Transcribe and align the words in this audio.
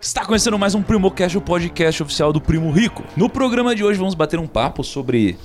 Está 0.00 0.24
começando 0.24 0.58
mais 0.58 0.74
um 0.74 0.82
PrimoCast, 0.82 1.36
o 1.38 1.40
podcast 1.40 2.02
oficial 2.02 2.32
do 2.32 2.40
Primo 2.40 2.70
Rico. 2.70 3.02
No 3.16 3.28
programa 3.28 3.74
de 3.74 3.82
hoje 3.82 3.98
vamos 3.98 4.14
bater 4.14 4.38
um 4.38 4.46
papo 4.46 4.84
sobre 4.84 5.36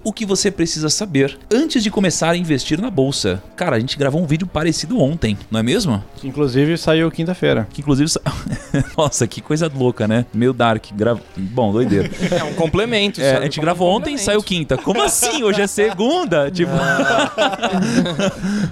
tudo 0.00 0.10
o 0.10 0.12
que 0.12 0.24
você 0.26 0.50
precisa 0.50 0.88
saber 0.88 1.38
antes 1.52 1.82
de 1.82 1.90
começar 1.90 2.30
a 2.30 2.36
investir 2.36 2.80
na 2.80 2.90
bolsa. 2.90 3.42
Cara, 3.56 3.76
a 3.76 3.80
gente 3.80 3.98
gravou 3.98 4.22
um 4.22 4.26
vídeo 4.26 4.46
parecido 4.46 4.98
ontem, 5.00 5.36
não 5.50 5.60
é 5.60 5.62
mesmo? 5.62 6.02
Que 6.16 6.26
inclusive 6.28 6.76
saiu 6.78 7.10
quinta-feira. 7.10 7.68
Que 7.72 7.80
inclusive. 7.80 8.08
sa- 8.08 8.20
Nossa, 8.96 9.26
que 9.26 9.40
coisa 9.40 9.70
louca, 9.74 10.06
né? 10.08 10.24
Meio 10.32 10.52
dark. 10.52 10.86
Grava... 10.94 11.20
Bom, 11.36 11.72
doideira. 11.72 12.10
É 12.30 12.44
um 12.44 12.54
complemento. 12.54 13.20
É, 13.20 13.36
a 13.36 13.42
gente 13.42 13.56
como 13.56 13.64
gravou 13.64 13.90
um 13.90 13.96
ontem 13.96 14.14
e 14.14 14.18
saiu 14.18 14.42
quinta. 14.42 14.76
Como 14.78 15.02
assim? 15.02 15.42
Hoje 15.42 15.60
é 15.62 15.66
segunda? 15.66 16.50
Tipo. 16.50 16.70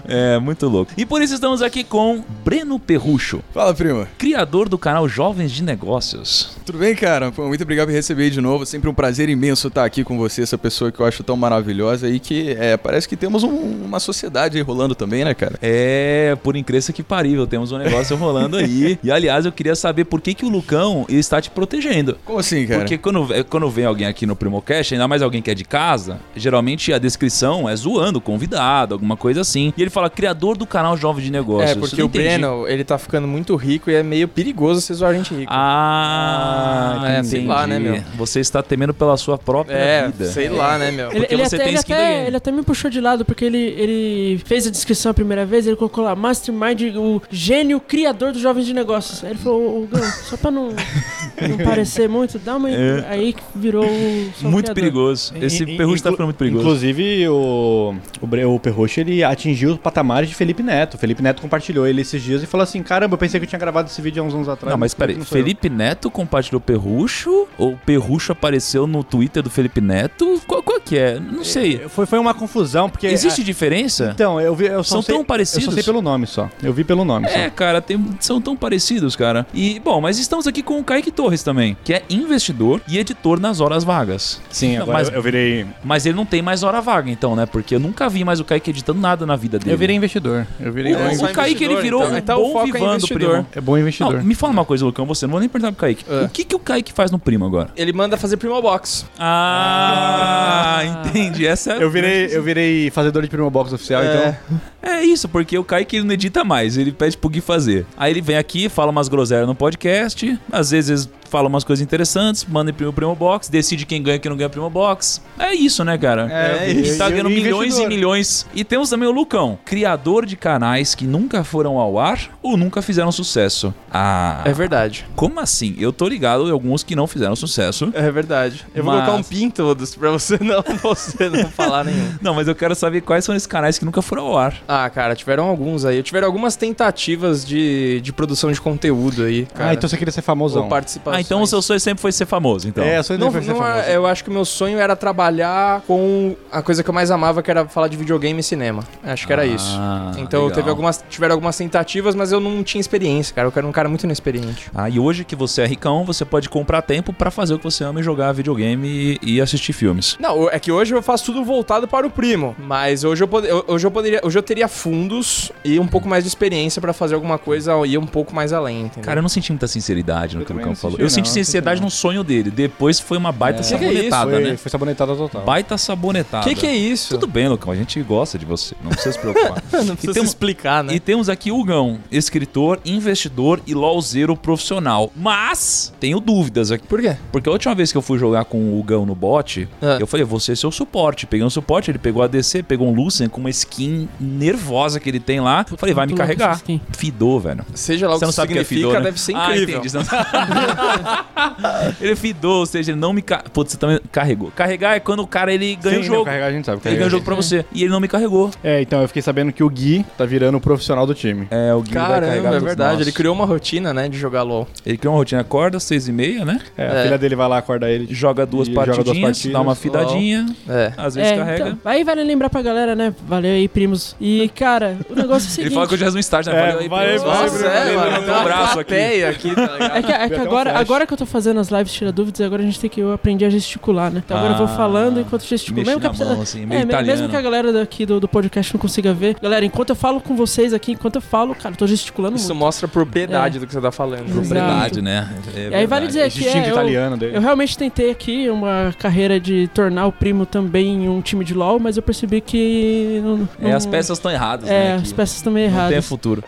é, 0.06 0.38
muito 0.38 0.68
louco. 0.68 0.92
E 0.96 1.04
por 1.04 1.20
isso 1.22 1.34
estamos 1.34 1.60
aqui 1.62 1.84
com 1.84 2.22
Breno 2.44 2.78
Perrucho, 2.78 3.42
Fala, 3.52 3.74
primo. 3.74 4.06
criador 4.16 4.68
do 4.68 4.78
canal 4.78 5.08
Jovens 5.08 5.50
de 5.52 5.62
Negócios. 5.62 6.56
Tudo 6.64 6.78
bem, 6.78 6.94
cara? 6.94 7.30
Pô, 7.32 7.46
muito 7.48 7.62
obrigado 7.62 7.88
por 7.88 7.94
receber 7.94 8.24
aí 8.24 8.30
de 8.30 8.40
novo. 8.40 8.64
Sempre 8.64 8.88
um 8.88 8.94
prazer 8.94 9.28
imenso 9.28 9.68
estar 9.68 9.84
aqui 9.84 10.04
com 10.04 10.16
você, 10.16 10.42
essa 10.42 10.58
pessoa 10.58 10.90
que 10.92 11.00
eu 11.00 11.06
acho 11.06 11.17
tão 11.24 11.36
maravilhosa 11.36 12.08
e 12.08 12.18
que 12.18 12.50
é, 12.58 12.76
parece 12.76 13.08
que 13.08 13.16
temos 13.16 13.42
um- 13.42 13.84
uma 13.84 14.00
sociedade 14.00 14.56
aí 14.56 14.62
rolando 14.62 14.94
também, 14.94 15.24
né, 15.24 15.34
cara? 15.34 15.58
É, 15.62 16.36
por 16.42 16.56
incrível 16.56 16.78
que 16.94 17.02
parível, 17.02 17.46
temos 17.46 17.72
um 17.72 17.78
negócio 17.78 18.16
rolando 18.16 18.56
aí. 18.56 18.98
E 19.02 19.10
aliás, 19.10 19.44
eu 19.46 19.50
queria 19.52 19.74
saber 19.74 20.04
por 20.04 20.20
que, 20.20 20.34
que 20.34 20.44
o 20.44 20.48
Lucão 20.48 21.04
está 21.08 21.40
te 21.40 21.50
protegendo. 21.50 22.16
Como 22.24 22.38
assim, 22.38 22.66
cara? 22.66 22.80
Porque 22.80 22.96
quando, 22.98 23.32
é, 23.34 23.42
quando 23.42 23.68
vem 23.70 23.84
alguém 23.86 24.06
aqui 24.06 24.26
no 24.26 24.36
Primocast, 24.36 24.92
ainda 24.94 25.08
mais 25.08 25.22
alguém 25.22 25.40
que 25.42 25.50
é 25.50 25.54
de 25.54 25.64
casa, 25.64 26.18
geralmente 26.36 26.92
a 26.92 26.98
descrição 26.98 27.68
é 27.68 27.74
zoando 27.74 28.20
convidado, 28.20 28.94
alguma 28.94 29.16
coisa 29.16 29.40
assim. 29.40 29.72
E 29.76 29.82
ele 29.82 29.90
fala, 29.90 30.08
criador 30.10 30.56
do 30.56 30.66
canal 30.66 30.96
Jovem 30.96 31.24
de 31.24 31.32
Negócios. 31.32 31.70
É, 31.70 31.74
porque 31.74 32.02
o. 32.02 32.08
Breno, 32.08 32.66
ele 32.68 32.84
tá 32.84 32.98
ficando 32.98 33.26
muito 33.26 33.56
rico 33.56 33.90
e 33.90 33.94
é 33.94 34.02
meio 34.02 34.28
perigoso 34.28 34.80
você 34.80 34.92
zoar 34.94 35.14
gente 35.14 35.34
rica. 35.34 35.50
Ah, 35.52 36.98
Ah, 37.00 37.08
é, 37.08 37.12
entendi. 37.14 37.28
sei 37.28 37.46
lá, 37.46 37.66
né, 37.66 37.78
meu? 37.78 38.02
Você 38.16 38.40
está 38.40 38.62
temendo 38.62 38.92
pela 38.94 39.16
sua 39.16 39.38
própria 39.38 39.74
é, 39.74 40.06
vida. 40.06 40.26
sei 40.26 40.48
lá, 40.48 40.76
né, 40.78 40.90
meu? 40.90 41.07
Ele, 41.12 41.26
ele 41.30 41.44
você 41.44 41.56
até, 41.56 41.64
tem 41.64 41.68
ele, 41.68 41.78
até, 41.78 42.26
ele 42.26 42.36
até 42.36 42.52
me 42.52 42.62
puxou 42.62 42.90
de 42.90 43.00
lado, 43.00 43.24
porque 43.24 43.44
ele, 43.44 43.58
ele 43.58 44.38
fez 44.44 44.66
a 44.66 44.70
descrição 44.70 45.10
a 45.10 45.14
primeira 45.14 45.44
vez, 45.44 45.66
ele 45.66 45.76
colocou 45.76 46.04
lá, 46.04 46.14
Mastermind, 46.14 46.94
o 46.96 47.22
gênio 47.30 47.80
criador 47.80 48.32
dos 48.32 48.40
jovens 48.40 48.66
de 48.66 48.74
negócios. 48.74 49.22
Aí 49.24 49.30
ele 49.30 49.38
falou, 49.38 49.82
ô 49.82 49.86
Gão, 49.86 50.02
só 50.24 50.36
pra 50.36 50.50
não, 50.50 50.68
não 50.68 51.58
parecer 51.64 52.08
muito, 52.08 52.38
dá 52.38 52.56
uma... 52.56 52.70
É. 52.70 53.04
Aí 53.08 53.32
que 53.32 53.42
virou 53.54 53.84
Muito 53.84 54.34
criador. 54.42 54.74
perigoso. 54.74 55.32
Esse 55.40 55.64
perrucho 55.64 56.02
tá 56.02 56.10
ficando 56.10 56.26
muito 56.26 56.36
perigoso. 56.36 56.64
Inclusive, 56.64 57.28
o, 57.28 57.94
o, 58.20 58.54
o 58.54 58.60
Perrocho, 58.60 59.00
ele 59.00 59.22
atingiu 59.24 59.72
os 59.72 59.78
patamares 59.78 60.28
de 60.28 60.34
Felipe 60.34 60.62
Neto. 60.62 60.94
O 60.94 60.98
Felipe 60.98 61.22
Neto 61.22 61.40
compartilhou 61.42 61.86
ele 61.86 62.00
esses 62.02 62.22
dias 62.22 62.42
e 62.42 62.46
falou 62.46 62.62
assim, 62.62 62.82
caramba, 62.82 63.14
eu 63.14 63.18
pensei 63.18 63.38
que 63.40 63.44
eu 63.44 63.48
tinha 63.48 63.58
gravado 63.58 63.88
esse 63.88 64.00
vídeo 64.00 64.22
há 64.22 64.26
uns 64.26 64.34
anos 64.34 64.48
atrás. 64.48 64.70
Não, 64.70 64.78
mas 64.78 64.94
peraí, 64.94 65.14
sou 65.14 65.22
eu?" 65.22 65.26
Felipe 65.26 65.68
Neto 65.68 66.10
compartilhou 66.10 66.60
Perrucho? 66.60 67.46
Ou 67.56 67.76
Perrucho 67.84 68.32
apareceu 68.32 68.86
no 68.86 69.02
Twitter 69.02 69.42
do 69.42 69.50
Felipe 69.50 69.80
Neto? 69.80 70.40
Qual, 70.46 70.62
qual 70.62 70.80
que 70.80 70.96
é? 70.97 70.97
Não 71.20 71.44
sei. 71.44 71.78
Foi, 71.88 72.06
foi 72.06 72.18
uma 72.18 72.34
confusão, 72.34 72.88
porque... 72.88 73.06
Existe 73.06 73.40
a- 73.40 73.44
diferença? 73.44 74.10
Então, 74.14 74.40
eu 74.40 74.54
vi... 74.54 74.66
Eu 74.66 74.82
só 74.84 74.96
São 74.96 75.02
sei- 75.02 75.14
tão 75.14 75.24
parecidos? 75.24 75.64
Eu 75.66 75.70
só 75.70 75.74
sei 75.74 75.82
pelo 75.84 76.02
nome 76.02 76.26
só. 76.26 76.48
Eu 76.62 76.72
vi 76.72 76.84
pelo 76.84 77.04
nome 77.04 77.26
É, 77.26 77.44
só. 77.44 77.50
cara, 77.50 77.80
tem- 77.80 78.04
são 78.20 78.40
tão 78.40 78.56
parecidos, 78.56 79.14
cara. 79.16 79.46
E, 79.54 79.80
bom, 79.80 80.00
mas 80.00 80.18
estamos 80.18 80.46
aqui 80.46 80.62
com 80.62 80.78
o 80.78 80.84
Kaique 80.84 81.10
Torres 81.10 81.42
também, 81.42 81.76
que 81.84 81.92
é 81.92 82.02
investidor 82.10 82.80
e 82.88 82.98
editor 82.98 83.38
nas 83.40 83.60
horas 83.60 83.84
vagas. 83.84 84.40
Sim, 84.50 84.76
Não, 84.76 84.82
agora 84.82 84.98
mas, 84.98 85.08
eu, 85.08 85.22
virei... 85.22 85.66
mas 85.84 86.06
ele 86.06 86.16
não 86.16 86.26
tem 86.26 86.42
mais 86.42 86.62
hora 86.62 86.80
vaga, 86.80 87.10
então, 87.10 87.34
né? 87.36 87.46
Porque 87.46 87.74
eu 87.74 87.80
nunca 87.80 88.08
vi 88.08 88.24
mais 88.24 88.40
o 88.40 88.44
Kaique 88.44 88.70
editando 88.70 89.00
nada 89.00 89.24
na 89.26 89.36
vida 89.36 89.58
dele. 89.58 89.72
Eu 89.72 89.78
virei 89.78 89.96
investidor. 89.96 90.46
Eu 90.60 90.72
virei 90.72 90.94
O- 90.94 90.96
o. 90.96 91.32
Kaique, 91.32 91.64
ele 91.64 91.74
investidor, 91.74 91.82
virou 91.82 92.00
então. 92.02 92.14
um 92.14 92.18
Então 92.18 92.42
o 92.42 92.52
bom 92.54 92.60
é 92.62 92.64
vivando, 92.64 92.94
investidor. 92.96 93.30
primo. 93.30 93.46
É 93.54 93.60
bom 93.60 93.78
investidor. 93.78 94.14
Não, 94.14 94.22
me 94.24 94.34
fala 94.34 94.52
uma 94.52 94.64
coisa, 94.64 94.84
Lucão, 94.84 95.06
você 95.06 95.26
não 95.26 95.32
vou 95.32 95.40
nem 95.40 95.48
perguntar 95.48 95.72
pro 95.72 95.80
Kaique. 95.80 96.04
É. 96.08 96.24
O 96.24 96.28
que, 96.28 96.44
que 96.44 96.54
o 96.56 96.58
Kaique 96.58 96.92
faz 96.92 97.10
no 97.10 97.18
Primo 97.18 97.44
agora? 97.46 97.70
Ele 97.76 97.92
manda 97.92 98.16
fazer 98.16 98.36
Primo 98.36 98.60
Box. 98.60 99.06
Ah, 99.18 100.82
entendi. 100.88 101.46
Essa 101.46 101.74
é 101.74 101.82
Eu 101.82 101.90
virei, 101.90 102.28
eu 102.30 102.42
virei 102.42 102.90
fazedor 102.90 103.22
de 103.22 103.28
Primo 103.28 103.50
Box 103.50 103.72
oficial, 103.72 104.02
É. 104.02 104.06
então... 104.40 104.60
É 104.82 105.02
isso, 105.02 105.28
porque 105.28 105.58
o 105.58 105.64
Kaique 105.64 105.96
ele 105.96 106.04
não 106.06 106.14
edita 106.14 106.44
mais, 106.44 106.76
ele 106.78 106.92
pede 106.92 107.16
pro 107.16 107.28
Gui 107.28 107.40
fazer. 107.40 107.84
Aí 107.96 108.12
ele 108.12 108.20
vem 108.20 108.36
aqui, 108.36 108.68
fala 108.68 108.90
umas 108.90 109.08
groselhas 109.08 109.46
no 109.46 109.54
podcast, 109.54 110.38
às 110.50 110.70
vezes 110.70 111.08
fala 111.28 111.48
umas 111.48 111.64
coisas 111.64 111.82
interessantes, 111.82 112.44
manda 112.44 112.72
pro 112.72 112.92
Primo 112.92 113.14
Box, 113.14 113.48
decide 113.50 113.84
quem 113.86 114.02
ganha 114.02 114.16
e 114.16 114.18
quem 114.18 114.30
não 114.30 114.36
ganha 114.36 114.48
Primo 114.48 114.68
Box. 114.70 115.20
É 115.38 115.54
isso, 115.54 115.84
né, 115.84 115.96
cara? 115.98 116.28
É, 116.30 116.70
Ele 116.70 116.88
e- 116.88 116.96
tá 116.96 117.08
ganhando 117.08 117.30
milhões 117.30 117.78
e 117.78 117.86
milhões. 117.86 118.46
E 118.54 118.64
temos 118.64 118.90
também 118.90 119.08
o 119.08 119.12
Lucão, 119.12 119.58
criador 119.64 120.24
de 120.26 120.36
canais 120.36 120.94
que 120.94 121.04
nunca 121.06 121.44
foram 121.44 121.78
ao 121.78 121.98
ar 121.98 122.18
ou 122.42 122.56
nunca 122.56 122.80
fizeram 122.82 123.12
sucesso. 123.12 123.72
Ah, 123.90 124.42
É 124.44 124.52
verdade. 124.52 125.06
como 125.14 125.40
assim? 125.40 125.74
Eu 125.78 125.92
tô 125.92 126.08
ligado 126.08 126.48
em 126.48 126.50
alguns 126.50 126.82
que 126.82 126.94
não 126.96 127.06
fizeram 127.06 127.36
sucesso. 127.36 127.90
É 127.94 128.10
verdade. 128.10 128.66
Eu 128.74 128.82
vou 128.84 128.92
Mas- 128.94 129.04
colocar 129.04 129.20
um 129.20 129.22
pin 129.22 129.44
em 129.44 129.50
todos 129.50 129.94
pra 129.94 130.10
você 130.10 130.38
não, 130.42 130.62
você 130.82 131.28
não 131.28 131.48
falar 131.50 131.84
nenhum. 131.84 132.14
Não, 132.20 132.34
mas 132.34 132.48
eu 132.48 132.54
quero 132.54 132.74
saber 132.74 133.00
quais 133.02 133.24
são 133.24 133.34
esses 133.34 133.46
canais 133.46 133.78
que 133.78 133.84
nunca 133.84 134.02
foram 134.02 134.26
ao 134.26 134.38
ar. 134.38 134.54
Ah, 134.66 134.88
cara, 134.90 135.14
tiveram 135.14 135.44
alguns 135.46 135.84
aí. 135.84 136.02
Tiveram 136.02 136.26
algumas 136.26 136.56
tentativas 136.56 137.44
de, 137.44 138.00
de 138.00 138.12
produção 138.12 138.50
de 138.52 138.60
conteúdo 138.60 139.24
aí, 139.24 139.46
cara. 139.46 139.70
Ah, 139.70 139.74
então 139.74 139.88
você 139.88 139.96
queria 139.96 140.12
ser 140.12 140.22
famosão. 140.22 140.62
Ou 140.64 140.68
participações. 140.68 141.16
Ah, 141.16 141.17
então 141.20 141.42
o 141.42 141.46
seu 141.46 141.60
sonho 141.62 141.80
sempre 141.80 142.00
foi 142.00 142.12
ser 142.12 142.26
famoso, 142.26 142.68
então. 142.68 142.82
É, 142.84 142.98
eu 142.98 143.04
sou 143.04 143.16
Não, 143.18 143.30
foi 143.32 143.42
ser 143.42 143.52
não 143.52 143.56
é- 143.66 143.70
famoso. 143.70 143.88
eu 143.90 144.06
acho 144.06 144.24
que 144.24 144.30
o 144.30 144.32
meu 144.32 144.44
sonho 144.44 144.78
era 144.78 144.94
trabalhar 144.96 145.82
com 145.86 146.36
a 146.50 146.62
coisa 146.62 146.82
que 146.82 146.90
eu 146.90 146.94
mais 146.94 147.10
amava, 147.10 147.42
que 147.42 147.50
era 147.50 147.66
falar 147.66 147.88
de 147.88 147.96
videogame 147.96 148.40
e 148.40 148.42
cinema. 148.42 148.84
Acho 149.04 149.26
que 149.26 149.32
era 149.32 149.44
isso. 149.44 149.76
Ah, 149.78 150.12
Então 150.18 150.42
legal. 150.44 150.54
teve 150.56 150.70
algumas, 150.70 151.04
tiveram 151.08 151.34
algumas 151.34 151.56
tentativas, 151.56 152.14
mas 152.14 152.32
eu 152.32 152.40
não 152.40 152.62
tinha 152.62 152.80
experiência, 152.80 153.34
cara. 153.34 153.48
Eu 153.48 153.52
era 153.58 153.66
um 153.66 153.72
cara 153.72 153.88
muito 153.88 154.04
inexperiente. 154.04 154.70
Ah, 154.74 154.88
e 154.88 154.98
hoje 155.00 155.24
que 155.24 155.34
você 155.34 155.62
é 155.62 155.66
ricão, 155.66 156.04
você 156.04 156.24
pode 156.24 156.48
comprar 156.48 156.82
tempo 156.82 157.12
pra 157.12 157.30
fazer 157.30 157.54
o 157.54 157.58
que 157.58 157.64
você 157.64 157.82
ama 157.84 158.00
e 158.00 158.02
jogar 158.02 158.30
videogame 158.32 159.18
e, 159.22 159.34
e 159.36 159.40
assistir 159.40 159.72
filmes. 159.72 160.16
Não, 160.20 160.48
é 160.48 160.58
que 160.60 160.70
hoje 160.70 160.94
eu 160.94 161.02
faço 161.02 161.24
tudo 161.26 161.44
voltado 161.44 161.88
para 161.88 162.06
o 162.06 162.10
primo. 162.10 162.54
Mas 162.58 163.02
hoje 163.04 163.24
eu, 163.24 163.28
pod- 163.28 163.46
eu- 163.48 163.64
hoje 163.66 163.86
eu 163.86 163.90
poderia. 163.90 164.20
Hoje 164.22 164.38
eu 164.38 164.42
teria 164.42 164.68
fundos 164.68 165.50
e 165.64 165.78
um 165.80 165.86
pouco 165.86 166.08
mais 166.08 166.24
de 166.24 166.28
experiência 166.28 166.80
pra 166.80 166.92
fazer 166.92 167.14
alguma 167.14 167.38
coisa 167.38 167.74
e 167.86 167.92
ir 167.94 167.98
um 167.98 168.06
pouco 168.06 168.34
mais 168.34 168.52
além, 168.52 168.82
entendeu? 168.82 169.02
Cara, 169.04 169.18
eu 169.18 169.22
não 169.22 169.28
senti 169.28 169.50
muita 169.52 169.66
sinceridade 169.66 170.36
no 170.36 170.42
Eu 170.42 170.46
que 170.46 170.52
o 170.52 170.54
Lucão 170.56 170.70
não 170.70 170.76
falou. 170.76 170.96
senti, 170.96 171.07
eu 171.08 171.10
não, 171.10 171.14
senti 171.26 171.30
sinceridade 171.30 171.80
no 171.80 171.90
sonho 171.90 172.22
dele. 172.24 172.50
Depois 172.50 172.98
foi 173.00 173.16
uma 173.18 173.32
baita 173.32 173.60
É. 173.60 173.62
Que 173.62 173.78
que 173.78 173.84
é 173.84 173.92
isso? 173.92 174.10
sabonetada, 174.10 174.30
foi, 174.30 174.44
né? 174.44 174.56
foi 174.56 174.70
sabonetada 174.70 175.14
total. 175.16 175.42
Baita 175.44 175.78
sabonetada. 175.78 176.44
que 176.44 176.54
que 176.54 176.66
é 176.66 176.74
isso? 176.74 177.10
Tudo 177.10 177.26
bem, 177.26 177.48
Lucão. 177.48 177.72
A 177.72 177.76
gente 177.76 178.00
gosta 178.02 178.38
de 178.38 178.44
você. 178.44 178.74
Não 178.82 178.90
precisa 178.90 179.12
se 179.12 179.18
preocupar. 179.18 179.62
não 179.84 179.94
precisa 179.96 180.10
E 180.10 180.14
temos- 180.14 180.14
se 180.30 180.34
explicar, 180.34 180.84
né? 180.84 180.94
E 180.94 181.00
temos 181.00 181.28
aqui 181.28 181.50
o 181.52 181.62
Gão, 181.64 181.98
escritor, 182.10 182.80
investidor 182.84 183.60
e 183.66 183.74
LOLzeiro 183.74 184.36
profissional. 184.36 185.12
Mas 185.16 185.92
tenho 186.00 186.20
dúvidas 186.20 186.70
aqui. 186.70 186.86
Por 186.86 187.00
quê? 187.00 187.16
Porque 187.32 187.48
a 187.48 187.52
última 187.52 187.74
vez 187.74 187.90
que 187.92 187.98
eu 187.98 188.02
fui 188.02 188.18
jogar 188.18 188.44
com 188.44 188.78
o 188.78 188.82
Gão 188.82 189.04
no 189.06 189.14
bot, 189.14 189.68
Ah. 189.82 189.98
eu 190.00 190.06
falei, 190.06 190.24
você 190.24 190.52
é 190.52 190.54
seu 190.56 190.70
suporte. 190.70 191.26
Peguei 191.26 191.44
um 191.44 191.50
suporte, 191.50 191.90
ele 191.90 191.98
pegou 191.98 192.22
a 192.22 192.26
DC, 192.26 192.62
pegou 192.62 192.88
um 192.88 192.94
Lucian 192.94 193.28
com 193.28 193.40
uma 193.40 193.50
skin 193.50 194.08
nervosa 194.20 194.98
que 195.00 195.08
ele 195.08 195.20
tem 195.20 195.40
lá. 195.40 195.64
Eu 195.70 195.76
falei, 195.76 195.94
vai 195.94 196.06
me 196.06 196.14
carregar. 196.14 196.60
Fidou, 196.96 197.38
velho. 197.40 197.64
Seja 197.74 198.06
lá 198.08 198.14
o 198.14 198.18
Você 198.18 198.20
que 198.20 198.26
não 198.26 198.32
sabe 198.32 198.52
o 198.52 198.54
que 198.54 198.58
é 198.60 198.64
significa, 198.64 198.88
fidou, 198.88 198.92
né? 199.00 199.04
deve 199.06 199.20
ser 199.20 199.34
Ah, 199.34 199.50
incrível. 199.50 199.78
entendi. 199.78 199.88
Não 201.02 201.94
ele 202.00 202.16
fidou, 202.16 202.60
ou 202.60 202.66
seja, 202.66 202.92
ele 202.92 203.00
não 203.00 203.12
me... 203.12 203.22
Ca... 203.22 203.42
Putz, 203.52 203.72
você 203.72 203.78
também 203.78 204.00
carregou. 204.12 204.50
Carregar 204.54 204.94
é 204.96 205.00
quando 205.00 205.20
o 205.20 205.26
cara, 205.26 205.52
ele 205.52 205.76
ganha 205.76 205.96
Sim, 205.96 206.00
o 206.00 206.02
não, 206.08 206.14
jogo. 206.14 206.24
carregar 206.26 206.46
a 206.46 206.52
gente 206.52 206.64
sabe. 206.66 206.80
Ele 206.84 206.96
ganha 206.96 207.06
o 207.06 207.10
jogo 207.10 207.24
pra 207.24 207.34
você. 207.34 207.64
E 207.72 207.82
ele 207.82 207.90
não 207.90 208.00
me 208.00 208.08
carregou. 208.08 208.50
É, 208.62 208.80
então 208.82 209.00
eu 209.02 209.08
fiquei 209.08 209.22
sabendo 209.22 209.52
que 209.52 209.62
o 209.62 209.68
Gui 209.68 210.04
tá 210.16 210.24
virando 210.24 210.56
o 210.56 210.60
profissional 210.60 211.06
do 211.06 211.14
time. 211.14 211.46
É, 211.50 211.74
o 211.74 211.80
Gui 211.82 211.94
vai 211.94 212.08
carregar 212.20 212.42
Caramba, 212.42 212.56
é 212.56 212.60
verdade. 212.60 213.02
Ele 213.02 213.12
criou 213.12 213.34
uma 213.34 213.44
rotina, 213.44 213.92
né, 213.94 214.08
de 214.08 214.18
jogar 214.18 214.42
LOL. 214.42 214.66
Ele 214.84 214.96
criou 214.96 215.14
uma 215.14 215.18
rotina, 215.18 215.40
acorda 215.40 215.76
às 215.76 215.82
seis 215.82 216.08
e 216.08 216.12
meia, 216.12 216.44
né? 216.44 216.60
É, 216.76 216.84
É. 216.84 217.00
a 217.00 217.02
filha 217.04 217.18
dele 217.18 217.36
vai 217.36 217.48
lá 217.48 217.58
acordar 217.58 217.90
ele. 217.90 218.06
Joga 218.12 218.44
duas 218.46 218.68
joga 218.68 219.02
duas 219.04 219.18
partidas. 219.18 219.52
dá 219.52 219.60
uma 219.60 219.74
fidadinha, 219.74 220.46
É. 220.68 220.92
às 220.96 221.14
vezes 221.14 221.32
É, 221.32 221.36
carrega. 221.36 221.68
então, 221.68 221.78
aí 221.84 222.04
vale 222.04 222.22
lembrar 222.22 222.50
pra 222.50 222.62
galera, 222.62 222.94
né? 222.94 223.14
Valeu 223.26 223.52
aí, 223.52 223.68
primos. 223.68 224.16
E, 224.20 224.48
cara, 224.54 224.96
o 225.08 225.14
negócio 225.14 225.46
é 225.46 225.50
o 225.50 225.52
seguinte... 225.52 225.66
Ele 225.68 225.74
fala 225.74 225.86
que 225.86 225.94
eu 225.94 225.98
já 225.98 226.06
fiz 226.06 226.14
um 226.14 226.18
estágio, 226.18 226.52
né? 226.52 226.58
É, 226.58 226.62
Valeu 226.68 226.80
aí, 226.80 226.88
valeu, 226.88 227.24
Nossa, 227.24 227.66
é, 227.66 227.96
mano. 227.96 228.16
Tem 228.18 228.24
uma 228.28 228.40
abraço 228.40 228.80
aqui. 228.80 229.24
aqui, 229.24 229.54
tá? 229.54 229.76
É 229.94 230.02
que, 230.02 230.12
é 230.12 230.28
que 230.28 230.34
um 230.36 230.42
agora. 230.42 230.78
Agora 230.88 231.06
que 231.06 231.12
eu 231.12 231.16
tô 231.18 231.26
fazendo 231.26 231.60
as 231.60 231.68
lives 231.68 231.92
tira 231.92 232.10
dúvidas, 232.10 232.40
agora 232.40 232.62
a 232.62 232.64
gente 232.64 232.80
tem 232.80 232.88
que 232.88 233.00
eu 233.00 233.12
aprendi 233.12 233.44
a 233.44 233.50
gesticular, 233.50 234.10
né? 234.10 234.22
Então 234.24 234.36
agora 234.36 234.54
eu 234.54 234.58
vou 234.58 234.66
Ah, 234.66 234.76
falando 234.76 235.20
enquanto 235.20 235.44
gesticulo. 235.44 235.84
Mesmo 235.84 236.00
que, 236.00 236.06
a 236.06 236.12
mão, 236.12 236.40
assim, 236.42 236.62
é, 236.64 236.66
meio 236.66 236.80
me- 236.80 236.86
italiano. 236.88 237.06
mesmo 237.06 237.28
que 237.28 237.36
a 237.36 237.40
galera 237.42 237.72
daqui 237.72 238.06
do, 238.06 238.18
do 238.18 238.26
podcast 238.28 238.72
não 238.74 238.80
consiga 238.80 239.12
ver. 239.12 239.36
Galera, 239.40 239.64
enquanto 239.64 239.90
eu 239.90 239.96
falo 239.96 240.20
com 240.20 240.34
vocês 240.34 240.72
aqui, 240.72 240.92
enquanto 240.92 241.16
eu 241.16 241.20
falo, 241.20 241.54
cara, 241.54 241.74
eu 241.74 241.78
tô 241.78 241.86
gesticulando 241.86 242.36
Isso 242.36 242.48
muito. 242.48 242.58
mostra 242.60 242.86
a 242.86 242.88
propriedade 242.88 243.56
É. 243.58 243.60
do 243.60 243.66
que 243.66 243.72
você 243.74 243.80
tá 243.80 243.92
falando. 243.92 244.22
Exato. 244.28 244.38
Propriedade, 244.40 245.02
né? 245.02 245.28
É 245.54 245.68
E 245.70 245.74
aí 245.74 245.86
vale 245.86 246.06
dizer 246.06 246.30
que 246.30 246.46
é, 246.48 246.66
eu, 246.68 246.72
italiano 246.72 247.16
dele. 247.16 247.36
eu 247.36 247.40
realmente 247.40 247.76
tentei 247.76 248.10
aqui 248.10 248.48
uma 248.48 248.94
carreira 248.98 249.38
de 249.38 249.68
tornar 249.74 250.06
o 250.06 250.12
primo 250.12 250.46
também 250.46 251.08
um 251.08 251.20
time 251.20 251.44
de 251.44 251.52
LoL, 251.54 251.78
mas 251.78 251.96
eu 251.96 252.02
percebi 252.02 252.40
que... 252.40 253.20
Não, 253.22 253.48
É, 253.60 253.68
não- 253.70 253.76
as 253.76 253.84
peças 253.86 254.16
estão 254.18 254.30
erradas, 254.30 254.68
É, 254.68 254.84
né? 254.84 254.94
as 255.02 255.12
peças 255.12 255.36
estão 255.36 255.52
meio 255.52 255.66
Não 255.70 255.74
tem 255.76 255.84
erradas. 255.86 256.06
futuro. 256.08 256.42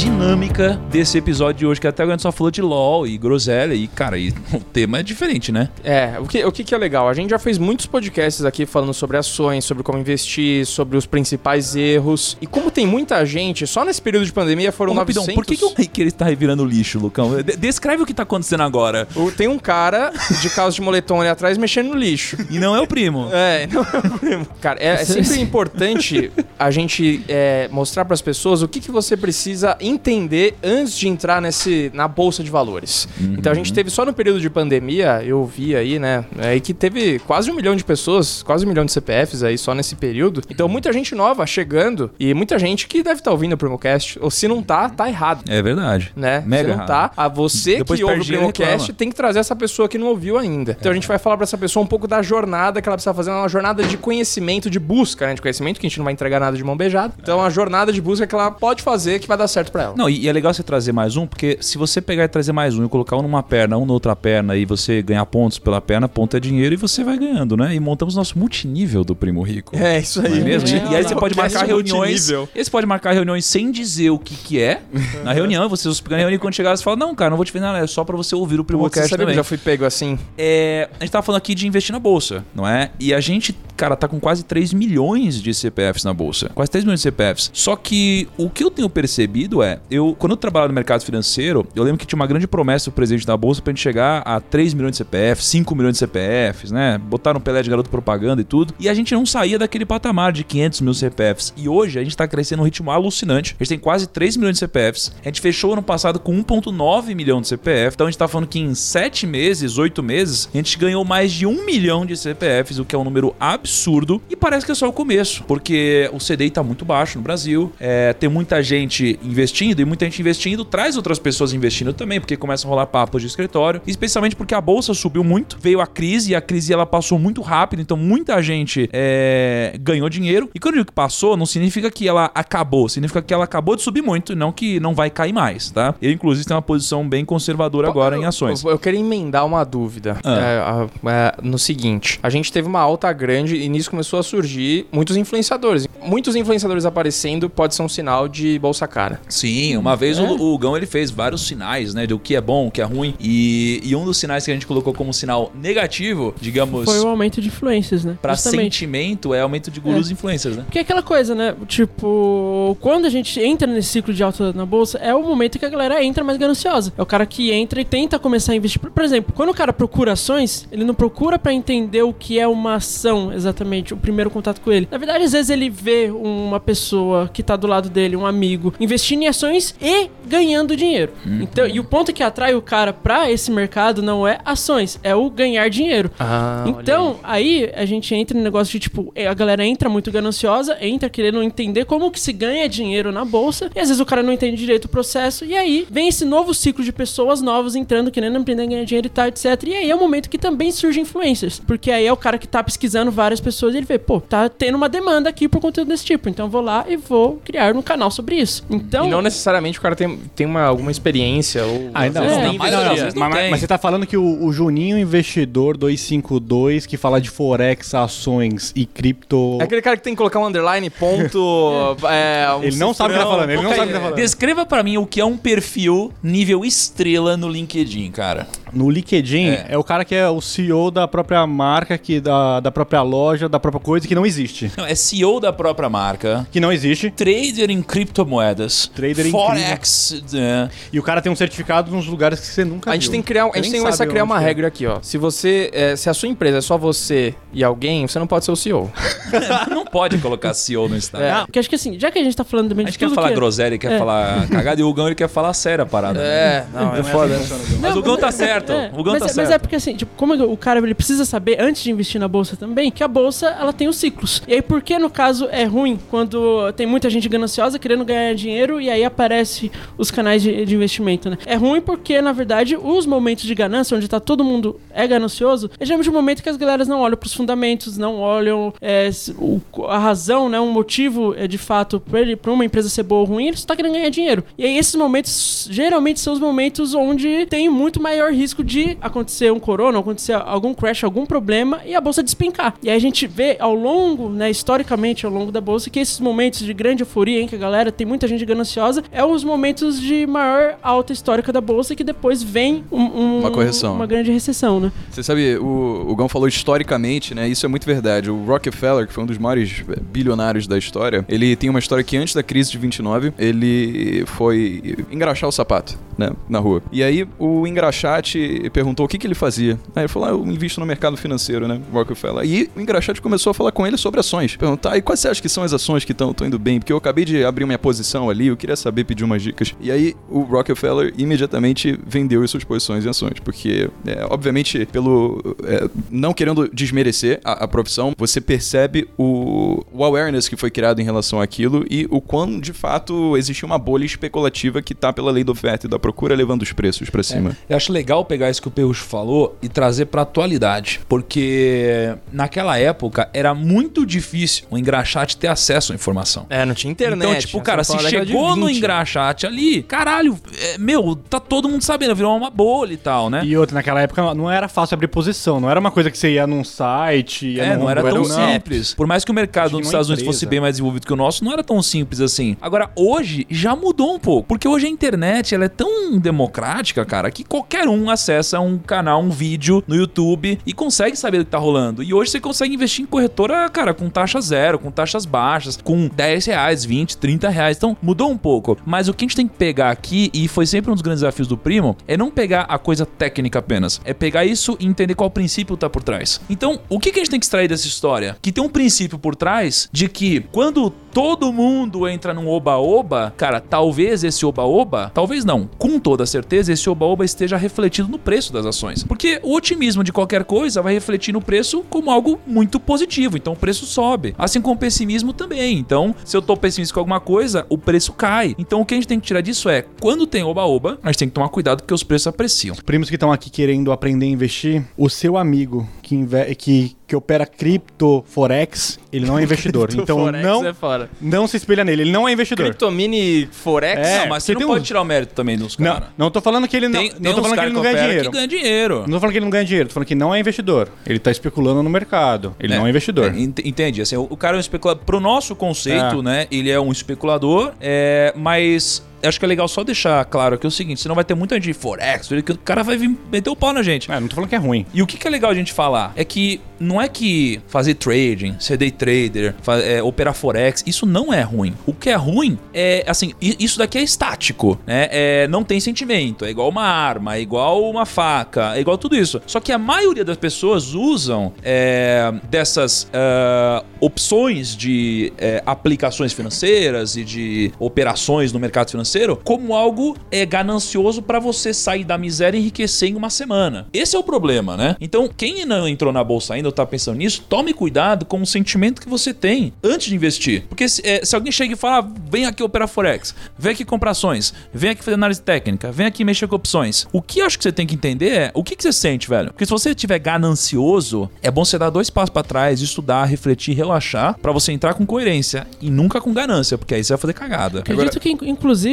Dinâmica 0.00 0.80
desse 0.90 1.18
episódio 1.18 1.58
de 1.58 1.66
hoje, 1.66 1.78
que 1.78 1.86
até 1.86 2.02
agora 2.02 2.14
a 2.14 2.16
gente 2.16 2.22
só 2.22 2.32
falou 2.32 2.50
de 2.50 2.62
LOL 2.62 3.06
e 3.06 3.18
groselha 3.18 3.74
e, 3.74 3.86
cara, 3.86 4.16
e 4.16 4.30
o 4.50 4.60
tema 4.60 5.00
é 5.00 5.02
diferente, 5.02 5.52
né? 5.52 5.68
É, 5.84 6.18
o 6.18 6.24
que, 6.24 6.42
o 6.42 6.50
que 6.50 6.74
é 6.74 6.78
legal? 6.78 7.06
A 7.06 7.12
gente 7.12 7.28
já 7.28 7.38
fez 7.38 7.58
muitos 7.58 7.84
podcasts 7.84 8.42
aqui 8.46 8.64
falando 8.64 8.94
sobre 8.94 9.18
ações, 9.18 9.62
sobre 9.62 9.82
como 9.82 9.98
investir, 9.98 10.64
sobre 10.64 10.96
os 10.96 11.04
principais 11.04 11.76
erros. 11.76 12.38
E 12.40 12.46
como 12.46 12.70
tem 12.70 12.86
muita 12.86 13.26
gente, 13.26 13.66
só 13.66 13.84
nesse 13.84 14.00
período 14.00 14.24
de 14.24 14.32
pandemia 14.32 14.72
foram 14.72 14.94
Ô, 14.94 14.96
rapidão, 14.96 15.22
900... 15.22 15.34
por 15.34 15.46
que, 15.46 15.58
que 15.58 15.64
o 15.66 15.74
Rick 15.74 16.00
ele 16.00 16.08
está 16.08 16.24
revirando 16.24 16.64
lixo, 16.64 16.98
Lucão? 16.98 17.42
De- 17.42 17.56
descreve 17.58 18.02
o 18.02 18.06
que 18.06 18.14
tá 18.14 18.22
acontecendo 18.22 18.62
agora. 18.62 19.06
Tem 19.36 19.48
um 19.48 19.58
cara 19.58 20.12
de 20.40 20.48
calça 20.48 20.76
de 20.76 20.80
moletom 20.80 21.20
ali 21.20 21.28
atrás 21.28 21.58
mexendo 21.58 21.88
no 21.88 21.94
lixo. 21.94 22.38
E 22.48 22.58
não 22.58 22.74
é 22.74 22.80
o 22.80 22.86
primo. 22.86 23.28
É, 23.32 23.66
não 23.66 23.82
é 23.82 23.98
o 24.14 24.18
primo. 24.18 24.46
Cara, 24.62 24.80
é, 24.80 24.92
é 24.92 25.04
sempre 25.04 25.36
importante 25.42 26.32
a 26.58 26.70
gente 26.70 27.22
é, 27.28 27.68
mostrar 27.70 28.06
para 28.06 28.14
as 28.14 28.22
pessoas 28.22 28.62
o 28.62 28.68
que, 28.68 28.80
que 28.80 28.90
você 28.90 29.14
precisa 29.14 29.76
entender 29.90 30.54
antes 30.62 30.96
de 30.96 31.08
entrar 31.08 31.40
nesse, 31.40 31.90
na 31.94 32.06
bolsa 32.08 32.42
de 32.42 32.50
valores. 32.50 33.08
Então 33.20 33.52
a 33.52 33.54
gente 33.54 33.72
teve 33.72 33.90
só 33.90 34.04
no 34.04 34.12
período 34.12 34.40
de 34.40 34.48
pandemia, 34.48 35.22
eu 35.24 35.44
vi 35.44 35.74
aí, 35.74 35.98
né, 35.98 36.24
aí 36.38 36.60
que 36.60 36.72
teve 36.72 37.18
quase 37.20 37.50
um 37.50 37.54
milhão 37.54 37.76
de 37.76 37.84
pessoas, 37.84 38.42
quase 38.42 38.64
um 38.64 38.68
milhão 38.68 38.84
de 38.84 38.92
CPFs 38.92 39.42
aí 39.42 39.58
só 39.58 39.74
nesse 39.74 39.96
período. 39.96 40.42
Então 40.48 40.68
muita 40.68 40.92
gente 40.92 41.14
nova 41.14 41.46
chegando 41.46 42.10
e 42.18 42.32
muita 42.34 42.58
gente 42.58 42.86
que 42.86 43.02
deve 43.02 43.20
estar 43.20 43.30
ouvindo 43.30 43.52
o 43.52 43.56
Primocast, 43.56 44.18
ou 44.20 44.30
se 44.30 44.46
não 44.48 44.62
tá, 44.62 44.88
tá 44.88 45.08
errado. 45.08 45.44
É 45.48 45.62
verdade. 45.62 46.12
Né? 46.16 46.42
Mega 46.46 46.62
se 46.62 46.68
não 46.68 46.74
errado. 46.74 46.86
tá, 46.86 47.12
a 47.16 47.28
você 47.28 47.78
Depois 47.78 47.98
que 47.98 48.04
ouve 48.04 48.20
o 48.20 48.24
Primocast 48.24 48.92
tem 48.92 49.08
que 49.08 49.14
trazer 49.14 49.38
essa 49.38 49.56
pessoa 49.56 49.88
que 49.88 49.98
não 49.98 50.08
ouviu 50.08 50.38
ainda. 50.38 50.76
Então 50.78 50.90
a 50.90 50.94
gente 50.94 51.08
vai 51.08 51.18
falar 51.18 51.36
pra 51.36 51.44
essa 51.44 51.58
pessoa 51.58 51.82
um 51.82 51.86
pouco 51.86 52.06
da 52.06 52.22
jornada 52.22 52.80
que 52.80 52.88
ela 52.88 52.96
precisa 52.96 53.14
fazer, 53.14 53.30
uma 53.30 53.48
jornada 53.48 53.82
de 53.82 53.96
conhecimento, 53.96 54.70
de 54.70 54.78
busca, 54.78 55.26
né? 55.26 55.34
De 55.34 55.42
conhecimento, 55.42 55.80
que 55.80 55.86
a 55.86 55.88
gente 55.88 55.98
não 55.98 56.04
vai 56.04 56.12
entregar 56.12 56.40
nada 56.40 56.56
de 56.56 56.64
mão 56.64 56.76
beijada. 56.76 57.12
Então 57.20 57.42
a 57.42 57.50
jornada 57.50 57.92
de 57.92 58.00
busca 58.00 58.26
que 58.26 58.34
ela 58.34 58.50
pode 58.50 58.82
fazer 58.82 59.18
que 59.18 59.28
vai 59.28 59.36
dar 59.36 59.48
certo 59.48 59.72
pra 59.80 59.86
ela. 59.88 59.94
Não, 59.96 60.08
e, 60.08 60.20
e 60.20 60.28
é 60.28 60.32
legal 60.32 60.52
você 60.52 60.62
trazer 60.62 60.92
mais 60.92 61.16
um, 61.16 61.26
porque 61.26 61.58
se 61.60 61.76
você 61.78 62.00
pegar 62.00 62.24
e 62.24 62.28
trazer 62.28 62.52
mais 62.52 62.76
um 62.78 62.84
e 62.84 62.88
colocar 62.88 63.16
um 63.16 63.22
numa 63.22 63.42
perna, 63.42 63.76
um 63.78 63.86
na 63.86 63.92
outra 63.92 64.14
perna, 64.16 64.56
e 64.56 64.64
você 64.64 65.02
ganhar 65.02 65.24
pontos 65.26 65.58
pela 65.58 65.80
perna, 65.80 66.08
ponto 66.08 66.36
é 66.36 66.40
dinheiro 66.40 66.74
e 66.74 66.76
você 66.76 67.02
vai 67.04 67.18
ganhando, 67.18 67.56
né? 67.56 67.74
E 67.74 67.80
montamos 67.80 68.14
nosso 68.14 68.38
multinível 68.38 69.04
do 69.04 69.14
Primo 69.14 69.42
Rico. 69.42 69.76
É, 69.76 69.98
isso 69.98 70.20
aí. 70.24 70.38
É 70.40 70.42
mesmo? 70.44 70.68
É, 70.68 70.72
E- 70.72 70.92
e 70.92 70.96
aí 70.96 71.02
você 71.04 71.14
pode 71.14 71.36
marcar 71.36 71.64
reuniões. 71.66 72.10
multinível. 72.30 72.48
E 72.54 72.58
aí 72.58 72.64
você 72.64 72.70
pode 72.70 72.86
marcar 72.86 73.12
reuniões 73.12 73.44
sem 73.44 73.70
dizer 73.70 74.10
o 74.10 74.18
que, 74.18 74.34
que 74.34 74.60
é. 74.60 74.82
Na 75.24 75.32
reunião, 75.32 75.68
vocês 75.68 76.02
na 76.08 76.16
reunião 76.16 76.34
e 76.36 76.38
quando 76.38 76.54
chegar, 76.54 76.76
você 76.76 76.82
fala: 76.82 76.96
Não, 76.96 77.14
cara, 77.14 77.30
não 77.30 77.36
vou 77.36 77.44
te 77.44 77.52
ver 77.52 77.60
nada, 77.60 77.78
é 77.78 77.86
só 77.86 78.04
pra 78.04 78.16
você 78.16 78.34
ouvir 78.34 78.54
o 78.54 78.58
você 78.62 78.66
Primocast 78.66 79.08
sabia 79.08 79.08
que 79.08 79.14
eu 79.14 79.18
também. 79.26 79.34
já 79.36 79.44
fui 79.44 79.58
pego 79.58 79.84
assim? 79.84 80.18
É, 80.38 80.88
a 80.98 81.04
gente 81.04 81.12
tava 81.12 81.22
falando 81.22 81.38
aqui 81.38 81.54
de 81.54 81.66
investir 81.66 81.92
na 81.92 81.98
bolsa, 81.98 82.44
não 82.54 82.66
é? 82.66 82.90
E 82.98 83.12
a 83.14 83.20
gente, 83.20 83.56
cara, 83.76 83.96
tá 83.96 84.08
com 84.08 84.18
quase 84.20 84.44
3 84.44 84.72
milhões 84.72 85.40
de 85.40 85.52
CPFs 85.54 86.04
na 86.04 86.12
bolsa. 86.14 86.50
Quase 86.54 86.70
3 86.70 86.84
milhões 86.84 87.00
de 87.00 87.02
CPFs. 87.04 87.50
Só 87.52 87.76
que 87.76 88.28
o 88.36 88.48
que 88.50 88.64
eu 88.64 88.70
tenho 88.70 88.88
percebido 88.88 89.62
é, 89.62 89.69
eu 89.90 90.16
quando 90.18 90.32
eu 90.32 90.36
trabalhava 90.36 90.68
no 90.68 90.74
mercado 90.74 91.04
financeiro, 91.04 91.66
eu 91.74 91.82
lembro 91.82 91.98
que 91.98 92.06
tinha 92.06 92.16
uma 92.16 92.26
grande 92.26 92.46
promessa 92.46 92.90
do 92.90 92.94
presidente 92.94 93.26
da 93.26 93.36
bolsa 93.36 93.62
pra 93.62 93.70
gente 93.72 93.80
chegar 93.80 94.22
a 94.24 94.40
3 94.40 94.74
milhões 94.74 94.92
de 94.92 94.98
CPFs, 94.98 95.46
5 95.46 95.74
milhões 95.74 95.94
de 95.94 95.98
CPFs, 95.98 96.70
né? 96.70 96.98
Botaram 96.98 97.40
Pelé 97.40 97.62
de 97.62 97.70
garoto 97.70 97.90
propaganda 97.90 98.40
e 98.40 98.44
tudo. 98.44 98.74
E 98.78 98.88
a 98.88 98.94
gente 98.94 99.14
não 99.14 99.24
saía 99.24 99.58
daquele 99.58 99.86
patamar 99.86 100.32
de 100.32 100.44
500 100.44 100.80
mil 100.80 100.94
CPFs. 100.94 101.54
E 101.56 101.68
hoje 101.68 101.98
a 101.98 102.02
gente 102.02 102.16
tá 102.16 102.26
crescendo 102.26 102.62
um 102.62 102.64
ritmo 102.64 102.90
alucinante. 102.90 103.56
A 103.58 103.62
gente 103.62 103.68
tem 103.70 103.78
quase 103.78 104.06
3 104.06 104.36
milhões 104.36 104.54
de 104.54 104.60
CPFs. 104.60 105.12
A 105.22 105.28
gente 105.28 105.40
fechou 105.40 105.72
ano 105.72 105.82
passado 105.82 106.18
com 106.18 106.32
1,9 106.42 107.14
milhão 107.14 107.40
de 107.40 107.48
CPF. 107.48 107.94
Então 107.94 108.06
a 108.06 108.10
gente 108.10 108.18
tá 108.18 108.28
falando 108.28 108.48
que 108.48 108.58
em 108.58 108.74
7 108.74 109.26
meses, 109.26 109.78
8 109.78 110.02
meses, 110.02 110.48
a 110.52 110.56
gente 110.56 110.76
ganhou 110.78 111.04
mais 111.04 111.32
de 111.32 111.46
1 111.46 111.64
milhão 111.64 112.04
de 112.04 112.16
CPFs, 112.16 112.78
o 112.78 112.84
que 112.84 112.94
é 112.94 112.98
um 112.98 113.04
número 113.04 113.34
absurdo. 113.38 114.20
E 114.28 114.36
parece 114.36 114.66
que 114.66 114.72
é 114.72 114.74
só 114.74 114.88
o 114.88 114.92
começo, 114.92 115.44
porque 115.44 116.10
o 116.12 116.18
CDI 116.18 116.50
tá 116.50 116.62
muito 116.62 116.84
baixo 116.84 117.18
no 117.18 117.24
Brasil. 117.24 117.72
É, 117.78 118.12
tem 118.12 118.28
muita 118.28 118.62
gente 118.62 119.18
investindo 119.22 119.59
e 119.64 119.84
muita 119.84 120.04
gente 120.06 120.20
investindo 120.20 120.64
traz 120.64 120.96
outras 120.96 121.18
pessoas 121.18 121.52
investindo 121.52 121.92
também, 121.92 122.20
porque 122.20 122.36
começa 122.36 122.66
a 122.66 122.70
rolar 122.70 122.86
papos 122.86 123.20
de 123.22 123.28
escritório. 123.28 123.80
Especialmente 123.86 124.34
porque 124.34 124.54
a 124.54 124.60
bolsa 124.60 124.94
subiu 124.94 125.22
muito, 125.22 125.58
veio 125.60 125.80
a 125.80 125.86
crise 125.86 126.32
e 126.32 126.34
a 126.34 126.40
crise 126.40 126.72
ela 126.72 126.86
passou 126.86 127.18
muito 127.18 127.40
rápido, 127.42 127.80
então 127.82 127.96
muita 127.96 128.42
gente 128.42 128.88
é, 128.92 129.76
ganhou 129.80 130.08
dinheiro. 130.08 130.48
E 130.54 130.58
quando 130.58 130.74
eu 130.76 130.80
digo 130.80 130.86
que 130.86 130.94
passou, 130.94 131.36
não 131.36 131.46
significa 131.46 131.90
que 131.90 132.08
ela 132.08 132.30
acabou, 132.34 132.88
significa 132.88 133.20
que 133.20 133.34
ela 133.34 133.44
acabou 133.44 133.76
de 133.76 133.82
subir 133.82 134.02
muito, 134.02 134.32
e 134.32 134.36
não 134.36 134.52
que 134.52 134.80
não 134.80 134.94
vai 134.94 135.10
cair 135.10 135.32
mais, 135.32 135.70
tá? 135.70 135.94
Eu, 136.00 136.10
inclusive, 136.10 136.46
tenho 136.46 136.56
uma 136.56 136.62
posição 136.62 137.06
bem 137.08 137.24
conservadora 137.24 137.88
agora 137.88 138.16
em 138.16 138.24
ações. 138.24 138.64
Eu, 138.64 138.70
eu 138.70 138.78
queria 138.78 139.00
emendar 139.00 139.44
uma 139.44 139.64
dúvida 139.64 140.16
Ah. 140.24 140.86
é, 141.04 141.10
é, 141.10 141.34
no 141.42 141.58
seguinte: 141.58 142.18
a 142.22 142.30
gente 142.30 142.52
teve 142.52 142.66
uma 142.66 142.80
alta 142.80 143.12
grande 143.12 143.56
e 143.56 143.68
nisso 143.68 143.90
começou 143.90 144.18
a 144.18 144.22
surgir 144.22 144.86
muitos 144.92 145.16
influenciadores. 145.16 145.86
Muitos 146.02 146.34
influenciadores 146.36 146.84
aparecendo 146.84 147.50
pode 147.50 147.74
ser 147.74 147.82
um 147.82 147.88
sinal 147.88 148.28
de 148.28 148.58
bolsa 148.58 148.86
cara. 148.86 149.20
Sim, 149.28 149.49
uma 149.76 149.96
vez 149.96 150.18
É? 150.18 150.22
o, 150.22 150.54
o 150.54 150.58
Gão 150.58 150.76
ele 150.76 150.86
fez 150.86 151.10
vários 151.10 151.42
sinais, 151.46 151.94
né, 151.94 152.06
do 152.06 152.18
que 152.18 152.34
é 152.36 152.40
bom, 152.40 152.66
o 152.68 152.70
que 152.70 152.80
é 152.80 152.84
ruim. 152.84 153.14
E, 153.20 153.80
e 153.84 153.94
um 153.96 154.04
dos 154.04 154.16
sinais 154.16 154.44
que 154.44 154.50
a 154.50 154.54
gente 154.54 154.66
colocou 154.66 154.92
como 154.92 155.12
sinal 155.12 155.52
negativo, 155.54 156.34
digamos, 156.40 156.84
Foi 156.84 157.00
o 157.00 157.08
aumento 157.08 157.40
de 157.40 157.48
influências, 157.48 158.04
né? 158.04 158.16
pra 158.20 158.34
Justamente. 158.34 158.62
sentimento, 158.62 159.34
é 159.34 159.40
aumento 159.40 159.70
de 159.70 159.80
gurus 159.80 160.10
e 160.10 160.12
influencers, 160.12 160.56
né? 160.56 160.62
Porque 160.64 160.78
é 160.78 160.82
aquela 160.82 161.02
coisa, 161.02 161.34
né? 161.34 161.54
Tipo, 161.66 162.76
quando 162.80 163.04
a 163.06 163.10
gente 163.10 163.40
entra 163.40 163.66
nesse 163.66 163.88
ciclo 163.88 164.12
de 164.12 164.22
alta 164.22 164.52
na 164.52 164.64
bolsa, 164.66 164.98
é 164.98 165.14
o 165.14 165.22
momento 165.22 165.58
que 165.58 165.64
a 165.64 165.68
galera 165.68 166.02
entra 166.04 166.22
mais 166.24 166.38
gananciosa. 166.38 166.92
É 166.96 167.02
o 167.02 167.06
cara 167.06 167.26
que 167.26 167.50
entra 167.50 167.80
e 167.80 167.84
tenta 167.84 168.18
começar 168.18 168.52
a 168.52 168.56
investir. 168.56 168.80
Por 168.80 169.04
exemplo, 169.04 169.32
quando 169.34 169.50
o 169.50 169.54
cara 169.54 169.72
procura 169.72 170.12
ações, 170.12 170.66
ele 170.70 170.84
não 170.84 170.94
procura 170.94 171.38
pra 171.38 171.52
entender 171.52 172.02
o 172.02 172.12
que 172.12 172.38
é 172.38 172.46
uma 172.46 172.74
ação 172.76 173.32
exatamente, 173.32 173.92
o 173.94 173.96
primeiro 173.96 174.30
contato 174.30 174.60
com 174.60 174.70
ele. 174.72 174.88
Na 174.90 174.98
verdade, 174.98 175.24
às 175.24 175.32
vezes 175.32 175.50
ele 175.50 175.68
vê 175.70 176.10
uma 176.10 176.60
pessoa 176.60 177.28
que 177.32 177.42
tá 177.42 177.56
do 177.56 177.66
lado 177.66 177.88
dele, 177.88 178.16
um 178.16 178.26
amigo, 178.26 178.72
investindo 178.80 179.22
em 179.22 179.26
ações 179.30 179.74
e 179.80 180.10
ganhando 180.26 180.76
dinheiro. 180.76 181.12
Então, 181.26 181.66
e 181.66 181.80
o 181.80 181.84
ponto 181.84 182.12
que 182.12 182.22
atrai 182.22 182.54
o 182.54 182.62
cara 182.62 182.92
pra 182.92 183.30
esse 183.30 183.50
mercado 183.50 184.02
não 184.02 184.26
é 184.26 184.38
ações, 184.44 184.98
é 185.02 185.14
o 185.14 185.28
ganhar 185.30 185.68
dinheiro. 185.68 186.10
Ah, 186.18 186.64
Então, 186.66 187.18
aí. 187.22 187.70
a 187.74 187.84
gente 187.84 188.14
entra 188.14 188.36
no 188.36 188.42
negócio 188.42 188.72
de 188.72 188.78
tipo, 188.80 189.12
a 189.16 189.34
galera 189.34 189.64
entra 189.64 189.88
muito 189.88 190.10
gananciosa, 190.10 190.76
entra 190.80 191.08
querendo 191.08 191.42
entender 191.42 191.84
como 191.84 192.10
que 192.10 192.20
se 192.20 192.32
ganha 192.32 192.68
dinheiro 192.68 193.10
na 193.12 193.24
bolsa, 193.24 193.70
e 193.74 193.80
às 193.80 193.88
vezes 193.88 194.00
o 194.00 194.06
cara 194.06 194.22
não 194.22 194.32
entende 194.32 194.56
direito 194.56 194.84
o 194.84 194.88
processo, 194.88 195.44
e 195.44 195.56
aí 195.56 195.86
vem 195.90 196.08
esse 196.08 196.24
novo 196.24 196.52
ciclo 196.52 196.84
de 196.84 196.92
pessoas 196.92 197.40
novas 197.40 197.74
entrando, 197.74 198.10
querendo 198.10 198.36
aprender 198.38 198.62
a 198.62 198.66
ganhar 198.66 198.84
dinheiro 198.84 199.06
e 199.06 199.10
tal, 199.10 199.26
etc. 199.26 199.44
E 199.66 199.74
aí 199.74 199.90
é 199.90 199.94
o 199.94 199.98
momento 199.98 200.28
que 200.28 200.38
também 200.38 200.70
surgem 200.70 201.02
influencers, 201.02 201.60
porque 201.66 201.90
aí 201.90 202.06
é 202.06 202.12
o 202.12 202.16
cara 202.16 202.38
que 202.38 202.48
tá 202.48 202.62
pesquisando 202.62 203.10
várias 203.10 203.40
pessoas 203.40 203.74
e 203.74 203.78
ele 203.78 203.86
vê, 203.86 203.98
pô, 203.98 204.20
tá 204.20 204.48
tendo 204.48 204.74
uma 204.76 204.88
demanda 204.88 205.28
aqui 205.28 205.48
por 205.48 205.60
conteúdo 205.60 205.88
desse 205.88 206.04
tipo, 206.04 206.28
então 206.28 206.46
eu 206.46 206.50
vou 206.50 206.60
lá 206.60 206.84
e 206.88 206.96
vou 206.96 207.40
criar 207.44 207.74
um 207.76 207.82
canal 207.82 208.10
sobre 208.10 208.36
isso. 208.36 208.64
Então. 208.70 209.04
Não 209.20 209.24
necessariamente 209.24 209.78
o 209.78 209.82
cara 209.82 209.94
tem, 209.94 210.18
tem 210.34 210.46
uma, 210.46 210.62
alguma 210.62 210.90
experiência 210.90 211.64
ou. 211.64 211.90
Ainda 211.94 212.20
nem 212.20 212.58
mas 212.58 212.72
não, 212.72 212.84
não, 212.84 212.94
não 212.94 213.30
mas, 213.30 213.50
mas 213.50 213.60
você 213.60 213.66
tá 213.66 213.78
falando 213.78 214.06
que 214.06 214.16
o, 214.16 214.44
o 214.44 214.52
Juninho 214.52 214.98
Investidor 214.98 215.76
252, 215.76 216.86
que 216.86 216.96
fala 216.96 217.20
de 217.20 217.30
Forex, 217.30 217.94
ações 217.94 218.72
e 218.74 218.86
cripto. 218.86 219.58
É 219.60 219.64
aquele 219.64 219.82
cara 219.82 219.96
que 219.96 220.02
tem 220.02 220.14
que 220.14 220.18
colocar 220.18 220.38
um 220.38 220.46
underline, 220.46 220.88
ponto. 220.90 221.96
é, 222.08 222.46
um 222.54 222.62
Ele 222.62 222.76
não 222.76 222.94
sabe 222.94 223.14
o 223.14 223.16
que 223.16 223.22
tá 223.22 223.30
falando, 223.30 223.50
ele 223.50 223.62
não 223.62 223.70
sabe 223.70 223.82
o 223.82 223.86
que 223.86 223.92
tá 223.92 224.00
falando. 224.00 224.16
Descreva 224.16 224.66
pra 224.66 224.82
mim 224.82 224.96
o 224.98 225.06
que 225.06 225.20
é 225.20 225.24
um 225.24 225.36
perfil 225.36 226.12
nível 226.22 226.64
estrela 226.64 227.36
no 227.36 227.48
LinkedIn, 227.48 228.10
cara. 228.10 228.46
No 228.72 228.88
LinkedIn, 228.90 229.48
É. 229.48 229.66
é. 229.70 229.78
o 229.78 229.84
cara 229.84 230.04
que 230.04 230.14
é 230.14 230.28
o 230.28 230.40
CEO 230.40 230.90
da 230.90 231.08
própria 231.08 231.46
marca, 231.46 231.98
que 231.98 232.20
da, 232.20 232.60
da 232.60 232.70
própria 232.70 233.02
loja, 233.02 233.48
da 233.48 233.58
própria 233.58 233.80
coisa, 233.80 234.06
que 234.06 234.14
não 234.14 234.24
existe. 234.24 234.70
Não, 234.76 234.86
é 234.86 234.94
CEO 234.94 235.40
da 235.40 235.52
própria 235.52 235.88
marca. 235.88 236.46
Que 236.50 236.60
não 236.60 236.72
existe. 236.72 237.10
Trader 237.10 237.70
em 237.70 237.82
criptomoedas. 237.82 238.90
Trader 238.94 239.09
em 239.18 239.30
Forex. 239.30 240.22
né? 240.32 240.68
E 240.92 240.98
o 240.98 241.02
cara 241.02 241.20
tem 241.22 241.30
um 241.30 241.36
certificado 241.36 241.90
nos 241.90 242.06
lugares 242.06 242.40
que 242.40 242.46
você 242.46 242.64
nunca 242.64 242.90
A 242.90 242.94
gente 242.94 243.02
viu. 243.04 243.12
tem 243.12 243.22
que 243.22 243.26
criar, 243.28 243.44
a 243.44 243.46
gente 243.56 243.62
tem 243.62 243.72
que 243.72 243.78
começar 243.78 243.88
a 243.94 243.98
sabe 243.98 244.10
criar 244.10 244.24
uma 244.24 244.40
é. 244.40 244.44
regra 244.44 244.66
aqui, 244.68 244.86
ó. 244.86 244.98
Se 245.02 245.18
você, 245.18 245.70
é, 245.72 245.96
se 245.96 246.08
a 246.08 246.14
sua 246.14 246.28
empresa 246.28 246.58
é 246.58 246.60
só 246.60 246.76
você 246.78 247.34
e 247.52 247.62
alguém, 247.64 248.06
você 248.06 248.18
não 248.18 248.26
pode 248.26 248.44
ser 248.44 248.50
o 248.52 248.56
CEO. 248.56 248.90
Não 249.70 249.84
pode 249.84 250.18
colocar 250.18 250.52
CEO 250.54 250.88
no 250.88 250.96
Instagram. 250.96 251.44
Porque 251.46 251.58
acho 251.58 251.68
que 251.68 251.74
assim, 251.74 251.98
já 251.98 252.10
que 252.10 252.18
a 252.18 252.22
gente 252.24 252.36
tá 252.36 252.44
falando 252.44 252.68
também 252.70 252.84
A 252.84 252.88
de 252.88 252.92
gente 252.92 252.98
quer 253.08 253.14
falar 253.14 253.28
que... 253.28 253.34
groselha, 253.34 253.78
quer 253.78 253.92
É. 253.92 253.98
falar 253.98 254.48
cagada, 254.48 254.80
e 254.80 254.84
o 254.84 254.92
Gão 254.92 255.06
ele 255.06 255.14
quer 255.14 255.28
falar 255.28 255.52
sério 255.54 255.84
a 255.84 255.86
parada. 255.86 256.18
né? 256.20 256.66
não, 256.72 256.94
é 256.96 257.02
foda. 257.02 257.38
Mas 257.80 257.96
o 257.96 258.02
Gão 258.02 258.16
tá 258.16 258.30
certo. 258.32 258.72
É, 258.72 258.90
O 258.94 259.02
Gão 259.02 259.12
mas, 259.14 259.20
tá 259.20 259.26
é- 259.26 259.28
certo. 259.28 259.36
mas 259.36 259.50
é 259.50 259.58
porque 259.58 259.76
assim, 259.76 259.94
tipo, 259.96 260.10
como 260.16 260.34
o 260.34 260.56
cara 260.56 260.78
ele 260.80 260.94
precisa 260.94 261.24
saber 261.24 261.60
antes 261.60 261.82
de 261.82 261.90
investir 261.90 262.20
na 262.20 262.28
bolsa 262.28 262.56
também, 262.56 262.90
que 262.90 263.02
a 263.02 263.08
bolsa 263.08 263.48
ela 263.48 263.72
tem 263.72 263.88
os 263.88 263.96
ciclos. 263.96 264.42
E 264.46 264.54
aí 264.54 264.62
por 264.62 264.82
que 264.82 264.98
no 264.98 265.10
caso 265.10 265.48
é 265.50 265.64
ruim 265.64 265.98
quando 266.10 266.72
tem 266.72 266.86
muita 266.86 267.08
gente 267.10 267.28
gananciosa 267.28 267.78
querendo 267.78 268.04
ganhar 268.04 268.34
dinheiro 268.34 268.80
e 268.80 268.90
aí 268.90 268.99
aparece 269.04 269.70
os 269.98 270.10
canais 270.10 270.42
de, 270.42 270.64
de 270.64 270.74
investimento, 270.74 271.30
né? 271.30 271.38
É 271.46 271.54
ruim 271.56 271.80
porque 271.80 272.20
na 272.20 272.32
verdade 272.32 272.76
os 272.76 273.06
momentos 273.06 273.44
de 273.44 273.54
ganância 273.54 273.96
onde 273.96 274.08
tá 274.08 274.20
todo 274.20 274.44
mundo 274.44 274.80
é 274.92 275.06
ganancioso, 275.06 275.70
é 275.78 275.84
geralmente 275.84 276.10
um 276.10 276.12
momento 276.12 276.42
que 276.42 276.48
as 276.48 276.56
galeras 276.56 276.88
não 276.88 277.00
olham 277.00 277.16
pros 277.16 277.34
fundamentos, 277.34 277.96
não 277.98 278.16
olham 278.20 278.72
é, 278.80 279.10
o- 279.38 279.60
a 279.88 279.98
razão, 279.98 280.48
né, 280.48 280.60
um 280.60 280.70
motivo 280.72 281.34
é 281.36 281.46
de 281.46 281.58
fato 281.58 282.00
pra 282.00 282.52
uma 282.52 282.64
empresa 282.64 282.88
ser 282.88 283.02
boa 283.02 283.20
ou 283.22 283.26
ruim, 283.26 283.48
ele 283.48 283.56
só 283.56 283.66
tá 283.66 283.76
querendo 283.76 283.92
ganhar 283.92 284.08
dinheiro. 284.10 284.44
E 284.58 284.64
aí 284.64 284.76
esses 284.78 284.94
momentos 284.94 285.68
geralmente 285.70 286.18
são 286.20 286.32
os 286.32 286.40
momentos 286.40 286.94
onde 286.94 287.46
tem 287.46 287.68
muito 287.68 288.00
maior 288.02 288.32
risco 288.32 288.64
de 288.64 288.96
acontecer 289.00 289.52
um 289.52 289.60
corona, 289.60 289.98
acontecer 289.98 290.32
algum 290.34 290.74
crash, 290.74 291.04
algum 291.04 291.24
problema 291.26 291.80
e 291.86 291.94
a 291.94 292.00
bolsa 292.00 292.22
despencar. 292.22 292.74
E 292.82 292.90
aí 292.90 292.96
a 292.96 293.00
gente 293.00 293.26
vê 293.26 293.56
ao 293.60 293.74
longo, 293.74 294.28
né, 294.28 294.50
historicamente 294.50 295.24
ao 295.26 295.32
longo 295.32 295.52
da 295.52 295.60
bolsa, 295.60 295.90
que 295.90 296.00
esses 296.00 296.18
momentos 296.20 296.60
de 296.60 296.72
grande 296.72 297.02
euforia, 297.02 297.40
em 297.42 297.46
que 297.46 297.54
a 297.54 297.58
galera 297.58 297.92
tem 297.92 298.06
muita 298.06 298.26
gente 298.26 298.44
gananciosa, 298.44 298.89
é 299.12 299.24
os 299.24 299.44
momentos 299.44 300.00
de 300.00 300.26
maior 300.26 300.76
alta 300.82 301.12
histórica 301.12 301.52
da 301.52 301.60
bolsa 301.60 301.94
que 301.94 302.02
depois 302.04 302.42
vem 302.42 302.84
um- 302.90 303.00
um- 303.00 303.38
Uma 303.40 303.50
correção. 303.50 303.94
uma 303.94 304.06
grande 304.06 304.30
recessão, 304.30 304.80
né? 304.80 304.92
Você 305.10 305.22
sabe, 305.22 305.56
o, 305.58 306.06
o 306.08 306.16
Gão 306.16 306.28
falou 306.28 306.48
historicamente, 306.48 307.34
né? 307.34 307.48
Isso 307.48 307.64
é 307.66 307.68
muito 307.68 307.84
verdade. 307.86 308.30
O 308.30 308.44
Rockefeller, 308.44 309.06
que 309.06 309.12
foi 309.12 309.24
um 309.24 309.26
dos 309.26 309.38
maiores 309.38 309.82
eh, 309.88 309.96
bilionários 310.00 310.66
da 310.66 310.78
história, 310.78 311.24
ele 311.28 311.54
tem 311.56 311.68
uma 311.70 311.78
história 311.78 312.02
que 312.04 312.16
antes 312.16 312.34
da 312.34 312.42
crise 312.42 312.70
de 312.70 312.78
29, 312.78 313.32
ele 313.38 314.24
foi 314.26 314.96
engraxar 315.10 315.48
o 315.48 315.52
sapato, 315.52 315.98
né? 316.20 316.30
Na 316.48 316.58
rua. 316.58 316.82
E 316.92 317.02
aí 317.02 317.26
o 317.38 317.66
engraxate 317.66 318.70
perguntou 318.72 319.06
o 319.06 319.08
que, 319.08 319.16
que 319.16 319.26
ele 319.26 319.34
fazia. 319.34 319.78
Aí 319.96 320.02
ele 320.02 320.08
falou, 320.08 320.28
ah, 320.28 320.32
eu 320.32 320.46
invisto 320.46 320.78
no 320.78 320.86
mercado 320.86 321.16
financeiro, 321.16 321.66
né? 321.66 321.80
Rockefeller. 321.90 322.44
E 322.44 322.70
o 322.76 322.80
engraxate 322.80 323.22
começou 323.22 323.50
a 323.50 323.54
falar 323.54 323.72
com 323.72 323.86
ele 323.86 323.96
sobre 323.96 324.20
ações. 324.20 324.54
Perguntar, 324.56 324.96
e 324.98 325.02
quais 325.02 325.20
você 325.20 325.28
acha 325.28 325.40
que 325.40 325.48
são 325.48 325.64
as 325.64 325.72
ações 325.72 326.04
que 326.04 326.12
estão 326.12 326.34
indo 326.44 326.58
bem? 326.58 326.78
Porque 326.78 326.92
eu 326.92 326.98
acabei 326.98 327.24
de 327.24 327.42
abrir 327.42 327.64
minha 327.64 327.78
posição 327.78 328.28
ali, 328.28 328.48
eu 328.48 328.56
queria 328.56 328.76
saber, 328.76 329.04
pedir 329.04 329.24
umas 329.24 329.42
dicas. 329.42 329.74
E 329.80 329.90
aí 329.90 330.14
o 330.28 330.40
Rockefeller 330.40 331.14
imediatamente 331.16 331.98
vendeu 332.06 332.42
as 332.42 332.50
suas 332.50 332.64
posições 332.64 333.06
em 333.06 333.08
ações, 333.08 333.40
porque, 333.42 333.90
é, 334.06 334.26
obviamente, 334.28 334.86
pelo 334.86 335.56
é, 335.64 335.88
não 336.10 336.34
querendo 336.34 336.68
desmerecer 336.72 337.40
a, 337.42 337.64
a 337.64 337.68
profissão, 337.68 338.12
você 338.18 338.40
percebe 338.40 339.08
o, 339.16 339.84
o 339.92 340.04
awareness 340.04 340.48
que 340.48 340.56
foi 340.56 340.70
criado 340.70 341.00
em 341.00 341.04
relação 341.04 341.40
àquilo 341.40 341.86
e 341.88 342.06
o 342.10 342.20
quão 342.20 342.60
de 342.60 342.72
fato 342.72 343.36
existe 343.36 343.64
uma 343.64 343.78
bolha 343.78 344.04
especulativa 344.04 344.82
que 344.82 344.94
tá 344.94 345.12
pela 345.12 345.30
lei 345.30 345.44
da 345.44 345.52
oferta 345.52 345.86
e 345.86 345.90
da 345.90 345.98
procura 346.10 346.34
levando 346.34 346.62
os 346.62 346.72
preços 346.72 347.08
pra 347.08 347.22
cima. 347.22 347.56
Eu 347.68 347.76
acho 347.76 347.92
legal 347.92 348.24
pegar 348.24 348.50
isso 348.50 348.60
que 348.60 348.68
o 348.68 348.70
Perrucho 348.70 349.04
falou 349.04 349.56
e 349.62 349.68
trazer 349.68 350.06
pra 350.06 350.22
atualidade. 350.22 351.00
Porque 351.08 352.14
naquela 352.32 352.78
época 352.78 353.28
era 353.32 353.54
muito 353.54 354.04
difícil 354.04 354.64
o 354.70 354.76
engraxate 354.76 355.36
ter 355.36 355.46
acesso 355.46 355.92
à 355.92 355.94
informação. 355.94 356.46
É, 356.50 356.64
não 356.64 356.74
tinha 356.74 356.90
internet. 356.90 357.28
Então, 357.28 357.38
tipo, 357.40 357.58
né? 357.58 357.64
cara, 357.64 357.84
Você 357.84 357.92
se 357.96 358.04
de 358.04 358.10
chegou 358.10 358.56
no 358.56 358.66
20. 358.66 358.76
engraxate 358.78 359.46
ali, 359.46 359.82
caralho, 359.82 360.38
é, 360.58 360.78
meu, 360.78 361.14
tá 361.14 361.38
todo 361.38 361.68
mundo 361.68 361.82
sabendo, 361.82 362.14
virou 362.14 362.36
uma 362.36 362.50
bolha 362.50 362.92
e 362.92 362.96
tal, 362.96 363.30
né? 363.30 363.42
E 363.44 363.56
outra, 363.56 363.74
naquela 363.74 364.00
época 364.00 364.34
não 364.34 364.50
era 364.50 364.68
fácil 364.68 364.94
abrir 364.94 365.08
posição, 365.08 365.60
não 365.60 365.70
era 365.70 365.78
uma 365.78 365.90
coisa 365.90 366.10
que 366.10 366.18
você 366.18 366.32
ia 366.32 366.46
num 366.46 366.64
site, 366.64 367.46
ia 367.46 367.62
É, 367.64 367.74
num- 367.76 367.84
não 367.84 367.90
era 367.90 368.02
tão 368.02 368.22
não. 368.22 368.24
simples. 368.24 368.94
Por 368.94 369.06
mais 369.06 369.24
que 369.24 369.30
o 369.30 369.34
mercado 369.34 369.74
uma 369.74 369.82
Estados 369.82 370.08
Unidos 370.08 370.24
fosse 370.26 370.44
bem 370.46 370.60
mais 370.60 370.74
desenvolvido 370.74 371.06
que 371.06 371.12
o 371.12 371.16
nosso, 371.16 371.44
não 371.44 371.52
era 371.52 371.62
tão 371.62 371.80
simples 371.82 372.20
assim. 372.20 372.56
Agora, 372.60 372.90
hoje 372.96 373.46
já 373.48 373.74
mudou 373.76 374.14
um 374.14 374.18
pouco. 374.18 374.48
Porque 374.48 374.66
hoje 374.66 374.86
a 374.86 374.88
internet 374.88 375.54
ela 375.54 375.64
é 375.64 375.68
tão 375.68 375.99
democrática, 376.18 377.04
cara, 377.04 377.30
que 377.30 377.44
qualquer 377.44 377.88
um 377.88 378.10
acessa 378.10 378.60
um 378.60 378.78
canal, 378.78 379.22
um 379.22 379.30
vídeo 379.30 379.82
no 379.86 379.94
YouTube 379.94 380.58
e 380.64 380.72
consegue 380.72 381.16
saber 381.16 381.40
o 381.40 381.44
que 381.44 381.50
tá 381.50 381.58
rolando. 381.58 382.02
E 382.02 382.14
hoje 382.14 382.30
você 382.30 382.40
consegue 382.40 382.74
investir 382.74 383.04
em 383.04 383.06
corretora, 383.06 383.68
cara, 383.68 383.92
com 383.92 384.08
taxa 384.08 384.40
zero, 384.40 384.78
com 384.78 384.90
taxas 384.90 385.24
baixas, 385.24 385.76
com 385.76 386.08
10 386.08 386.46
reais, 386.46 386.84
20, 386.84 387.16
30 387.16 387.48
reais. 387.48 387.76
Então, 387.76 387.96
mudou 388.02 388.30
um 388.30 388.36
pouco. 388.36 388.76
Mas 388.84 389.08
o 389.08 389.14
que 389.14 389.24
a 389.24 389.26
gente 389.26 389.36
tem 389.36 389.48
que 389.48 389.56
pegar 389.56 389.90
aqui, 389.90 390.30
e 390.32 390.48
foi 390.48 390.66
sempre 390.66 390.90
um 390.90 390.94
dos 390.94 391.02
grandes 391.02 391.20
desafios 391.20 391.48
do 391.48 391.56
Primo, 391.56 391.96
é 392.06 392.16
não 392.16 392.30
pegar 392.30 392.62
a 392.62 392.78
coisa 392.78 393.04
técnica 393.04 393.58
apenas. 393.58 394.00
É 394.04 394.14
pegar 394.14 394.44
isso 394.44 394.76
e 394.80 394.86
entender 394.86 395.14
qual 395.14 395.30
princípio 395.30 395.76
tá 395.76 395.88
por 395.88 396.02
trás. 396.02 396.40
Então, 396.48 396.80
o 396.88 396.98
que, 396.98 397.10
a 397.10 397.14
gente 397.14 397.30
tem 397.30 397.40
que 397.40 397.46
extrair 397.46 397.68
dessa 397.68 397.86
história? 397.86 398.36
Que 398.40 398.52
tem 398.52 398.62
um 398.62 398.68
princípio 398.68 399.18
por 399.18 399.34
trás 399.34 399.88
de 399.92 400.08
que 400.08 400.40
quando 400.52 400.90
todo 401.12 401.52
mundo 401.52 402.08
entra 402.08 402.32
num 402.32 402.48
oba-oba, 402.48 403.32
cara, 403.36 403.60
talvez 403.60 404.24
esse 404.24 404.46
oba-oba, 404.46 405.10
talvez 405.12 405.44
não, 405.44 405.68
com 405.80 405.98
toda 405.98 406.26
certeza, 406.26 406.74
esse 406.74 406.90
oba-oba 406.90 407.24
esteja 407.24 407.56
refletido 407.56 408.06
no 408.06 408.18
preço 408.18 408.52
das 408.52 408.66
ações. 408.66 409.02
Porque 409.02 409.40
o 409.42 409.54
otimismo 409.54 410.04
de 410.04 410.12
qualquer 410.12 410.44
coisa 410.44 410.82
vai 410.82 410.92
refletir 410.92 411.32
no 411.32 411.40
preço 411.40 411.82
como 411.88 412.10
algo 412.10 412.38
muito 412.46 412.78
positivo. 412.78 413.38
Então 413.38 413.54
o 413.54 413.56
preço 413.56 413.86
sobe. 413.86 414.34
Assim 414.36 414.60
como 414.60 414.74
o 414.74 414.78
pessimismo 414.78 415.32
também. 415.32 415.78
Então, 415.78 416.14
se 416.22 416.36
eu 416.36 416.42
tô 416.42 416.54
pessimista 416.54 416.92
com 416.92 417.00
alguma 417.00 417.18
coisa, 417.18 417.64
o 417.70 417.78
preço 417.78 418.12
cai. 418.12 418.54
Então 418.58 418.82
o 418.82 418.84
que 418.84 418.92
a 418.92 418.98
gente 418.98 419.08
tem 419.08 419.18
que 419.18 419.26
tirar 419.26 419.40
disso 419.40 419.70
é, 419.70 419.86
quando 419.98 420.26
tem 420.26 420.42
oba-oba, 420.42 420.98
a 421.02 421.06
gente 421.06 421.20
tem 421.20 421.28
que 421.28 421.34
tomar 421.34 421.48
cuidado 421.48 421.78
porque 421.78 421.94
os 421.94 422.02
preços 422.02 422.26
apreciam. 422.26 422.76
Primos 422.84 423.08
que 423.08 423.16
estão 423.16 423.32
aqui 423.32 423.48
querendo 423.48 423.90
aprender 423.90 424.26
a 424.26 424.28
investir, 424.28 424.84
o 424.98 425.08
seu 425.08 425.38
amigo 425.38 425.88
que, 426.10 426.16
inve- 426.16 426.54
que, 426.56 426.96
que 427.06 427.14
opera 427.14 427.46
cripto 427.46 428.24
forex, 428.26 428.98
ele 429.12 429.24
não 429.26 429.38
é 429.38 429.44
investidor. 429.44 429.88
então 429.92 430.18
Forex 430.18 430.42
não, 430.44 430.66
é 430.66 430.74
fora. 430.74 431.08
não 431.20 431.46
se 431.46 431.56
espelha 431.56 431.84
nele, 431.84 432.02
ele 432.02 432.10
não 432.10 432.28
é 432.28 432.32
investidor. 432.32 432.66
Cryptomini 432.66 433.48
Forex? 433.52 434.08
É, 434.08 434.18
não, 434.22 434.28
mas 434.30 434.42
você 434.42 434.54
não 434.54 434.66
pode 434.66 434.84
tirar 434.84 435.02
o 435.02 435.04
mérito 435.04 435.34
também 435.34 435.56
dos 435.56 435.78
Não, 435.78 435.92
caras. 435.92 436.08
não 436.18 436.28
tô 436.28 436.40
falando 436.40 436.66
que 436.66 436.76
ele 436.76 436.88
não, 436.88 436.98
Tem, 436.98 437.10
não 437.12 437.20
tem 437.20 437.34
tô 437.34 437.42
falando 437.42 437.58
que 437.60 437.64
ele 437.64 437.72
não 437.74 437.82
ganha 437.82 437.96
dinheiro. 438.08 438.30
ganha 438.32 438.48
dinheiro. 438.48 438.94
Não 439.06 439.14
tô 439.14 439.20
falando 439.20 439.30
que 439.32 439.38
ele 439.38 439.44
não 439.44 439.50
ganha 439.50 439.64
dinheiro, 439.64 439.88
tô 439.88 439.94
falando 439.94 440.08
que 440.08 440.14
não 440.16 440.34
é 440.34 440.40
investidor. 440.40 440.88
Ele 441.06 441.18
tá 441.20 441.30
especulando 441.30 441.80
no 441.80 441.88
mercado. 441.90 442.56
Ele 442.58 442.74
não 442.76 442.84
é 442.86 442.90
investidor. 442.90 443.32
É, 443.32 443.38
ent- 443.38 443.60
entende? 443.64 444.02
Assim, 444.02 444.16
o, 444.16 444.26
o 444.28 444.36
cara 444.36 444.56
é 444.56 444.58
um 444.58 444.60
especulador. 444.60 445.04
Pro 445.04 445.20
nosso 445.20 445.54
conceito, 445.54 446.18
É. 446.18 446.22
né? 446.22 446.46
Ele 446.50 446.70
é 446.70 446.80
um 446.80 446.90
especulador, 446.90 447.72
é, 447.80 448.32
mas. 448.36 449.08
Acho 449.22 449.38
que 449.38 449.44
é 449.44 449.48
legal 449.48 449.68
só 449.68 449.84
deixar 449.84 450.24
claro 450.24 450.54
aqui 450.54 450.66
o 450.66 450.70
seguinte: 450.70 451.00
senão 451.00 451.14
vai 451.14 451.24
ter 451.24 451.34
muita 451.34 451.54
gente 451.56 451.64
de 451.64 451.72
Forex, 451.72 452.28
que 452.28 452.52
o 452.52 452.58
cara 452.58 452.82
vai 452.82 452.96
vir 452.96 453.16
meter 453.30 453.50
o 453.50 453.56
pau 453.56 453.72
na 453.72 453.82
gente. 453.82 454.10
É, 454.10 454.18
não 454.18 454.28
tô 454.28 454.34
falando 454.34 454.48
que 454.50 454.54
é 454.54 454.58
ruim. 454.58 454.86
E 454.92 455.02
o 455.02 455.06
que, 455.06 455.16
que 455.16 455.26
é 455.26 455.30
legal 455.30 455.50
a 455.50 455.54
gente 455.54 455.72
falar? 455.72 456.12
É 456.16 456.24
que 456.24 456.60
não 456.78 457.00
é 457.00 457.08
que 457.08 457.60
fazer 457.66 457.94
trading, 457.94 458.56
ser 458.58 458.78
day 458.78 458.90
trader, 458.90 459.54
é, 459.84 460.02
operar 460.02 460.34
forex, 460.34 460.82
isso 460.86 461.04
não 461.04 461.32
é 461.32 461.42
ruim. 461.42 461.74
O 461.86 461.92
que 461.92 462.08
é 462.08 462.14
ruim 462.14 462.58
é, 462.72 463.04
assim, 463.06 463.34
isso 463.40 463.78
daqui 463.78 463.98
é 463.98 464.02
estático, 464.02 464.78
né? 464.86 465.08
É, 465.10 465.48
não 465.48 465.62
tem 465.62 465.78
sentimento, 465.78 466.44
é 466.44 466.50
igual 466.50 466.68
uma 466.70 466.84
arma, 466.84 467.36
é 467.36 467.40
igual 467.40 467.88
uma 467.88 468.06
faca, 468.06 468.76
é 468.76 468.80
igual 468.80 468.96
tudo 468.96 469.14
isso. 469.14 469.40
Só 469.46 469.60
que 469.60 469.72
a 469.72 469.78
maioria 469.78 470.24
das 470.24 470.38
pessoas 470.38 470.94
usam 470.94 471.52
é, 471.62 472.32
dessas 472.48 473.08
ah, 473.12 473.84
opções 474.00 474.74
de 474.74 475.32
é, 475.36 475.62
aplicações 475.66 476.32
financeiras 476.32 477.16
e 477.16 477.24
de 477.24 477.72
operações 477.78 478.52
no 478.52 478.58
mercado 478.58 478.90
financeiro 478.90 479.09
como 479.36 479.74
algo 479.74 480.16
é, 480.30 480.44
ganancioso 480.46 481.22
para 481.22 481.38
você 481.38 481.72
sair 481.74 482.04
da 482.04 482.16
miséria 482.18 482.56
e 482.56 482.60
enriquecer 482.60 483.08
em 483.10 483.14
uma 483.14 483.30
semana. 483.30 483.86
Esse 483.92 484.16
é 484.16 484.18
o 484.18 484.22
problema, 484.22 484.76
né? 484.76 484.96
Então, 485.00 485.28
quem 485.34 485.64
não 485.64 485.88
entrou 485.88 486.12
na 486.12 486.22
bolsa 486.22 486.54
ainda 486.54 486.68
ou 486.68 486.72
tá 486.72 486.84
pensando 486.86 487.16
nisso, 487.18 487.44
tome 487.48 487.72
cuidado 487.72 488.24
com 488.24 488.40
o 488.40 488.46
sentimento 488.46 489.00
que 489.00 489.08
você 489.08 489.32
tem 489.34 489.72
antes 489.82 490.08
de 490.08 490.14
investir. 490.14 490.64
Porque 490.68 490.88
se, 490.88 491.06
é, 491.06 491.24
se 491.24 491.34
alguém 491.34 491.52
chega 491.52 491.74
e 491.74 491.76
fala, 491.76 491.98
ah, 492.06 492.12
vem 492.30 492.46
aqui 492.46 492.62
operar 492.62 492.88
Forex, 492.88 493.34
vem 493.58 493.72
aqui 493.72 493.84
comprar 493.84 494.10
ações, 494.12 494.52
vem 494.72 494.90
aqui 494.90 495.02
fazer 495.04 495.14
análise 495.14 495.40
técnica, 495.42 495.90
vem 495.92 496.06
aqui 496.06 496.24
mexer 496.24 496.46
com 496.46 496.56
opções. 496.56 497.06
O 497.12 497.20
que 497.22 497.40
eu 497.40 497.46
acho 497.46 497.58
que 497.58 497.64
você 497.64 497.72
tem 497.72 497.86
que 497.86 497.94
entender 497.94 498.28
é 498.30 498.50
o 498.54 498.62
que, 498.64 498.76
que 498.76 498.82
você 498.82 498.92
sente, 498.92 499.28
velho. 499.28 499.48
Porque 499.52 499.64
se 499.64 499.70
você 499.70 499.90
estiver 499.90 500.18
ganancioso, 500.18 501.30
é 501.42 501.50
bom 501.50 501.64
você 501.64 501.78
dar 501.78 501.90
dois 501.90 502.10
passos 502.10 502.30
para 502.30 502.42
trás, 502.42 502.80
estudar, 502.80 503.24
refletir, 503.24 503.74
relaxar, 503.74 504.38
para 504.40 504.52
você 504.52 504.72
entrar 504.72 504.94
com 504.94 505.06
coerência 505.06 505.66
e 505.80 505.90
nunca 505.90 506.20
com 506.20 506.32
ganância, 506.32 506.76
porque 506.76 506.94
aí 506.94 507.02
você 507.04 507.12
vai 507.12 507.20
fazer 507.20 507.32
cagada. 507.34 507.80
Acredito 507.80 508.20
que, 508.20 508.30
in- 508.30 508.50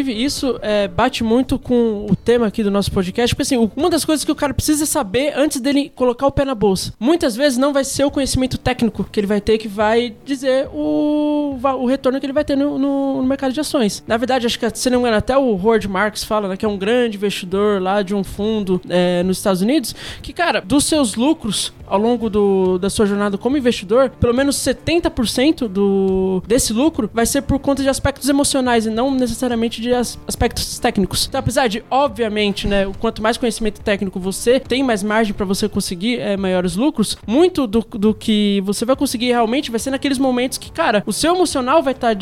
inclusive, 0.07 0.23
isso 0.23 0.59
é, 0.61 0.87
bate 0.87 1.23
muito 1.23 1.59
com 1.59 2.05
o 2.09 2.15
tema 2.15 2.47
aqui 2.47 2.63
do 2.63 2.71
nosso 2.71 2.91
podcast. 2.91 3.35
Porque, 3.35 3.43
assim, 3.43 3.69
uma 3.75 3.89
das 3.89 4.05
coisas 4.05 4.23
que 4.23 4.31
o 4.31 4.35
cara 4.35 4.53
precisa 4.53 4.85
saber 4.85 5.33
antes 5.35 5.59
dele 5.59 5.91
colocar 5.95 6.25
o 6.27 6.31
pé 6.31 6.45
na 6.45 6.55
bolsa. 6.55 6.93
Muitas 6.99 7.35
vezes 7.35 7.57
não 7.57 7.73
vai 7.73 7.83
ser 7.83 8.03
o 8.05 8.11
conhecimento 8.11 8.57
técnico 8.57 9.03
que 9.11 9.19
ele 9.19 9.27
vai 9.27 9.41
ter 9.41 9.57
que 9.57 9.67
vai 9.67 10.13
dizer 10.25 10.67
o, 10.73 11.57
o 11.79 11.85
retorno 11.85 12.19
que 12.19 12.25
ele 12.25 12.33
vai 12.33 12.43
ter 12.45 12.55
no, 12.55 12.77
no- 12.77 13.17
no 13.21 13.23
mercado 13.23 13.53
de 13.53 13.59
ações. 13.59 14.03
Na 14.07 14.17
verdade, 14.17 14.45
acho 14.45 14.59
que, 14.59 14.69
se 14.73 14.89
não 14.89 14.97
me 14.99 15.03
engano, 15.03 15.17
até 15.17 15.37
o 15.37 15.55
Howard 15.55 15.87
Marks 15.87 16.23
fala, 16.23 16.47
né, 16.47 16.57
que 16.57 16.65
é 16.65 16.69
um 16.69 16.77
grande 16.77 17.17
investidor 17.17 17.81
lá 17.81 18.01
de 18.01 18.13
um 18.15 18.23
fundo 18.23 18.79
é, 18.89 19.23
nos 19.23 19.37
Estados 19.37 19.61
Unidos, 19.61 19.95
que, 20.21 20.33
cara, 20.33 20.61
dos 20.61 20.85
seus 20.85 21.15
lucros 21.15 21.73
ao 21.87 21.99
longo 21.99 22.29
do- 22.29 22.77
da 22.77 22.89
sua 22.89 23.05
jornada 23.05 23.37
como 23.37 23.57
investidor, 23.57 24.09
pelo 24.19 24.33
menos 24.33 24.57
70% 24.57 25.67
do, 25.67 26.43
desse 26.45 26.73
lucro 26.73 27.09
vai 27.13 27.25
ser 27.25 27.41
por 27.43 27.59
conta 27.59 27.81
de 27.81 27.89
aspectos 27.89 28.27
emocionais 28.27 28.85
e 28.85 28.89
não 28.89 29.09
necessariamente 29.11 29.81
de 29.81 29.93
as- 29.99 30.17
aspectos 30.27 30.79
técnicos. 30.79 31.25
Então, 31.27 31.39
apesar 31.39 31.67
de, 31.67 31.83
obviamente, 31.89 32.67
né, 32.67 32.89
quanto 32.99 33.21
mais 33.21 33.37
conhecimento 33.37 33.81
técnico 33.81 34.19
você 34.19 34.59
tem, 34.59 34.83
mais 34.83 35.03
margem 35.03 35.33
para 35.33 35.45
você 35.45 35.67
conseguir 35.69 36.19
é, 36.19 36.35
maiores 36.37 36.75
lucros, 36.75 37.17
muito 37.25 37.65
do, 37.67 37.79
do 37.91 38.13
que 38.13 38.61
você 38.65 38.85
vai 38.85 38.95
conseguir 38.95 39.27
realmente 39.27 39.69
vai 39.71 39.79
ser 39.79 39.91
naqueles 39.91 40.17
momentos 40.17 40.57
que, 40.57 40.71
cara, 40.71 41.03
o 41.05 41.13
seu 41.13 41.33
emocional 41.35 41.81
vai 41.83 41.93
estar 41.93 42.15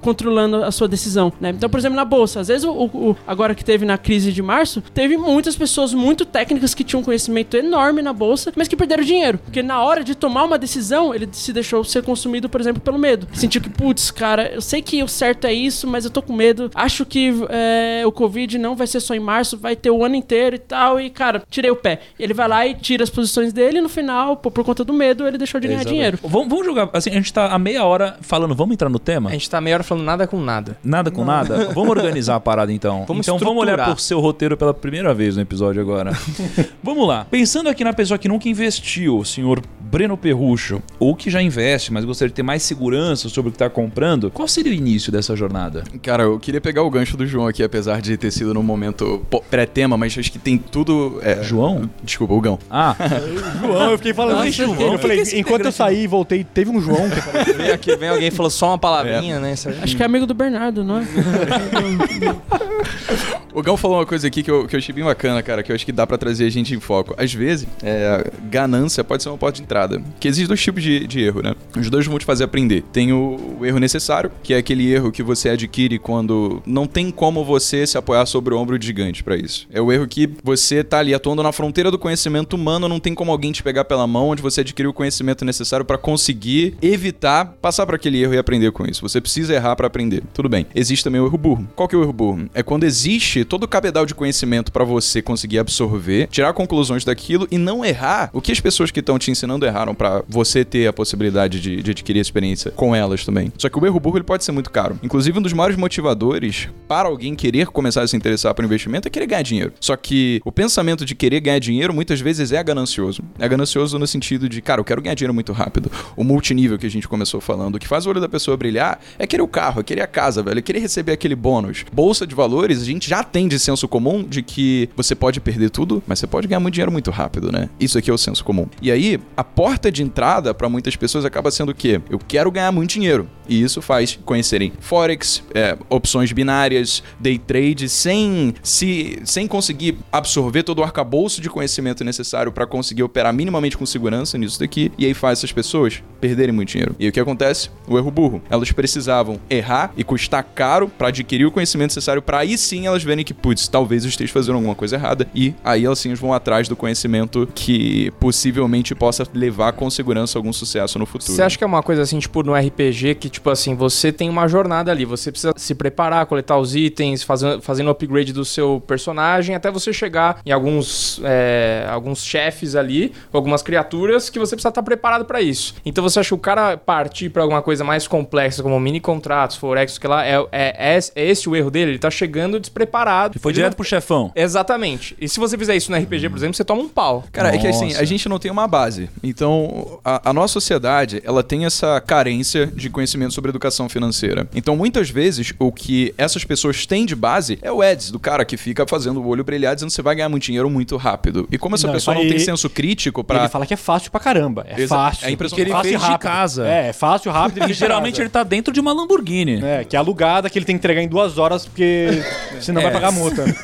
controlando 0.00 0.64
a 0.64 0.70
sua 0.70 0.88
decisão, 0.88 1.32
né? 1.40 1.50
Então, 1.50 1.68
por 1.68 1.78
exemplo, 1.78 1.96
na 1.96 2.04
bolsa, 2.04 2.40
às 2.40 2.48
vezes, 2.48 2.64
o, 2.64 2.70
o- 2.72 3.16
agora 3.26 3.54
que 3.54 3.64
teve 3.64 3.84
na 3.84 3.98
crise 3.98 4.32
de 4.32 4.42
março, 4.42 4.82
teve 4.94 5.16
muitas 5.16 5.56
pessoas 5.56 5.92
muito 5.94 6.24
técnicas 6.24 6.74
que 6.74 6.84
tinham 6.84 7.02
conhecimento 7.02 7.56
enorme 7.56 8.02
na 8.02 8.12
bolsa, 8.12 8.52
mas 8.56 8.68
que 8.68 8.76
perderam 8.76 9.02
dinheiro. 9.04 9.38
Porque 9.38 9.62
na 9.62 9.82
hora 9.82 10.02
de 10.04 10.14
tomar 10.14 10.44
uma 10.44 10.58
decisão, 10.58 11.14
ele 11.14 11.28
se 11.32 11.52
deixou 11.52 11.82
ser 11.84 12.02
consumido, 12.02 12.48
por 12.48 12.60
exemplo, 12.60 12.80
pelo 12.80 12.98
medo. 12.98 13.26
Sentiu 13.32 13.60
que, 13.60 13.68
putz, 13.70 14.10
cara, 14.10 14.50
eu 14.52 14.60
sei 14.60 14.82
que 14.82 15.02
o 15.02 15.08
certo 15.08 15.46
é 15.46 15.52
isso, 15.52 15.86
mas 15.86 16.04
eu 16.04 16.10
tô 16.10 16.22
com 16.22 16.32
medo. 16.32 16.67
Acho 16.74 17.04
que 17.04 17.32
é, 17.48 18.02
o 18.06 18.12
Covid 18.12 18.58
não 18.58 18.76
vai 18.76 18.86
ser 18.86 19.00
só 19.00 19.14
em 19.14 19.20
março, 19.20 19.56
vai 19.56 19.76
ter 19.76 19.90
o 19.90 20.04
ano 20.04 20.14
inteiro 20.14 20.56
e 20.56 20.58
tal. 20.58 21.00
E, 21.00 21.10
cara, 21.10 21.42
tirei 21.50 21.70
o 21.70 21.76
pé. 21.76 22.00
Ele 22.18 22.34
vai 22.34 22.48
lá 22.48 22.66
e 22.66 22.74
tira 22.74 23.04
as 23.04 23.10
posições 23.10 23.52
dele 23.52 23.78
e 23.78 23.80
no 23.80 23.88
final, 23.88 24.36
pô, 24.36 24.50
por 24.50 24.64
conta 24.64 24.84
do 24.84 24.92
medo, 24.92 25.26
ele 25.26 25.38
deixou 25.38 25.60
de 25.60 25.66
ganhar 25.68 25.80
Exatamente. 25.80 25.96
dinheiro. 25.96 26.18
Vamos, 26.22 26.48
vamos 26.48 26.66
jogar. 26.66 26.88
Assim, 26.92 27.10
a 27.10 27.14
gente 27.14 27.32
tá 27.32 27.46
há 27.46 27.58
meia 27.58 27.84
hora 27.84 28.16
falando, 28.20 28.54
vamos 28.54 28.74
entrar 28.74 28.88
no 28.88 28.98
tema? 28.98 29.30
A 29.30 29.32
gente 29.32 29.48
tá 29.48 29.60
meia 29.60 29.76
hora 29.76 29.84
falando 29.84 30.04
nada 30.04 30.26
com 30.26 30.40
nada. 30.40 30.78
Nada 30.82 31.10
com 31.10 31.24
nada? 31.24 31.68
Vamos 31.74 31.90
organizar 31.90 32.36
a 32.36 32.40
parada 32.40 32.72
então. 32.72 33.04
Vamos 33.06 33.26
então 33.26 33.38
vamos 33.38 33.62
olhar 33.62 33.84
por 33.84 34.00
seu 34.00 34.20
roteiro 34.20 34.56
pela 34.56 34.72
primeira 34.72 35.12
vez 35.14 35.36
no 35.36 35.42
episódio 35.42 35.80
agora. 35.80 36.12
vamos 36.82 37.06
lá. 37.06 37.26
Pensando 37.30 37.68
aqui 37.68 37.84
na 37.84 37.92
pessoa 37.92 38.18
que 38.18 38.28
nunca 38.28 38.48
investiu, 38.48 39.18
o 39.18 39.24
senhor 39.24 39.62
Breno 39.80 40.16
Perrucho, 40.16 40.82
ou 40.98 41.14
que 41.14 41.30
já 41.30 41.40
investe, 41.40 41.92
mas 41.92 42.04
gostaria 42.04 42.28
de 42.28 42.34
ter 42.34 42.42
mais 42.42 42.62
segurança 42.62 43.28
sobre 43.28 43.48
o 43.48 43.52
que 43.52 43.56
está 43.56 43.70
comprando, 43.70 44.30
qual 44.30 44.46
seria 44.46 44.72
o 44.72 44.74
início 44.74 45.10
dessa 45.10 45.34
jornada? 45.34 45.84
Cara, 46.02 46.24
eu 46.24 46.38
queria 46.38 46.57
pegar 46.60 46.82
o 46.82 46.90
gancho 46.90 47.16
do 47.16 47.26
João 47.26 47.46
aqui, 47.46 47.62
apesar 47.62 48.00
de 48.00 48.16
ter 48.16 48.30
sido 48.30 48.54
num 48.54 48.62
momento 48.62 49.22
pré-tema, 49.50 49.96
mas 49.96 50.16
acho 50.18 50.30
que 50.32 50.38
tem 50.38 50.56
tudo. 50.58 51.20
é, 51.22 51.42
João? 51.42 51.88
Desculpa, 52.02 52.34
o 52.34 52.40
Gão. 52.40 52.58
Ah, 52.70 52.94
João, 53.60 53.90
eu 53.92 53.98
fiquei 53.98 54.14
falando 54.14 54.36
Nossa, 54.36 54.48
isso. 54.48 54.64
João, 54.64 54.92
Eu 54.92 54.98
que 54.98 55.02
falei, 55.02 55.22
enquanto 55.34 55.64
eu 55.66 55.72
saí 55.72 56.04
e 56.04 56.06
voltei, 56.06 56.44
teve 56.44 56.70
um 56.70 56.80
João 56.80 57.08
que 57.10 57.18
apareceu. 57.20 57.54
Vem 57.56 57.70
aqui, 57.70 57.96
vem 57.96 58.08
alguém 58.08 58.28
e 58.28 58.30
falou 58.30 58.50
só 58.50 58.68
uma 58.68 58.78
palavrinha, 58.78 59.38
né? 59.40 59.52
Isso 59.52 59.68
aí- 59.68 59.78
Acho 59.82 59.96
que 59.96 60.02
é 60.02 60.06
amigo 60.06 60.26
do 60.26 60.34
Bernardo, 60.34 60.84
não 60.84 60.98
é? 60.98 61.06
O 63.52 63.62
Gal 63.62 63.76
falou 63.76 63.98
uma 63.98 64.06
coisa 64.06 64.26
aqui 64.26 64.42
que 64.42 64.50
eu, 64.50 64.66
que 64.66 64.76
eu 64.76 64.78
achei 64.78 64.94
bem 64.94 65.04
bacana, 65.04 65.42
cara, 65.42 65.62
que 65.62 65.72
eu 65.72 65.76
acho 65.76 65.84
que 65.84 65.92
dá 65.92 66.06
pra 66.06 66.18
trazer 66.18 66.46
a 66.46 66.50
gente 66.50 66.74
em 66.74 66.80
foco. 66.80 67.14
Às 67.16 67.32
vezes, 67.32 67.66
é, 67.82 68.30
ganância 68.44 69.02
pode 69.02 69.22
ser 69.22 69.30
uma 69.30 69.38
porta 69.38 69.56
de 69.56 69.62
entrada. 69.62 70.02
Que 70.20 70.28
existem 70.28 70.46
dois 70.46 70.60
tipos 70.60 70.82
de, 70.82 71.06
de 71.06 71.20
erro, 71.20 71.42
né? 71.42 71.54
Os 71.76 71.88
dois 71.90 72.06
vão 72.06 72.18
te 72.18 72.24
fazer 72.24 72.44
aprender. 72.44 72.82
Tem 72.92 73.12
o, 73.12 73.56
o 73.60 73.66
erro 73.66 73.78
necessário, 73.78 74.30
que 74.42 74.54
é 74.54 74.58
aquele 74.58 74.90
erro 74.92 75.10
que 75.10 75.22
você 75.22 75.48
adquire 75.48 75.98
quando 75.98 76.62
não 76.66 76.86
tem 76.86 77.10
como 77.10 77.44
você 77.44 77.86
se 77.86 77.96
apoiar 77.96 78.26
sobre 78.26 78.54
o 78.54 78.58
ombro 78.58 78.80
gigante 78.80 79.24
pra 79.24 79.36
isso. 79.36 79.66
É 79.72 79.80
o 79.80 79.90
erro 79.90 80.06
que 80.06 80.30
você 80.42 80.84
tá 80.84 80.98
ali 80.98 81.14
atuando 81.14 81.42
na 81.42 81.52
fronteira 81.52 81.90
do 81.90 81.98
conhecimento 81.98 82.54
humano, 82.54 82.88
não 82.88 83.00
tem 83.00 83.14
como 83.14 83.32
alguém 83.32 83.52
te 83.52 83.62
pegar 83.62 83.84
pela 83.84 84.06
mão, 84.06 84.28
onde 84.28 84.42
você 84.42 84.60
adquiriu 84.60 84.90
o 84.90 84.94
conhecimento 84.94 85.44
necessário 85.44 85.84
pra 85.84 85.98
conseguir 85.98 86.76
evitar 86.82 87.56
passar 87.60 87.86
por 87.86 87.94
aquele 87.94 88.22
erro 88.22 88.34
e 88.34 88.38
aprender 88.38 88.72
com 88.72 88.84
isso. 88.84 89.02
Você 89.02 89.20
precisa 89.20 89.54
errar 89.54 89.74
pra 89.74 89.86
aprender. 89.86 90.22
Tudo 90.32 90.48
bem. 90.48 90.66
Existe 90.74 91.04
também 91.04 91.20
o 91.20 91.26
erro 91.26 91.38
burro. 91.38 91.68
Qual 91.74 91.88
que 91.88 91.94
é 91.94 91.98
o 91.98 92.02
erro 92.02 92.12
burro? 92.12 92.48
É 92.54 92.62
quando 92.62 92.84
existe 92.84 93.44
todo 93.48 93.64
o 93.64 93.68
cabedal 93.68 94.06
de 94.06 94.14
conhecimento 94.14 94.70
pra 94.70 94.84
você 94.84 95.20
conseguir 95.20 95.58
absorver, 95.58 96.28
tirar 96.28 96.52
conclusões 96.52 97.04
daquilo 97.04 97.48
e 97.50 97.58
não 97.58 97.84
errar 97.84 98.30
o 98.32 98.40
que 98.40 98.52
as 98.52 98.60
pessoas 98.60 98.90
que 98.90 99.00
estão 99.00 99.18
te 99.18 99.30
ensinando 99.30 99.66
erraram 99.66 99.94
pra 99.94 100.22
você 100.28 100.64
ter 100.64 100.86
a 100.86 100.92
possibilidade 100.92 101.60
de, 101.60 101.82
de 101.82 101.90
adquirir 101.90 102.20
experiência 102.20 102.70
com 102.72 102.94
elas 102.94 103.24
também. 103.24 103.52
Só 103.58 103.68
que 103.68 103.78
o 103.78 103.86
erro 103.86 103.98
burro 103.98 104.18
ele 104.18 104.24
pode 104.24 104.44
ser 104.44 104.52
muito 104.52 104.70
caro. 104.70 104.98
Inclusive 105.02 105.38
um 105.38 105.42
dos 105.42 105.52
maiores 105.52 105.76
motivadores 105.76 106.68
para 106.86 107.08
alguém 107.08 107.34
querer 107.34 107.68
começar 107.68 108.02
a 108.02 108.06
se 108.06 108.16
interessar 108.16 108.54
por 108.54 108.64
investimento 108.64 109.08
é 109.08 109.10
querer 109.10 109.26
ganhar 109.26 109.42
dinheiro. 109.42 109.72
Só 109.80 109.96
que 109.96 110.40
o 110.44 110.52
pensamento 110.52 111.04
de 111.04 111.14
querer 111.14 111.40
ganhar 111.40 111.58
dinheiro 111.58 111.94
muitas 111.94 112.20
vezes 112.20 112.52
é 112.52 112.62
ganancioso. 112.62 113.22
É 113.38 113.48
ganancioso 113.48 113.98
no 113.98 114.06
sentido 114.06 114.48
de, 114.48 114.60
cara, 114.60 114.80
eu 114.80 114.84
quero 114.84 115.00
ganhar 115.00 115.14
dinheiro 115.14 115.34
muito 115.34 115.52
rápido. 115.52 115.90
O 116.16 116.24
multinível 116.24 116.78
que 116.78 116.86
a 116.86 116.90
gente 116.90 117.08
começou 117.08 117.40
falando, 117.40 117.76
o 117.76 117.78
que 117.78 117.88
faz 117.88 118.06
o 118.06 118.10
olho 118.10 118.20
da 118.20 118.28
pessoa 118.28 118.56
brilhar 118.56 119.00
é 119.18 119.26
querer 119.26 119.42
o 119.42 119.48
carro, 119.48 119.80
é 119.80 119.84
querer 119.84 120.02
a 120.02 120.06
casa, 120.06 120.42
velho, 120.42 120.58
é 120.58 120.62
querer 120.62 120.80
receber 120.80 121.12
aquele 121.12 121.34
bônus. 121.34 121.84
Bolsa 121.92 122.26
de 122.26 122.34
valores, 122.34 122.82
a 122.82 122.84
gente 122.84 123.08
já 123.08 123.22
tem 123.30 123.48
de 123.48 123.58
senso 123.58 123.86
comum 123.86 124.22
de 124.22 124.42
que 124.42 124.88
você 124.96 125.14
pode 125.14 125.40
perder 125.40 125.70
tudo, 125.70 126.02
mas 126.06 126.18
você 126.18 126.26
pode 126.26 126.46
ganhar 126.46 126.60
muito 126.60 126.74
dinheiro 126.74 126.92
muito 126.92 127.10
rápido, 127.10 127.52
né? 127.52 127.68
Isso 127.78 127.98
aqui 127.98 128.10
é 128.10 128.12
o 128.14 128.18
senso 128.18 128.44
comum. 128.44 128.66
E 128.80 128.90
aí, 128.90 129.20
a 129.36 129.44
porta 129.44 129.90
de 129.90 130.02
entrada 130.02 130.54
para 130.54 130.68
muitas 130.68 130.96
pessoas 130.96 131.24
acaba 131.24 131.50
sendo 131.50 131.70
o 131.70 131.74
quê? 131.74 132.00
Eu 132.10 132.18
quero 132.18 132.50
ganhar 132.50 132.72
muito 132.72 132.90
dinheiro. 132.90 133.28
E 133.48 133.62
isso 133.62 133.80
faz 133.80 134.18
conhecerem 134.24 134.72
Forex, 134.80 135.42
é, 135.54 135.76
opções 135.88 136.30
binárias, 136.32 137.02
day 137.18 137.38
trade, 137.38 137.88
sem, 137.88 138.54
se, 138.62 139.20
sem 139.24 139.46
conseguir 139.46 139.98
absorver 140.12 140.62
todo 140.62 140.80
o 140.80 140.84
arcabouço 140.84 141.40
de 141.40 141.48
conhecimento 141.48 142.04
necessário 142.04 142.52
para 142.52 142.66
conseguir 142.66 143.02
operar 143.02 143.32
minimamente 143.32 143.76
com 143.76 143.86
segurança 143.86 144.36
nisso 144.36 144.58
daqui. 144.60 144.92
E 144.98 145.06
aí 145.06 145.14
faz 145.14 145.38
essas 145.38 145.52
pessoas 145.52 146.02
perderem 146.20 146.54
muito 146.54 146.68
dinheiro. 146.68 146.94
E 146.98 147.08
o 147.08 147.12
que 147.12 147.20
acontece? 147.20 147.70
O 147.86 147.96
erro 147.96 148.10
burro. 148.10 148.42
Elas 148.50 148.70
precisavam 148.72 149.40
errar 149.48 149.92
e 149.96 150.04
custar 150.04 150.42
caro 150.42 150.88
para 150.88 151.08
adquirir 151.08 151.46
o 151.46 151.50
conhecimento 151.50 151.90
necessário 151.90 152.20
para 152.20 152.38
aí 152.38 152.58
sim 152.58 152.86
elas 152.86 153.02
verem 153.02 153.17
que, 153.24 153.34
putz, 153.34 153.68
talvez 153.68 154.04
eu 154.04 154.08
esteja 154.08 154.32
fazendo 154.32 154.56
alguma 154.56 154.74
coisa 154.74 154.96
errada. 154.96 155.26
E 155.34 155.54
aí 155.64 155.84
elas 155.84 155.98
sim 155.98 156.12
vão 156.14 156.32
atrás 156.32 156.68
do 156.68 156.76
conhecimento 156.76 157.48
que 157.54 158.10
possivelmente 158.18 158.94
possa 158.94 159.26
levar 159.34 159.72
com 159.72 159.88
segurança 159.90 160.38
algum 160.38 160.52
sucesso 160.52 160.98
no 160.98 161.06
futuro. 161.06 161.32
Você 161.32 161.42
acha 161.42 161.58
que 161.58 161.64
é 161.64 161.66
uma 161.66 161.82
coisa 161.82 162.02
assim, 162.02 162.18
tipo, 162.18 162.42
no 162.42 162.54
RPG, 162.54 163.16
que, 163.16 163.28
tipo 163.28 163.50
assim, 163.50 163.74
você 163.74 164.12
tem 164.12 164.28
uma 164.28 164.48
jornada 164.48 164.90
ali, 164.90 165.04
você 165.04 165.30
precisa 165.30 165.52
se 165.56 165.74
preparar, 165.74 166.26
coletar 166.26 166.58
os 166.58 166.74
itens, 166.74 167.22
fazendo, 167.22 167.60
fazendo 167.62 167.90
upgrade 167.90 168.32
do 168.32 168.44
seu 168.44 168.82
personagem, 168.86 169.54
até 169.54 169.70
você 169.70 169.92
chegar 169.92 170.40
em 170.44 170.50
alguns, 170.50 171.20
é, 171.24 171.86
alguns 171.90 172.24
chefes 172.24 172.74
ali, 172.74 173.12
algumas 173.32 173.62
criaturas, 173.62 174.30
que 174.30 174.38
você 174.38 174.54
precisa 174.54 174.68
estar 174.68 174.82
preparado 174.82 175.24
pra 175.24 175.40
isso. 175.40 175.74
Então 175.84 176.02
você 176.02 176.20
acha 176.20 176.28
que 176.28 176.34
o 176.34 176.38
cara 176.38 176.76
partir 176.76 177.30
pra 177.30 177.42
alguma 177.42 177.62
coisa 177.62 177.84
mais 177.84 178.06
complexa, 178.06 178.62
como 178.62 178.78
mini 178.78 179.00
contratos, 179.00 179.56
forex, 179.56 179.98
que 179.98 180.06
lá, 180.06 180.26
é, 180.26 180.46
é, 180.52 180.98
é 181.14 181.24
esse 181.28 181.48
o 181.48 181.56
erro 181.56 181.70
dele? 181.70 181.92
Ele 181.92 181.98
tá 181.98 182.10
chegando 182.10 182.60
despreparado. 182.60 183.07
Foi 183.40 183.52
direto 183.52 183.72
não- 183.72 183.76
pro 183.76 183.84
chefão. 183.84 184.32
Exatamente. 184.34 185.16
E 185.20 185.28
se 185.28 185.38
você 185.40 185.56
fizer 185.56 185.76
isso 185.76 185.90
no 185.90 185.96
RPG, 185.96 186.28
por 186.28 186.36
exemplo, 186.36 186.54
você 186.54 186.64
toma 186.64 186.82
um 186.82 186.88
pau. 186.88 187.24
Cara, 187.32 187.54
é 187.54 187.58
que 187.58 187.66
assim, 187.66 187.86
Nossa. 187.88 188.00
a 188.00 188.04
gente 188.04 188.28
não 188.28 188.38
tem 188.38 188.50
uma 188.50 188.66
base. 188.66 189.08
Então, 189.22 189.98
a, 190.04 190.30
a 190.30 190.32
nossa 190.32 190.52
sociedade, 190.54 191.22
ela 191.24 191.42
tem 191.42 191.64
essa 191.64 192.00
carência 192.00 192.66
de 192.66 192.90
conhecimento 192.90 193.32
sobre 193.34 193.50
educação 193.50 193.88
financeira. 193.88 194.48
Então, 194.54 194.76
muitas 194.76 195.10
vezes, 195.10 195.52
o 195.58 195.70
que 195.72 196.14
essas 196.18 196.44
pessoas 196.44 196.86
têm 196.86 197.06
de 197.06 197.14
base 197.14 197.58
é 197.62 197.70
o 197.70 197.82
Eds, 197.82 198.10
do 198.10 198.18
cara 198.18 198.44
que 198.44 198.56
fica 198.56 198.86
fazendo 198.86 199.20
o 199.22 199.26
olho 199.26 199.44
brilhar 199.44 199.74
dizendo 199.74 199.88
que 199.90 199.94
você 199.94 200.02
vai 200.02 200.14
ganhar 200.14 200.28
muito 200.28 200.44
dinheiro 200.44 200.68
muito 200.68 200.96
rápido. 200.96 201.48
E 201.50 201.58
como 201.58 201.74
essa 201.74 201.86
Não, 201.86 201.94
pessoa 201.94 202.14
ele- 202.16 202.24
não 202.24 202.30
tem 202.30 202.38
senso 202.38 202.68
crítico 202.68 203.22
Pra... 203.24 203.36
pra... 203.36 203.44
Ele 203.44 203.52
fala 203.52 203.66
que 203.66 203.74
é 203.74 203.76
fácil 203.76 204.10
pra 204.10 204.20
caramba. 204.20 204.66
É 204.68 204.80
Exa- 204.80 204.94
fácil. 204.96 205.24
é 205.24 205.28
a 205.28 205.30
impressão 205.30 205.56
que 205.56 205.62
ele 205.62 205.70
fácil 205.70 205.94
e 205.94 205.98
fez 205.98 206.12
de 206.12 206.18
casa. 206.18 206.66
É, 206.68 206.88
é 206.88 206.92
fácil, 206.92 207.30
rápido. 207.32 207.68
E 207.68 207.72
geralmente 207.72 208.20
ele 208.20 208.28
tá 208.28 208.42
dentro 208.42 208.72
de 208.72 208.80
uma 208.80 208.92
Lamborghini. 208.92 209.62
É, 209.62 209.84
que 209.84 209.96
é 209.96 209.98
alugada, 209.98 210.48
que 210.50 210.58
ele 210.58 210.64
tem 210.66 210.74
que 210.76 210.80
entregar 210.80 211.02
em 211.02 211.08
duas 211.08 211.38
horas, 211.38 211.66
porque 211.66 212.22
senão 212.60 212.80
É. 212.80 212.84
vai 212.84 212.92
pagar 212.98 213.12
multa. 213.12 213.44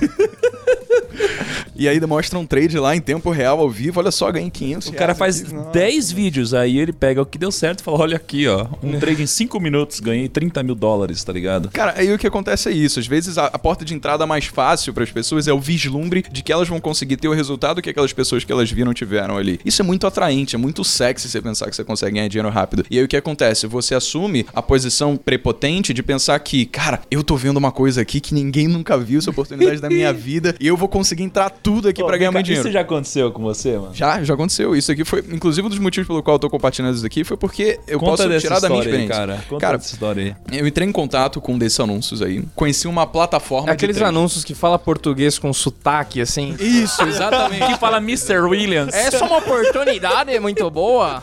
E 1.77 1.89
aí 1.89 2.01
mostra 2.07 2.39
um 2.39 2.47
trade 2.47 2.79
lá 2.79 2.95
em 2.95 3.01
tempo 3.01 3.31
real, 3.31 3.61
ao 3.61 3.71
vivo, 3.71 4.01
olha 4.01 4.11
só, 4.11 4.31
ganhei 4.31 4.51
500 4.51 4.89
O 4.89 4.93
cara 4.93 5.15
faz 5.15 5.43
10 5.43 6.13
vídeos, 6.13 6.55
aí 6.55 6.79
ele 6.79 6.93
pega 6.93 7.23
o 7.23 7.27
que 7.27 7.39
deu 7.39 7.51
certo 7.51 7.81
e 7.81 7.83
fala: 7.83 7.99
Olha 7.99 8.17
aqui, 8.17 8.47
ó. 8.47 8.67
Um 8.83 8.99
trade 9.01 9.23
em 9.23 9.27
5 9.27 9.59
minutos, 9.61 10.01
ganhei 10.01 10.29
30 10.29 10.63
mil 10.63 10.75
dólares, 10.75 11.23
tá 11.25 11.33
ligado? 11.33 11.71
Cara, 11.71 11.95
aí 11.97 12.13
o 12.13 12.19
que 12.19 12.27
acontece 12.27 12.69
é 12.69 12.73
isso. 12.73 12.99
Às 13.01 13.07
vezes 13.07 13.39
a, 13.39 13.47
a 13.47 13.59
porta 13.59 13.85
de 13.85 13.95
entrada 13.95 14.27
mais 14.27 14.47
fácil 14.47 14.93
para 14.93 15.05
as 15.05 15.11
pessoas 15.11 15.49
é 15.49 15.53
o 15.53 15.61
vislumbre 15.61 16.25
de 16.31 16.43
que 16.43 16.53
elas 16.53 16.69
vão 16.69 16.81
conseguir 16.81 17.17
ter 17.17 17.29
o 17.29 17.33
resultado 17.33 17.83
que 17.83 17.91
aquelas 17.91 18.13
pessoas 18.13 18.45
que 18.45 18.53
elas 18.53 18.71
viram 18.71 18.95
tiveram 18.95 19.37
ali. 19.37 19.61
Isso 19.65 19.83
é 19.83 19.85
muito 19.85 20.07
atraente, 20.07 20.55
é 20.55 20.59
muito 20.59 20.85
sexy 20.85 21.29
você 21.29 21.41
pensar 21.41 21.69
que 21.69 21.77
você 21.77 21.85
consegue 21.85 22.15
ganhar 22.15 22.29
dinheiro 22.29 22.49
rápido. 22.51 22.85
E 22.91 22.99
aí 22.99 23.05
o 23.05 23.09
que 23.09 23.17
acontece? 23.17 23.67
Você 23.67 23.95
assume 23.95 24.47
a 24.53 24.63
posição 24.63 25.17
prepotente 25.17 25.93
de 25.93 26.03
pensar 26.03 26.39
que, 26.39 26.67
cara, 26.67 27.01
eu 27.11 27.23
tô 27.23 27.37
vendo 27.37 27.57
uma 27.57 27.73
coisa 27.73 28.01
aqui 28.01 28.21
que 28.21 28.35
ninguém 28.35 28.69
nunca 28.69 28.97
viu, 28.97 29.19
essa 29.19 29.31
oportunidade 29.31 29.81
da 29.81 29.89
minha 29.89 30.13
vida, 30.15 30.55
e 30.61 30.67
eu 30.67 30.77
vou 30.77 30.89
conseguir 30.89 31.23
entrar 31.23 31.51
tudo 31.65 31.89
aqui 31.89 32.05
pra 32.05 32.17
ganhar 32.19 32.31
muito 32.31 32.45
dinheiro. 32.45 32.69
Isso 32.69 32.73
já 32.73 32.83
aconteceu 32.83 33.33
com 33.33 33.43
você, 33.43 33.79
mano? 33.79 33.95
Já, 33.95 34.23
já 34.23 34.35
aconteceu. 34.35 34.77
Isso 34.77 34.93
aqui 34.93 35.03
foi, 35.05 35.25
inclusive, 35.33 35.67
um 35.67 35.71
dos 35.71 35.79
motivos 35.79 36.07
pelo 36.07 36.23
qual 36.23 36.35
eu 36.35 36.39
tô 36.39 36.51
compartilhando 36.51 36.95
isso 36.95 37.07
aqui 37.07 37.25
foi 37.25 37.37
porque 37.39 37.81
eu 37.89 37.99
Conta 37.99 38.11
posso 38.13 38.29
dessa 38.29 38.41
tirar 38.43 38.61
da 38.61 38.69
minha 38.69 38.81
história 38.83 38.99
aí, 38.99 39.05
experiência. 39.05 39.27
cara. 39.37 39.45
Conta 39.49 39.61
Cara, 39.61 39.79
dessa 39.79 39.93
história 39.95 40.37
aí. 40.51 40.59
eu 40.59 40.67
entrei 40.67 40.87
em 40.87 40.93
contato 40.93 41.41
com 41.41 41.55
um 41.55 41.59
desses 41.59 41.81
anúncios 41.81 42.21
aí, 42.21 42.45
conheci 42.55 42.87
uma 42.87 43.07
plataforma 43.07 43.73
Aqueles 43.73 44.01
anúncios 44.03 44.45
que 44.45 44.55
fala 44.55 44.79
português 44.79 45.39
com 45.39 45.53
sotaque, 45.55 46.21
assim. 46.21 46.55
Isso, 46.61 47.03
exatamente. 47.03 47.65
Que 47.75 47.79
fala 47.79 47.97
Mr. 47.97 48.41
Williams. 48.41 48.93
Essa 48.95 49.17
é 49.17 49.23
uma 49.25 49.39
oportunidade 49.39 50.39
muito 50.41 50.69
boa 50.71 51.23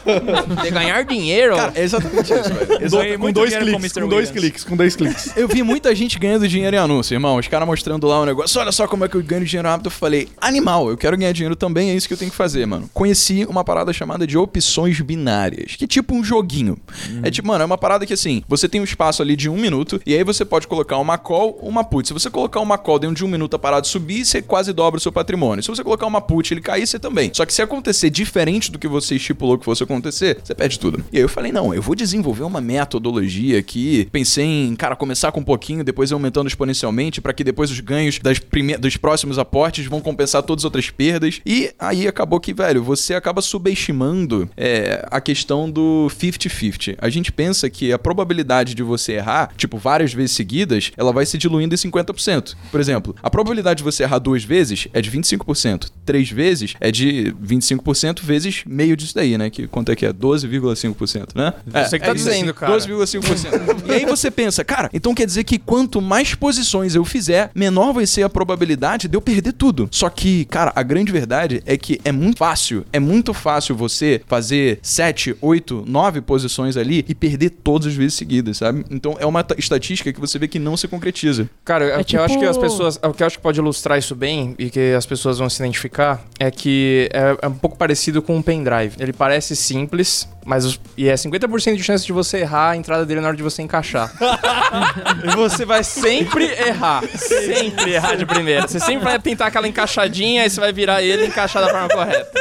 de 0.63 0.71
ganhar 0.71 1.03
dinheiro. 1.05 1.55
Cara, 1.55 1.71
é 1.75 1.83
exatamente 1.83 2.33
isso, 2.33 2.53
velho. 2.53 2.81
Exatamente. 2.83 3.17
muito 3.17 3.35
dois 3.35 3.53
com 3.53 3.59
cliques, 3.59 3.79
Mr. 3.79 4.01
com 4.01 4.07
dois 4.09 4.31
cliques, 4.31 4.63
com 4.63 4.75
dois 4.75 4.95
cliques. 4.95 5.37
Eu 5.37 5.47
vi 5.47 5.61
muita 5.61 5.93
gente 5.93 6.17
ganhando 6.17 6.47
dinheiro 6.47 6.75
em 6.75 6.79
anúncio, 6.79 7.13
irmão. 7.13 7.35
Os 7.37 7.47
caras 7.47 7.67
mostrando 7.67 8.07
lá 8.07 8.21
um 8.21 8.25
negócio. 8.25 8.59
Olha 8.59 8.71
só 8.71 8.87
como 8.87 9.05
é 9.05 9.07
que 9.07 9.15
eu 9.15 9.21
ganho 9.23 9.45
dinheiro 9.45 9.67
rápido. 9.67 9.87
Eu 9.87 9.91
falei, 9.91 10.27
animal, 10.39 10.89
eu 10.89 10.97
quero 10.97 11.17
ganhar 11.17 11.31
dinheiro 11.31 11.55
também, 11.55 11.89
é 11.89 11.95
isso 11.95 12.07
que 12.07 12.13
eu 12.13 12.17
tenho 12.17 12.31
que 12.31 12.37
fazer, 12.37 12.65
mano. 12.65 12.89
Conheci 12.93 13.45
uma 13.49 13.63
parada 13.63 13.91
chamada 13.93 14.25
de 14.25 14.37
opções 14.37 14.99
binárias, 15.01 15.75
que 15.75 15.85
é 15.85 15.87
tipo 15.87 16.15
um 16.15 16.23
joguinho. 16.23 16.77
É 17.23 17.29
tipo, 17.31 17.47
mano, 17.47 17.63
é 17.63 17.65
uma 17.65 17.77
parada 17.77 18.05
que 18.05 18.13
assim, 18.13 18.43
você 18.47 18.67
tem 18.67 18.81
um 18.81 18.83
espaço 18.83 19.21
ali 19.21 19.35
de 19.35 19.49
um 19.49 19.57
minuto, 19.57 20.01
e 20.05 20.15
aí 20.15 20.23
você 20.23 20.43
pode 20.43 20.67
colocar 20.67 20.97
uma 20.97 21.17
call 21.17 21.59
ou 21.61 21.69
uma 21.69 21.83
put. 21.83 22.07
Se 22.07 22.13
você 22.13 22.29
colocar 22.29 22.59
uma 22.59 22.77
call 22.77 22.99
dentro 22.99 23.15
de 23.15 23.25
um 23.25 23.27
minuto 23.27 23.55
a 23.55 23.59
parada 23.59 23.85
subir, 23.85 24.25
você 24.25 24.41
quase 24.41 24.73
dobra 24.73 24.97
o 24.97 25.01
seu 25.01 25.11
patrimônio. 25.11 25.63
Se 25.63 25.69
você 25.69 25.83
colocar 25.83 26.07
uma 26.07 26.21
put 26.21 26.53
ele 26.53 26.61
cair, 26.61 26.87
você 26.87 26.97
também. 26.97 27.31
Só 27.33 27.45
que 27.45 27.53
se 27.53 27.61
acontecer 27.61 28.09
diferente 28.09 28.71
do 28.71 28.79
que 28.79 28.87
você 28.87 29.15
estipulou 29.15 29.57
que 29.57 29.65
fosse 29.65 29.83
acontecer, 29.83 30.39
você 30.43 30.55
perde 30.55 30.79
tudo. 30.79 31.03
E 31.11 31.17
aí 31.17 31.23
eu 31.23 31.29
falei, 31.29 31.51
não, 31.51 31.73
eu 31.73 31.81
vou 31.81 31.95
desenvolver 31.95 32.43
uma 32.43 32.61
metodologia 32.61 33.59
aqui. 33.59 34.07
Pensei 34.11 34.45
em, 34.45 34.75
cara, 34.75 34.95
começar 34.95 35.31
com 35.31 35.39
um 35.39 35.43
pouquinho, 35.43 35.83
depois 35.83 36.11
aumentando 36.11 36.47
exponencialmente, 36.47 37.21
para 37.21 37.33
que 37.33 37.43
depois 37.43 37.69
os 37.71 37.79
ganhos 37.79 38.19
das 38.19 38.39
prime 38.39 38.77
dos 38.77 38.97
próximos 38.97 39.37
aportes 39.37 39.85
vão 39.85 39.99
compensar 39.99 40.20
compensar 40.21 40.43
todas 40.43 40.61
as 40.61 40.65
outras 40.65 40.89
perdas. 40.89 41.41
E 41.45 41.71
aí 41.79 42.07
acabou 42.07 42.39
que, 42.39 42.53
velho, 42.53 42.83
você 42.83 43.13
acaba 43.13 43.41
subestimando 43.41 44.49
é, 44.55 45.05
a 45.09 45.19
questão 45.19 45.69
do 45.69 46.07
50-50. 46.09 46.95
A 46.99 47.09
gente 47.09 47.31
pensa 47.31 47.69
que 47.69 47.91
a 47.91 47.99
probabilidade 47.99 48.75
de 48.75 48.83
você 48.83 49.13
errar, 49.13 49.51
tipo, 49.57 49.77
várias 49.77 50.13
vezes 50.13 50.35
seguidas, 50.35 50.91
ela 50.95 51.11
vai 51.11 51.25
se 51.25 51.37
diluindo 51.37 51.73
em 51.73 51.77
50%. 51.77 52.55
Por 52.69 52.79
exemplo, 52.79 53.15
a 53.21 53.29
probabilidade 53.29 53.79
de 53.79 53.83
você 53.83 54.03
errar 54.03 54.19
duas 54.19 54.43
vezes 54.43 54.87
é 54.93 55.01
de 55.01 55.11
25%. 55.11 55.89
Três 56.05 56.29
vezes 56.29 56.75
é 56.79 56.91
de 56.91 57.33
25% 57.43 58.21
vezes 58.21 58.63
meio 58.65 58.95
disso 58.95 59.15
daí, 59.15 59.37
né? 59.37 59.49
Que 59.49 59.67
quanto 59.67 59.91
é 59.91 59.95
que 59.95 60.05
é? 60.05 60.13
12,5%, 60.13 61.29
né? 61.35 61.53
Você 61.65 61.97
que 61.97 62.05
tá 62.05 62.11
é 62.11 62.13
dizendo, 62.13 62.53
cara. 62.53 62.77
12,5%. 62.77 63.87
e 63.89 63.91
aí 63.91 64.05
você 64.05 64.29
pensa, 64.29 64.63
cara, 64.63 64.89
então 64.93 65.15
quer 65.15 65.25
dizer 65.25 65.43
que 65.43 65.57
quanto 65.57 66.01
mais 66.01 66.35
posições 66.35 66.95
eu 66.95 67.03
fizer, 67.03 67.51
menor 67.55 67.93
vai 67.93 68.05
ser 68.05 68.23
a 68.23 68.29
probabilidade 68.29 69.07
de 69.07 69.15
eu 69.15 69.21
perder 69.21 69.53
tudo. 69.53 69.87
Só 69.91 70.09
que, 70.15 70.45
cara, 70.45 70.71
a 70.75 70.83
grande 70.83 71.11
verdade 71.11 71.61
é 71.65 71.77
que 71.77 71.99
é 72.05 72.11
muito 72.11 72.37
fácil, 72.37 72.85
é 72.93 72.99
muito 72.99 73.33
fácil 73.33 73.75
você 73.75 74.21
fazer 74.27 74.79
7, 74.81 75.35
8, 75.41 75.83
9 75.87 76.21
posições 76.21 76.77
ali 76.77 77.03
e 77.07 77.15
perder 77.15 77.49
todas 77.49 77.87
as 77.87 77.93
vezes 77.93 78.13
seguidas, 78.15 78.57
sabe? 78.57 78.85
Então 78.89 79.15
é 79.19 79.25
uma 79.25 79.43
ta- 79.43 79.55
estatística 79.57 80.11
que 80.11 80.19
você 80.19 80.37
vê 80.37 80.47
que 80.47 80.59
não 80.59 80.75
se 80.77 80.87
concretiza. 80.87 81.49
Cara, 81.65 81.85
É 81.85 81.97
o 81.99 82.05
que 82.05 82.17
eu 82.17 82.23
acho 82.23 82.37
que 82.37 82.45
as 82.45 82.55
tipo- 82.57 82.67
pessoas. 82.69 82.99
O 83.03 83.13
que 83.13 83.23
eu 83.23 83.27
acho 83.27 83.37
que 83.37 83.43
pode 83.43 83.59
ilustrar 83.59 83.97
isso 83.97 84.15
bem 84.15 84.55
e 84.59 84.69
que 84.69 84.93
as 84.93 85.05
pessoas 85.05 85.37
vão 85.39 85.49
se 85.49 85.61
identificar 85.61 86.21
é 86.39 86.51
que 86.51 87.09
é, 87.13 87.37
é 87.41 87.47
um 87.47 87.53
pouco 87.53 87.77
parecido 87.77 88.21
com 88.21 88.35
um 88.37 88.41
pendrive. 88.41 88.95
Ele 88.99 89.13
parece 89.13 89.55
simples, 89.55 90.27
mas 90.45 90.79
e 90.97 91.07
é 91.07 91.13
50% 91.13 91.75
de 91.75 91.83
chance 91.83 92.05
de 92.05 92.11
você 92.11 92.39
errar 92.39 92.71
a 92.71 92.75
entrada 92.77 93.05
dele 93.05 93.21
na 93.21 93.27
hora 93.27 93.37
de 93.37 93.43
você 93.43 93.61
encaixar. 93.61 94.11
e 95.23 95.35
você 95.35 95.65
vai 95.65 95.83
sempre 95.83 96.45
errar. 96.45 97.03
Sempre 97.15 97.93
errar 97.93 98.15
de 98.15 98.25
primeira. 98.25 98.67
Você 98.67 98.79
sempre 98.79 99.03
vai 99.03 99.19
tentar 99.19 99.47
aquela 99.47 99.67
encaixadinha 99.67 100.45
e 100.45 100.49
você 100.49 100.59
vai 100.59 100.73
virar 100.73 101.01
ele 101.01 101.25
e 101.25 101.27
encaixar 101.27 101.63
da 101.63 101.69
forma 101.69 101.89
correta. 101.89 102.31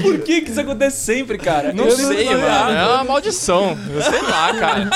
Por 0.00 0.18
que, 0.20 0.42
que 0.42 0.50
isso 0.50 0.60
acontece 0.60 1.04
sempre, 1.04 1.38
cara? 1.38 1.72
Não 1.72 1.90
sei, 1.90 2.26
mano. 2.26 2.44
É 2.44 2.86
uma 2.86 3.04
maldição. 3.04 3.76
Sei 4.10 4.22
lá, 4.22 4.54
cara. 4.54 4.90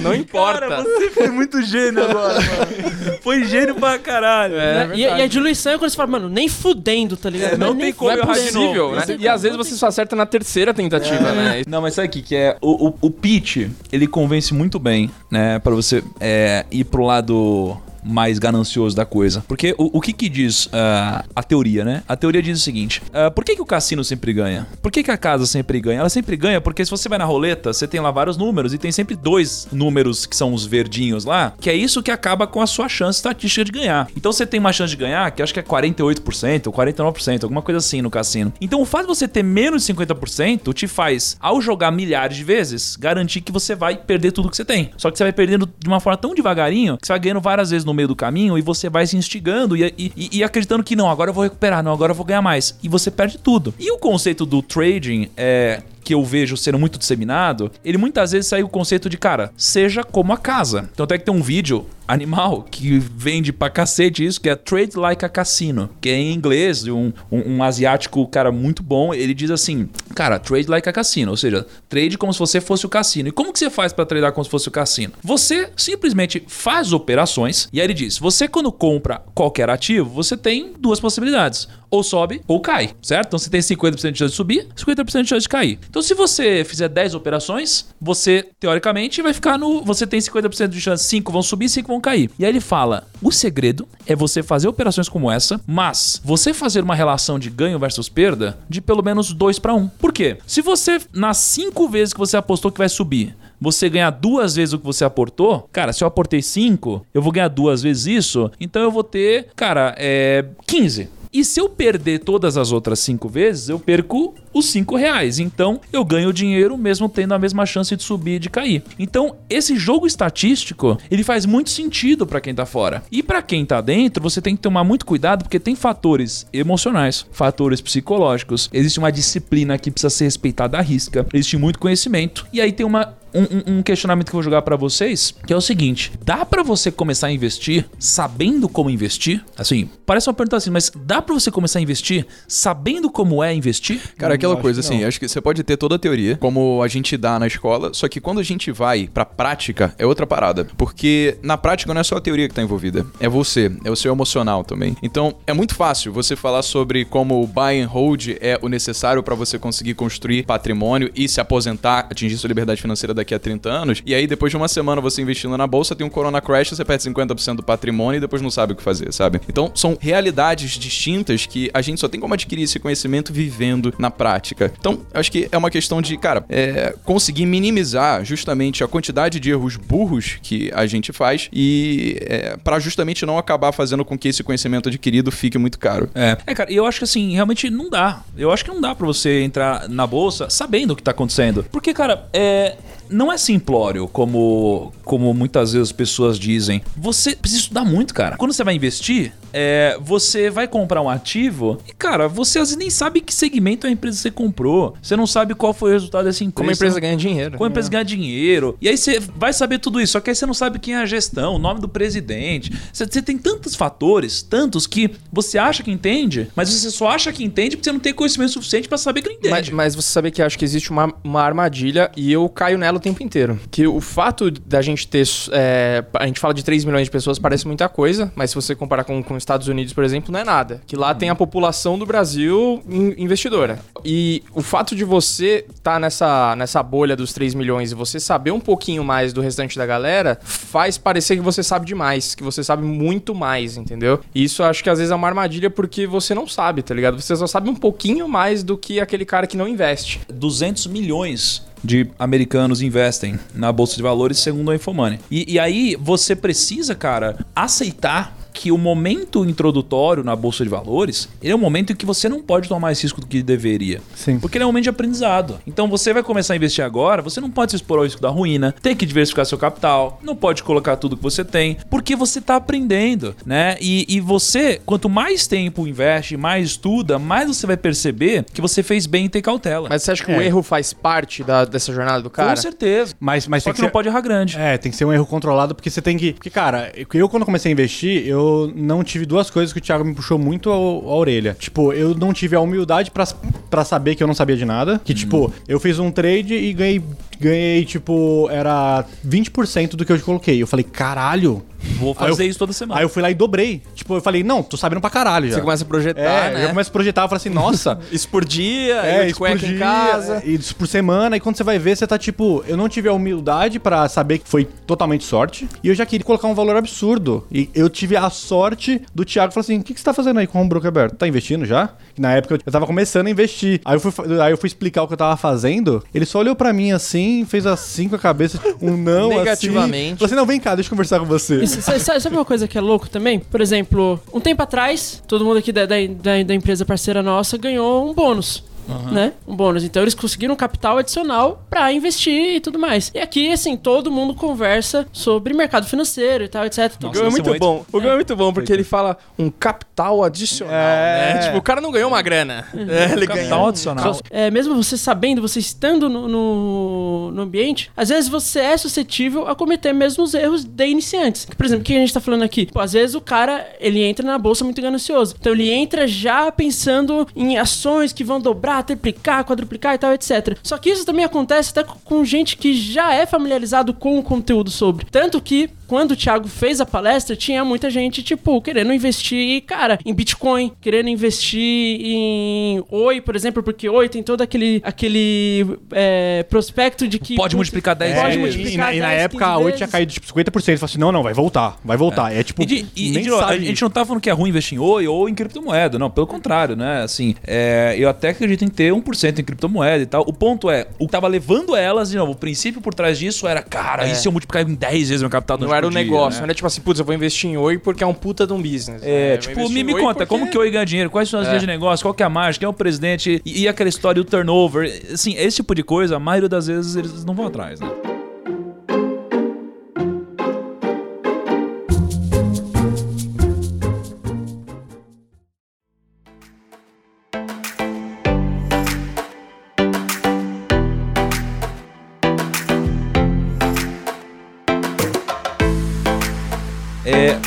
Não 0.00 0.14
importa. 0.14 0.82
você 0.82 1.10
foi 1.10 1.28
muito 1.28 1.62
gênio 1.62 2.04
agora, 2.04 2.34
mano. 2.34 3.18
Foi 3.22 3.44
gênio 3.44 3.74
pra 3.74 3.98
caralho. 3.98 4.56
É, 4.56 4.86
Né? 4.88 4.96
e, 4.96 5.00
e 5.00 5.06
a 5.06 5.26
diluição 5.26 5.72
é 5.72 5.78
quando 5.78 5.90
você 5.90 5.96
fala, 5.96 6.10
mano, 6.10 6.28
nem 6.28 6.48
fudendo, 6.48 7.16
tá 7.16 7.30
ligado? 7.30 7.54
É, 7.54 7.56
não 7.56 7.68
Mas 7.68 7.76
tem 7.76 7.84
nem 7.84 7.92
como 7.92 8.10
Não 8.10 8.22
é 8.22 8.26
possível, 8.26 8.92
né? 8.92 9.04
E 9.18 9.28
às 9.28 9.42
vezes 9.42 9.56
você 9.56 9.74
só 9.74 9.86
acerta 9.86 10.16
na 10.16 10.26
terceira 10.26 10.74
tentativa, 10.74 11.11
né? 11.20 11.62
Não, 11.66 11.80
mas 11.80 11.94
sabe 11.94 12.08
o 12.08 12.10
que, 12.10 12.22
que 12.22 12.36
é? 12.36 12.56
O, 12.60 12.88
o, 12.88 12.94
o 13.02 13.10
pitch, 13.10 13.68
ele 13.90 14.06
convence 14.06 14.52
muito 14.54 14.78
bem, 14.78 15.10
né? 15.30 15.58
Pra 15.58 15.74
você 15.74 16.02
é, 16.20 16.64
ir 16.70 16.84
pro 16.84 17.04
lado 17.04 17.76
mais 18.02 18.38
ganancioso 18.38 18.96
da 18.96 19.04
coisa. 19.04 19.44
Porque 19.46 19.74
o, 19.78 19.98
o 19.98 20.00
que 20.00 20.12
que 20.12 20.28
diz 20.28 20.68
ah, 20.72 21.24
a 21.34 21.42
teoria, 21.42 21.84
né? 21.84 22.02
A 22.08 22.16
teoria 22.16 22.42
diz 22.42 22.58
o 22.58 22.62
seguinte: 22.62 23.02
ah, 23.12 23.30
por 23.30 23.44
que, 23.44 23.54
que 23.54 23.62
o 23.62 23.66
cassino 23.66 24.04
sempre 24.04 24.32
ganha? 24.32 24.66
Por 24.80 24.90
que, 24.90 25.02
que 25.02 25.10
a 25.10 25.16
casa 25.16 25.46
sempre 25.46 25.80
ganha? 25.80 26.00
Ela 26.00 26.08
sempre 26.08 26.36
ganha 26.36 26.60
porque 26.60 26.84
se 26.84 26.90
você 26.90 27.08
vai 27.08 27.18
na 27.18 27.24
roleta, 27.24 27.72
você 27.72 27.86
tem 27.86 28.00
lá 28.00 28.10
vários 28.10 28.36
números 28.36 28.72
e 28.74 28.78
tem 28.78 28.92
sempre 28.92 29.16
dois 29.16 29.68
números 29.72 30.26
que 30.26 30.36
são 30.36 30.52
os 30.52 30.66
verdinhos 30.66 31.24
lá, 31.24 31.52
que 31.60 31.70
é 31.70 31.74
isso 31.74 32.02
que 32.02 32.10
acaba 32.10 32.46
com 32.46 32.60
a 32.60 32.66
sua 32.66 32.88
chance 32.88 33.18
estatística 33.18 33.64
de 33.64 33.72
ganhar. 33.72 34.08
Então 34.16 34.32
você 34.32 34.46
tem 34.46 34.58
uma 34.60 34.72
chance 34.72 34.90
de 34.90 34.96
ganhar 34.96 35.30
que 35.30 35.42
acho 35.42 35.52
que 35.52 35.60
é 35.60 35.62
48% 35.62 36.66
ou 36.66 36.72
49%, 36.72 37.44
alguma 37.44 37.62
coisa 37.62 37.78
assim 37.78 38.02
no 38.02 38.10
cassino. 38.10 38.52
Então 38.60 38.80
o 38.80 38.84
fato 38.84 39.02
de 39.02 39.08
você 39.08 39.28
ter 39.28 39.42
menos 39.42 39.84
de 39.84 39.92
50% 39.94 40.72
te 40.72 40.86
faz, 40.86 41.36
ao 41.40 41.60
jogar 41.60 41.90
milhares 41.90 42.36
de 42.36 42.44
vezes, 42.44 42.96
garantir 42.96 43.40
que 43.40 43.52
você 43.52 43.74
vai 43.74 43.96
perder 43.96 44.32
tudo 44.32 44.50
que 44.50 44.56
você 44.56 44.64
tem. 44.64 44.90
Só 44.96 45.10
que 45.10 45.18
você 45.18 45.24
vai 45.24 45.32
perdendo 45.32 45.68
de 45.78 45.88
uma 45.88 46.00
forma 46.00 46.16
tão 46.16 46.34
devagarinho 46.34 46.98
que 46.98 47.06
você 47.06 47.12
vai 47.12 47.20
ganhando 47.20 47.40
várias 47.40 47.70
vezes 47.70 47.84
no 47.84 47.91
meio 47.94 48.08
do 48.08 48.16
caminho 48.16 48.56
e 48.58 48.62
você 48.62 48.88
vai 48.88 49.06
se 49.06 49.16
instigando 49.16 49.76
e, 49.76 49.94
e- 49.98 50.28
e 50.38 50.44
acreditando 50.44 50.82
que 50.84 50.96
não, 50.96 51.08
agora 51.10 51.30
eu 51.30 51.34
vou 51.34 51.44
recuperar, 51.44 51.82
não, 51.82 51.92
agora 51.92 52.12
eu 52.12 52.16
vou 52.16 52.24
ganhar 52.24 52.42
mais. 52.42 52.76
E 52.82 52.88
você 52.88 53.10
perde 53.10 53.38
tudo. 53.38 53.74
E 53.78 53.90
o 53.92 53.98
conceito 53.98 54.44
do 54.46 54.62
trading 54.62 55.28
é 55.36 55.82
que 56.02 56.14
eu 56.14 56.24
vejo 56.24 56.56
sendo 56.56 56.78
muito 56.78 56.98
disseminado, 56.98 57.70
ele 57.84 57.98
muitas 57.98 58.32
vezes 58.32 58.48
sai 58.48 58.62
o 58.62 58.68
conceito 58.68 59.08
de, 59.08 59.16
cara, 59.16 59.52
seja 59.56 60.02
como 60.02 60.32
a 60.32 60.36
casa. 60.36 60.88
Então 60.92 61.04
até 61.04 61.18
que 61.18 61.24
tem 61.24 61.34
um 61.34 61.42
vídeo 61.42 61.86
animal 62.06 62.66
que 62.70 62.98
vende 62.98 63.52
pra 63.52 63.70
cacete 63.70 64.24
isso, 64.24 64.40
que 64.40 64.48
é 64.48 64.56
Trade 64.56 64.96
Like 64.96 65.24
a 65.24 65.28
Cassino, 65.28 65.88
que 66.00 66.08
é 66.08 66.14
em 66.14 66.32
inglês, 66.32 66.86
um, 66.86 67.12
um, 67.30 67.56
um 67.56 67.62
asiático, 67.62 68.26
cara, 68.26 68.52
muito 68.52 68.82
bom. 68.82 69.14
Ele 69.14 69.32
diz 69.32 69.50
assim, 69.50 69.88
cara, 70.14 70.38
trade 70.38 70.68
like 70.68 70.88
a 70.88 70.92
cassino, 70.92 71.30
ou 71.30 71.36
seja, 71.36 71.66
trade 71.88 72.18
como 72.18 72.32
se 72.32 72.38
você 72.38 72.60
fosse 72.60 72.84
o 72.84 72.88
cassino. 72.88 73.28
E 73.28 73.32
como 73.32 73.52
que 73.52 73.58
você 73.58 73.70
faz 73.70 73.92
pra 73.92 74.04
tradear 74.04 74.32
como 74.32 74.44
se 74.44 74.50
fosse 74.50 74.68
o 74.68 74.70
cassino? 74.70 75.14
Você 75.22 75.70
simplesmente 75.76 76.42
faz 76.46 76.92
operações, 76.92 77.68
e 77.72 77.80
aí 77.80 77.86
ele 77.86 77.94
diz, 77.94 78.18
você 78.18 78.46
quando 78.46 78.70
compra 78.70 79.22
qualquer 79.34 79.70
ativo, 79.70 80.10
você 80.10 80.36
tem 80.36 80.74
duas 80.78 81.00
possibilidades. 81.00 81.68
Ou 81.90 82.02
sobe 82.02 82.40
ou 82.48 82.58
cai, 82.58 82.90
certo? 83.02 83.26
Então 83.26 83.38
você 83.38 83.50
tem 83.50 83.60
50% 83.60 84.12
de 84.12 84.18
chance 84.18 84.30
de 84.30 84.36
subir, 84.36 84.66
50% 84.74 85.22
de 85.22 85.28
chance 85.28 85.42
de 85.42 85.48
cair. 85.48 85.78
Então 85.92 86.00
se 86.00 86.14
você 86.14 86.64
fizer 86.64 86.88
10 86.88 87.14
operações, 87.14 87.84
você 88.00 88.48
teoricamente 88.58 89.20
vai 89.20 89.34
ficar 89.34 89.58
no. 89.58 89.84
Você 89.84 90.06
tem 90.06 90.18
50% 90.18 90.68
de 90.68 90.80
chance, 90.80 91.04
5 91.04 91.30
vão 91.30 91.42
subir, 91.42 91.68
5 91.68 91.86
vão 91.86 92.00
cair. 92.00 92.30
E 92.38 92.46
aí 92.46 92.50
ele 92.50 92.62
fala: 92.62 93.06
o 93.20 93.30
segredo 93.30 93.86
é 94.06 94.16
você 94.16 94.42
fazer 94.42 94.68
operações 94.68 95.06
como 95.06 95.30
essa, 95.30 95.60
mas 95.66 96.18
você 96.24 96.54
fazer 96.54 96.82
uma 96.82 96.94
relação 96.94 97.38
de 97.38 97.50
ganho 97.50 97.78
versus 97.78 98.08
perda 98.08 98.58
de 98.70 98.80
pelo 98.80 99.02
menos 99.02 99.34
2 99.34 99.58
para 99.58 99.74
1. 99.74 99.88
Por 99.88 100.14
quê? 100.14 100.38
Se 100.46 100.62
você, 100.62 100.98
nas 101.12 101.36
5 101.36 101.86
vezes 101.90 102.14
que 102.14 102.18
você 102.18 102.38
apostou 102.38 102.72
que 102.72 102.78
vai 102.78 102.88
subir, 102.88 103.36
você 103.60 103.90
ganhar 103.90 104.08
duas 104.08 104.56
vezes 104.56 104.72
o 104.72 104.78
que 104.78 104.86
você 104.86 105.04
aportou, 105.04 105.68
cara, 105.70 105.92
se 105.92 106.02
eu 106.02 106.08
aportei 106.08 106.40
5, 106.40 107.06
eu 107.12 107.20
vou 107.20 107.30
ganhar 107.30 107.48
duas 107.48 107.82
vezes 107.82 108.06
isso, 108.06 108.50
então 108.58 108.80
eu 108.80 108.90
vou 108.90 109.04
ter, 109.04 109.48
cara, 109.54 109.94
é 109.98 110.46
15. 110.66 111.20
E 111.32 111.44
se 111.44 111.58
eu 111.58 111.68
perder 111.68 112.20
todas 112.20 112.56
as 112.56 112.72
outras 112.72 112.98
cinco 112.98 113.28
vezes, 113.28 113.70
eu 113.70 113.78
perco 113.78 114.34
os 114.52 114.66
cinco 114.66 114.96
reais. 114.96 115.38
Então 115.38 115.80
eu 115.92 116.04
ganho 116.04 116.32
dinheiro 116.32 116.76
mesmo 116.76 117.08
tendo 117.08 117.32
a 117.32 117.38
mesma 117.38 117.64
chance 117.64 117.96
de 117.96 118.02
subir 118.02 118.36
e 118.36 118.38
de 118.38 118.50
cair. 118.50 118.82
Então 118.98 119.36
esse 119.48 119.76
jogo 119.76 120.06
estatístico 120.06 120.98
ele 121.10 121.24
faz 121.24 121.46
muito 121.46 121.70
sentido 121.70 122.26
para 122.26 122.40
quem 122.40 122.54
tá 122.54 122.66
fora. 122.66 123.02
E 123.10 123.22
para 123.22 123.40
quem 123.40 123.64
tá 123.64 123.80
dentro, 123.80 124.22
você 124.22 124.42
tem 124.42 124.54
que 124.54 124.62
tomar 124.62 124.84
muito 124.84 125.06
cuidado 125.06 125.44
porque 125.44 125.58
tem 125.58 125.74
fatores 125.74 126.46
emocionais, 126.52 127.24
fatores 127.32 127.80
psicológicos. 127.80 128.68
Existe 128.72 128.98
uma 128.98 129.10
disciplina 129.10 129.78
que 129.78 129.90
precisa 129.90 130.10
ser 130.10 130.24
respeitada 130.24 130.76
à 130.76 130.82
risca. 130.82 131.26
Existe 131.32 131.56
muito 131.56 131.78
conhecimento. 131.78 132.46
E 132.52 132.60
aí 132.60 132.72
tem 132.72 132.84
uma 132.84 133.14
um, 133.34 133.42
um- 133.74 133.78
um 133.78 133.82
questionamento 133.82 134.26
que 134.26 134.32
eu 134.32 134.38
vou 134.38 134.42
jogar 134.42 134.62
pra 134.62 134.76
vocês, 134.76 135.34
que 135.46 135.52
é 135.52 135.56
o 135.56 135.60
seguinte: 135.60 136.12
dá 136.24 136.44
pra 136.44 136.62
você 136.62 136.90
começar 136.90 137.28
a 137.28 137.32
investir 137.32 137.86
sabendo 137.98 138.68
como 138.68 138.90
investir? 138.90 139.42
Assim, 139.56 139.88
parece 140.06 140.28
uma 140.28 140.34
pergunta 140.34 140.56
assim, 140.56 140.70
mas 140.70 140.90
dá 141.04 141.20
pra 141.22 141.34
você 141.34 141.50
começar 141.50 141.78
a 141.78 141.82
investir 141.82 142.26
sabendo 142.46 143.10
como 143.10 143.42
é 143.42 143.54
investir? 143.54 144.00
Cara, 144.16 144.34
aquela 144.34 144.56
coisa 144.56 144.80
assim, 144.80 145.00
não. 145.00 145.08
acho 145.08 145.18
que 145.18 145.28
você 145.28 145.40
pode 145.40 145.62
ter 145.62 145.76
toda 145.76 145.94
a 145.96 145.98
teoria, 145.98 146.36
como 146.36 146.82
a 146.82 146.88
gente 146.88 147.16
dá 147.16 147.38
na 147.38 147.46
escola, 147.46 147.90
só 147.94 148.08
que 148.08 148.20
quando 148.20 148.40
a 148.40 148.42
gente 148.42 148.70
vai 148.70 149.08
pra 149.12 149.24
prática, 149.24 149.94
é 149.98 150.06
outra 150.06 150.26
parada. 150.26 150.66
Porque 150.76 151.36
na 151.42 151.56
prática 151.56 151.92
não 151.92 152.00
é 152.00 152.04
só 152.04 152.16
a 152.16 152.20
teoria 152.20 152.48
que 152.48 152.54
tá 152.54 152.62
envolvida, 152.62 153.06
é 153.20 153.28
você, 153.28 153.70
é 153.84 153.90
o 153.90 153.96
seu 153.96 154.12
emocional 154.12 154.64
também. 154.64 154.96
Então, 155.02 155.34
é 155.46 155.52
muito 155.52 155.74
fácil 155.74 156.12
você 156.12 156.36
falar 156.36 156.62
sobre 156.62 157.04
como 157.04 157.42
o 157.42 157.46
buy 157.46 157.80
and 157.80 157.86
hold 157.86 158.28
é 158.40 158.58
o 158.62 158.68
necessário 158.68 159.22
pra 159.22 159.34
você 159.34 159.58
conseguir 159.58 159.94
construir 159.94 160.44
patrimônio 160.44 161.10
e 161.14 161.28
se 161.28 161.40
aposentar, 161.40 162.06
atingir 162.10 162.36
sua 162.36 162.48
liberdade 162.48 162.80
financeira 162.80 163.14
daqui 163.22 163.34
a 163.34 163.38
30 163.38 163.70
anos. 163.70 164.02
E 164.04 164.14
aí, 164.14 164.26
depois 164.26 164.50
de 164.50 164.56
uma 164.56 164.68
semana 164.68 165.00
você 165.00 165.22
investindo 165.22 165.56
na 165.56 165.66
bolsa, 165.66 165.94
tem 165.94 166.06
um 166.06 166.10
corona 166.10 166.40
crash, 166.40 166.70
você 166.70 166.84
perde 166.84 167.04
50% 167.04 167.56
do 167.56 167.62
patrimônio 167.62 168.18
e 168.18 168.20
depois 168.20 168.42
não 168.42 168.50
sabe 168.50 168.72
o 168.72 168.76
que 168.76 168.82
fazer, 168.82 169.12
sabe? 169.12 169.40
Então, 169.48 169.70
são 169.74 169.96
realidades 170.00 170.72
distintas 170.72 171.46
que 171.46 171.70
a 171.72 171.80
gente 171.80 172.00
só 172.00 172.08
tem 172.08 172.20
como 172.20 172.34
adquirir 172.34 172.64
esse 172.64 172.78
conhecimento 172.78 173.32
vivendo 173.32 173.94
na 173.98 174.10
prática. 174.10 174.72
Então, 174.78 175.00
acho 175.14 175.30
que 175.30 175.48
é 175.50 175.56
uma 175.56 175.70
questão 175.70 176.02
de, 176.02 176.16
cara, 176.16 176.44
é, 176.48 176.94
conseguir 177.04 177.46
minimizar 177.46 178.24
justamente 178.24 178.82
a 178.84 178.88
quantidade 178.88 179.38
de 179.38 179.50
erros 179.50 179.76
burros 179.76 180.38
que 180.42 180.70
a 180.74 180.86
gente 180.86 181.12
faz 181.12 181.48
e 181.52 182.16
é, 182.22 182.56
para 182.56 182.78
justamente 182.78 183.24
não 183.24 183.38
acabar 183.38 183.72
fazendo 183.72 184.04
com 184.04 184.18
que 184.18 184.28
esse 184.28 184.42
conhecimento 184.42 184.88
adquirido 184.88 185.30
fique 185.30 185.58
muito 185.58 185.78
caro. 185.78 186.10
É. 186.14 186.36
é, 186.46 186.54
cara, 186.54 186.72
e 186.72 186.76
eu 186.76 186.86
acho 186.86 186.98
que 186.98 187.04
assim, 187.04 187.32
realmente 187.34 187.70
não 187.70 187.88
dá. 187.88 188.22
Eu 188.36 188.50
acho 188.50 188.64
que 188.64 188.70
não 188.70 188.80
dá 188.80 188.94
pra 188.94 189.06
você 189.06 189.42
entrar 189.42 189.88
na 189.88 190.06
bolsa 190.06 190.48
sabendo 190.50 190.92
o 190.92 190.96
que 190.96 191.02
tá 191.02 191.10
acontecendo. 191.10 191.64
Porque, 191.70 191.94
cara, 191.94 192.28
é. 192.32 192.76
Não 193.12 193.32
é 193.32 193.36
simplório, 193.36 194.08
como, 194.08 194.92
como 195.04 195.32
muitas 195.34 195.72
vezes 195.72 195.88
as 195.88 195.92
pessoas 195.92 196.38
dizem. 196.38 196.82
Você 196.96 197.36
precisa 197.36 197.62
estudar 197.62 197.84
muito, 197.84 198.14
cara. 198.14 198.36
Quando 198.36 198.52
você 198.52 198.64
vai 198.64 198.74
investir, 198.74 199.32
é, 199.52 199.98
você 200.00 200.48
vai 200.48 200.66
comprar 200.66 201.02
um 201.02 201.08
ativo 201.08 201.78
e, 201.86 201.92
cara, 201.92 202.26
você 202.26 202.58
às 202.58 202.68
vezes 202.68 202.78
nem 202.78 202.90
sabe 202.90 203.20
que 203.20 203.34
segmento 203.34 203.86
é 203.86 203.90
a 203.90 203.92
empresa 203.92 204.16
você 204.16 204.30
comprou. 204.30 204.94
Você 205.02 205.14
não 205.14 205.26
sabe 205.26 205.54
qual 205.54 205.74
foi 205.74 205.90
o 205.90 205.92
resultado 205.92 206.24
dessa 206.24 206.42
empresa. 206.42 206.54
Como 206.54 206.70
a 206.70 206.72
empresa 206.72 207.00
ganha 207.00 207.16
dinheiro. 207.16 207.52
Como 207.52 207.64
a 207.64 207.68
empresa 207.68 207.90
ganha 207.90 208.04
dinheiro. 208.04 208.76
E 208.80 208.88
aí 208.88 208.96
você 208.96 209.20
vai 209.20 209.52
saber 209.52 209.78
tudo 209.78 210.00
isso. 210.00 210.12
Só 210.12 210.20
que 210.20 210.30
aí 210.30 210.36
você 210.36 210.46
não 210.46 210.54
sabe 210.54 210.78
quem 210.78 210.94
é 210.94 210.98
a 210.98 211.06
gestão, 211.06 211.56
o 211.56 211.58
nome 211.58 211.80
do 211.80 211.88
presidente. 211.88 212.72
Você, 212.92 213.06
você 213.06 213.20
tem 213.20 213.36
tantos 213.36 213.74
fatores, 213.74 214.42
tantos 214.42 214.86
que 214.86 215.10
você 215.30 215.58
acha 215.58 215.82
que 215.82 215.90
entende, 215.90 216.48
mas 216.56 216.70
você 216.70 216.90
só 216.90 217.08
acha 217.08 217.32
que 217.32 217.44
entende 217.44 217.76
porque 217.76 217.84
você 217.84 217.92
não 217.92 218.00
tem 218.00 218.14
conhecimento 218.14 218.52
suficiente 218.52 218.88
pra 218.88 218.96
saber 218.96 219.22
que 219.22 219.28
não 219.28 219.36
entende. 219.36 219.50
Mas, 219.50 219.70
mas 219.70 219.94
você 219.94 220.10
sabe 220.10 220.30
que 220.30 220.40
acho 220.40 220.58
que 220.58 220.64
existe 220.64 220.90
uma, 220.90 221.12
uma 221.22 221.42
armadilha 221.42 222.10
e 222.16 222.32
eu 222.32 222.48
caio 222.48 222.78
nela 222.78 222.98
tempo 223.02 223.22
inteiro. 223.22 223.58
Que 223.70 223.86
o 223.86 224.00
fato 224.00 224.50
da 224.50 224.80
gente 224.80 225.06
ter. 225.06 225.26
é, 225.52 226.04
a 226.14 226.26
gente 226.26 226.40
fala 226.40 226.54
de 226.54 226.64
3 226.64 226.84
milhões 226.84 227.04
de 227.04 227.10
pessoas, 227.10 227.38
parece 227.38 227.66
muita 227.66 227.88
coisa, 227.88 228.32
mas 228.34 228.50
se 228.50 228.56
você 228.56 228.74
comparar 228.74 229.04
com, 229.04 229.20
os 229.20 229.36
Estados 229.36 229.68
Unidos, 229.68 229.92
por 229.92 230.04
exemplo, 230.04 230.32
não 230.32 230.40
é 230.40 230.44
nada. 230.44 230.80
Que 230.86 230.96
lá 230.96 231.14
tem 231.14 231.28
a 231.30 231.34
população 231.34 231.98
do 231.98 232.06
Brasil 232.06 232.82
in- 232.88 233.14
investidora. 233.18 233.78
E 234.04 234.42
o 234.54 234.62
fato 234.62 234.94
de 234.94 235.04
você 235.04 235.64
estar 235.74 235.98
nessa, 236.00 236.54
nessa 236.56 236.82
bolha 236.82 237.16
dos 237.16 237.32
3 237.32 237.54
milhões 237.54 237.92
e 237.92 237.94
você 237.94 238.18
saber 238.20 238.50
um 238.50 238.60
pouquinho 238.60 239.04
mais 239.04 239.32
do 239.32 239.40
restante 239.40 239.76
da 239.76 239.86
galera 239.86 240.38
faz 240.42 240.96
parecer 240.98 241.36
que 241.36 241.42
você 241.42 241.62
sabe 241.62 241.86
demais, 241.86 242.34
que 242.34 242.42
você 242.42 242.62
sabe 242.62 242.84
muito 242.84 243.34
mais, 243.34 243.76
entendeu? 243.76 244.20
E 244.34 244.44
isso 244.44 244.62
acho 244.62 244.82
que 244.82 244.90
às 244.90 244.98
vezes 244.98 245.10
é 245.10 245.14
uma 245.14 245.28
armadilha 245.28 245.70
porque 245.70 246.06
você 246.06 246.34
não 246.34 246.46
sabe, 246.46 246.82
tá 246.82 246.94
ligado? 246.94 247.20
Você 247.20 247.34
só 247.36 247.46
sabe 247.46 247.68
um 247.68 247.74
pouquinho 247.74 248.28
mais 248.28 248.62
do 248.62 248.76
que 248.76 249.00
aquele 249.00 249.24
cara 249.24 249.46
que 249.46 249.56
não 249.56 249.66
investe. 249.68 250.20
200 250.32 250.86
milhões 250.86 251.62
de 251.82 252.08
americanos 252.18 252.82
investem 252.82 253.38
na 253.54 253.72
bolsa 253.72 253.96
de 253.96 254.02
valores, 254.02 254.38
segundo 254.38 254.70
a 254.70 254.74
Infomoney. 254.74 255.18
E, 255.30 255.54
e 255.54 255.58
aí 255.58 255.96
você 256.00 256.36
precisa, 256.36 256.94
cara, 256.94 257.38
aceitar 257.54 258.36
que 258.52 258.70
o 258.72 258.78
momento 258.78 259.44
introdutório 259.44 260.22
na 260.22 260.34
bolsa 260.36 260.62
de 260.64 260.70
valores, 260.70 261.28
ele 261.42 261.52
é 261.52 261.56
um 261.56 261.58
momento 261.58 261.92
em 261.92 261.96
que 261.96 262.04
você 262.06 262.28
não 262.28 262.42
pode 262.42 262.68
tomar 262.68 262.80
mais 262.80 263.00
risco 263.02 263.20
do 263.20 263.26
que 263.26 263.42
deveria. 263.42 264.00
Sim. 264.14 264.38
Porque 264.38 264.56
ele 264.58 264.64
é 264.64 264.66
um 264.66 264.70
momento 264.70 264.84
de 264.84 264.90
aprendizado. 264.90 265.60
Então 265.66 265.88
você 265.88 266.12
vai 266.12 266.22
começar 266.22 266.52
a 266.54 266.56
investir 266.56 266.84
agora, 266.84 267.22
você 267.22 267.40
não 267.40 267.50
pode 267.50 267.72
se 267.72 267.76
expor 267.76 267.98
ao 267.98 268.04
risco 268.04 268.20
da 268.20 268.28
ruína, 268.28 268.74
tem 268.82 268.94
que 268.94 269.06
diversificar 269.06 269.46
seu 269.46 269.56
capital, 269.58 270.20
não 270.22 270.36
pode 270.36 270.62
colocar 270.62 270.96
tudo 270.96 271.16
que 271.16 271.22
você 271.22 271.44
tem, 271.44 271.76
porque 271.90 272.14
você 272.16 272.40
tá 272.40 272.56
aprendendo, 272.56 273.34
né? 273.46 273.76
E, 273.80 274.04
e 274.08 274.20
você, 274.20 274.80
quanto 274.84 275.08
mais 275.08 275.46
tempo 275.46 275.86
investe, 275.86 276.36
mais 276.36 276.66
estuda, 276.68 277.18
mais 277.18 277.48
você 277.48 277.66
vai 277.66 277.76
perceber 277.76 278.44
que 278.52 278.60
você 278.60 278.82
fez 278.82 279.06
bem 279.06 279.26
em 279.26 279.28
ter 279.28 279.42
cautela. 279.42 279.88
Mas 279.88 280.02
você 280.02 280.12
acha 280.12 280.24
que 280.24 280.30
o 280.30 280.40
É. 280.40 280.46
erro 280.46 280.62
faz 280.62 280.92
parte 280.92 281.42
da- 281.44 281.64
dessa 281.64 281.92
jornada 281.92 282.22
do 282.22 282.30
cara? 282.30 282.50
Com 282.50 282.56
certeza. 282.56 283.14
Mas, 283.20 283.46
mas 283.46 283.62
Só 283.62 283.70
tem 283.70 283.74
que 283.76 283.80
não 283.82 283.88
ser- 283.88 283.92
pode 283.92 284.08
errar 284.08 284.20
grande. 284.20 284.56
É, 284.58 284.76
tem 284.76 284.90
que 284.90 284.96
ser 284.98 285.04
um 285.04 285.12
erro 285.12 285.26
controlado, 285.26 285.74
porque 285.74 285.90
você 285.90 286.02
tem 286.02 286.16
que. 286.18 286.32
Porque, 286.34 286.50
cara, 286.50 286.92
eu 287.14 287.28
quando 287.28 287.44
comecei 287.44 287.70
a 287.70 287.72
investir, 287.72 288.26
eu 288.26 288.41
não 288.74 289.02
tive 289.04 289.24
duas 289.26 289.50
coisas 289.50 289.72
que 289.72 289.78
o 289.78 289.82
Thiago 289.82 290.04
me 290.04 290.14
puxou 290.14 290.38
muito 290.38 290.70
ao- 290.70 291.08
a 291.08 291.14
orelha. 291.16 291.56
Tipo, 291.58 291.92
eu 291.92 292.14
não 292.14 292.32
tive 292.32 292.56
a 292.56 292.60
humildade 292.60 293.10
pra 293.10 293.84
saber 293.84 294.14
que 294.14 294.22
eu 294.22 294.26
não 294.26 294.34
sabia 294.34 294.56
de 294.56 294.64
nada. 294.64 295.00
Que, 295.04 295.12
tipo, 295.14 295.52
eu 295.68 295.78
fiz 295.80 295.98
um 295.98 296.10
trade 296.10 296.54
e 296.54 296.72
ganhei, 296.72 297.02
ganhei, 297.40 297.84
tipo, 297.84 298.48
era 298.50 299.04
20% 299.24 299.96
do 299.96 300.04
que 300.04 300.12
eu 300.12 300.20
coloquei. 300.20 300.60
Eu 300.62 300.66
falei, 300.66 300.84
caralho. 300.84 301.62
Vou 301.98 302.14
fazer 302.14 302.44
eu- 302.44 302.48
isso 302.48 302.58
toda 302.58 302.72
semana. 302.72 303.00
Aí 303.00 303.04
eu 303.04 303.08
fui 303.08 303.22
lá 303.22 303.30
e 303.30 303.34
dobrei. 303.34 303.82
Tipo, 303.94 304.14
eu 304.16 304.20
falei, 304.20 304.42
não, 304.42 304.62
tô 304.62 304.76
sabendo 304.76 305.00
pra 305.00 305.10
caralho 305.10 305.48
já. 305.48 305.54
Você 305.56 305.60
começa 305.60 305.84
a 305.84 305.86
projetar, 305.86 306.20
é, 306.20 306.54
né? 306.54 306.64
eu 306.64 306.68
começo 306.70 306.90
a 306.90 306.92
projetar, 306.92 307.22
eu 307.22 307.28
falo 307.28 307.36
assim, 307.36 307.48
nossa. 307.50 307.98
Isso 308.12 308.28
por 308.28 308.44
dia, 308.44 308.94
É, 308.96 309.26
isso 309.26 309.34
por 309.38 309.48
cueca 309.48 309.66
em 309.66 309.70
dia, 309.70 309.78
casa. 309.78 310.42
é, 310.44 310.48
isso 310.48 310.74
por 310.76 310.86
semana, 310.86 311.36
e 311.36 311.40
quando 311.40 311.56
você 311.56 311.64
vai 311.64 311.78
ver, 311.78 311.96
você 311.96 312.06
tá 312.06 312.18
tipo, 312.18 312.64
eu 312.66 312.76
não 312.76 312.88
tive 312.88 313.08
a 313.08 313.12
humildade 313.12 313.78
pra 313.78 314.08
saber 314.08 314.38
que 314.38 314.48
foi 314.48 314.64
totalmente 314.86 315.24
sorte, 315.24 315.68
e 315.82 315.88
eu 315.88 315.94
já 315.94 316.04
queria 316.06 316.24
colocar 316.24 316.48
um 316.48 316.54
valor 316.54 316.76
absurdo. 316.76 317.44
E 317.50 317.68
eu 317.74 317.88
tive 317.88 318.16
a 318.16 318.28
sorte 318.30 319.00
do 319.14 319.24
Thiago 319.24 319.52
falar 319.52 319.62
assim: 319.62 319.78
o 319.78 319.82
que, 319.82 319.94
que 319.94 320.00
você 320.00 320.04
tá 320.04 320.12
fazendo 320.14 320.38
aí 320.40 320.46
com 320.46 320.62
o 320.62 320.68
broker 320.68 320.88
aberto? 320.88 321.16
Tá 321.16 321.26
investindo 321.26 321.64
já? 321.64 321.90
Na 322.18 322.32
época 322.34 322.54
eu- 322.64 322.72
tava 322.72 322.86
começando 322.86 323.26
a 323.26 323.30
investir. 323.30 323.80
Aí 323.84 323.96
eu 323.96 324.00
fui, 324.00 324.12
aí 324.40 324.52
eu 324.52 324.58
fui 324.58 324.66
explicar 324.66 325.02
o 325.02 325.06
que 325.06 325.14
eu 325.14 325.16
tava 325.18 325.36
fazendo. 325.36 326.02
Ele 326.14 326.24
só 326.26 326.38
olhou 326.38 326.54
pra 326.54 326.72
mim 326.72 326.92
assim, 326.92 327.44
fez 327.48 327.66
assim 327.66 328.08
com 328.08 328.16
a 328.16 328.18
cabeça, 328.18 328.58
um 328.80 328.96
não 328.96 329.30
Negativamente. 329.30 329.94
assim. 330.06 330.16
Falou 330.16 330.26
assim: 330.26 330.34
não, 330.34 330.46
vem 330.46 330.60
cá, 330.60 330.74
deixa 330.74 330.88
eu 330.88 330.90
conversar 330.90 331.18
com 331.20 331.26
você. 331.26 331.62
Isso, 331.62 331.71
sabe 331.80 332.36
uma 332.36 332.44
coisa 332.44 332.66
que 332.68 332.76
é 332.76 332.80
louco 332.80 333.08
também? 333.08 333.38
Por 333.38 333.60
exemplo, 333.60 334.20
um 334.32 334.40
tempo 334.40 334.62
atrás, 334.62 335.22
todo 335.26 335.44
mundo 335.44 335.58
aqui 335.58 335.72
da, 335.72 335.86
da, 335.86 335.94
da- 336.08 336.42
da 336.42 336.54
empresa 336.54 336.84
parceira 336.84 337.22
nossa 337.22 337.56
ganhou 337.56 338.10
um 338.10 338.14
bônus. 338.14 338.62
Né? 339.10 339.32
Um 339.46 339.54
bônus. 339.54 339.84
Então 339.84 340.02
eles 340.02 340.14
conseguiram 340.14 340.54
um 340.54 340.56
capital 340.56 340.98
adicional 340.98 341.64
pra 341.70 341.92
investir 341.92 342.56
e 342.56 342.60
tudo 342.60 342.78
mais. 342.78 343.10
E 343.14 343.18
aqui, 343.18 343.52
assim, 343.52 343.76
todo 343.76 344.10
mundo 344.10 344.34
conversa 344.34 345.06
sobre 345.12 345.54
mercado 345.54 345.86
financeiro 345.86 346.44
e 346.44 346.48
tal, 346.48 346.64
etc. 346.66 346.78
O 346.78 347.06
Nossa, 347.06 347.18
Gão 347.18 347.24
é 347.24 347.28
esse 347.28 347.42
muito 347.42 347.58
bom. 347.58 347.84
O 347.92 348.00
Gão 348.00 348.12
é 348.12 348.16
muito 348.16 348.36
bom 348.36 348.52
porque 348.52 348.72
ele 348.72 348.84
fala 348.84 349.16
um 349.38 349.50
capital 349.50 350.22
adicional. 350.24 350.74
É. 350.74 351.34
né? 351.34 351.38
Tipo, 351.42 351.58
o 351.58 351.62
cara 351.62 351.80
não 351.80 351.90
ganhou 351.90 352.08
uma 352.08 352.22
grana. 352.22 352.66
É, 352.74 353.12
ele 353.12 353.26
Capital 353.26 353.48
ganhou. 353.50 353.68
adicional. 353.68 354.20
É, 354.30 354.50
mesmo 354.50 354.74
você 354.74 354.96
sabendo, 354.96 355.40
você 355.40 355.58
estando 355.58 356.08
no, 356.08 356.28
no, 356.28 357.30
no 357.32 357.42
ambiente, 357.42 357.90
às 357.96 358.08
vezes 358.08 358.28
você 358.28 358.60
é 358.60 358.76
suscetível 358.76 359.46
a 359.46 359.54
cometer 359.54 359.92
mesmo 359.92 360.24
os 360.24 360.34
erros 360.34 360.64
de 360.64 360.86
iniciantes. 360.86 361.44
Por 361.44 361.64
exemplo, 361.66 361.82
o 361.82 361.84
que 361.84 361.94
a 361.94 362.00
gente 362.00 362.12
tá 362.12 362.20
falando 362.20 362.42
aqui? 362.42 362.66
Pô, 362.66 362.80
às 362.80 362.92
vezes 362.92 363.14
o 363.14 363.20
cara, 363.20 363.66
ele 363.80 364.02
entra 364.02 364.26
na 364.26 364.38
bolsa 364.38 364.64
muito 364.64 364.80
ganancioso. 364.80 365.34
Então 365.38 365.52
ele 365.52 365.70
entra 365.70 366.06
já 366.06 366.50
pensando 366.50 367.26
em 367.34 367.58
ações 367.58 368.12
que 368.12 368.24
vão 368.24 368.40
dobrar, 368.40 368.71
triplicar, 368.80 369.44
quadruplicar 369.44 369.94
e 369.94 369.98
tal, 369.98 370.12
etc. 370.12 370.56
Só 370.62 370.78
que 370.78 370.90
isso 370.90 371.04
também 371.04 371.24
acontece 371.24 371.70
até 371.70 371.82
com 372.04 372.24
gente 372.24 372.56
que 372.56 372.72
já 372.74 373.12
é 373.12 373.26
familiarizado 373.26 373.92
com 373.92 374.20
o 374.20 374.22
conteúdo 374.22 374.70
sobre. 374.70 375.04
Tanto 375.06 375.40
que 375.40 375.68
quando 375.92 376.12
o 376.12 376.16
Thiago 376.16 376.48
fez 376.48 376.80
a 376.80 376.86
palestra, 376.86 377.36
tinha 377.36 377.62
muita 377.62 377.90
gente, 377.90 378.22
tipo, 378.22 378.62
querendo 378.62 378.94
investir, 378.94 379.60
cara, 379.66 379.98
em 380.06 380.14
Bitcoin, 380.14 380.72
querendo 380.80 381.10
investir 381.10 381.60
em 382.00 382.82
Oi, 382.90 383.20
por 383.20 383.36
exemplo, 383.36 383.62
porque 383.62 383.86
Oi 383.90 384.08
tem 384.08 384.22
todo 384.22 384.40
aquele, 384.40 384.80
aquele 384.82 385.66
é, 385.92 386.44
prospecto 386.44 387.06
de 387.06 387.18
que. 387.18 387.34
Pode 387.36 387.54
multiplicar 387.56 387.94
10 387.94 388.14
Pode 388.14 388.24
É, 388.24 388.28
vezes. 388.30 388.36
e, 388.54 388.58
multiplicar 388.58 388.86
na, 388.86 388.94
e 388.94 389.00
na 389.00 389.08
10, 389.08 389.22
época 389.24 389.46
a 389.46 389.52
15 389.56 389.64
8 389.66 389.76
tinha 389.76 389.88
caído 389.88 390.12
tipo 390.12 390.26
50%. 390.26 390.68
Ele 390.68 390.76
falou 390.78 390.84
assim: 390.86 390.98
não, 390.98 391.12
não, 391.12 391.22
vai 391.22 391.34
voltar, 391.34 391.76
vai 391.84 391.96
voltar. 391.98 392.34
É, 392.34 392.42
tipo, 392.42 392.62
E, 392.62 392.66
de- 392.66 392.86
e- 392.96 393.10
nem 393.10 393.22
de 393.24 393.30
a 393.34 393.58
gente 393.58 393.82
não 393.82 393.90
tá 393.90 394.02
falando 394.02 394.22
que 394.22 394.30
é 394.30 394.32
ruim 394.32 394.48
investir 394.48 394.78
em 394.78 394.80
Oi 394.80 395.06
ou 395.06 395.28
em 395.28 395.34
criptomoeda, 395.34 395.98
não, 395.98 396.10
pelo 396.10 396.26
contrário, 396.26 396.74
né? 396.74 397.02
Assim, 397.02 397.34
é, 397.46 397.94
eu 397.98 398.08
até 398.08 398.30
acredito 398.30 398.64
em 398.64 398.68
ter 398.68 398.94
1% 398.94 399.38
em 399.40 399.44
criptomoeda 399.44 400.02
e 400.02 400.06
tal. 400.06 400.24
O 400.26 400.32
ponto 400.32 400.70
é, 400.70 400.86
o 400.98 401.04
que 401.04 401.12
tava 401.12 401.28
levando 401.28 401.76
elas, 401.76 402.08
de 402.08 402.16
novo, 402.16 402.32
o 402.32 402.36
princípio 402.36 402.80
por 402.80 402.94
trás 402.94 403.18
disso 403.18 403.46
era, 403.46 403.60
cara, 403.60 404.08
É. 404.08 404.12
e 404.12 404.14
se 404.14 404.26
eu 404.26 404.32
multiplicar 404.32 404.62
em 404.66 404.74
10 404.74 405.08
vezes 405.10 405.20
meu 405.20 405.28
capital 405.28 405.58
Não 405.58 405.66
durante 405.66 405.81
era 405.84 405.86
o 405.86 405.90
o 405.90 405.92
negócio, 405.92 406.32
né? 406.32 406.40
não 406.40 406.44
era 406.44 406.54
tipo 406.54 406.66
assim, 406.66 406.80
putz, 406.80 406.98
eu 407.00 407.04
vou 407.04 407.14
investir 407.14 407.50
em 407.50 407.56
Oi 407.56 407.78
porque 407.78 408.02
é 408.02 408.06
um 408.06 408.14
puta 408.14 408.46
de 408.46 408.52
um 408.52 408.60
business. 408.62 409.02
É, 409.02 409.30
vou 409.30 409.38
tipo, 409.38 409.68
me, 409.70 409.82
me 409.84 409.92
conta, 409.92 410.14
porque- 410.14 410.26
como 410.26 410.48
que 410.50 410.56
Oi 410.58 410.70
ganha 410.70 410.84
dinheiro? 410.86 411.10
Quais 411.10 411.28
são 411.28 411.40
as 411.40 411.46
É. 411.46 411.50
linhas 411.50 411.62
de 411.62 411.66
negócio? 411.66 412.04
Qual 412.04 412.14
que 412.14 412.22
é 412.22 412.26
a 412.26 412.30
margem? 412.30 412.58
Quem 412.60 412.66
é 412.66 412.68
o 412.68 412.72
presidente? 412.72 413.40
E, 413.44 413.62
e 413.62 413.68
aquela 413.68 413.88
história 413.88 414.22
do 414.22 414.28
turnover? 414.28 415.02
Assim, 415.12 415.34
esse 415.36 415.56
tipo 415.56 415.74
de 415.74 415.82
coisa, 415.82 416.16
a 416.16 416.18
maioria 416.18 416.48
das 416.48 416.66
vezes 416.66 416.96
eles 416.96 417.24
não 417.24 417.34
vão 417.34 417.46
atrás, 417.46 417.80
né? 417.80 417.88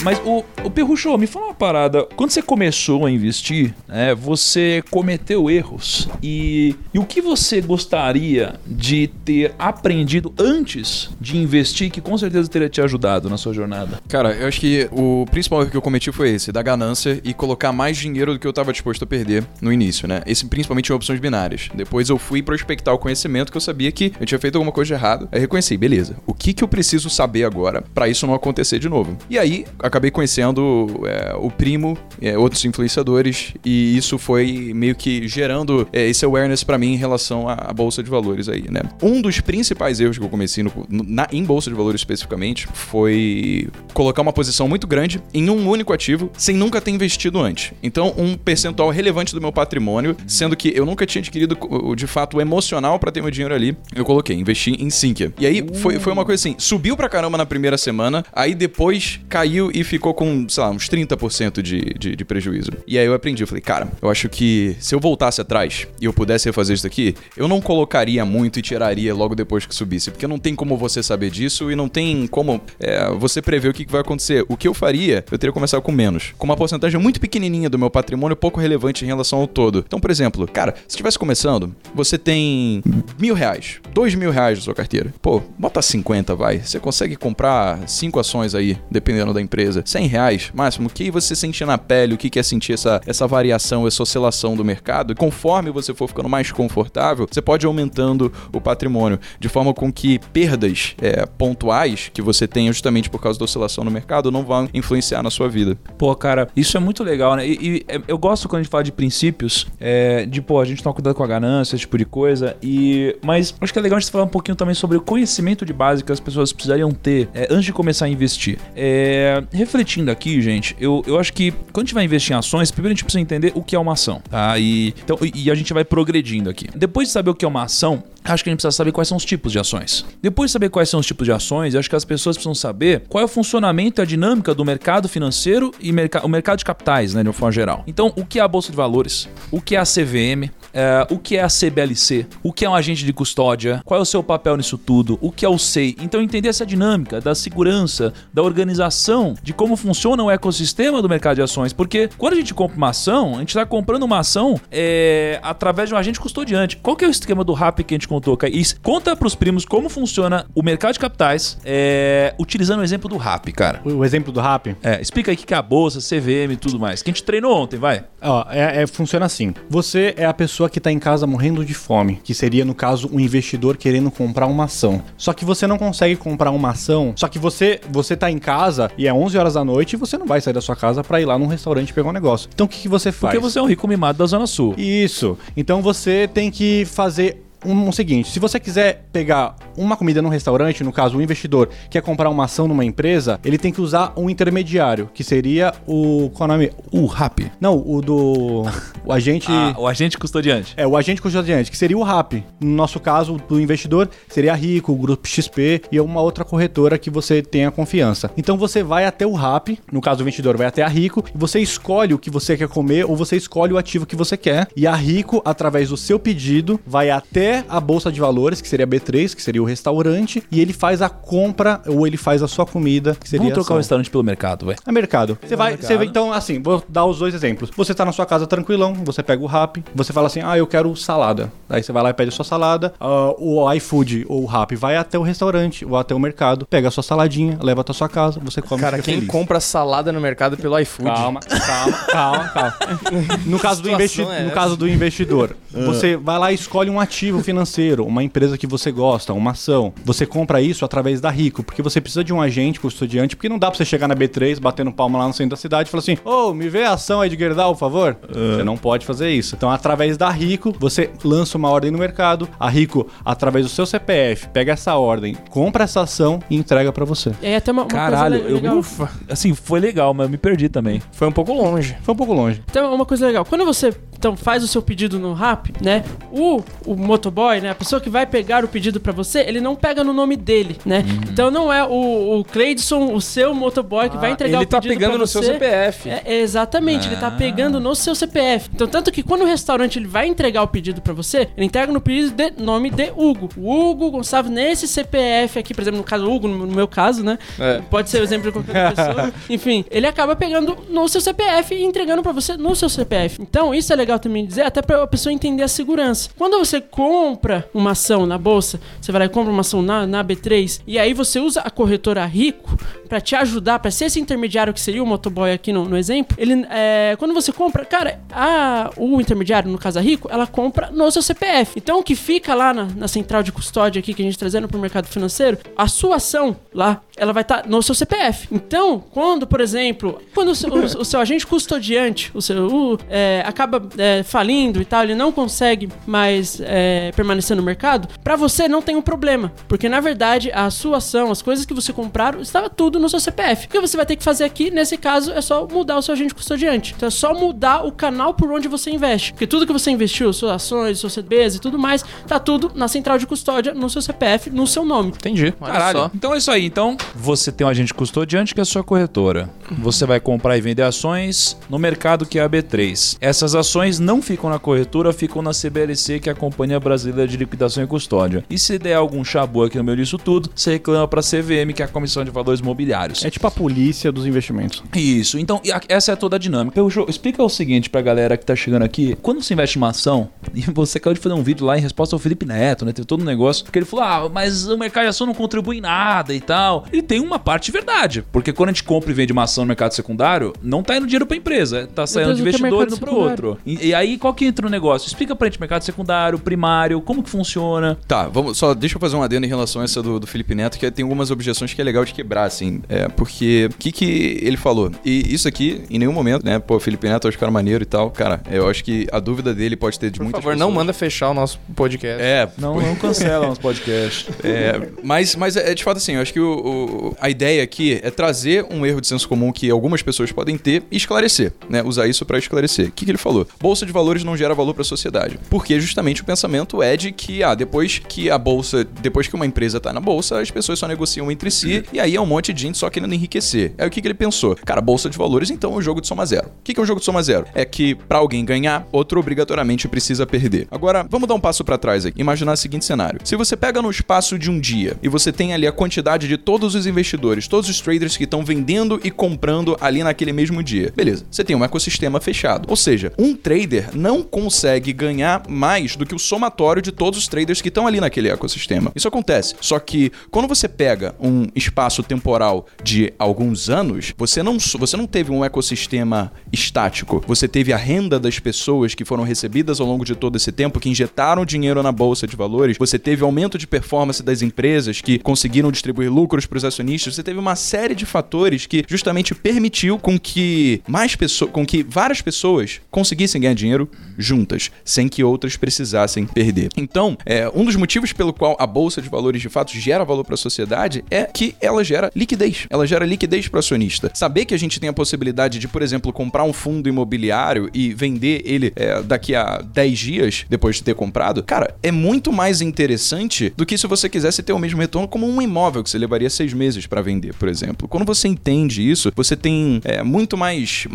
Mas 0.06 0.22
o, 0.24 0.44
o 0.76 0.86
Perrucho, 0.86 1.18
me 1.18 1.26
fala 1.26 1.46
uma 1.46 1.54
parada. 1.54 2.06
Quando 2.18 2.32
você 2.32 2.42
começou 2.42 3.06
a 3.06 3.12
investir, 3.12 3.74
né, 3.88 4.14
você 4.14 4.84
cometeu 4.92 5.50
erros. 5.50 6.10
E, 6.22 6.76
e 6.94 7.00
o 7.00 7.06
que 7.06 7.22
você 7.22 7.62
gostaria 7.62 8.56
de 8.68 9.08
ter 9.24 9.56
aprendido 9.58 10.34
antes 10.38 11.10
de 11.20 11.38
investir 11.38 11.90
que 11.90 12.02
com 12.02 12.18
certeza 12.18 12.50
teria 12.50 12.68
te 12.68 12.82
ajudado 12.82 13.30
na 13.30 13.38
sua 13.38 13.54
jornada? 13.54 14.02
Cara, 14.10 14.34
eu 14.34 14.48
acho 14.48 14.60
que 14.60 14.90
o 14.92 15.26
principal 15.32 15.62
erro 15.62 15.72
que 15.72 15.78
eu 15.78 15.82
cometi 15.82 16.12
foi 16.12 16.32
esse, 16.32 16.52
da 16.52 16.62
ganância 16.62 17.22
e 17.24 17.34
colocar 17.34 17.72
mais 17.72 17.98
dinheiro 17.98 18.34
do 18.34 18.40
que 18.40 18.46
eu 18.46 18.54
tava 18.54 18.74
disposto 18.74 19.04
a 19.04 19.08
perder 19.08 19.46
no 19.62 19.72
início, 19.72 20.08
né? 20.08 20.22
Esse 20.26 20.46
principalmente 20.46 20.90
em 20.90 20.94
opções 20.94 21.20
binárias. 21.22 21.70
Depois 21.74 22.10
eu 22.10 22.18
fui 22.18 22.42
prospectar 22.42 22.94
o 22.94 22.98
conhecimento 22.98 23.50
que 23.50 23.58
eu 23.58 23.62
sabia 23.62 23.92
que 23.92 24.12
eu 24.20 24.26
tinha 24.26 24.40
feito 24.40 24.56
alguma 24.56 24.74
coisa 24.74 24.88
de 24.90 24.94
errado. 24.94 25.30
Aí 25.32 25.40
reconheci, 25.40 25.78
beleza, 25.78 26.18
o 26.26 26.34
que 26.34 26.54
que 26.54 26.64
eu 26.64 26.68
preciso 26.68 27.10
saber 27.10 27.46
agora 27.46 27.84
pra 27.94 28.10
isso 28.10 28.28
não 28.28 28.34
acontecer 28.34 28.78
de 28.78 28.90
novo? 28.90 29.18
E 29.30 29.40
aí 29.40 29.66
acabei 29.80 30.12
conhecendo 30.12 30.65
é, 31.06 31.36
o 31.38 31.50
primo, 31.52 31.98
é, 32.22 32.38
outros 32.38 32.64
influenciadores 32.66 33.54
e 33.64 33.98
isso 33.98 34.18
foi 34.18 34.72
meio 34.74 34.96
que 34.96 35.28
gerando 35.28 35.88
é, 35.92 36.08
esse 36.08 36.24
awareness 36.26 36.64
pra 36.64 36.78
mim 36.78 36.94
em 36.94 36.98
relação 36.98 37.48
à, 37.50 37.72
bolsa 37.74 38.02
de 38.04 38.10
valores 38.10 38.48
aí, 38.50 38.66
né? 38.70 38.82
Um 39.02 39.22
dos 39.22 39.40
principais 39.42 40.00
erros 40.00 40.18
que 40.18 40.24
eu 40.24 40.30
comecei 40.30 40.64
no- 40.64 40.72
na, 40.90 41.28
em 41.32 41.44
bolsa 41.44 41.70
de 41.70 41.76
valores 41.76 42.02
especificamente 42.02 42.68
foi 42.74 43.68
colocar 43.94 44.22
uma 44.22 44.34
posição 44.34 44.68
muito 44.68 44.88
grande 44.88 45.22
em 45.34 45.50
um 45.50 45.68
único 45.68 45.92
ativo 45.94 46.30
sem 46.38 46.56
nunca 46.56 46.80
ter 46.82 46.92
investido 46.92 47.40
antes. 47.40 47.74
Então, 47.84 48.14
um 48.18 48.36
percentual 48.36 48.90
relevante 48.90 49.34
do 49.34 49.42
meu 49.42 49.52
patrimônio, 49.52 50.16
sendo 50.28 50.56
que 50.56 50.72
eu 50.76 50.86
nunca 50.86 51.06
tinha 51.06 51.20
adquirido 51.22 51.58
de 51.96 52.08
fato 52.08 52.38
o 52.38 52.42
emocional 52.42 53.00
pra 53.00 53.12
ter 53.12 53.22
meu 53.22 53.32
dinheiro 53.32 53.54
ali, 53.54 53.76
eu 53.96 54.06
coloquei, 54.06 54.36
investi 54.36 54.72
em 54.80 54.90
Sinqia. 54.90 55.34
E 55.40 55.46
aí 55.46 55.66
foi, 55.76 56.00
foi 56.00 56.14
uma 56.14 56.26
coisa 56.26 56.40
assim, 56.42 56.56
subiu 56.58 56.96
pra 56.96 57.10
caramba 57.10 57.38
na 57.38 57.46
primeira 57.46 57.78
semana, 57.78 58.24
aí 58.34 58.54
depois 58.56 59.20
caiu 59.30 59.72
e 59.74 59.84
ficou 59.84 60.14
com, 60.14 60.48
sei 60.56 60.64
lá, 60.64 60.70
uns 60.70 60.90
30% 60.90 61.62
de, 61.62 61.82
de, 61.98 62.16
de 62.16 62.26
prejuízo. 62.26 62.72
E 62.88 62.98
aí 62.98 63.06
eu 63.06 63.14
aprendi, 63.14 63.44
eu 63.44 63.48
falei, 63.48 63.62
cara, 63.62 63.88
eu 64.02 64.10
acho 64.10 64.30
que 64.30 64.76
se 64.80 64.96
eu 64.96 65.00
voltasse 65.00 65.42
atrás 65.42 65.88
e 66.02 66.06
eu 66.06 66.14
pudesse 66.14 66.48
refazer 66.48 66.76
isso 66.76 66.88
aqui, 66.88 67.16
eu 67.36 67.48
não 67.48 67.62
colocaria 67.62 68.26
muito 68.26 68.60
e 68.60 68.62
tiraria 68.62 69.14
logo 69.14 69.36
depois 69.36 69.66
que 69.66 69.76
subisse, 69.76 70.12
porque 70.12 70.28
não 70.28 70.40
tem 70.40 70.56
como 70.56 70.78
você 70.78 71.04
saber 71.04 71.30
disso 71.30 71.72
e 71.72 71.76
não 71.76 71.90
tem 71.90 72.28
como 72.28 72.62
é, 72.80 73.10
você 73.12 73.42
prever 73.42 73.70
o 73.70 73.74
que 73.74 73.86
que 73.86 73.92
vai 73.92 74.02
acontecer. 74.02 74.46
O 74.48 74.56
que 74.56 74.68
eu 74.68 74.74
faria, 74.74 75.24
eu 75.32 75.38
teria 75.38 75.54
começado 75.54 75.82
com 75.82 75.92
menos, 75.92 76.34
com 76.38 76.46
uma 76.46 76.56
porcentagem 76.56 77.00
muito 77.00 77.20
pequenininha 77.20 77.70
do 77.70 77.78
meu 77.78 77.90
patrimônio, 77.90 78.36
pouco 78.36 78.60
relevante 78.60 79.04
em 79.04 79.08
relação 79.08 79.40
ao 79.40 79.48
todo. 79.48 79.84
Então, 79.86 80.00
por 80.00 80.10
exemplo, 80.10 80.48
cara, 80.48 80.74
se 80.88 80.96
estivesse 80.96 81.20
começando, 81.20 81.76
você 81.94 82.18
tem 82.18 82.82
mil 83.20 83.36
reais, 83.36 83.80
dois 83.94 84.16
mil 84.16 84.32
reais 84.32 84.60
na 84.60 84.64
sua 84.64 84.74
carteira. 84.74 85.14
Pô, 85.22 85.42
bota 85.58 85.82
50, 85.82 86.36
vai. 86.36 86.60
Você 86.60 86.80
consegue 86.80 87.16
comprar 87.16 87.88
cinco 87.88 88.20
ações 88.20 88.56
aí, 88.56 88.78
dependendo 88.90 89.34
da 89.34 89.42
empresa. 89.42 89.84
100 89.86 90.08
reais, 90.08 90.45
máximo. 90.54 90.88
O 90.88 90.90
que 90.90 91.10
você 91.12 91.36
sente 91.36 91.64
na 91.66 91.78
pele, 91.78 92.14
o 92.14 92.18
que 92.18 92.30
que 92.30 92.40
é 92.40 92.44
sentir 92.44 92.74
essa, 92.74 93.02
essa 93.06 93.28
variação, 93.28 93.88
essa 93.88 94.04
oscilação 94.04 94.56
do 94.56 94.64
mercado. 94.64 95.14
E 95.14 95.16
conforme 95.16 95.72
você 95.72 95.94
for 95.94 96.08
ficando 96.08 96.30
mais 96.30 96.52
confortável, 96.52 97.28
você 97.30 97.42
pode 97.42 97.66
ir 97.66 97.68
aumentando 97.68 98.32
o 98.52 98.62
patrimônio, 98.62 99.20
de 99.40 99.50
forma 99.50 99.74
com 99.74 99.92
que 99.92 100.20
perdas 100.34 100.96
é, 101.02 101.26
pontuais 101.26 102.10
que 102.14 102.22
você 102.22 102.48
tenha 102.48 102.72
justamente 102.72 103.10
por 103.10 103.22
causa 103.22 103.38
da 103.40 103.46
oscilação 103.46 103.84
no 103.84 103.92
mercado 103.92 104.32
não 104.32 104.44
vão 104.44 104.70
influenciar 104.74 105.22
na 105.24 105.30
sua 105.30 105.48
vida. 105.48 105.78
Pô, 105.98 106.14
cara, 106.16 106.48
isso 106.56 106.78
é 106.78 106.80
muito 106.80 107.04
legal, 107.04 107.36
né? 107.36 107.48
E, 107.48 107.54
e, 107.62 107.86
é, 107.88 108.02
eu 108.08 108.18
gosto 108.18 108.48
quando 108.48 108.62
a 108.62 108.64
gente 108.64 108.72
fala 108.72 108.84
de 108.84 108.92
princípios, 108.92 109.68
é, 109.80 110.26
de, 110.26 110.42
pô, 110.42 110.60
a 110.60 110.66
gente 110.66 110.84
toma 110.84 110.94
cuidado 110.94 111.16
com 111.16 111.24
a 111.24 111.28
ganância, 111.28 111.76
esse 111.76 111.82
tipo 111.82 111.98
de 111.98 112.06
coisa. 112.06 112.56
E, 112.62 113.16
mas 113.24 113.54
acho 113.60 113.72
que 113.72 113.80
é 113.80 113.82
legal 113.82 113.98
a 113.98 114.00
gente 114.00 114.12
falar 114.12 114.24
um 114.24 114.30
pouquinho 114.30 114.56
também 114.56 114.76
sobre 114.76 114.98
o 114.98 115.02
conhecimento 115.02 115.66
de 115.66 115.74
base 115.74 116.04
que 116.04 116.12
as 116.12 116.20
pessoas 116.20 116.52
precisariam 116.52 116.92
ter 116.92 117.30
é, 117.34 117.48
antes 117.50 117.66
de 117.66 117.74
começar 117.74 118.06
a 118.06 118.10
investir. 118.10 118.58
É, 118.76 119.44
refletindo 119.52 120.12
aqui, 120.12 120.35
gente, 120.42 120.76
eu, 120.80 121.04
eu 121.06 121.20
acho 121.20 121.34
que 121.34 121.52
quando 121.72 121.86
a 121.86 121.88
gente 121.88 121.94
vai 121.94 122.04
investir 122.04 122.34
em 122.34 122.38
ações, 122.38 122.72
primeiro 122.72 122.94
a 122.94 122.96
gente 122.96 123.04
precisa 123.04 123.22
entender 123.22 123.52
o 123.56 123.64
que 123.64 123.76
é 123.76 123.80
uma 123.80 123.94
ação, 123.94 124.22
tá? 124.30 124.58
E, 124.58 124.94
então, 125.04 125.18
e 125.22 125.50
a 125.50 125.56
gente 125.56 125.74
vai 125.74 125.84
progredindo 125.84 126.50
aqui. 126.50 126.68
Depois 126.76 127.08
de 127.08 127.14
saber 127.14 127.30
o 127.30 127.36
que 127.36 127.46
é 127.46 127.48
uma 127.48 127.64
ação, 127.64 128.04
acho 128.24 128.44
que 128.44 128.50
a 128.50 128.52
gente 128.52 128.58
precisa 128.58 128.72
saber 128.72 128.92
quais 128.92 129.08
são 129.08 129.18
os 129.18 129.26
tipos 129.26 129.52
de 129.52 129.60
ações. 129.60 130.06
Depois 130.22 130.50
de 130.50 130.54
saber 130.54 130.70
quais 130.70 130.90
são 130.90 131.00
os 131.00 131.06
tipos 131.06 131.26
de 131.26 131.32
ações, 131.32 131.76
acho 131.76 131.90
que 131.90 131.96
as 131.96 132.06
pessoas 132.06 132.36
precisam 132.36 132.56
saber 132.56 133.04
qual 133.08 133.22
é 133.22 133.26
o 133.26 133.28
funcionamento 133.28 134.02
e 134.02 134.04
a 134.04 134.06
dinâmica 134.06 134.54
do 134.54 134.66
mercado 134.66 135.08
financeiro 135.08 135.72
e 135.80 135.92
merc 135.92 136.16
o 136.24 136.28
mercado 136.28 136.60
de 136.60 136.66
capitais, 136.66 137.14
né, 137.14 137.22
de 137.22 137.28
uma 137.28 137.34
forma 137.34 137.52
geral. 137.52 137.84
Então, 137.88 138.12
o 138.16 138.26
que 138.26 138.40
é 138.40 138.42
a 138.42 138.48
Bolsa 138.48 138.72
de 138.72 138.78
Valores? 138.78 139.30
O 139.52 139.62
que 139.62 139.76
é 139.76 139.80
a 139.80 139.84
CVM? 139.84 140.50
É, 140.74 141.08
o 141.10 141.18
que 141.18 141.38
é 141.38 141.44
a 141.44 141.48
CBLC? 141.48 142.26
O 142.44 142.52
que 142.52 142.66
é 142.66 142.70
um 142.70 142.76
agente 142.76 143.06
de 143.06 143.14
custódia? 143.14 143.82
Qual 143.86 144.00
é 144.00 144.02
o 144.02 144.06
seu 144.06 144.22
papel 144.22 144.58
nisso 144.58 144.78
tudo? 144.78 145.18
O 145.22 145.32
que 145.32 145.46
é 145.46 145.50
o 145.50 145.58
SEI? 145.58 145.96
Então, 146.02 146.22
entender 146.22 146.50
essa 146.50 146.66
dinâmica 146.66 147.22
da 147.22 147.34
segurança, 147.34 148.14
da 148.34 148.42
organização, 148.42 149.36
de 149.42 149.54
como 149.54 149.76
funciona 149.76 150.15
o 150.24 150.32
ecossistema 150.32 151.02
do 151.02 151.10
mercado 151.10 151.36
de 151.36 151.42
ações. 151.42 151.74
Porque 151.74 152.10
quando 152.18 152.34
a 152.34 152.38
gente 152.38 152.54
compra 152.54 152.78
uma 152.78 152.90
ação, 152.90 153.36
a 153.36 153.40
gente 153.40 153.50
está 153.50 153.66
comprando 153.66 154.04
uma 154.04 154.20
ação 154.20 154.60
é, 154.72 155.40
através 155.42 155.90
de 155.90 155.96
um 155.96 155.98
agente 155.98 156.20
custodiante. 156.20 156.78
Qual 156.78 156.96
que 156.96 157.06
é 157.06 157.08
o 157.08 157.12
esquema 157.12 157.44
do 157.44 157.54
RAP 157.54 157.80
que 157.80 157.94
a 157.94 157.98
gente 157.98 158.08
contou, 158.08 158.36
Caís? 158.38 158.78
Conta 158.82 159.16
para 159.16 159.28
os 159.28 159.36
primos 159.36 159.66
como 159.66 159.90
funciona 159.90 160.46
o 160.54 160.64
mercado 160.64 160.94
de 160.94 161.00
capitais, 161.00 161.58
é, 161.66 162.34
utilizando 162.40 162.80
o 162.80 162.84
exemplo 162.84 163.10
do 163.10 163.18
RAP, 163.18 163.50
cara. 163.50 163.82
O, 163.84 163.90
o 163.90 164.06
exemplo 164.06 164.32
do 164.32 164.40
RAP? 164.40 164.68
É, 164.82 165.02
explica 165.02 165.32
aí 165.32 165.36
o 165.36 165.38
que 165.38 165.54
é 165.54 165.58
a 165.58 165.62
bolsa, 165.62 166.00
CVM 166.00 166.54
e 166.54 166.58
tudo 166.58 166.80
mais. 166.80 167.02
Que 167.02 167.10
a 167.10 167.14
gente 167.14 167.24
treinou 167.24 167.56
ontem, 167.56 167.78
vai. 167.78 168.04
Ó, 168.22 168.46
é, 168.50 168.84
é, 168.84 168.88
funciona 168.88 169.26
assim. 169.26 169.54
Você 169.70 170.14
é 170.18 170.26
a 170.26 170.34
pessoa 170.34 170.70
que 170.70 170.80
tá 170.80 170.92
em 170.92 171.00
casa 171.00 171.28
morrendo 171.28 171.64
de 171.64 171.74
fome, 171.74 172.20
que 172.24 172.34
seria, 172.34 172.66
no 172.66 172.74
caso, 172.74 173.10
um 173.12 173.20
investidor 173.20 173.78
querendo 173.78 174.10
comprar 174.12 174.48
uma 174.48 174.66
ação. 174.66 175.02
Só 175.18 175.34
que 175.34 175.46
você 175.46 175.68
não 175.68 175.78
consegue 175.78 176.16
comprar 176.16 176.52
uma 176.52 176.72
ação, 176.72 177.14
só 177.16 177.28
que 177.28 177.40
você, 177.40 177.80
você 177.90 178.16
tá 178.16 178.32
em 178.32 178.38
casa 178.38 178.92
e 178.98 179.08
é 179.08 179.14
11 179.14 179.38
horas 179.38 179.54
da 179.54 179.64
noite 179.64 179.94
e 179.94 179.98
você 180.06 180.18
não 180.18 180.26
vai 180.26 180.42
sair 180.42 180.54
da 180.54 180.62
sua 180.62 180.76
casa 180.76 181.04
para 181.04 181.22
ir 181.22 181.26
lá 181.26 181.38
num 181.38 181.48
restaurante 181.48 181.94
pegar 181.94 182.10
um 182.10 182.14
negócio. 182.14 182.50
Então 182.54 182.66
o 182.66 182.70
que, 182.70 182.82
que 182.82 182.90
você 182.90 183.12
faz? 183.12 183.34
Porque 183.34 183.40
você 183.40 183.60
é 183.60 183.62
um 183.62 183.68
rico 183.68 183.88
mimado 183.88 184.18
da 184.18 184.26
Zona 184.26 184.48
Sul. 184.48 184.74
Isso. 184.78 185.38
Então 185.56 185.82
você 185.82 186.28
tem 186.28 186.52
que 186.52 186.86
fazer 186.86 187.46
um, 187.66 187.88
um 187.88 187.92
seguinte: 187.92 188.30
se 188.30 188.40
você 188.40 188.60
quiser 188.60 189.06
pegar 189.12 189.56
uma 189.78 189.98
comida 189.98 190.22
num 190.22 190.30
restaurante, 190.30 190.84
no 190.84 190.92
caso, 190.92 191.18
o 191.18 191.22
investidor 191.22 191.70
quer 191.90 192.02
comprar 192.02 192.30
uma 192.30 192.46
ação 192.46 192.68
numa 192.68 192.86
empresa, 192.86 193.40
ele 193.44 193.58
tem 193.58 193.72
que 193.72 193.82
usar 193.82 194.14
um 194.16 194.30
intermediário, 194.30 195.10
que 195.14 195.24
seria 195.24 195.74
o. 195.88 196.30
Qual 196.34 196.50
é 196.50 196.54
o 196.54 196.58
nome? 196.58 196.72
O 196.92 197.06
RAP. 197.06 197.40
Não, 197.60 197.78
o 197.78 198.02
do. 198.02 198.64
O 199.06 199.12
agente. 199.12 199.48
Ah, 199.56 199.74
o 199.78 199.88
agente 199.88 200.18
custodiante. 200.18 200.74
É, 200.76 200.86
o 200.86 200.98
agente 200.98 201.22
custodiante, 201.22 201.72
que 201.72 201.78
seria 201.78 201.98
o 201.98 202.04
RAP. 202.04 202.44
No 202.60 202.72
nosso 202.72 203.00
caso, 203.00 203.38
do 203.48 203.60
investidor, 203.60 204.10
seria 204.28 204.52
a 204.52 204.56
Rico, 204.56 204.92
o 204.92 204.96
Grupo 204.96 205.28
XP 205.28 205.84
e 205.92 206.00
uma 206.00 206.22
outra 206.22 206.44
corretora 206.44 206.98
que 206.98 207.10
você 207.10 207.42
tenha 207.42 207.72
confiança. 207.72 208.30
Então 208.36 208.58
você 208.58 208.84
vai 208.84 209.06
até 209.06 209.26
o 209.26 209.34
RAP, 209.34 209.80
no 209.92 210.02
caso 210.02 210.20
o 210.20 210.24
investidor 210.24 210.58
vai 210.58 210.68
até 210.68 210.84
a 210.84 210.88
Rico, 210.88 211.24
e 211.34 211.38
você 211.38 211.60
escolhe 211.60 212.14
o 212.14 212.20
que 212.20 212.30
você 212.30 212.58
quer 212.58 212.68
comer 212.68 213.06
ou 213.06 213.16
você 213.16 213.38
escolhe 213.38 213.74
o 213.74 213.78
ativo 213.78 214.06
que 214.06 214.16
você 214.16 214.36
quer. 214.36 214.68
E 214.76 214.86
a 214.86 214.96
Rico, 214.96 215.42
através 215.46 215.90
do 215.90 215.98
seu 215.98 216.20
pedido, 216.20 216.80
vai 216.86 217.10
até 217.10 217.64
a 217.70 217.80
bolsa 217.80 218.12
de 218.12 218.20
valores, 218.20 218.62
que 218.62 218.68
seria 218.68 218.86
a 218.86 218.88
B3, 218.88 219.36
que 219.36 219.42
seria 219.42 219.62
o 219.62 219.65
restaurante, 219.66 220.44
e 220.52 220.62
ele 220.62 220.74
faz 220.74 221.02
a 221.02 221.10
compra 221.10 221.82
ou 221.88 222.08
ele 222.08 222.18
faz 222.18 222.42
a 222.42 222.48
sua 222.48 222.66
comida, 222.66 223.16
que 223.20 223.28
seria 223.28 223.46
Vamos 223.46 223.54
trocar 223.54 223.74
o 223.76 223.78
restaurante 223.78 224.10
pelo 224.10 224.24
mercado, 224.24 224.68
vai. 224.68 224.76
É 224.86 224.92
mercado. 224.92 225.38
Você 225.42 225.56
vai, 225.56 225.72
mercado. 225.72 225.88
você 225.88 225.98
vai, 225.98 226.06
então, 226.06 226.32
assim, 226.34 226.62
vou 226.62 226.84
dar 226.88 227.06
os 227.06 227.20
dois 227.20 227.34
exemplos. 227.34 227.70
Você 227.76 227.94
tá 227.94 228.06
na 228.06 228.12
sua 228.12 228.26
casa 228.26 228.48
tranquilão, 228.48 228.94
você 229.04 229.22
pega 229.22 229.44
o 229.44 229.46
rap, 229.48 229.84
você 229.94 230.14
fala 230.14 230.28
assim, 230.28 230.42
ah, 230.44 230.58
eu 230.58 230.68
quero 230.68 230.96
salada. 230.96 231.52
Aí 231.70 231.84
você 231.84 231.92
vai 231.92 232.04
lá 232.04 232.10
e 232.10 232.14
pede 232.14 232.30
a 232.30 232.32
sua 232.32 232.46
salada. 232.46 232.94
ah, 233.00 233.34
o 233.38 233.72
iFood 233.74 234.26
ou 234.30 234.44
o 234.44 234.46
rap 234.46 234.76
vai 234.76 234.96
até 234.96 235.18
o 235.18 235.22
restaurante 235.22 235.86
ou 235.86 235.98
até 235.98 236.14
o 236.14 236.20
mercado, 236.20 236.66
pega 236.66 236.88
a 236.88 236.92
sua 236.92 237.04
saladinha, 237.04 237.58
leva 237.62 237.82
até 237.82 237.92
a 237.92 237.96
sua 237.96 238.10
casa, 238.10 238.40
você 238.42 238.62
come 238.62 238.82
Cara, 238.82 239.00
quem 239.00 239.16
feliz. 239.16 239.30
compra 239.30 239.60
salada 239.60 240.12
no 240.12 240.22
mercado 240.22 240.58
pelo 240.58 240.78
iFood? 240.80 241.10
Calma, 241.10 241.40
calma, 241.40 241.98
calma, 242.12 242.48
calma. 242.50 242.76
No 243.46 243.60
caso, 243.60 243.82
do, 243.82 243.90
investi 243.90 244.22
é 244.22 244.44
no 244.44 244.52
caso 244.52 244.76
do 244.78 244.88
investidor, 244.88 245.56
você 245.72 246.16
vai 246.16 246.38
lá 246.38 246.52
e 246.52 246.56
escolhe 246.56 246.90
um 246.90 247.00
ativo 247.00 247.42
financeiro, 247.42 248.06
uma 248.06 248.24
empresa 248.24 248.58
que 248.58 248.68
você 248.68 248.92
gosta, 248.92 249.34
uma 249.34 249.54
ação. 249.56 249.94
Você 250.04 250.26
compra 250.26 250.62
isso 250.62 250.86
através 250.86 251.20
da 251.20 251.30
Rico, 251.30 251.64
porque 251.64 251.82
você 251.82 252.00
precisa 252.00 252.24
de 252.24 252.32
um 252.32 252.42
agente 252.42 252.80
custodiante, 252.80 253.36
porque 253.36 253.50
não 253.50 253.58
dá 253.58 253.70
pra 253.72 253.78
você 253.78 253.86
chegar 253.86 254.08
na 254.08 254.16
B3, 254.16 254.60
batendo 254.60 254.92
palma 254.92 255.20
lá 255.20 255.28
no 255.28 255.34
centro 255.34 255.52
da 255.52 255.56
cidade 255.58 255.90
e 255.90 255.92
falar 255.92 256.00
assim: 256.02 256.18
Ô, 256.24 256.54
me 256.54 256.70
vê 256.70 256.84
a 256.84 256.94
ação 256.94 257.22
aí 257.22 257.30
de 257.30 257.36
Gerdau, 257.36 257.74
por 257.74 257.80
favor. 257.80 258.18
Você 258.28 258.64
não 258.64 258.78
pode 258.78 259.06
fazer 259.06 259.32
isso. 259.32 259.56
Então, 259.56 259.70
através 259.70 260.18
da 260.18 260.30
Rico, 260.30 260.74
você 260.80 261.10
lança 261.24 261.58
uma 261.58 261.70
ordem 261.70 261.92
no 261.92 261.98
mercado, 261.98 262.48
a 262.60 262.70
Rico, 262.70 263.08
através 263.24 263.66
do 263.66 263.70
seu 263.70 263.86
CPF, 263.86 264.50
pega 264.50 264.74
essa 264.74 264.96
ordem, 264.96 265.36
compra 265.50 265.84
essa 265.84 266.02
ação 266.02 266.40
e 266.50 266.56
entrega 266.56 266.92
pra 266.92 267.06
você. 267.06 267.32
Aí 267.42 267.56
até 267.56 267.72
uma, 267.72 267.84
uma 267.84 267.88
Caralho, 267.88 268.40
coisa 268.40 268.50
eu. 268.50 268.56
legal. 268.56 268.78
Ufa. 268.78 269.10
Assim, 269.30 269.54
foi 269.54 269.80
legal, 269.80 270.14
mas 270.14 270.26
eu 270.26 270.30
me 270.30 270.38
perdi 270.38 270.70
também. 270.70 271.02
Foi 271.12 271.28
um 271.28 271.32
pouco 271.32 271.54
longe. 271.54 271.96
Foi 272.02 272.14
um 272.14 272.18
pouco 272.18 272.34
longe. 272.34 272.62
Então, 272.70 272.94
uma 272.94 273.06
coisa 273.06 273.26
legal. 273.26 273.46
Quando 273.46 273.66
você 273.66 273.94
então 274.18 274.36
faz 274.36 274.64
o 274.64 274.68
seu 274.68 274.82
pedido 274.82 275.20
no 275.20 275.34
RAP, 275.34 275.68
né? 275.82 276.04
O, 276.32 276.64
o 276.86 276.96
motoboy, 276.96 277.62
né? 277.62 277.70
A 277.70 277.76
pessoa 277.76 278.02
que 278.02 278.10
vai 278.10 278.26
pegar 278.26 278.64
o 278.64 278.68
pedido 278.68 279.00
pra 279.00 279.14
você, 279.14 279.45
ele 279.46 279.62
não 279.62 279.76
pega 279.76 280.04
no 280.04 280.14
nome 280.14 280.36
dele, 280.36 280.78
né? 280.86 281.04
Então 281.32 281.50
não 281.52 281.72
é 281.72 281.84
o, 281.84 282.40
o 282.40 282.44
Cleidson, 282.44 283.14
o 283.14 283.22
seu 283.22 283.54
motoboy, 283.54 284.10
que 284.10 284.18
vai 284.18 284.32
entregar 284.32 284.58
ele 284.58 284.66
o 284.66 284.68
tá 284.68 284.82
pedido 284.82 284.98
pegando 284.98 285.12
pra 285.12 285.20
no 285.20 285.28
seu. 285.28 285.44
CPF. 285.44 286.10
É, 286.10 286.22
é, 286.26 286.42
exatamente, 286.42 287.08
ele 287.08 287.18
tá 287.18 287.32
pegando 287.32 287.80
no 287.80 287.96
seu 287.96 288.16
CPF. 288.16 288.70
Então, 288.74 288.88
tanto 288.88 289.12
que 289.12 289.24
quando 289.24 289.42
o 289.42 289.46
restaurante 289.46 290.00
ele 290.00 290.08
vai 290.08 290.28
entregar 290.28 290.64
o 290.64 290.68
pedido 290.68 291.02
pra 291.02 291.14
você, 291.14 291.50
ele 291.56 291.66
entrega 291.66 291.92
no 291.92 292.02
pedido 292.02 292.32
de 292.32 292.62
nome 292.62 292.90
de 292.90 293.12
Hugo. 293.16 293.50
O 293.58 293.90
Hugo 293.90 294.12
Gonçalves, 294.12 294.52
nesse 294.52 294.88
CPF 294.88 295.60
aqui, 295.60 295.74
por 295.74 295.82
exemplo, 295.82 295.98
no 295.98 296.04
caso 296.04 296.30
Hugo, 296.30 296.48
no, 296.48 296.68
meu 296.68 296.88
caso, 296.88 297.24
né? 297.24 297.38
É. 297.60 297.82
Pode 297.90 298.10
ser 298.10 298.22
o 298.22 298.24
exemplo 298.24 298.52
de 298.52 298.54
qualquer 298.54 298.94
pessoa. 298.96 299.34
Enfim, 299.50 299.86
ele 299.90 300.08
acaba 300.08 300.36
pegando 300.36 300.78
no 300.90 301.08
seu 301.08 301.22
CPF 301.22 301.74
e 301.76 301.84
entregando 301.84 302.22
pra 302.24 302.32
você 302.32 302.58
no 302.58 302.76
seu 302.76 302.90
CPF. 302.90 303.42
Então, 303.42 303.74
isso 303.74 303.92
é 303.92 303.96
legal 303.96 304.20
também 304.20 304.46
dizer, 304.46 304.64
até 304.64 304.82
pra 304.82 305.04
a 305.04 305.08
pessoa 305.08 305.32
entender 305.32 305.64
a 305.64 305.68
segurança. 305.68 306.30
Quando 306.38 306.58
você 306.58 306.82
compra 306.82 307.70
uma 307.74 307.92
ação 307.92 308.26
na 308.26 308.38
bolsa, 308.38 308.80
você 309.02 309.12
vai 309.12 309.20
lá 309.20 309.26
compra 309.36 309.52
uma 309.52 309.60
ação 309.60 309.82
na, 309.82 310.08
na 310.08 310.24
B3, 310.24 310.80
e 310.88 310.98
aí 310.98 311.14
você 311.14 311.42
usa 311.42 311.60
a 311.60 311.70
corretora 311.70 312.26
Rico 312.26 312.80
pra 313.10 313.20
te 313.20 313.36
ajudar, 313.36 313.80
pra 313.80 313.92
ser 313.92 314.06
esse 314.06 314.18
intermediário 314.18 314.74
que 314.74 314.80
seria 314.80 315.04
o 315.04 315.06
motoboy 315.06 315.52
aqui 315.52 315.74
no, 315.74 315.84
no 315.84 315.98
exemplo. 315.98 316.38
Ele, 316.40 316.66
é, 316.70 317.18
quando 317.20 317.34
você 317.34 317.52
compra, 317.52 317.84
cara, 317.84 318.22
a, 318.32 318.92
o 318.96 319.20
intermediário, 319.20 319.70
no 319.70 319.78
caso 319.78 320.00
a 320.00 320.02
Rico, 320.02 320.30
ela 320.32 320.48
compra 320.48 320.90
no 320.90 321.12
seu 321.12 321.22
CPF. 321.22 321.74
Então, 321.76 322.00
o 322.00 322.04
que 322.04 322.16
fica 322.16 322.56
lá 322.56 322.74
na, 322.74 322.88
na 322.96 323.08
central 323.10 323.44
de 323.44 323.52
custódia 323.52 324.00
aqui 324.00 324.14
que 324.14 324.22
a 324.22 324.26
gente 324.26 324.38
tá 324.38 324.46
trazendo 324.46 324.70
pro 324.70 324.80
mercado 324.80 325.08
financeiro, 325.08 325.58
a 325.76 325.88
sua 325.90 326.16
ação 326.16 326.56
lá, 326.74 327.02
ela 327.18 327.32
vai 327.34 327.42
estar 327.42 327.66
no 327.68 327.82
seu 327.82 327.96
CPF. 327.96 328.48
Então, 328.52 329.04
quando, 329.12 329.48
por 329.48 329.62
exemplo, 329.62 330.22
quando 330.34 330.50
o 330.50 330.56
seu, 330.56 330.70
o- 330.72 330.84
o 331.02 331.06
seu 331.06 331.20
agente 331.20 331.46
custodiante, 331.48 332.32
o 332.34 332.42
seu, 332.42 332.68
o, 332.68 332.98
é, 333.10 333.44
acaba 333.46 333.82
é, 333.98 334.24
falindo 334.24 334.82
e 334.82 334.86
tal, 334.86 335.04
ele 335.04 335.16
não 335.16 335.32
consegue 335.32 335.90
mais 336.06 336.60
é, 336.64 337.12
permanecer 337.16 337.56
no 337.56 337.64
mercado, 337.64 338.08
pra 338.24 338.36
você 338.36 338.68
não 338.68 338.82
tem 338.82 338.96
um 338.96 339.02
problema, 339.02 339.52
porque 339.68 339.88
na 339.90 340.00
verdade 340.00 340.52
a 340.54 340.70
sua 340.70 340.98
ação, 340.98 341.32
as 341.32 341.42
coisas 341.42 341.66
que 341.66 341.74
você 341.74 341.92
compraram, 341.94 342.42
estava 342.42 342.70
tudo 342.70 343.00
no 343.00 343.10
seu 343.10 343.20
CPF. 343.20 343.66
O 343.66 343.70
que 343.70 343.80
você 343.80 343.96
vai 343.98 344.06
ter 344.06 344.16
que 344.16 344.24
fazer 344.24 344.44
aqui, 344.44 344.70
nesse 344.72 344.98
caso, 344.98 345.32
é 345.32 345.42
só 345.42 345.68
mudar 345.68 345.98
o 345.98 346.02
seu 346.02 346.14
agente 346.14 346.34
custodiante. 346.36 346.94
Então 346.96 347.08
é 347.08 347.12
só 347.12 347.34
mudar 347.34 347.86
o 347.86 347.92
canal 347.92 348.34
por 348.34 348.52
onde 348.52 348.68
você 348.68 348.90
investe. 348.92 349.32
Porque 349.34 349.48
tudo 349.48 349.66
que 349.66 349.74
você 349.74 349.92
investiu, 349.92 350.32
suas 350.34 350.52
ações, 350.52 351.00
seus 351.00 351.14
CDBs 351.14 351.56
e 351.56 351.60
tudo 351.60 351.78
mais, 351.80 352.04
tá 352.28 352.40
tudo 352.40 352.72
na 352.76 352.88
central 352.88 353.18
de 353.18 353.26
custódia, 353.28 353.74
no 353.74 353.90
seu 353.90 354.02
CPF, 354.02 354.50
no 354.50 354.66
seu 354.68 354.84
nome. 354.86 355.10
Entendi. 355.10 355.54
Olha 355.60 355.72
Caralho. 355.72 356.00
só. 356.00 356.12
Então 356.14 356.34
é 356.34 356.38
isso 356.38 356.52
aí. 356.52 356.66
Então, 356.66 356.98
Você 357.14 357.52
tem 357.52 357.66
um 357.66 357.70
agente 357.70 357.94
custodiante 357.94 358.54
que 358.54 358.60
é 358.60 358.64
a 358.64 358.66
sua 358.66 358.84
corretora. 358.84 359.50
Você 359.80 360.06
vai 360.06 360.20
comprar 360.20 360.58
e 360.58 360.62
vender 360.62 360.82
ações 360.84 361.58
no 361.70 361.78
mercado 361.80 362.26
que 362.26 362.40
é 362.40 362.44
a 362.44 362.50
B3. 362.50 363.18
Essas 363.22 363.56
ações 363.56 364.00
não 364.00 364.22
ficam 364.22 364.50
na 364.50 364.60
corretora, 364.60 365.12
ficam 365.14 365.42
na 365.42 365.52
CBLC, 365.52 366.20
que 366.20 366.30
é 366.30 366.32
a 366.32 366.36
Companhia 366.36 366.80
Brasileira 366.80 367.28
de 367.28 367.38
Liquidação 367.38 367.84
e 367.84 367.88
Custódia. 367.88 368.44
E 368.50 368.58
se 368.58 368.78
der 368.78 368.96
algum 368.96 369.24
chabu 369.24 369.64
aqui 369.64 369.78
no 369.78 369.84
meio 369.84 369.98
disso 369.98 370.18
tudo, 370.18 370.50
você 370.56 370.72
reclama 370.74 371.08
para 371.08 371.20
a 371.20 371.24
CVM, 371.24 371.74
que 371.74 371.82
é 371.82 371.86
a 371.86 371.88
Comissão 371.88 372.24
de 372.24 372.32
Valores 372.32 372.62
Mobiliários. 372.62 373.24
É 373.24 373.30
tipo 373.30 373.48
a 373.48 373.52
polícia 373.52 374.12
dos 374.12 374.26
investimentos. 374.26 374.84
Isso. 374.96 375.38
Então, 375.40 375.62
essa 375.88 376.12
é 376.12 376.16
toda 376.16 376.36
a 376.36 376.40
dinâmica. 376.40 376.80
Eu, 376.80 376.90
jo- 376.90 377.06
explica 377.08 377.42
o 377.44 377.50
seguinte 377.50 377.90
pra 377.90 378.02
galera 378.02 378.38
que 378.38 378.46
tá 378.46 378.56
chegando 378.56 378.84
aqui. 378.84 379.18
Quando 379.22 379.42
você 379.42 379.54
investe 379.54 379.78
em 379.78 379.82
uma 379.82 379.90
ação, 379.90 380.30
e 380.54 380.62
você 380.62 380.98
acabou 380.98 381.14
de 381.16 381.20
fazer 381.20 381.36
um 381.36 381.44
vídeo 381.44 381.66
lá 381.66 381.78
em 381.78 381.82
resposta 381.82 382.16
ao 382.16 382.20
Felipe 382.20 382.46
Neto, 382.46 382.86
né? 382.86 382.92
Teve 382.92 383.06
todo 383.06 383.22
um 383.22 383.26
negócio. 383.26 383.66
Que 383.66 383.80
ele 383.80 383.86
falou: 383.86 384.06
ah, 384.06 384.30
mas 384.32 384.68
o 384.68 384.78
mercado 384.78 385.04
de 385.04 385.10
ação 385.10 385.26
não 385.28 385.34
contribui 385.34 385.78
em 385.78 385.82
nada 385.82 386.34
e 386.34 386.40
tal. 386.42 386.86
E 386.96 387.02
tem 387.02 387.20
uma 387.20 387.38
parte 387.40 387.66
de 387.66 387.72
verdade. 387.72 388.24
Porque 388.32 388.54
quando 388.54 388.70
a 388.70 388.72
gente 388.72 388.84
compra 388.84 389.12
e 389.12 389.14
vende 389.14 389.34
uma 389.34 389.44
ação 389.44 389.64
no 389.64 389.68
mercado 389.68 389.94
secundário, 389.94 390.54
não 390.62 390.82
tá 390.84 390.96
indo 390.98 391.06
dinheiro 391.06 391.26
pra 391.26 391.36
empresa. 391.38 391.88
Tá 391.94 392.06
saindo 392.08 392.34
de 392.36 392.42
o 392.42 392.48
investidor 392.48 392.84
indo 392.88 392.98
pro 392.98 393.10
secundário? 393.12 393.30
outro. 393.50 393.58
E, 393.66 393.88
e 393.88 393.94
aí, 393.94 394.18
qual 394.18 394.34
que 394.34 394.46
entra 394.46 394.66
o 394.68 394.70
negócio? 394.70 395.08
Explica 395.08 395.36
pra 395.36 395.48
gente 395.48 395.60
mercado 395.60 395.82
secundário, 395.84 396.40
primário, 396.40 397.02
como 397.02 397.22
que 397.24 397.30
funciona. 397.30 397.98
Tá, 398.08 398.28
vamos 398.28 398.58
só 398.58 398.74
deixa 398.74 398.96
eu 398.96 399.00
fazer 399.00 399.16
um 399.16 399.24
adendo 399.24 399.46
em 399.46 399.50
relação 399.50 399.82
a 399.82 399.86
essa 399.86 400.02
do, 400.02 400.20
do 400.20 400.28
Felipe 400.28 400.56
Neto, 400.56 400.78
que 400.80 400.90
tem 400.92 401.04
algumas 401.04 401.32
objeções 401.32 401.74
que 401.74 401.82
é 401.82 401.84
legal 401.84 402.06
de 402.06 402.14
quebrar, 402.14 402.44
assim. 402.46 402.82
É, 402.88 403.08
porque 403.10 403.70
o 403.72 403.78
que, 403.78 403.92
que 403.92 404.40
ele 404.42 404.58
falou? 404.58 404.92
E 405.04 405.34
isso 405.34 405.48
aqui, 405.48 405.84
em 405.90 406.00
nenhum 406.00 406.14
momento, 406.14 406.46
né? 406.46 406.60
Pô, 406.60 406.80
Felipe 406.80 407.08
Neto, 407.08 407.26
eu 407.26 407.30
acho 407.30 407.38
que 407.38 407.44
era 407.44 407.52
maneiro 407.52 407.84
e 407.84 407.86
tal. 407.86 408.10
Cara, 408.12 408.42
eu 408.50 408.70
acho 408.70 408.84
que 408.84 409.08
a 409.12 409.20
dúvida 409.20 409.54
dele 409.54 409.76
pode 409.76 410.00
ter 410.00 410.10
de 410.10 410.20
Por 410.20 410.24
muitas 410.24 410.42
favor, 410.42 410.56
não 410.56 410.68
pessoas. 410.68 410.76
manda 410.76 410.94
fechar 410.94 411.30
o 411.30 411.34
nosso 411.34 411.60
podcast. 411.76 412.22
É, 412.22 412.48
Não, 412.58 412.80
não 412.80 412.96
cancela 412.96 413.48
nos 413.48 413.58
podcasts. 413.58 414.28
É, 414.44 414.90
mas, 415.04 415.36
mas 415.36 415.56
é 415.58 415.74
de 415.74 415.84
fato 415.84 415.98
assim, 415.98 416.14
eu 416.14 416.22
acho 416.22 416.32
que 416.32 416.40
o- 416.40 416.54
o- 416.54 416.85
a 417.20 417.30
ideia 417.30 417.64
aqui 417.64 418.00
é 418.02 418.10
trazer 418.10 418.66
um 418.70 418.86
erro 418.86 419.02
de 419.02 419.08
senso 419.08 419.28
comum 419.28 419.52
que 419.52 419.70
algumas 419.70 420.02
pessoas 420.02 420.32
podem 420.32 420.58
ter 420.58 420.84
e 420.92 420.98
esclarecer, 420.98 421.54
né? 421.70 421.84
Usar 421.84 422.08
isso 422.08 422.26
pra 422.26 422.38
esclarecer. 422.38 422.88
O 422.88 422.92
que, 422.92 423.06
que 423.06 423.12
ele 423.12 423.18
falou? 423.18 423.48
Bolsa 423.60 423.86
de 423.86 423.92
valores 423.92 424.24
não 424.24 424.36
gera 424.36 424.54
valor 424.54 424.74
pra 424.74 424.84
sociedade. 424.84 425.40
Porque 425.50 425.80
justamente 425.80 426.22
o 426.22 426.26
pensamento 426.26 426.82
é 426.82 426.98
de 426.98 427.12
que, 427.12 427.44
ah, 427.44 427.56
depois 427.56 428.00
que 428.00 428.30
a 428.30 428.38
bolsa, 428.38 428.84
depois 428.84 429.28
que 429.28 429.36
uma 429.36 429.46
empresa 429.46 429.80
tá 429.80 429.92
na 429.92 430.00
bolsa, 430.00 430.40
as 430.40 430.52
pessoas 430.52 430.80
só 430.80 430.88
negociam 430.88 431.32
entre 431.32 431.52
si 431.52 431.84
e 431.92 432.00
aí 432.00 432.16
é 432.16 432.22
um 432.22 432.26
monte 432.26 432.54
de 432.54 432.62
gente 432.62 432.78
só 432.78 432.90
querendo 432.90 433.14
enriquecer. 433.14 433.74
Aí 433.78 433.88
o 433.88 433.92
que, 433.92 434.02
que 434.02 434.08
ele 434.08 434.14
pensou? 434.14 434.56
Cara, 434.56 434.82
bolsa 434.82 435.10
de 435.10 435.18
valores 435.18 435.50
então 435.50 435.74
é 435.74 435.78
um 435.78 435.82
jogo 435.82 436.02
de 436.02 436.08
soma 436.08 436.26
zero. 436.26 436.48
O 436.48 436.64
que, 436.64 436.74
que 436.74 436.80
é 436.80 436.84
um 436.84 436.86
jogo 436.86 437.00
de 437.00 437.06
soma 437.06 437.22
zero? 437.22 437.46
É 437.54 437.66
que 437.66 437.96
pra 437.96 438.18
alguém 438.18 438.44
ganhar, 438.46 438.88
outro 438.92 439.20
obrigatoriamente 439.20 439.88
precisa 439.88 440.26
perder. 440.26 440.68
Agora, 440.70 441.06
vamos 441.10 441.28
dar 441.28 441.36
um 441.36 441.40
passo 441.40 441.64
pra 441.64 441.78
trás 441.78 442.06
aqui. 442.06 442.20
Imaginar 442.20 442.54
o 442.54 442.58
seguinte 442.58 442.86
cenário. 442.86 443.20
Se 443.24 443.36
você 443.36 443.56
pega 443.56 443.82
no 443.82 443.90
espaço 443.90 444.38
de 444.38 444.50
um 444.50 444.60
dia 444.60 444.98
e 445.02 445.10
você 445.10 445.32
tem 445.32 445.54
ali 445.54 445.68
a 445.68 445.72
quantidade 445.72 446.28
de 446.28 446.38
todos 446.38 446.75
os 446.76 446.86
investidores, 446.86 447.48
todos 447.48 447.70
os 447.70 447.80
traders 447.82 448.18
que 448.18 448.24
estão 448.26 448.44
vendendo 448.44 449.00
e 449.04 449.12
comprando 449.12 449.78
ali 449.80 450.04
naquele 450.04 450.34
mesmo 450.34 450.62
dia. 450.62 450.94
Beleza, 450.96 451.26
você 451.30 451.44
tem 451.44 451.56
um 451.56 451.64
ecossistema 451.64 452.20
fechado. 452.20 452.68
Ou 452.70 452.76
seja, 452.76 453.12
um 453.18 453.36
trader 453.36 453.90
não 453.94 454.22
consegue 454.22 454.94
ganhar 454.94 455.44
mais 455.48 455.96
do 455.96 456.06
que 456.06 456.16
o 456.16 456.20
somatório 456.20 456.82
de 456.82 456.92
todos 456.92 457.20
os 457.20 457.28
traders 457.28 457.62
que 457.62 457.70
estão 457.70 457.88
ali 457.88 458.00
naquele 458.00 458.30
ecossistema. 458.30 458.92
Isso 458.96 459.08
acontece. 459.08 459.56
Só 459.62 459.80
que 459.80 460.12
quando 460.30 460.48
você 460.48 460.68
pega 460.68 461.16
um 461.20 461.48
espaço 461.56 462.04
temporal 462.04 462.66
de 462.84 463.14
alguns 463.18 463.70
anos, 463.70 464.14
você 464.18 464.44
não, 464.44 464.58
você 464.60 464.98
não 464.98 465.08
teve 465.08 465.32
um 465.32 465.44
ecossistema 465.44 466.32
estático. 466.52 467.24
Você 467.28 467.48
teve 467.48 467.72
a 467.72 467.78
renda 467.78 468.20
das 468.20 468.40
pessoas 468.40 468.94
que 468.94 469.06
foram 469.06 469.24
recebidas 469.24 469.80
ao 469.80 469.88
longo 469.88 470.06
de 470.06 470.16
todo 470.16 470.36
esse 470.36 470.52
tempo, 470.52 470.80
que 470.80 470.90
injetaram 470.90 471.46
dinheiro 471.46 471.82
na 471.82 471.92
bolsa 471.92 472.28
de 472.28 472.36
valores. 472.36 472.78
Você 472.78 473.00
teve 473.00 473.24
aumento 473.24 473.58
de 473.58 473.68
performance 473.68 474.22
das 474.22 474.42
empresas 474.42 475.02
que 475.02 475.20
conseguiram 475.20 475.72
distribuir 475.72 476.12
lucros 476.12 476.46
para 476.46 476.58
os 476.58 476.65
acionistas. 476.66 477.16
Você 477.16 477.24
teve 477.24 477.40
uma 477.40 477.56
série 477.56 477.96
de 477.96 478.06
fatores 478.06 478.66
que 478.66 478.84
justamente 478.88 479.34
permitiu 479.34 479.98
com 479.98 480.20
que 480.20 480.82
mais 480.88 481.16
pessoas, 481.16 481.52
com 481.52 481.66
que 481.66 481.84
várias 481.84 482.22
pessoas 482.22 482.82
conseguissem 482.92 483.42
ganhar 483.42 483.54
dinheiro 483.54 483.90
juntas, 484.18 484.72
sem 484.84 485.08
que 485.08 485.24
outras 485.24 485.58
precisassem 485.58 486.26
perder. 486.26 486.70
Então, 486.76 487.18
é, 487.26 487.50
um 487.54 487.66
dos 487.66 487.76
motivos 487.76 488.14
pelo 488.14 488.34
qual 488.34 488.56
a 488.60 488.66
bolsa 488.66 489.02
de 489.02 489.10
valores 489.10 489.42
de 489.42 489.50
fato 489.50 489.78
gera 489.78 490.04
valor 490.04 490.24
para 490.24 490.36
a 490.36 490.38
sociedade 490.38 491.04
é 491.10 491.26
que 491.26 491.56
ela 491.62 491.84
gera 491.84 492.12
liquidez. 492.16 492.66
Ela 492.70 492.86
gera 492.88 493.06
liquidez 493.06 493.48
para 493.48 493.58
o 493.58 493.60
acionista. 493.60 494.12
Saber 494.14 494.46
que 494.46 494.54
a 494.54 494.60
gente 494.60 494.80
tem 494.80 494.90
a 494.90 494.94
possibilidade 494.94 495.60
de, 495.60 495.68
por 495.68 495.82
exemplo, 495.82 496.12
comprar 496.12 496.44
um 496.44 496.54
fundo 496.54 496.90
imobiliário 496.90 497.70
e 497.74 497.94
vender 497.94 498.42
ele 498.46 498.72
é, 498.76 499.02
daqui 499.02 499.36
a 499.36 499.62
10 499.62 500.00
dias 500.00 500.46
depois 500.50 500.78
de 500.78 500.84
ter 500.84 500.96
comprado, 500.96 501.44
cara, 501.44 501.76
é 501.84 501.92
muito 501.92 502.32
mais 502.32 502.62
interessante 502.62 503.54
do 503.56 503.66
que 503.66 503.78
se 503.78 503.88
você 503.88 504.10
quisesse 504.10 504.42
ter 504.42 504.54
o 504.54 504.60
mesmo 504.60 504.80
retorno 504.80 505.08
como 505.08 505.28
um 505.28 505.42
imóvel 505.42 505.84
que 505.84 505.90
você 505.90 505.98
levaria 505.98 506.30
seis 506.30 506.54
meses 506.56 506.88
para 506.88 507.02
vender, 507.02 507.34
por 507.36 507.48
exemplo. 507.48 507.88
Quando 507.88 508.06
você 508.06 508.28
entende 508.28 508.88
isso, 508.90 509.12
você 509.16 509.36
tem 509.36 509.82
é, 509.84 510.02
muito 510.04 510.38
mais. 510.38 510.88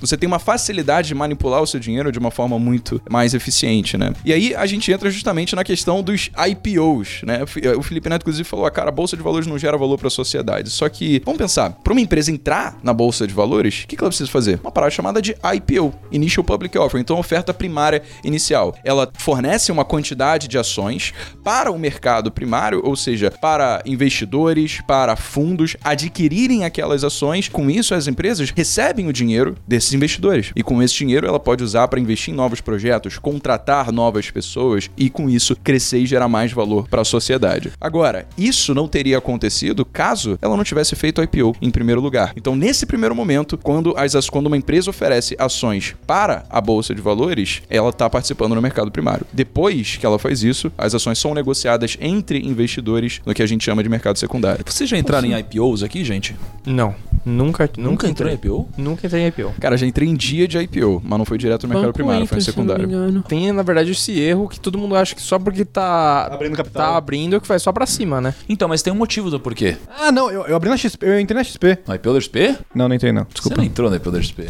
Você 0.00 0.16
tem 0.16 0.26
uma 0.26 0.38
facilidade 0.38 1.08
de 1.08 1.14
manipular 1.14 1.62
o 1.62 1.66
seu 1.66 1.78
dinheiro 1.80 2.10
de 2.10 2.18
uma 2.18 2.30
forma 2.30 2.58
muito 2.58 3.00
mais 3.10 3.34
eficiente, 3.34 3.96
né? 3.96 4.12
E 4.24 4.32
aí 4.32 4.54
a 4.54 4.66
gente 4.66 4.90
entra 4.90 5.10
justamente 5.10 5.54
na 5.54 5.62
questão 5.64 6.02
dos 6.02 6.30
IPOs, 6.48 7.20
né? 7.24 7.42
O 7.42 7.46
Fi- 7.46 7.68
O 7.68 7.82
Felipe 7.82 8.08
Neto, 8.08 8.22
inclusive, 8.22 8.48
falou: 8.48 8.66
ah, 8.66 8.70
cara, 8.70 8.88
a 8.88 8.92
bolsa 8.92 9.16
de 9.16 9.22
valores 9.22 9.46
não 9.46 9.58
gera 9.58 9.76
valor 9.76 9.98
para 9.98 10.08
a 10.08 10.10
sociedade. 10.10 10.70
Só 10.70 10.88
que, 10.88 11.20
vamos 11.24 11.38
pensar, 11.38 11.70
para 11.82 11.92
uma 11.92 12.00
empresa 12.00 12.30
entrar 12.30 12.78
na 12.82 12.92
bolsa 12.92 13.26
de 13.26 13.34
valores, 13.34 13.82
o 13.84 13.86
que, 13.86 13.96
que 13.96 14.02
ela 14.02 14.10
precisa 14.10 14.30
fazer? 14.30 14.58
Uma 14.62 14.70
parada 14.72 14.90
chamada 14.90 15.20
de 15.20 15.34
IPO 15.56 15.92
Initial 16.10 16.44
Public 16.44 16.76
Offering 16.78 17.02
então 17.02 17.18
oferta 17.18 17.52
primária 17.52 18.02
inicial. 18.22 18.74
Ela 18.84 19.10
fornece 19.18 19.70
uma 19.70 19.84
quantidade 19.84 20.48
de 20.48 20.56
ações 20.58 21.12
para 21.42 21.70
o 21.70 21.78
mercado 21.78 22.30
primário, 22.30 22.80
ou 22.84 22.96
seja, 22.96 23.30
para 23.30 23.82
investidores, 23.84 24.80
para 24.86 25.16
fundos 25.16 25.76
adquirirem 25.82 26.64
aquelas 26.64 27.04
ações. 27.04 27.48
Com 27.48 27.70
isso, 27.70 27.94
as 27.94 28.06
empresas 28.06 28.50
recebem 28.50 29.06
o 29.08 29.12
dinheiro 29.12 29.56
desses 29.66 29.92
investidores. 29.92 30.52
E 30.54 30.62
com 30.62 30.82
esse 30.82 30.94
dinheiro, 30.94 31.26
ela 31.26 31.40
pode 31.40 31.62
usar 31.64 31.88
para 31.88 32.00
investir 32.00 32.32
em 32.32 32.36
novos 32.36 32.60
projetos, 32.60 33.18
contratar 33.18 33.90
novas 33.92 34.30
pessoas 34.30 34.90
e, 34.96 35.08
com 35.10 35.28
isso, 35.30 35.56
crescer 35.62 35.98
e 36.00 36.06
gerar 36.06 36.28
mais 36.28 36.52
valor 36.52 36.88
para 36.88 37.02
a 37.02 37.04
sociedade. 37.04 37.72
Agora, 37.80 38.26
isso 38.36 38.74
não 38.74 38.86
teria 38.88 39.18
acontecido 39.18 39.84
caso 39.84 40.38
ela 40.42 40.56
não 40.56 40.64
tivesse 40.64 40.94
feito 40.96 41.22
IPO 41.22 41.54
em 41.60 41.70
primeiro 41.70 42.00
lugar. 42.00 42.32
Então, 42.36 42.54
nesse 42.56 42.86
primeiro 42.86 43.14
momento, 43.14 43.56
quando, 43.58 43.94
as- 43.96 44.28
quando 44.28 44.46
uma 44.46 44.56
empresa 44.56 44.90
oferece 44.90 45.34
ações 45.38 45.94
para 46.06 46.44
a 46.50 46.60
bolsa 46.60 46.94
de 46.94 47.00
valores, 47.00 47.62
ela 47.70 47.90
está 47.90 48.08
participando 48.10 48.54
no 48.54 48.62
mercado 48.62 48.90
primário. 48.90 49.26
Depois 49.32 49.96
que 49.96 50.04
ela 50.06 50.18
faz 50.18 50.42
isso, 50.42 50.70
as 50.76 50.94
ações 50.94 51.18
são 51.18 51.34
negociadas 51.34 51.96
entre 52.00 52.38
investidores 52.38 53.20
no 53.24 53.34
que 53.34 53.42
a 53.42 53.46
gente 53.46 53.64
chama 53.64 53.82
de 53.82 53.88
mercado 53.88 54.18
secundário. 54.18 54.60
Vocês 54.74 54.90
já 54.90 54.98
entraram 54.98 55.28
em 55.28 55.38
IPOs 55.38 55.84
aqui, 55.84 56.02
gente? 56.02 56.34
Não. 56.66 56.96
Nunca, 57.24 57.64
nunca, 57.78 57.80
Nunca 57.80 58.08
entrou 58.08 58.28
em 58.28 58.34
entrei. 58.34 58.50
IPO? 58.50 58.68
Nunca 58.76 59.06
entrei 59.06 59.22
em 59.22 59.26
IPO. 59.28 59.54
Cara, 59.58 59.78
já 59.78 59.86
entrei 59.86 60.06
em 60.08 60.14
dia 60.14 60.46
de 60.46 60.58
IPO, 60.58 61.00
mas 61.02 61.18
não 61.18 61.24
foi 61.24 61.38
direto 61.38 61.62
no 61.62 61.68
mercado 61.70 61.86
Banco 61.86 61.94
primário, 61.94 62.26
foi 62.26 62.36
no 62.36 62.42
entra, 62.42 62.52
não 62.56 62.64
me 62.64 62.82
secundário. 62.82 63.22
Tem, 63.22 63.50
na 63.52 63.62
verdade, 63.62 63.92
esse 63.92 64.18
erro 64.20 64.46
que 64.46 64.60
todo 64.60 64.76
mundo 64.76 64.94
acha 64.94 65.14
que 65.14 65.22
só 65.22 65.38
porque 65.38 65.64
tá 65.64 66.26
Abrindo 66.26 66.54
capital. 66.56 66.82
tá 66.82 66.96
abrindo 66.98 67.40
que 67.40 67.48
vai 67.48 67.58
só 67.58 67.72
pra 67.72 67.86
cima, 67.86 68.20
né? 68.20 68.34
Então, 68.46 68.68
mas 68.68 68.82
tem 68.82 68.92
um 68.92 68.96
motivo 68.96 69.30
do 69.30 69.40
porquê. 69.40 69.76
Ah, 69.98 70.12
não, 70.12 70.30
eu, 70.30 70.42
eu 70.46 70.54
abri 70.56 70.68
na 70.68 70.76
XP, 70.76 71.06
eu 71.06 71.18
entrei 71.18 71.38
na 71.38 71.44
XP. 71.44 71.78
No 71.86 71.94
IPO 71.94 72.12
da 72.12 72.20
XP? 72.20 72.58
Não, 72.74 72.88
não 72.88 72.94
entrei 72.96 73.12
não, 73.12 73.22
Você 73.22 73.28
desculpa. 73.32 73.56
não 73.58 73.64
entrou 73.64 73.88
no 73.88 73.96
IPO 73.96 74.10
da 74.10 74.20
XP. 74.20 74.42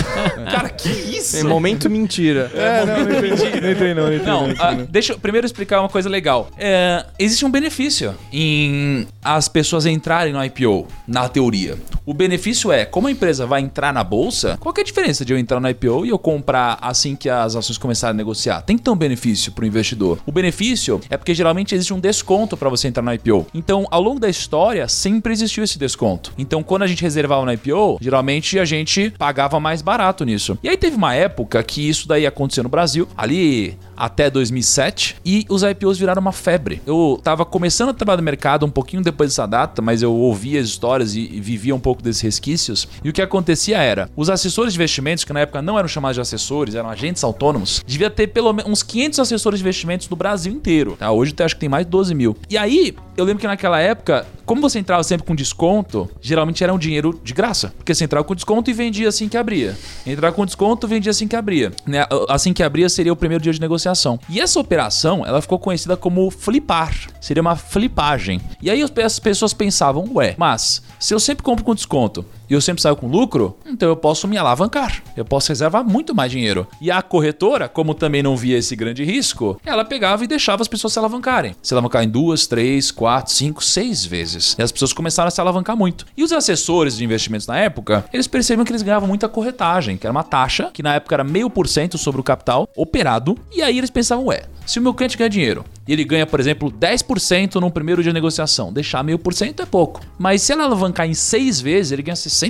Cara, 0.50 0.68
que 0.70 0.88
isso? 0.88 1.36
Em 1.36 1.42
momento 1.44 1.90
mentira. 1.90 2.50
É, 2.54 2.86
não, 2.86 3.04
não 3.04 3.12
entrei, 3.12 3.30
não 3.60 3.70
entrei 3.72 3.94
não, 3.94 4.04
não 4.04 4.14
entrei 4.14 4.26
Não, 4.32 4.46
não. 4.48 4.54
ah, 4.58 4.74
deixa 4.88 5.12
eu 5.12 5.18
primeiro 5.18 5.44
explicar 5.46 5.80
uma 5.80 5.88
coisa 5.90 6.08
legal. 6.08 6.48
É, 6.56 7.04
existe 7.18 7.44
um 7.44 7.50
benefício 7.50 8.14
em 8.32 9.06
as 9.22 9.48
pessoas 9.48 9.71
entrarem 9.86 10.32
no 10.32 10.44
IPO, 10.44 10.86
na 11.06 11.28
teoria. 11.28 11.78
O 12.04 12.12
benefício 12.12 12.72
é, 12.72 12.84
como 12.84 13.06
a 13.06 13.10
empresa 13.10 13.46
vai 13.46 13.60
entrar 13.60 13.92
na 13.92 14.02
bolsa, 14.02 14.56
qual 14.58 14.74
é 14.76 14.80
a 14.80 14.84
diferença 14.84 15.24
de 15.24 15.32
eu 15.32 15.38
entrar 15.38 15.60
no 15.60 15.68
IPO 15.68 16.04
e 16.04 16.08
eu 16.08 16.18
comprar 16.18 16.78
assim 16.80 17.14
que 17.14 17.28
as 17.28 17.54
ações 17.54 17.78
começarem 17.78 18.14
a 18.14 18.16
negociar? 18.16 18.62
Tem 18.62 18.76
que 18.76 18.82
ter 18.82 18.90
um 18.90 18.96
benefício 18.96 19.52
para 19.52 19.62
o 19.62 19.66
investidor. 19.66 20.18
O 20.26 20.32
benefício 20.32 21.00
é 21.08 21.16
porque 21.16 21.34
geralmente 21.34 21.74
existe 21.74 21.94
um 21.94 22.00
desconto 22.00 22.56
para 22.56 22.68
você 22.68 22.88
entrar 22.88 23.02
no 23.02 23.14
IPO. 23.14 23.46
Então, 23.54 23.86
ao 23.90 24.02
longo 24.02 24.18
da 24.18 24.28
história, 24.28 24.88
sempre 24.88 25.32
existiu 25.32 25.62
esse 25.62 25.78
desconto. 25.78 26.32
Então, 26.36 26.62
quando 26.62 26.82
a 26.82 26.86
gente 26.86 27.02
reservava 27.02 27.44
no 27.44 27.52
IPO, 27.52 27.98
geralmente 28.00 28.58
a 28.58 28.64
gente 28.64 29.10
pagava 29.16 29.60
mais 29.60 29.80
barato 29.80 30.24
nisso. 30.24 30.58
E 30.62 30.68
aí 30.68 30.76
teve 30.76 30.96
uma 30.96 31.14
época 31.14 31.62
que 31.62 31.88
isso 31.88 32.08
daí 32.08 32.26
aconteceu 32.26 32.64
no 32.64 32.68
Brasil, 32.68 33.08
ali 33.16 33.78
até 33.96 34.30
2007, 34.30 35.16
e 35.24 35.44
os 35.48 35.62
IPOs 35.62 35.98
viraram 35.98 36.20
uma 36.20 36.32
febre. 36.32 36.80
Eu 36.86 37.20
tava 37.22 37.44
começando 37.44 37.90
a 37.90 37.94
trabalhar 37.94 38.18
no 38.18 38.22
mercado 38.22 38.66
um 38.66 38.70
pouquinho 38.70 39.02
depois 39.02 39.30
dessa 39.30 39.46
data, 39.46 39.80
mas 39.82 40.02
eu 40.02 40.12
ouvia 40.12 40.60
as 40.60 40.66
histórias 40.66 41.14
e, 41.14 41.20
e 41.20 41.40
vivia 41.40 41.74
um 41.74 41.80
pouco 41.80 42.02
desses 42.02 42.22
resquícios. 42.22 42.88
E 43.02 43.08
o 43.08 43.12
que 43.12 43.22
acontecia 43.22 43.78
era, 43.78 44.08
os 44.16 44.30
assessores 44.30 44.72
de 44.72 44.78
investimentos, 44.78 45.24
que 45.24 45.32
na 45.32 45.40
época 45.40 45.62
não 45.62 45.78
eram 45.78 45.88
chamados 45.88 46.16
de 46.16 46.20
assessores, 46.20 46.74
eram 46.74 46.88
agentes 46.88 47.22
autônomos, 47.22 47.82
devia 47.86 48.10
ter 48.10 48.28
pelo 48.28 48.52
menos 48.52 48.70
uns 48.70 48.82
500 48.82 49.18
assessores 49.20 49.58
de 49.58 49.64
investimentos 49.64 50.08
no 50.08 50.16
Brasil 50.16 50.52
inteiro. 50.52 50.96
Tá? 50.98 51.10
Hoje 51.10 51.34
acho 51.40 51.54
que 51.54 51.60
tem 51.60 51.68
mais 51.68 51.84
de 51.84 51.90
12 51.90 52.14
mil. 52.14 52.36
E 52.48 52.56
aí, 52.56 52.94
eu 53.16 53.24
lembro 53.24 53.40
que 53.40 53.46
naquela 53.46 53.78
época, 53.80 54.26
como 54.46 54.60
você 54.60 54.78
entrava 54.78 55.02
sempre 55.02 55.26
com 55.26 55.34
desconto, 55.34 56.10
geralmente 56.20 56.62
era 56.64 56.72
um 56.72 56.78
dinheiro 56.78 57.20
de 57.22 57.32
graça. 57.32 57.72
Porque 57.76 57.94
você 57.94 58.04
entrava 58.04 58.24
com 58.24 58.34
desconto 58.34 58.70
e 58.70 58.72
vendia 58.72 59.08
assim 59.08 59.28
que 59.28 59.36
abria. 59.36 59.76
Entrava 60.06 60.34
com 60.34 60.44
desconto, 60.46 60.88
vendia 60.88 61.10
assim 61.10 61.28
que 61.28 61.36
abria. 61.36 61.72
Né? 61.86 62.04
Assim 62.28 62.52
que 62.52 62.62
abria 62.62 62.88
seria 62.88 63.12
o 63.12 63.16
primeiro 63.16 63.42
dia 63.42 63.52
de 63.52 63.60
negociação. 63.60 63.81
Negociação. 63.82 64.18
E 64.28 64.40
essa 64.40 64.60
operação, 64.60 65.26
ela 65.26 65.42
ficou 65.42 65.58
conhecida 65.58 65.96
como 65.96 66.30
flipar. 66.30 66.94
Seria 67.20 67.40
uma 67.40 67.56
flipagem. 67.56 68.40
E 68.60 68.70
aí 68.70 68.82
as 68.82 68.92
as 69.02 69.18
pessoas 69.18 69.52
pensavam, 69.52 70.08
ué, 70.14 70.34
mas 70.38 70.82
se 70.98 71.12
eu 71.12 71.18
sempre 71.18 71.42
compro 71.42 71.64
com 71.64 71.74
desconto 71.74 72.24
e 72.52 72.54
eu 72.54 72.60
sempre 72.60 72.82
saio 72.82 72.94
com 72.94 73.06
lucro, 73.06 73.56
então 73.66 73.88
eu 73.88 73.96
posso 73.96 74.28
me 74.28 74.36
alavancar. 74.36 75.02
Eu 75.16 75.24
posso 75.24 75.48
reservar 75.48 75.82
muito 75.82 76.14
mais 76.14 76.30
dinheiro. 76.30 76.66
E 76.82 76.90
a 76.90 77.00
corretora, 77.00 77.66
como 77.66 77.94
também 77.94 78.22
não 78.22 78.36
via 78.36 78.58
esse 78.58 78.76
grande 78.76 79.02
risco, 79.02 79.58
ela 79.64 79.86
pegava 79.86 80.22
e 80.22 80.26
deixava 80.26 80.60
as 80.60 80.68
pessoas 80.68 80.92
se 80.92 80.98
alavancarem. 80.98 81.56
Se 81.62 81.72
alavancar 81.72 82.04
em 82.04 82.10
duas, 82.10 82.46
três, 82.46 82.90
quatro, 82.90 83.32
cinco, 83.32 83.64
seis 83.64 84.04
vezes. 84.04 84.54
E 84.58 84.62
as 84.62 84.70
pessoas 84.70 84.92
começaram 84.92 85.28
a 85.28 85.30
se 85.30 85.40
alavancar 85.40 85.74
muito. 85.74 86.04
E 86.14 86.22
os 86.22 86.30
assessores 86.30 86.98
de 86.98 87.02
investimentos 87.02 87.46
na 87.46 87.56
época, 87.56 88.04
eles 88.12 88.26
perceberam 88.26 88.66
que 88.66 88.72
eles 88.72 88.82
ganhavam 88.82 89.08
muita 89.08 89.30
corretagem, 89.30 89.96
que 89.96 90.06
era 90.06 90.12
uma 90.12 90.22
taxa, 90.22 90.70
que 90.74 90.82
na 90.82 90.96
época 90.96 91.14
era 91.14 91.24
meio 91.24 91.48
por 91.48 91.66
cento 91.66 91.96
sobre 91.96 92.20
o 92.20 92.24
capital 92.24 92.68
operado. 92.76 93.34
E 93.50 93.62
aí 93.62 93.78
eles 93.78 93.88
pensavam, 93.88 94.26
ué, 94.26 94.42
se 94.66 94.78
o 94.78 94.82
meu 94.82 94.92
cliente 94.92 95.16
ganha 95.16 95.30
dinheiro 95.30 95.64
e 95.86 95.92
ele 95.92 96.04
ganha, 96.04 96.26
por 96.26 96.38
exemplo, 96.38 96.70
10% 96.70 97.56
no 97.56 97.70
primeiro 97.70 98.02
dia 98.02 98.12
de 98.12 98.14
negociação, 98.14 98.72
deixar 98.72 99.02
meio 99.02 99.18
por 99.18 99.34
cento 99.34 99.62
é 99.62 99.66
pouco. 99.66 100.00
Mas 100.18 100.42
se 100.42 100.52
ela 100.52 100.64
alavancar 100.64 101.06
em 101.06 101.14
seis 101.14 101.60
vezes, 101.60 101.92
ele 101.92 102.02
ganha 102.02 102.14
60%. 102.14 102.41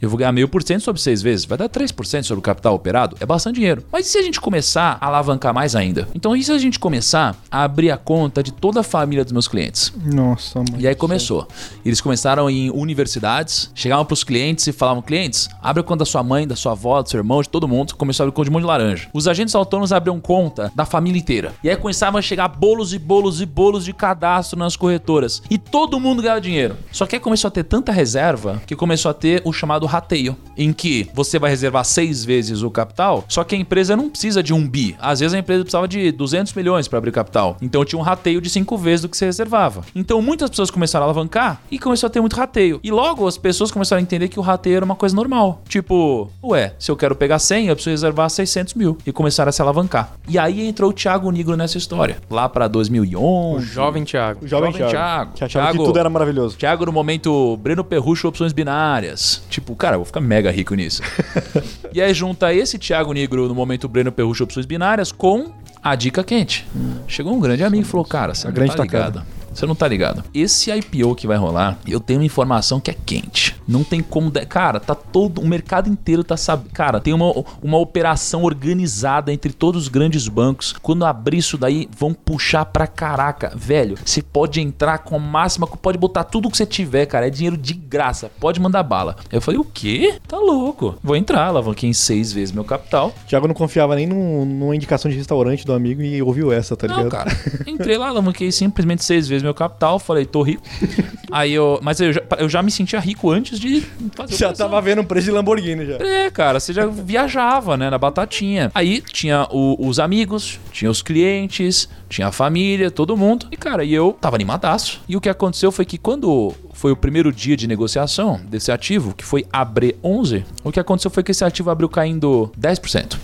Eu 0.00 0.08
vou 0.08 0.18
ganhar 0.18 0.32
meio 0.32 0.48
por 0.48 0.62
cento 0.62 0.82
sobre 0.82 1.00
seis 1.00 1.22
vezes, 1.22 1.44
vai 1.44 1.58
dar 1.58 1.68
3% 1.68 2.22
sobre 2.22 2.38
o 2.38 2.42
capital 2.42 2.74
operado, 2.74 3.16
é 3.20 3.26
bastante 3.26 3.56
dinheiro. 3.56 3.84
Mas 3.92 4.06
e 4.06 4.10
se 4.10 4.18
a 4.18 4.22
gente 4.22 4.40
começar 4.40 4.98
a 5.00 5.06
alavancar 5.06 5.54
mais 5.54 5.74
ainda? 5.76 6.08
Então, 6.14 6.34
e 6.34 6.42
se 6.42 6.52
a 6.52 6.58
gente 6.58 6.78
começar 6.78 7.36
a 7.50 7.64
abrir 7.64 7.90
a 7.90 7.96
conta 7.96 8.42
de 8.42 8.52
toda 8.52 8.80
a 8.80 8.82
família 8.82 9.24
dos 9.24 9.32
meus 9.32 9.48
clientes? 9.48 9.92
Nossa, 10.04 10.58
mano. 10.58 10.76
E 10.78 10.86
aí 10.86 10.94
começou. 10.94 11.46
Eles 11.84 12.00
começaram 12.00 12.48
em 12.48 12.70
universidades, 12.70 13.70
chegavam 13.74 14.04
pros 14.04 14.24
clientes 14.24 14.66
e 14.66 14.72
falavam: 14.72 15.02
clientes, 15.02 15.48
abre 15.62 15.80
a 15.80 15.84
conta 15.84 16.00
da 16.00 16.04
sua 16.04 16.22
mãe, 16.22 16.46
da 16.46 16.56
sua 16.56 16.72
avó, 16.72 17.02
do 17.02 17.08
seu 17.08 17.18
irmão, 17.18 17.42
de 17.42 17.48
todo 17.48 17.68
mundo. 17.68 17.94
Começou 17.94 18.24
a 18.24 18.26
abrir 18.26 18.34
conta 18.34 18.44
de 18.46 18.50
mão 18.50 18.60
de 18.60 18.66
laranja. 18.66 19.08
Os 19.12 19.28
agentes 19.28 19.54
autônomos 19.54 19.92
abriam 19.92 20.20
conta 20.20 20.72
da 20.74 20.84
família 20.84 21.18
inteira. 21.18 21.52
E 21.62 21.70
aí 21.70 21.76
começavam 21.76 22.18
a 22.18 22.22
chegar 22.22 22.48
bolos 22.48 22.92
e 22.92 22.98
bolos 22.98 23.40
e 23.40 23.46
bolos 23.46 23.84
de 23.84 23.92
cadastro 23.92 24.58
nas 24.58 24.76
corretoras. 24.76 25.42
E 25.50 25.58
todo 25.58 26.00
mundo 26.00 26.22
ganhava 26.22 26.40
dinheiro. 26.40 26.76
Só 26.92 27.06
que 27.06 27.16
aí 27.16 27.20
começou 27.20 27.48
a 27.48 27.50
ter 27.50 27.64
tanta 27.64 27.92
reserva 27.92 28.60
que 28.66 28.76
começou 28.76 29.10
a 29.10 29.14
ter 29.20 29.42
o 29.44 29.52
chamado 29.52 29.86
rateio, 29.86 30.36
em 30.56 30.72
que 30.72 31.08
você 31.14 31.38
vai 31.38 31.50
reservar 31.50 31.84
seis 31.84 32.24
vezes 32.24 32.62
o 32.62 32.70
capital, 32.70 33.24
só 33.28 33.44
que 33.44 33.54
a 33.54 33.58
empresa 33.58 33.96
não 33.96 34.08
precisa 34.10 34.42
de 34.42 34.52
um 34.54 34.66
bi. 34.68 34.96
Às 35.00 35.20
vezes 35.20 35.34
a 35.34 35.38
empresa 35.38 35.62
precisava 35.62 35.86
de 35.86 36.10
200 36.12 36.52
milhões 36.54 36.88
para 36.88 36.98
abrir 36.98 37.12
capital. 37.12 37.56
Então 37.60 37.84
tinha 37.84 37.98
um 37.98 38.02
rateio 38.02 38.40
de 38.40 38.48
cinco 38.50 38.76
vezes 38.78 39.02
do 39.02 39.08
que 39.08 39.16
você 39.16 39.26
reservava. 39.26 39.82
Então 39.94 40.20
muitas 40.22 40.48
pessoas 40.50 40.70
começaram 40.70 41.04
a 41.04 41.06
alavancar 41.06 41.60
e 41.70 41.78
começou 41.78 42.06
a 42.06 42.10
ter 42.10 42.20
muito 42.20 42.36
rateio. 42.36 42.80
E 42.82 42.90
logo 42.90 43.26
as 43.26 43.36
pessoas 43.38 43.70
começaram 43.70 43.98
a 44.00 44.02
entender 44.02 44.28
que 44.28 44.38
o 44.38 44.42
rateio 44.42 44.76
era 44.76 44.84
uma 44.84 44.94
coisa 44.96 45.14
normal. 45.14 45.62
Tipo, 45.68 46.30
ué, 46.42 46.74
se 46.78 46.90
eu 46.90 46.96
quero 46.96 47.14
pegar 47.14 47.38
100, 47.38 47.66
eu 47.68 47.74
preciso 47.74 47.90
reservar 47.90 48.30
600 48.30 48.74
mil. 48.74 48.96
E 49.06 49.12
começaram 49.12 49.48
a 49.48 49.52
se 49.52 49.60
alavancar. 49.62 50.12
E 50.28 50.38
aí 50.38 50.66
entrou 50.66 50.90
o 50.90 50.92
Thiago 50.92 51.30
Nigro 51.30 51.56
nessa 51.56 51.76
história. 51.78 52.18
Lá 52.30 52.48
para 52.48 52.68
2011. 52.68 53.56
O 53.56 53.60
jovem 53.60 54.04
Thiago. 54.04 54.44
O 54.44 54.48
jovem, 54.48 54.72
Jovem 54.72 54.88
Thiago, 54.88 54.90
Thiago. 54.92 55.32
Que 55.34 55.44
achava 55.44 55.66
Thiago- 55.66 55.78
que 55.78 55.84
tudo 55.84 55.98
era 55.98 56.10
maravilhoso. 56.10 56.56
Thiago 56.56 56.86
no 56.86 56.92
momento 56.92 57.56
Breno 57.58 57.82
Perrucho 57.84 58.28
opções 58.28 58.52
binárias. 58.52 58.99
Tipo, 59.48 59.74
cara, 59.74 59.96
eu 59.96 60.00
vou 60.00 60.06
ficar 60.06 60.20
mega 60.20 60.50
rico 60.50 60.74
nisso. 60.74 61.02
e 61.92 62.00
aí 62.00 62.12
junta 62.14 62.52
esse 62.52 62.78
Thiago 62.78 63.12
Negro 63.12 63.48
no 63.48 63.54
momento 63.54 63.88
Breno 63.88 64.12
Perrucho 64.12 64.44
opções 64.44 64.66
binárias 64.66 65.10
com 65.12 65.52
a 65.82 65.94
dica 65.94 66.22
quente. 66.22 66.66
Chegou 67.06 67.34
um 67.34 67.40
grande 67.40 67.64
amigo 67.64 67.82
e 67.82 67.86
falou: 67.86 68.04
"Cara, 68.04 68.34
você 68.34 68.46
A 68.46 68.50
grande 68.50 68.76
tá 68.76 68.84
tacada. 68.84 69.26
Você 69.60 69.66
não 69.66 69.74
tá 69.74 69.86
ligado. 69.86 70.24
Esse 70.32 70.70
IPO 70.70 71.14
que 71.14 71.26
vai 71.26 71.36
rolar, 71.36 71.78
eu 71.86 72.00
tenho 72.00 72.20
uma 72.20 72.24
informação 72.24 72.80
que 72.80 72.90
é 72.90 72.94
quente. 72.94 73.54
Não 73.68 73.84
tem 73.84 74.00
como. 74.00 74.30
de- 74.30 74.46
Cara, 74.46 74.80
tá 74.80 74.94
todo. 74.94 75.40
O 75.42 75.46
mercado 75.46 75.88
inteiro 75.90 76.24
tá 76.24 76.34
sabendo. 76.36 76.70
Cara, 76.72 76.98
tem 76.98 77.12
uma, 77.12 77.30
uma 77.62 77.76
operação 77.76 78.42
organizada 78.42 79.30
entre 79.32 79.52
todos 79.52 79.82
os 79.82 79.88
grandes 79.88 80.26
bancos. 80.28 80.72
Quando 80.80 81.04
abrir 81.04 81.36
isso 81.38 81.58
daí, 81.58 81.88
vão 81.96 82.14
puxar 82.14 82.64
pra 82.64 82.86
caraca. 82.86 83.52
Velho, 83.54 83.96
você 84.02 84.22
pode 84.22 84.60
entrar 84.62 84.98
com 85.00 85.16
a 85.16 85.18
máxima. 85.18 85.66
Pode 85.66 85.98
botar 85.98 86.24
tudo 86.24 86.50
que 86.50 86.56
você 86.56 86.64
tiver, 86.64 87.04
cara. 87.04 87.26
É 87.26 87.30
dinheiro 87.30 87.56
de 87.58 87.74
graça. 87.74 88.30
Pode 88.40 88.58
mandar 88.60 88.82
bala. 88.82 89.16
Eu 89.30 89.42
falei, 89.42 89.60
o 89.60 89.64
quê? 89.64 90.14
Tá 90.26 90.38
louco. 90.38 90.96
Vou 91.02 91.16
entrar, 91.16 91.46
alavanquei 91.48 91.88
em 91.90 91.92
seis 91.92 92.32
vezes 92.32 92.50
meu 92.52 92.64
capital. 92.64 93.12
Thiago 93.28 93.46
não 93.46 93.54
confiava 93.54 93.94
nem 93.94 94.06
num- 94.06 94.46
numa 94.46 94.74
indicação 94.74 95.10
de 95.10 95.16
restaurante 95.18 95.66
do 95.66 95.74
amigo 95.74 96.00
e 96.00 96.22
ouviu 96.22 96.50
essa, 96.50 96.74
tá 96.74 96.86
ligado? 96.86 97.02
Não, 97.02 97.10
cara. 97.10 97.30
Entrei 97.66 97.98
lá, 97.98 98.08
alavanquei 98.08 98.50
simplesmente 98.50 99.04
seis 99.04 99.28
vezes 99.28 99.42
meu 99.42 99.49
capital, 99.54 99.98
falei, 99.98 100.24
tô 100.26 100.42
rico. 100.42 100.62
Aí 101.30 101.52
eu. 101.52 101.78
Mas 101.82 102.00
eu 102.00 102.12
já, 102.12 102.22
eu 102.38 102.48
já 102.48 102.62
me 102.62 102.70
sentia 102.70 102.98
rico 102.98 103.30
antes 103.30 103.58
de 103.58 103.80
fazer 104.16 104.36
Já 104.36 104.46
operação. 104.48 104.68
tava 104.68 104.80
vendo 104.82 105.00
o 105.00 105.04
preço 105.04 105.26
de 105.26 105.30
Lamborghini 105.32 105.86
já. 105.86 105.94
É, 105.96 106.30
cara, 106.30 106.58
você 106.58 106.72
já 106.72 106.86
viajava, 106.86 107.76
né, 107.76 107.88
na 107.90 107.98
batatinha. 107.98 108.70
Aí 108.74 109.00
tinha 109.00 109.46
o- 109.50 109.76
os 109.86 109.98
amigos, 110.00 110.58
tinha 110.72 110.90
os 110.90 111.02
clientes, 111.02 111.88
tinha 112.08 112.28
a 112.28 112.32
família, 112.32 112.90
todo 112.90 113.16
mundo. 113.16 113.46
E, 113.52 113.56
cara, 113.56 113.84
e 113.84 113.94
eu 113.94 114.16
tava 114.20 114.36
animadaço. 114.36 115.00
E 115.08 115.16
o 115.16 115.20
que 115.20 115.28
aconteceu 115.28 115.70
foi 115.70 115.84
que 115.84 115.98
quando 115.98 116.52
foi 116.72 116.90
o 116.90 116.96
primeiro 116.96 117.30
dia 117.32 117.56
de 117.56 117.66
negociação 117.66 118.40
desse 118.48 118.72
ativo, 118.72 119.14
que 119.14 119.24
foi 119.24 119.46
abre 119.52 119.96
11, 120.02 120.44
o 120.64 120.72
que 120.72 120.80
aconteceu 120.80 121.10
foi 121.10 121.22
que 121.22 121.30
esse 121.30 121.44
ativo 121.44 121.70
abriu 121.70 121.88
caindo 121.88 122.50
10%. 122.58 123.16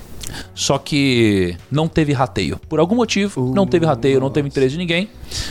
Só 0.54 0.78
que 0.78 1.56
não 1.70 1.88
teve 1.88 2.12
rateio. 2.12 2.58
Por 2.68 2.78
algum 2.78 2.96
motivo, 2.96 3.52
não 3.54 3.66
teve 3.66 3.86
rateio, 3.86 4.20
não 4.20 4.30
teve 4.30 4.48
interesse 4.48 4.72
de 4.72 4.78
ninguém. 4.78 5.08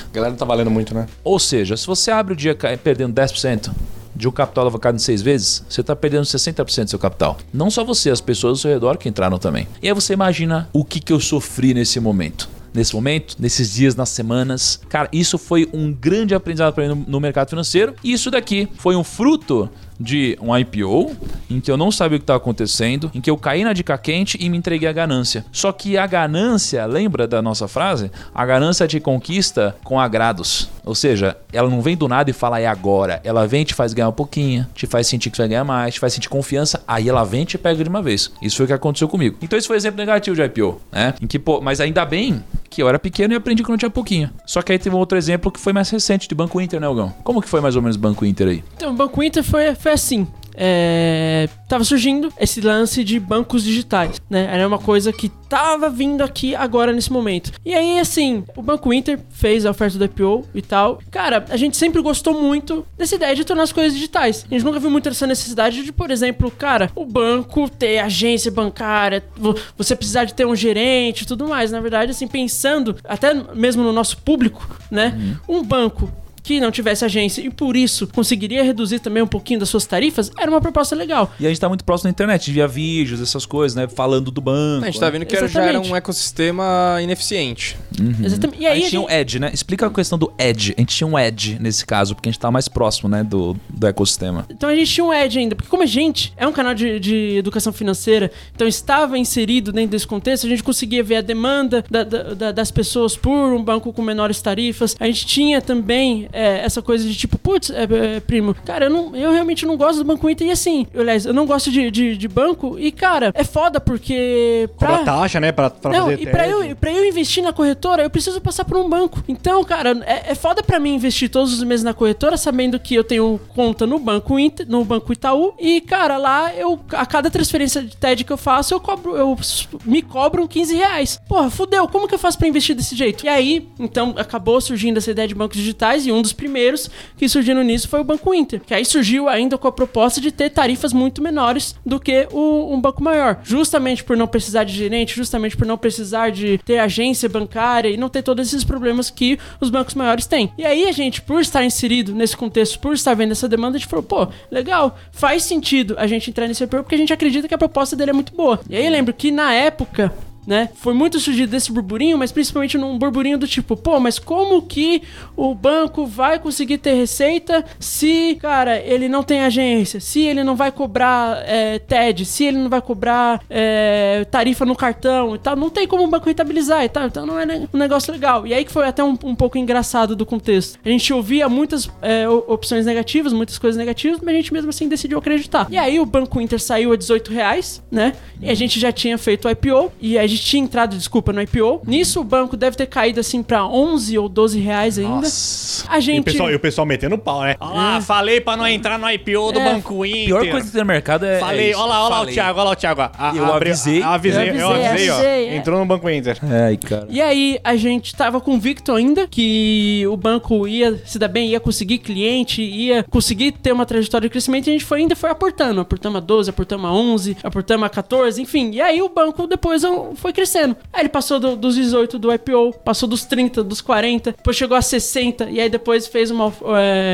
A 0.09 0.13
galera 0.13 0.31
não 0.31 0.37
tá 0.37 0.45
valendo 0.45 0.71
muito, 0.71 0.93
né? 0.93 1.07
Ou 1.23 1.39
seja, 1.39 1.77
se 1.77 1.85
você 1.85 2.11
abre 2.11 2.33
o 2.33 2.35
dia 2.35 2.55
perdendo 2.83 3.13
10% 3.13 3.71
de 4.15 4.27
um 4.27 4.31
capital 4.31 4.63
alavancado 4.63 4.95
em 4.95 4.99
seis 4.99 5.21
vezes, 5.21 5.63
você 5.67 5.81
está 5.81 5.95
perdendo 5.95 6.23
60% 6.23 6.83
do 6.85 6.89
seu 6.89 6.99
capital. 6.99 7.37
Não 7.53 7.69
só 7.69 7.83
você, 7.83 8.09
as 8.09 8.21
pessoas 8.21 8.51
ao 8.51 8.57
seu 8.57 8.71
redor 8.71 8.97
que 8.97 9.09
entraram 9.09 9.37
também. 9.37 9.67
E 9.81 9.87
aí 9.87 9.93
você 9.93 10.13
imagina 10.13 10.69
o 10.71 10.85
que, 10.85 10.99
que 10.99 11.11
eu 11.11 11.19
sofri 11.19 11.73
nesse 11.73 11.99
momento. 11.99 12.49
Nesse 12.73 12.93
momento, 12.93 13.37
nesses 13.39 13.73
dias, 13.73 13.95
nas 13.95 14.09
semanas. 14.09 14.81
Cara, 14.89 15.07
isso 15.11 15.37
foi 15.37 15.69
um 15.71 15.93
grande 15.93 16.35
aprendizado 16.35 16.73
para 16.73 16.83
mim 16.83 16.89
no, 16.89 17.11
no 17.11 17.19
mercado 17.21 17.49
financeiro. 17.49 17.95
E 18.03 18.11
isso 18.11 18.29
daqui 18.29 18.67
foi 18.77 18.95
um 18.97 19.03
fruto 19.03 19.69
de 19.99 20.37
um 20.41 20.55
IPO, 20.57 21.15
em 21.49 21.59
que 21.59 21.71
eu 21.71 21.77
não 21.77 21.91
sabia 21.91 22.17
o 22.17 22.19
que 22.19 22.23
estava 22.23 22.37
acontecendo, 22.37 23.11
em 23.13 23.21
que 23.21 23.29
eu 23.29 23.37
caí 23.37 23.63
na 23.63 23.73
dica 23.73 23.97
quente 23.97 24.37
e 24.39 24.49
me 24.49 24.57
entreguei 24.57 24.87
à 24.87 24.93
ganância. 24.93 25.45
Só 25.51 25.71
que 25.71 25.97
a 25.97 26.05
ganância, 26.05 26.85
lembra 26.85 27.27
da 27.27 27.41
nossa 27.41 27.67
frase? 27.67 28.11
A 28.33 28.45
ganância 28.45 28.87
te 28.87 28.99
conquista 28.99 29.75
com 29.83 29.99
agrados. 29.99 30.69
Ou 30.83 30.93
seja, 30.93 31.35
ela 31.51 31.69
não 31.69 31.81
vem 31.81 31.97
do 31.97 32.07
nada 32.07 32.29
e 32.29 32.33
fala 32.33 32.59
é 32.59 32.67
agora. 32.67 33.19
Ela 33.23 33.47
vem 33.47 33.61
e 33.61 33.65
te 33.65 33.73
faz 33.73 33.93
ganhar 33.93 34.09
um 34.09 34.13
pouquinho, 34.13 34.67
te 34.75 34.85
faz 34.85 35.07
sentir 35.07 35.29
que 35.31 35.37
você 35.37 35.43
vai 35.43 35.49
ganhar 35.49 35.63
mais, 35.63 35.95
te 35.95 35.99
faz 35.99 36.13
sentir 36.13 36.29
confiança, 36.29 36.83
aí 36.87 37.09
ela 37.09 37.23
vem 37.23 37.41
e 37.41 37.45
te 37.45 37.57
pega 37.57 37.83
de 37.83 37.89
uma 37.89 38.01
vez. 38.01 38.31
Isso 38.41 38.57
foi 38.57 38.65
o 38.65 38.67
que 38.67 38.73
aconteceu 38.73 39.07
comigo. 39.07 39.37
Então 39.41 39.57
esse 39.57 39.67
foi 39.67 39.77
exemplo 39.77 39.97
negativo 39.97 40.35
de 40.35 40.43
IPO, 40.43 40.79
né? 40.91 41.15
Em 41.21 41.27
que, 41.27 41.39
pô, 41.39 41.59
mas 41.59 41.81
ainda 41.81 42.05
bem 42.05 42.43
que 42.69 42.83
eu 42.83 42.89
era 42.89 42.99
pequeno 42.99 43.33
e 43.33 43.37
aprendi 43.37 43.63
quando 43.63 43.79
tinha 43.79 43.89
pouquinho. 43.89 44.29
Só 44.45 44.61
que 44.61 44.71
aí 44.71 44.77
teve 44.77 44.93
um 44.95 44.99
outro 44.99 45.17
exemplo 45.17 45.49
que 45.49 45.59
foi 45.59 45.71
mais 45.71 45.89
recente 45.89 46.27
de 46.27 46.35
Banco 46.35 46.59
Inter, 46.59 46.79
né, 46.79 46.85
Algão? 46.85 47.13
Como 47.23 47.41
que 47.41 47.47
foi 47.47 47.61
mais 47.61 47.75
ou 47.75 47.81
menos 47.81 47.95
o 47.95 47.99
Banco 47.99 48.25
Inter 48.25 48.47
aí? 48.49 48.63
Então, 48.75 48.91
o 48.91 48.93
Banco 48.93 49.23
Inter 49.23 49.43
foi, 49.43 49.73
foi 49.85 49.91
assim. 49.93 50.27
É, 50.57 51.49
tava 51.67 51.83
surgindo 51.83 52.31
esse 52.39 52.61
lance 52.61 53.03
de 53.03 53.19
bancos 53.19 53.61
digitais, 53.61 54.21
né? 54.29 54.47
Era 54.49 54.65
uma 54.65 54.79
coisa 54.79 55.11
que 55.11 55.27
tava 55.49 55.89
vindo 55.89 56.23
aqui 56.23 56.55
agora 56.55 56.93
nesse 56.93 57.11
momento. 57.11 57.51
E 57.65 57.73
aí, 57.73 57.99
assim, 57.99 58.41
o 58.55 58.61
Banco 58.61 58.93
Inter 58.93 59.19
fez 59.31 59.65
a 59.65 59.71
oferta 59.71 59.97
do 59.97 60.05
IPO 60.05 60.45
e 60.55 60.61
tal. 60.61 60.99
Cara, 61.11 61.43
a 61.49 61.57
gente 61.57 61.75
sempre 61.75 62.01
gostou 62.01 62.41
muito 62.41 62.85
dessa 62.97 63.15
ideia 63.15 63.35
de 63.35 63.43
tornar 63.43 63.63
as 63.63 63.73
coisas 63.73 63.93
digitais. 63.93 64.45
A 64.49 64.53
gente 64.53 64.63
nunca 64.63 64.79
viu 64.79 64.89
muito 64.89 65.09
essa 65.09 65.27
necessidade 65.27 65.83
de, 65.83 65.91
por 65.91 66.09
exemplo, 66.09 66.49
cara, 66.49 66.89
o 66.95 67.05
banco 67.05 67.69
ter 67.69 67.99
agência 67.99 68.49
bancária, 68.49 69.23
vo- 69.35 69.55
você 69.77 69.93
precisar 69.93 70.23
de 70.23 70.33
ter 70.33 70.45
um 70.47 70.55
gerente 70.55 71.23
e 71.23 71.25
tudo 71.27 71.49
mais. 71.49 71.69
Na 71.69 71.81
verdade, 71.81 72.11
assim, 72.11 72.27
pensando 72.29 72.95
até 73.03 73.33
mesmo 73.53 73.83
no 73.83 73.91
nosso 73.91 74.17
público, 74.19 74.65
né? 74.89 75.37
Um 75.49 75.61
banco 75.61 76.09
que 76.45 76.59
não 76.59 76.69
tivesse 76.71 77.03
agência 77.03 77.41
e 77.41 77.49
por 77.49 77.75
isso 77.75 78.07
conseguiria 78.07 78.63
reduzir 78.63 78.99
também 78.99 79.23
um 79.23 79.27
pouquinho 79.27 79.59
das 79.59 79.67
suas 79.67 79.85
tarifas, 79.85 80.31
era 80.37 80.49
uma 80.49 80.61
proposta 80.61 80.95
legal. 80.95 81.33
E 81.39 81.45
a 81.45 81.49
gente 81.49 81.59
tá 81.59 81.67
muito 81.67 81.83
próximo 81.83 82.07
da 82.07 82.11
internet, 82.11 82.51
via 82.51 82.67
vídeos, 82.67 83.19
essas 83.19 83.45
coisas, 83.47 83.75
né? 83.75 83.87
Falando 83.87 84.29
do 84.29 84.39
banco. 84.41 84.83
A 84.83 84.85
gente 84.85 84.99
tá 84.99 85.07
né? 85.07 85.11
vendo 85.11 85.25
que 85.25 85.35
era- 85.35 85.47
já 85.47 85.63
era 85.63 85.79
um 85.81 85.95
ecossistema 85.95 86.99
ineficiente. 87.01 87.75
Exatamente. 88.23 88.61
E 88.61 88.67
a 88.67 88.71
aí 88.71 88.75
gente 88.77 88.85
a 88.85 88.89
tinha 88.89 89.01
um 89.01 89.09
gente- 89.09 89.13
edge, 89.13 89.39
né? 89.39 89.49
Explica 89.53 89.87
a 89.87 89.89
questão 89.89 90.17
do 90.17 90.31
edge. 90.37 90.73
A 90.77 90.81
gente 90.81 90.95
tinha 90.95 91.07
um 91.07 91.17
edge 91.17 91.57
nesse 91.59 91.85
caso, 91.85 92.13
porque 92.15 92.29
a 92.29 92.31
gente 92.31 92.39
tá 92.39 92.51
mais 92.51 92.67
próximo, 92.67 93.09
né, 93.09 93.23
do, 93.23 93.55
do 93.69 93.87
ecossistema. 93.87 94.45
Então 94.49 94.69
a 94.69 94.75
gente 94.75 94.91
tinha 94.91 95.03
um 95.05 95.13
edge 95.13 95.39
ainda, 95.39 95.55
porque 95.55 95.69
como 95.69 95.83
a 95.83 95.87
gente 95.87 96.33
é 96.37 96.47
um 96.47 96.51
canal 96.51 96.73
de, 96.75 96.99
de 96.99 97.37
educação 97.37 97.73
financeira, 97.73 98.31
então 98.53 98.67
estava 98.67 99.17
inserido 99.17 99.71
dentro 99.71 99.91
desse 99.91 100.05
contexto, 100.07 100.45
a 100.45 100.49
gente 100.49 100.63
conseguia 100.63 101.03
ver 101.03 101.17
a 101.17 101.21
demanda 101.21 101.83
da- 101.89 102.03
da- 102.03 102.33
da- 102.33 102.51
das 102.51 102.69
pessoas 102.71 103.15
por 103.17 103.31
um 103.53 103.63
banco 103.63 103.91
com 103.91 104.01
menores 104.01 104.41
tarifas. 104.41 104.95
A 104.99 105.05
gente 105.07 105.25
tinha 105.25 105.61
também 105.61 106.27
é, 106.35 106.65
essa 106.65 106.81
coisa 106.81 107.07
de 107.07 107.15
tipo, 107.15 107.37
putz, 107.37 107.69
é, 107.69 107.83
é, 107.83 108.19
primo, 108.19 108.53
cara, 108.53 108.85
eu, 108.85 108.89
não, 108.89 109.15
eu 109.15 109.31
realmente 109.31 109.65
não 109.65 109.77
gosto 109.77 109.99
do 109.99 110.03
Banco 110.03 110.29
Inter. 110.29 110.47
E 110.47 110.51
assim, 110.51 110.85
eu, 110.93 111.01
aliás, 111.01 111.25
eu 111.25 111.33
não 111.33 111.45
gosto 111.45 111.71
de, 111.71 111.89
de, 111.89 112.17
de 112.17 112.27
banco. 112.27 112.77
E, 112.77 112.91
cara, 112.91 113.31
é 113.33 113.43
foda 113.45 113.79
porque. 113.79 114.69
Cobra 114.75 114.99
taxa, 114.99 115.39
né? 115.39 115.53
Pra, 115.53 115.69
pra 115.69 115.91
não, 115.91 116.11
e 116.11 116.27
pra 116.27 116.45
eu, 116.45 116.75
pra 116.75 116.91
eu 116.91 117.05
investir 117.05 117.41
na 117.41 117.53
corretora, 117.53 118.03
eu 118.03 118.09
preciso 118.09 118.41
passar 118.41 118.65
por 118.65 118.77
um 118.77 118.89
banco. 118.89 119.23
Então, 119.29 119.63
cara, 119.63 119.97
é, 120.05 120.31
é 120.31 120.35
foda 120.35 120.61
pra 120.61 120.77
mim 120.77 120.95
investir 120.95 121.29
todos 121.29 121.53
os 121.53 121.63
meses 121.63 121.85
na 121.85 121.93
corretora, 121.93 122.35
sabendo 122.35 122.77
que 122.77 122.93
eu 122.93 123.03
tenho 123.03 123.39
conta 123.55 123.87
no 123.87 123.97
Banco 123.97 124.37
Inter, 124.37 124.67
no 124.67 124.83
Banco 124.83 125.13
Itaú. 125.13 125.53
E, 125.57 125.79
cara, 125.79 126.17
lá 126.17 126.53
eu, 126.53 126.77
a 126.91 127.05
cada 127.05 127.31
transferência 127.31 127.81
de 127.81 127.95
TED 127.95 128.25
que 128.25 128.33
eu 128.33 128.37
faço, 128.37 128.73
eu 128.73 128.81
cobro, 128.81 129.15
eu 129.15 129.37
me 129.85 130.01
cobram 130.01 130.45
15 130.45 130.75
reais. 130.75 131.21
Porra, 131.29 131.49
fudeu, 131.49 131.87
como 131.87 132.09
que 132.09 132.13
eu 132.13 132.19
faço 132.19 132.37
pra 132.37 132.47
investir 132.47 132.75
desse 132.75 132.93
jeito? 132.93 133.25
E 133.25 133.29
aí, 133.29 133.69
então, 133.79 134.13
acabou 134.17 134.59
surgindo 134.59 134.97
essa 134.97 135.11
ideia 135.11 135.27
de 135.27 135.35
bancos 135.35 135.57
digitais, 135.57 136.05
e 136.05 136.11
um 136.11 136.24
dos 136.25 136.33
primeiros 136.33 136.89
que 137.17 137.29
surgiram 137.29 137.63
nisso 137.63 137.87
foi 137.87 138.01
o 138.01 138.03
Banco 138.03 138.33
Inter. 138.33 138.59
Que 138.59 138.73
aí 138.73 138.85
surgiu 138.85 139.29
ainda 139.29 139.57
com 139.57 139.67
a 139.67 139.71
proposta 139.71 140.19
de 140.19 140.31
ter 140.31 140.49
tarifas 140.49 140.93
muito 140.93 141.21
menores 141.21 141.75
do 141.85 141.99
que 141.99 142.27
o, 142.31 142.73
um 142.73 142.81
banco 142.81 143.03
maior. 143.03 143.39
Justamente 143.43 144.03
por 144.03 144.17
não 144.17 144.27
precisar 144.27 144.63
de 144.63 144.73
gerente, 144.73 145.15
justamente 145.15 145.55
por 145.55 145.65
não 145.65 145.77
precisar 145.77 146.31
de 146.31 146.57
ter 146.59 146.79
agência 146.79 147.29
bancária 147.29 147.89
e 147.89 147.97
não 147.97 148.09
ter 148.09 148.23
todos 148.23 148.47
esses 148.47 148.63
problemas 148.63 149.09
que 149.09 149.37
os 149.59 149.69
bancos 149.69 149.95
maiores 149.95 150.25
têm. 150.25 150.51
E 150.57 150.65
aí 150.65 150.85
a 150.87 150.91
gente, 150.91 151.21
por 151.21 151.41
estar 151.41 151.63
inserido 151.63 152.13
nesse 152.13 152.35
contexto, 152.35 152.79
por 152.79 152.93
estar 152.93 153.13
vendo 153.13 153.31
essa 153.31 153.47
demanda, 153.47 153.77
a 153.77 153.79
gente 153.79 153.89
falou, 153.89 154.03
pô, 154.03 154.27
legal, 154.49 154.97
faz 155.11 155.43
sentido 155.43 155.95
a 155.97 156.07
gente 156.07 156.29
entrar 156.29 156.47
nesse 156.47 156.63
IPO 156.63 156.77
porque 156.77 156.95
a 156.95 156.97
gente 156.97 157.13
acredita 157.13 157.47
que 157.47 157.53
a 157.53 157.57
proposta 157.57 157.95
dele 157.95 158.11
é 158.11 158.13
muito 158.13 158.33
boa. 158.33 158.59
E 158.69 158.75
aí 158.75 158.89
lembro 158.89 159.13
que 159.13 159.31
na 159.31 159.53
época 159.53 160.13
né? 160.45 160.69
Foi 160.75 160.93
muito 160.93 161.19
surgido 161.19 161.51
desse 161.51 161.71
burburinho, 161.71 162.17
mas 162.17 162.31
principalmente 162.31 162.77
num 162.77 162.97
burburinho 162.97 163.37
do 163.37 163.47
tipo, 163.47 163.75
pô, 163.75 163.99
mas 163.99 164.19
como 164.19 164.61
que 164.61 165.01
o 165.35 165.53
banco 165.53 166.05
vai 166.05 166.39
conseguir 166.39 166.77
ter 166.77 166.93
receita 166.93 167.65
se, 167.79 168.37
cara, 168.41 168.79
ele 168.79 169.07
não 169.07 169.23
tem 169.23 169.41
agência, 169.41 169.99
se 169.99 170.21
ele 170.21 170.43
não 170.43 170.55
vai 170.55 170.71
cobrar 170.71 171.43
é, 171.45 171.79
TED, 171.79 172.25
se 172.25 172.45
ele 172.45 172.57
não 172.57 172.69
vai 172.69 172.81
cobrar 172.81 173.41
é, 173.49 174.25
tarifa 174.29 174.65
no 174.65 174.75
cartão 174.75 175.35
e 175.35 175.39
tal, 175.39 175.55
não 175.55 175.69
tem 175.69 175.87
como 175.87 176.03
o 176.03 176.07
banco 176.07 176.27
rentabilizar 176.27 176.83
e 176.83 176.89
tal, 176.89 177.07
então 177.07 177.25
não 177.25 177.39
é 177.39 177.45
um 177.73 177.77
negócio 177.77 178.11
legal. 178.11 178.45
E 178.45 178.53
aí 178.53 178.63
que 178.63 178.71
foi 178.71 178.87
até 178.87 179.03
um, 179.03 179.17
um 179.23 179.35
pouco 179.35 179.57
engraçado 179.57 180.15
do 180.15 180.25
contexto. 180.25 180.79
A 180.83 180.89
gente 180.89 181.11
ouvia 181.13 181.49
muitas 181.49 181.89
é, 182.01 182.27
opções 182.27 182.85
negativas, 182.85 183.33
muitas 183.33 183.57
coisas 183.57 183.77
negativas, 183.77 184.19
mas 184.21 184.33
a 184.33 184.37
gente 184.37 184.53
mesmo 184.53 184.69
assim 184.69 184.87
decidiu 184.87 185.17
acreditar. 185.17 185.67
E 185.69 185.77
aí 185.77 185.99
o 185.99 186.05
Banco 186.05 186.39
Inter 186.39 186.59
saiu 186.59 186.91
a 186.91 186.95
18 186.95 187.31
reais, 187.31 187.83
né? 187.91 188.13
E 188.41 188.49
a 188.49 188.53
gente 188.53 188.79
já 188.79 188.91
tinha 188.91 189.17
feito 189.17 189.47
o 189.47 189.51
IPO, 189.51 189.91
e 189.99 190.17
a 190.17 190.27
gente 190.27 190.34
tinha 190.39 190.63
entrado, 190.63 190.95
desculpa, 190.97 191.31
no 191.33 191.41
IPO. 191.41 191.81
Nisso 191.85 192.21
o 192.21 192.23
banco 192.23 192.55
deve 192.57 192.75
ter 192.77 192.85
caído 192.87 193.19
assim 193.19 193.41
pra 193.43 193.65
11 193.65 194.17
ou 194.17 194.27
12 194.29 194.59
reais 194.59 194.97
ainda. 194.97 195.09
Nossa. 195.15 195.85
A 195.89 195.95
E 195.95 195.99
o, 195.99 196.01
gente. 196.01 196.23
pessoal, 196.25 196.51
e 196.51 196.55
o 196.55 196.59
pessoal 196.59 196.85
metendo 196.85 197.17
pau, 197.17 197.41
né? 197.41 197.55
Olha 197.59 197.73
lá, 197.73 198.01
falei 198.01 198.39
pra 198.41 198.55
não 198.57 198.67
entrar 198.67 198.97
no 198.97 199.09
IPO 199.09 199.51
do 199.53 199.59
É. 199.59 199.73
Banco 199.73 200.03
A 200.03 200.07
Inter. 200.07 200.25
pior 200.25 200.47
coisa 200.49 200.79
no 200.79 200.85
mercado 200.85 201.25
é. 201.25 201.37
é 201.37 201.39
Falei, 201.39 201.69
isso. 201.71 201.79
olha 201.79 201.89
lá, 201.89 202.03
olha 202.05 202.15
lá 202.15 202.21
o. 202.21 202.25
Thiago, 202.25 202.59
olha 202.59 202.65
lá 202.65 202.71
o 202.71 202.75
Thiago. 202.75 203.01
A- 203.01 203.11
a- 203.17 203.35
Eu 203.35 203.45
abriu- 203.45 203.71
avisei. 203.73 204.01
a- 204.01 204.13
avisei, 204.13 204.49
Eu 204.49 204.55
eu 204.55 204.67
avisei, 204.69 204.87
avisei, 204.89 205.09
ó. 205.09 205.13
avisei, 205.15 205.47
é. 205.49 205.55
Entrou 205.57 205.79
no 205.79 205.85
Banco 205.85 206.09
Inter. 206.09 206.37
Ai, 206.43 206.77
cara. 206.77 207.07
E 207.09 207.21
aí 207.21 207.59
a 207.63 207.75
gente 207.75 208.15
tava 208.15 208.39
convicto 208.41 208.91
ainda 208.93 209.27
que 209.27 210.05
o 210.09 210.17
banco 210.17 210.67
ia 210.67 211.01
se 211.05 211.17
dar 211.19 211.27
bem, 211.27 211.49
ia 211.49 211.59
conseguir 211.59 211.99
cliente, 211.99 212.61
ia 212.61 213.03
conseguir 213.03 213.51
ter 213.51 213.71
uma 213.71 213.85
trajetória 213.85 214.27
de 214.27 214.31
crescimento 214.31 214.67
e 214.67 214.69
a 214.71 214.73
gente 214.73 214.85
foi, 214.85 214.99
ainda 214.99 215.15
foi 215.15 215.29
aportando. 215.29 215.81
Aportamos 215.81 216.17
a 216.17 216.19
12, 216.21 216.49
aportamos 216.49 216.85
a 216.89 216.93
11, 216.93 217.37
aportamos 217.43 217.85
a 217.85 217.89
14, 217.89 218.41
enfim. 218.41 218.71
E 218.71 218.81
aí 218.81 219.01
o 219.01 219.09
banco 219.09 219.47
depois 219.47 219.83
foi 220.25 220.33
crescendo. 220.33 220.75
Aí 220.91 221.01
ele 221.03 221.09
passou 221.09 221.39
do- 221.39 221.55
dos 221.55 221.75
18 221.75 222.17
do 222.17 222.33
IPO, 222.33 222.73
passou 222.83 223.07
dos 223.07 223.25
30, 223.25 223.63
dos 223.63 223.79
40, 223.79 224.31
depois 224.31 224.57
chegou 224.57 224.75
a 224.75 224.81
60 224.81 225.47
e 225.51 225.59
aí 225.61 225.69
depois 225.69 226.07
fez 226.07 226.31
um 226.31 226.37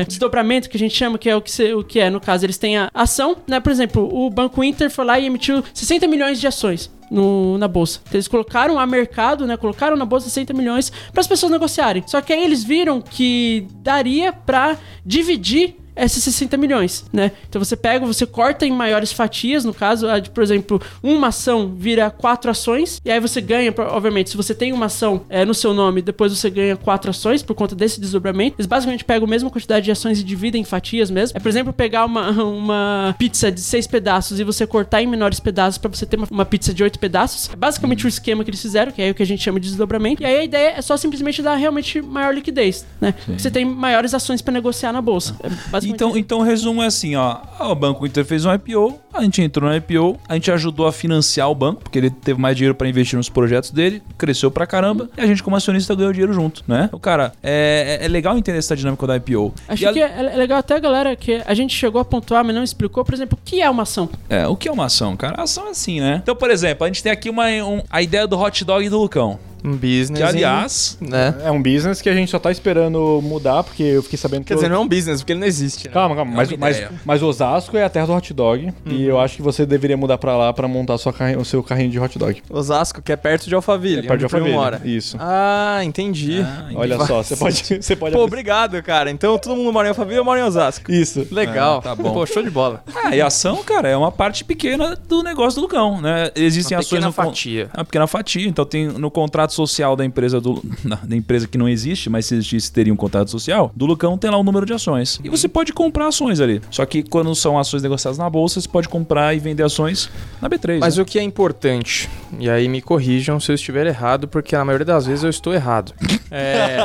desdobramento 0.08 0.70
que 0.70 0.76
a 0.78 0.80
gente 0.80 0.94
chama, 0.96 1.18
que 1.18 1.28
é 1.28 1.36
o 1.36 1.42
que, 1.42 1.74
o 1.74 1.84
que 1.84 2.00
é, 2.00 2.08
no 2.08 2.20
caso, 2.20 2.46
eles 2.46 2.56
têm 2.56 2.78
a 2.78 2.90
ação, 2.94 3.36
né? 3.46 3.60
Por 3.60 3.70
exemplo, 3.70 4.08
o 4.10 4.30
Banco 4.30 4.64
Inter 4.64 4.90
foi 4.90 5.04
lá 5.04 5.18
e 5.18 5.26
emitiu 5.26 5.62
60 5.74 6.06
milhões 6.06 6.40
de 6.40 6.46
ações 6.46 6.90
no, 7.10 7.58
na 7.58 7.68
bolsa. 7.68 8.00
Então, 8.02 8.14
eles 8.16 8.28
colocaram 8.28 8.78
a 8.78 8.86
mercado, 8.86 9.46
né? 9.46 9.58
Colocaram 9.58 9.94
na 9.94 10.06
bolsa 10.06 10.30
60 10.30 10.54
milhões 10.54 10.90
para 11.12 11.20
as 11.20 11.26
pessoas 11.26 11.52
negociarem. 11.52 12.02
Só 12.06 12.20
que 12.22 12.32
aí 12.32 12.42
eles 12.42 12.64
viram 12.64 13.02
que 13.02 13.66
daria 13.82 14.32
para 14.32 14.78
dividir 15.04 15.76
esses 15.96 16.22
60 16.24 16.56
milhões, 16.56 17.04
né? 17.12 17.32
Então 17.48 17.62
você 17.62 17.76
pega, 17.76 18.04
você 18.04 18.26
corta 18.26 18.66
em 18.66 18.72
maiores 18.72 19.12
fatias, 19.12 19.64
no 19.64 19.74
caso, 19.74 20.08
a 20.08 20.18
de, 20.18 20.30
por 20.30 20.42
exemplo, 20.42 20.80
uma 21.02 21.28
ação 21.28 21.74
vira 21.76 22.10
quatro 22.10 22.50
ações, 22.50 23.00
e 23.04 23.10
aí 23.10 23.20
você 23.20 23.40
ganha, 23.40 23.72
obviamente, 23.90 24.30
se 24.30 24.36
você 24.36 24.54
tem 24.54 24.72
uma 24.72 24.86
ação 24.86 25.24
é, 25.28 25.44
no 25.44 25.54
seu 25.54 25.74
nome, 25.74 26.02
depois 26.02 26.36
você 26.36 26.48
ganha 26.50 26.76
quatro 26.76 27.10
ações 27.10 27.42
por 27.42 27.54
conta 27.54 27.74
desse 27.74 28.00
desdobramento. 28.00 28.56
Eles 28.58 28.66
basicamente 28.66 29.04
pegam 29.04 29.26
a 29.26 29.30
mesma 29.30 29.50
quantidade 29.50 29.84
de 29.84 29.90
ações 29.90 30.20
e 30.20 30.24
dividem 30.24 30.62
em 30.62 30.64
fatias 30.64 31.10
mesmo. 31.10 31.36
É, 31.36 31.40
por 31.40 31.48
exemplo, 31.48 31.72
pegar 31.72 32.04
uma, 32.04 32.30
uma 32.42 33.14
pizza 33.18 33.50
de 33.50 33.60
seis 33.60 33.86
pedaços 33.86 34.40
e 34.40 34.44
você 34.44 34.66
cortar 34.66 35.02
em 35.02 35.06
menores 35.06 35.40
pedaços 35.40 35.78
para 35.78 35.90
você 35.90 36.06
ter 36.06 36.16
uma, 36.16 36.26
uma 36.30 36.44
pizza 36.44 36.72
de 36.72 36.82
oito 36.82 36.98
pedaços. 36.98 37.50
É 37.52 37.56
basicamente 37.56 38.06
o 38.06 38.08
esquema 38.08 38.44
que 38.44 38.50
eles 38.50 38.62
fizeram, 38.62 38.92
que 38.92 39.02
é 39.02 39.10
o 39.10 39.14
que 39.14 39.22
a 39.22 39.26
gente 39.26 39.42
chama 39.42 39.60
de 39.60 39.68
desdobramento. 39.68 40.22
E 40.22 40.26
aí 40.26 40.38
a 40.38 40.44
ideia 40.44 40.74
é 40.76 40.82
só 40.82 40.96
simplesmente 40.96 41.42
dar 41.42 41.56
realmente 41.56 42.00
maior 42.00 42.34
liquidez, 42.34 42.86
né? 43.00 43.14
Você 43.28 43.50
tem 43.50 43.64
maiores 43.64 44.14
ações 44.14 44.40
para 44.40 44.52
negociar 44.52 44.92
na 44.92 45.00
bolsa. 45.00 45.36
É 45.42 45.48
Então, 45.90 46.16
então 46.16 46.38
o 46.40 46.42
resumo 46.42 46.82
é 46.82 46.86
assim, 46.86 47.14
ó. 47.16 47.38
O 47.60 47.74
Banco 47.74 48.06
Inter 48.06 48.24
fez 48.24 48.44
um 48.44 48.52
IPO, 48.52 48.98
a 49.12 49.22
gente 49.22 49.40
entrou 49.42 49.68
no 49.70 49.76
IPO, 49.76 50.18
a 50.28 50.34
gente 50.34 50.50
ajudou 50.50 50.86
a 50.86 50.92
financiar 50.92 51.50
o 51.50 51.54
banco, 51.54 51.82
porque 51.82 51.98
ele 51.98 52.10
teve 52.10 52.40
mais 52.40 52.56
dinheiro 52.56 52.74
pra 52.74 52.88
investir 52.88 53.16
nos 53.16 53.28
projetos 53.28 53.70
dele, 53.70 54.02
cresceu 54.18 54.50
pra 54.50 54.66
caramba, 54.66 55.08
e 55.16 55.20
a 55.20 55.26
gente 55.26 55.42
como 55.42 55.56
acionista 55.56 55.94
ganhou 55.94 56.12
dinheiro 56.12 56.32
junto, 56.32 56.62
né? 56.66 56.84
Então, 56.86 56.98
cara, 56.98 57.32
é, 57.42 57.98
é 58.02 58.08
legal 58.08 58.36
entender 58.36 58.58
essa 58.58 58.76
dinâmica 58.76 59.06
da 59.06 59.16
IPO. 59.16 59.54
Acho 59.68 59.88
a- 59.88 59.92
que 59.92 60.00
é 60.02 60.12
é 60.32 60.36
legal 60.36 60.58
até, 60.58 60.78
galera, 60.80 61.14
que 61.16 61.42
a 61.44 61.54
gente 61.54 61.74
chegou 61.74 62.00
a 62.00 62.04
pontuar, 62.04 62.44
mas 62.44 62.54
não 62.54 62.62
explicou, 62.62 63.04
por 63.04 63.14
exemplo, 63.14 63.38
o 63.40 63.44
que 63.44 63.60
é 63.62 63.68
uma 63.70 63.82
ação. 63.82 64.08
É, 64.28 64.46
o 64.46 64.56
que 64.56 64.68
é 64.68 64.72
uma 64.72 64.86
ação, 64.86 65.16
cara? 65.16 65.36
A 65.38 65.42
ação 65.44 65.66
é 65.68 65.70
assim, 65.70 66.00
né? 66.00 66.20
Então, 66.22 66.34
por 66.36 66.50
exemplo, 66.50 66.84
a 66.84 66.86
gente 66.88 67.02
tem 67.02 67.10
aqui 67.12 67.28
uma, 67.30 67.46
um- 67.48 67.82
a 67.90 68.02
ideia 68.02 68.26
do 68.26 68.38
hot 68.38 68.64
dog 68.64 68.88
do 68.88 68.98
Lucão. 68.98 69.38
Um 69.64 69.72
business. 69.72 70.18
Que, 70.18 70.22
aliás, 70.22 70.98
Né? 71.00 71.34
É 71.44 71.50
um 71.50 71.62
business 71.62 72.00
que 72.02 72.08
a 72.08 72.14
gente 72.14 72.30
só 72.30 72.38
tá 72.38 72.50
esperando 72.50 73.20
mudar, 73.22 73.62
porque 73.62 73.82
eu 73.82 74.02
fiquei 74.02 74.18
sabendo 74.18 74.40
que. 74.40 74.46
Quer 74.48 74.54
dizer, 74.54 74.66
o- 74.66 74.70
não 74.70 74.76
é 74.76 74.80
um 74.80 74.88
business, 74.88 75.20
porque 75.20 75.32
ele 75.32 75.40
não 75.40 75.46
existe, 75.46 75.86
né? 75.88 75.94
Calma, 75.94 76.16
calma. 76.16 76.32
É 76.32 76.36
mas, 76.36 76.48
uma 76.50 76.58
mas, 76.58 76.88
mas 77.04 77.22
Osasco 77.22 77.76
é 77.76 77.84
a 77.84 77.88
terra 77.88 78.06
do 78.06 78.12
hot 78.12 78.32
dog. 78.34 78.72
E 78.86 79.04
eu 79.04 79.20
acho 79.20 79.36
que 79.36 79.42
você 79.42 79.64
deveria 79.64 79.96
mudar 79.96 80.18
pra 80.18 80.36
lá 80.36 80.52
pra 80.52 80.66
montar 80.66 80.98
sua 80.98 81.12
carri- 81.12 81.36
o 81.36 81.44
seu 81.44 81.62
carrinho 81.62 81.90
de 81.90 81.98
hot 82.00 82.18
dog. 82.18 82.42
Osasco, 82.50 83.00
que 83.02 83.12
é 83.12 83.16
perto 83.16 83.48
de 83.48 83.54
Alphaville. 83.54 84.00
É 84.00 84.02
perto 84.02 84.18
de 84.18 84.24
Alphaville, 84.24 84.52
mora. 84.54 84.80
isso. 84.84 85.16
Ah, 85.20 85.80
entendi. 85.84 86.40
Ah, 86.42 86.68
Olha 86.74 86.96
Faz 86.96 87.08
só, 87.08 87.22
você 87.22 87.36
pode. 87.36 87.62
Você 87.82 87.96
pode 87.96 88.14
Pô, 88.16 88.22
obrigado, 88.24 88.82
cara. 88.82 89.10
Então 89.10 89.38
todo 89.38 89.54
mundo 89.56 89.72
mora 89.72 89.86
em 89.88 89.90
Alphaville, 89.90 90.16
eu 90.18 90.24
moro 90.24 90.38
em 90.40 90.42
Osasco. 90.42 90.90
Isso. 90.90 91.26
Legal. 91.30 91.78
Ah, 91.78 91.82
tá 91.82 91.94
bom. 91.94 92.12
Pô, 92.12 92.26
show 92.26 92.42
de 92.42 92.50
bola. 92.50 92.82
Ah, 92.94 93.14
e 93.14 93.20
a 93.20 93.26
ação, 93.26 93.62
cara, 93.62 93.88
é 93.88 93.96
uma 93.96 94.10
parte 94.12 94.44
pequena 94.44 94.96
do 95.08 95.22
negócio 95.22 95.56
do 95.60 95.62
Lucão, 95.62 96.00
né? 96.00 96.30
Existem 96.34 96.76
Uma 96.76 96.80
ações 96.80 96.90
pequena 96.90 97.06
no 97.06 97.12
con- 97.12 97.22
fatia. 97.24 97.70
Uma 97.74 97.84
pequena 97.84 98.06
fatia. 98.06 98.48
Então 98.48 98.64
tem 98.64 98.86
no 98.88 99.10
contrato 99.10 99.51
social 99.52 99.94
da 99.96 100.04
empresa 100.04 100.40
do. 100.40 100.62
Da 101.02 101.16
empresa 101.16 101.46
que 101.48 101.56
não 101.58 101.68
existe, 101.68 102.08
mas 102.10 102.26
se 102.26 102.34
existisse, 102.34 102.70
teria 102.72 102.92
um 102.92 102.96
contrato 102.96 103.30
social. 103.30 103.72
Do 103.74 103.86
Lucão 103.86 104.16
tem 104.16 104.30
lá 104.30 104.36
o 104.36 104.42
número 104.42 104.64
de 104.66 104.72
ações. 104.72 105.20
E 105.24 105.28
você 105.28 105.48
pode 105.48 105.72
comprar 105.72 106.08
ações 106.08 106.40
ali. 106.40 106.60
Só 106.70 106.84
que 106.86 107.02
quando 107.02 107.34
são 107.34 107.58
ações 107.58 107.82
negociadas 107.82 108.18
na 108.18 108.28
bolsa, 108.28 108.60
você 108.60 108.68
pode 108.68 108.88
comprar 108.88 109.34
e 109.34 109.38
vender 109.38 109.62
ações 109.62 110.08
na 110.40 110.48
B3. 110.48 110.78
Mas 110.80 110.96
né? 110.96 111.02
o 111.02 111.06
que 111.06 111.18
é 111.18 111.22
importante, 111.22 112.08
e 112.38 112.48
aí 112.48 112.68
me 112.68 112.80
corrijam 112.82 113.40
se 113.40 113.50
eu 113.50 113.54
estiver 113.54 113.86
errado, 113.86 114.28
porque 114.28 114.56
na 114.56 114.64
maioria 114.64 114.84
das 114.84 115.06
vezes 115.06 115.24
eu 115.24 115.30
estou 115.30 115.52
errado. 115.52 115.92
É, 116.34 116.78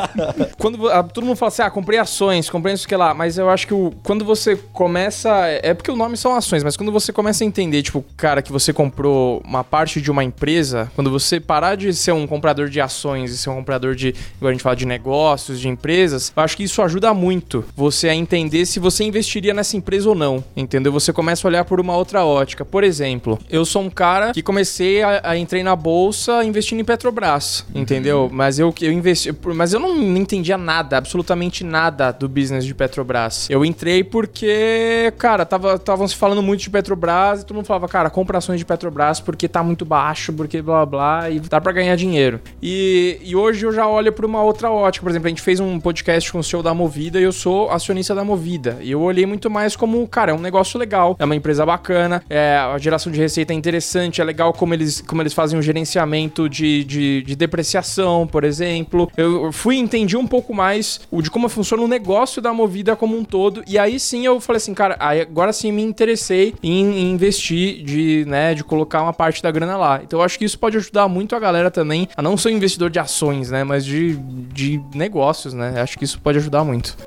quando 0.57 0.89
ah, 0.89 1.01
todo 1.03 1.23
mundo 1.25 1.37
fala 1.37 1.47
assim, 1.47 1.61
ah, 1.61 1.69
comprei 1.69 1.97
ações, 1.97 2.49
comprei 2.49 2.73
isso 2.73 2.85
que 2.85 2.93
lá, 2.97 3.13
mas 3.13 3.37
eu 3.37 3.49
acho 3.49 3.65
que 3.65 3.73
o- 3.73 3.93
quando 4.03 4.25
você 4.25 4.57
começa, 4.73 5.29
é 5.63 5.73
porque 5.73 5.89
o 5.89 5.95
nome 5.95 6.17
são 6.17 6.35
ações, 6.35 6.65
mas 6.65 6.75
quando 6.75 6.91
você 6.91 7.13
começa 7.13 7.45
a 7.45 7.47
entender, 7.47 7.81
tipo, 7.81 8.03
cara, 8.17 8.41
que 8.41 8.51
você 8.51 8.73
comprou 8.73 9.41
uma 9.45 9.63
parte 9.63 10.01
de 10.01 10.11
uma 10.11 10.21
empresa, 10.21 10.91
quando 10.95 11.09
você 11.09 11.39
parar 11.39 11.75
de 11.75 11.93
ser 11.93 12.11
um 12.11 12.27
comprador 12.27 12.56
de 12.65 12.81
ações 12.81 13.31
e 13.31 13.37
ser 13.37 13.49
um 13.51 13.55
comprador 13.55 13.95
de, 13.95 14.15
igual 14.37 14.49
a 14.49 14.51
gente 14.51 14.63
fala 14.63 14.75
de 14.75 14.85
negócios, 14.85 15.59
de 15.59 15.67
empresas, 15.67 16.31
eu 16.35 16.43
acho 16.43 16.57
que 16.57 16.63
isso 16.63 16.81
ajuda 16.81 17.13
muito 17.13 17.63
você 17.75 18.09
a 18.09 18.15
entender 18.15 18.65
se 18.65 18.79
você 18.79 19.03
investiria 19.03 19.53
nessa 19.53 19.77
empresa 19.77 20.09
ou 20.09 20.15
não, 20.15 20.43
entendeu? 20.55 20.91
Você 20.91 21.13
começa 21.13 21.45
a 21.45 21.49
olhar 21.49 21.65
por 21.65 21.79
uma 21.79 21.95
outra 21.95 22.25
ótica. 22.25 22.65
Por 22.65 22.83
exemplo, 22.83 23.37
eu 23.49 23.65
sou 23.65 23.81
um 23.81 23.89
cara 23.89 24.31
que 24.31 24.41
comecei 24.41 25.03
a, 25.03 25.21
a 25.23 25.37
entrei 25.37 25.63
na 25.63 25.75
bolsa 25.75 26.43
investindo 26.43 26.79
em 26.79 26.85
Petrobras, 26.85 27.65
entendeu? 27.73 28.29
Mas 28.31 28.59
eu 28.59 28.73
eu 28.81 28.91
investi, 28.91 29.33
mas 29.55 29.73
eu 29.73 29.79
não 29.79 30.17
entendia 30.17 30.57
nada, 30.57 30.97
absolutamente 30.97 31.63
nada 31.63 32.11
do 32.11 32.27
business 32.27 32.65
de 32.65 32.73
Petrobras. 32.73 33.49
Eu 33.49 33.65
entrei 33.65 34.03
porque, 34.03 35.13
cara, 35.17 35.45
tava 35.45 35.75
estavam 35.75 36.07
se 36.07 36.15
falando 36.15 36.41
muito 36.41 36.61
de 36.61 36.69
Petrobras 36.69 37.41
e 37.41 37.45
todo 37.45 37.55
mundo 37.55 37.65
falava, 37.65 37.87
cara, 37.87 38.09
compra 38.09 38.37
ações 38.37 38.59
de 38.59 38.65
Petrobras 38.65 39.19
porque 39.19 39.47
tá 39.47 39.63
muito 39.63 39.85
baixo, 39.85 40.31
porque 40.33 40.61
blá 40.61 40.85
blá 40.85 40.97
blá 40.97 41.29
e 41.29 41.39
dá 41.39 41.61
pra 41.61 41.71
ganhar 41.71 41.95
dinheiro. 41.95 42.39
E, 42.61 43.19
e 43.23 43.35
hoje 43.35 43.65
eu 43.65 43.71
já 43.71 43.87
olho 43.87 44.11
pra 44.11 44.25
uma 44.25 44.41
outra 44.43 44.71
ótica. 44.71 45.03
Por 45.03 45.09
exemplo, 45.09 45.27
a 45.27 45.29
gente 45.29 45.41
fez 45.41 45.59
um 45.59 45.79
podcast 45.79 46.31
com 46.31 46.39
o 46.39 46.43
CEO 46.43 46.63
da 46.63 46.73
Movida 46.73 47.19
e 47.19 47.23
eu 47.23 47.31
sou 47.31 47.69
acionista 47.69 48.13
da 48.15 48.23
Movida. 48.23 48.77
E 48.81 48.91
eu 48.91 49.01
olhei 49.01 49.25
muito 49.25 49.49
mais 49.49 49.75
como, 49.75 50.07
cara, 50.07 50.31
é 50.31 50.33
um 50.33 50.39
negócio 50.39 50.79
legal, 50.79 51.15
é 51.19 51.25
uma 51.25 51.35
empresa 51.35 51.65
bacana, 51.65 52.23
é, 52.29 52.57
a 52.57 52.77
geração 52.77 53.11
de 53.11 53.19
receita 53.19 53.53
é 53.53 53.55
interessante, 53.55 54.21
é 54.21 54.23
legal 54.23 54.53
como 54.53 54.73
eles, 54.73 55.01
como 55.01 55.21
eles 55.21 55.33
fazem 55.33 55.57
um 55.57 55.61
gerenciamento 55.61 56.49
de, 56.49 56.83
de, 56.83 57.23
de 57.23 57.35
depreciação, 57.35 58.27
por 58.27 58.43
exemplo. 58.43 59.11
Eu 59.17 59.51
fui 59.51 59.77
entendi 59.77 60.15
um 60.15 60.27
pouco 60.27 60.53
mais 60.53 61.01
o 61.11 61.21
de 61.21 61.29
como 61.29 61.49
funciona 61.49 61.83
o 61.83 61.87
negócio 61.87 62.41
da 62.41 62.53
Movida 62.53 62.95
como 62.95 63.17
um 63.17 63.23
todo. 63.23 63.63
E 63.67 63.77
aí 63.77 63.99
sim 63.99 64.25
eu 64.25 64.39
falei 64.39 64.57
assim, 64.57 64.73
cara, 64.73 64.97
agora 64.99 65.51
sim 65.51 65.71
me 65.71 65.81
interessei 65.81 66.53
em, 66.61 66.99
em 66.99 67.11
investir, 67.11 67.83
de, 67.83 68.25
né, 68.27 68.53
de 68.53 68.63
colocar 68.63 69.01
uma 69.01 69.13
parte 69.13 69.41
da 69.41 69.51
grana 69.51 69.77
lá. 69.77 70.01
Então 70.03 70.19
eu 70.19 70.23
acho 70.23 70.37
que 70.37 70.45
isso 70.45 70.57
pode 70.57 70.77
ajudar 70.77 71.07
muito 71.07 71.35
a 71.35 71.39
galera 71.39 71.71
também 71.71 72.07
a 72.15 72.21
não 72.21 72.36
ser 72.37 72.49
um 72.49 72.57
investidor 72.57 72.89
de 72.89 72.99
ações, 72.99 73.51
né, 73.51 73.63
mas 73.63 73.85
de, 73.85 74.15
de 74.53 74.81
negócios, 74.93 75.53
né. 75.53 75.81
Acho 75.81 75.97
que 75.97 76.05
isso 76.05 76.19
pode 76.19 76.37
ajudar 76.37 76.63
muito. 76.63 76.97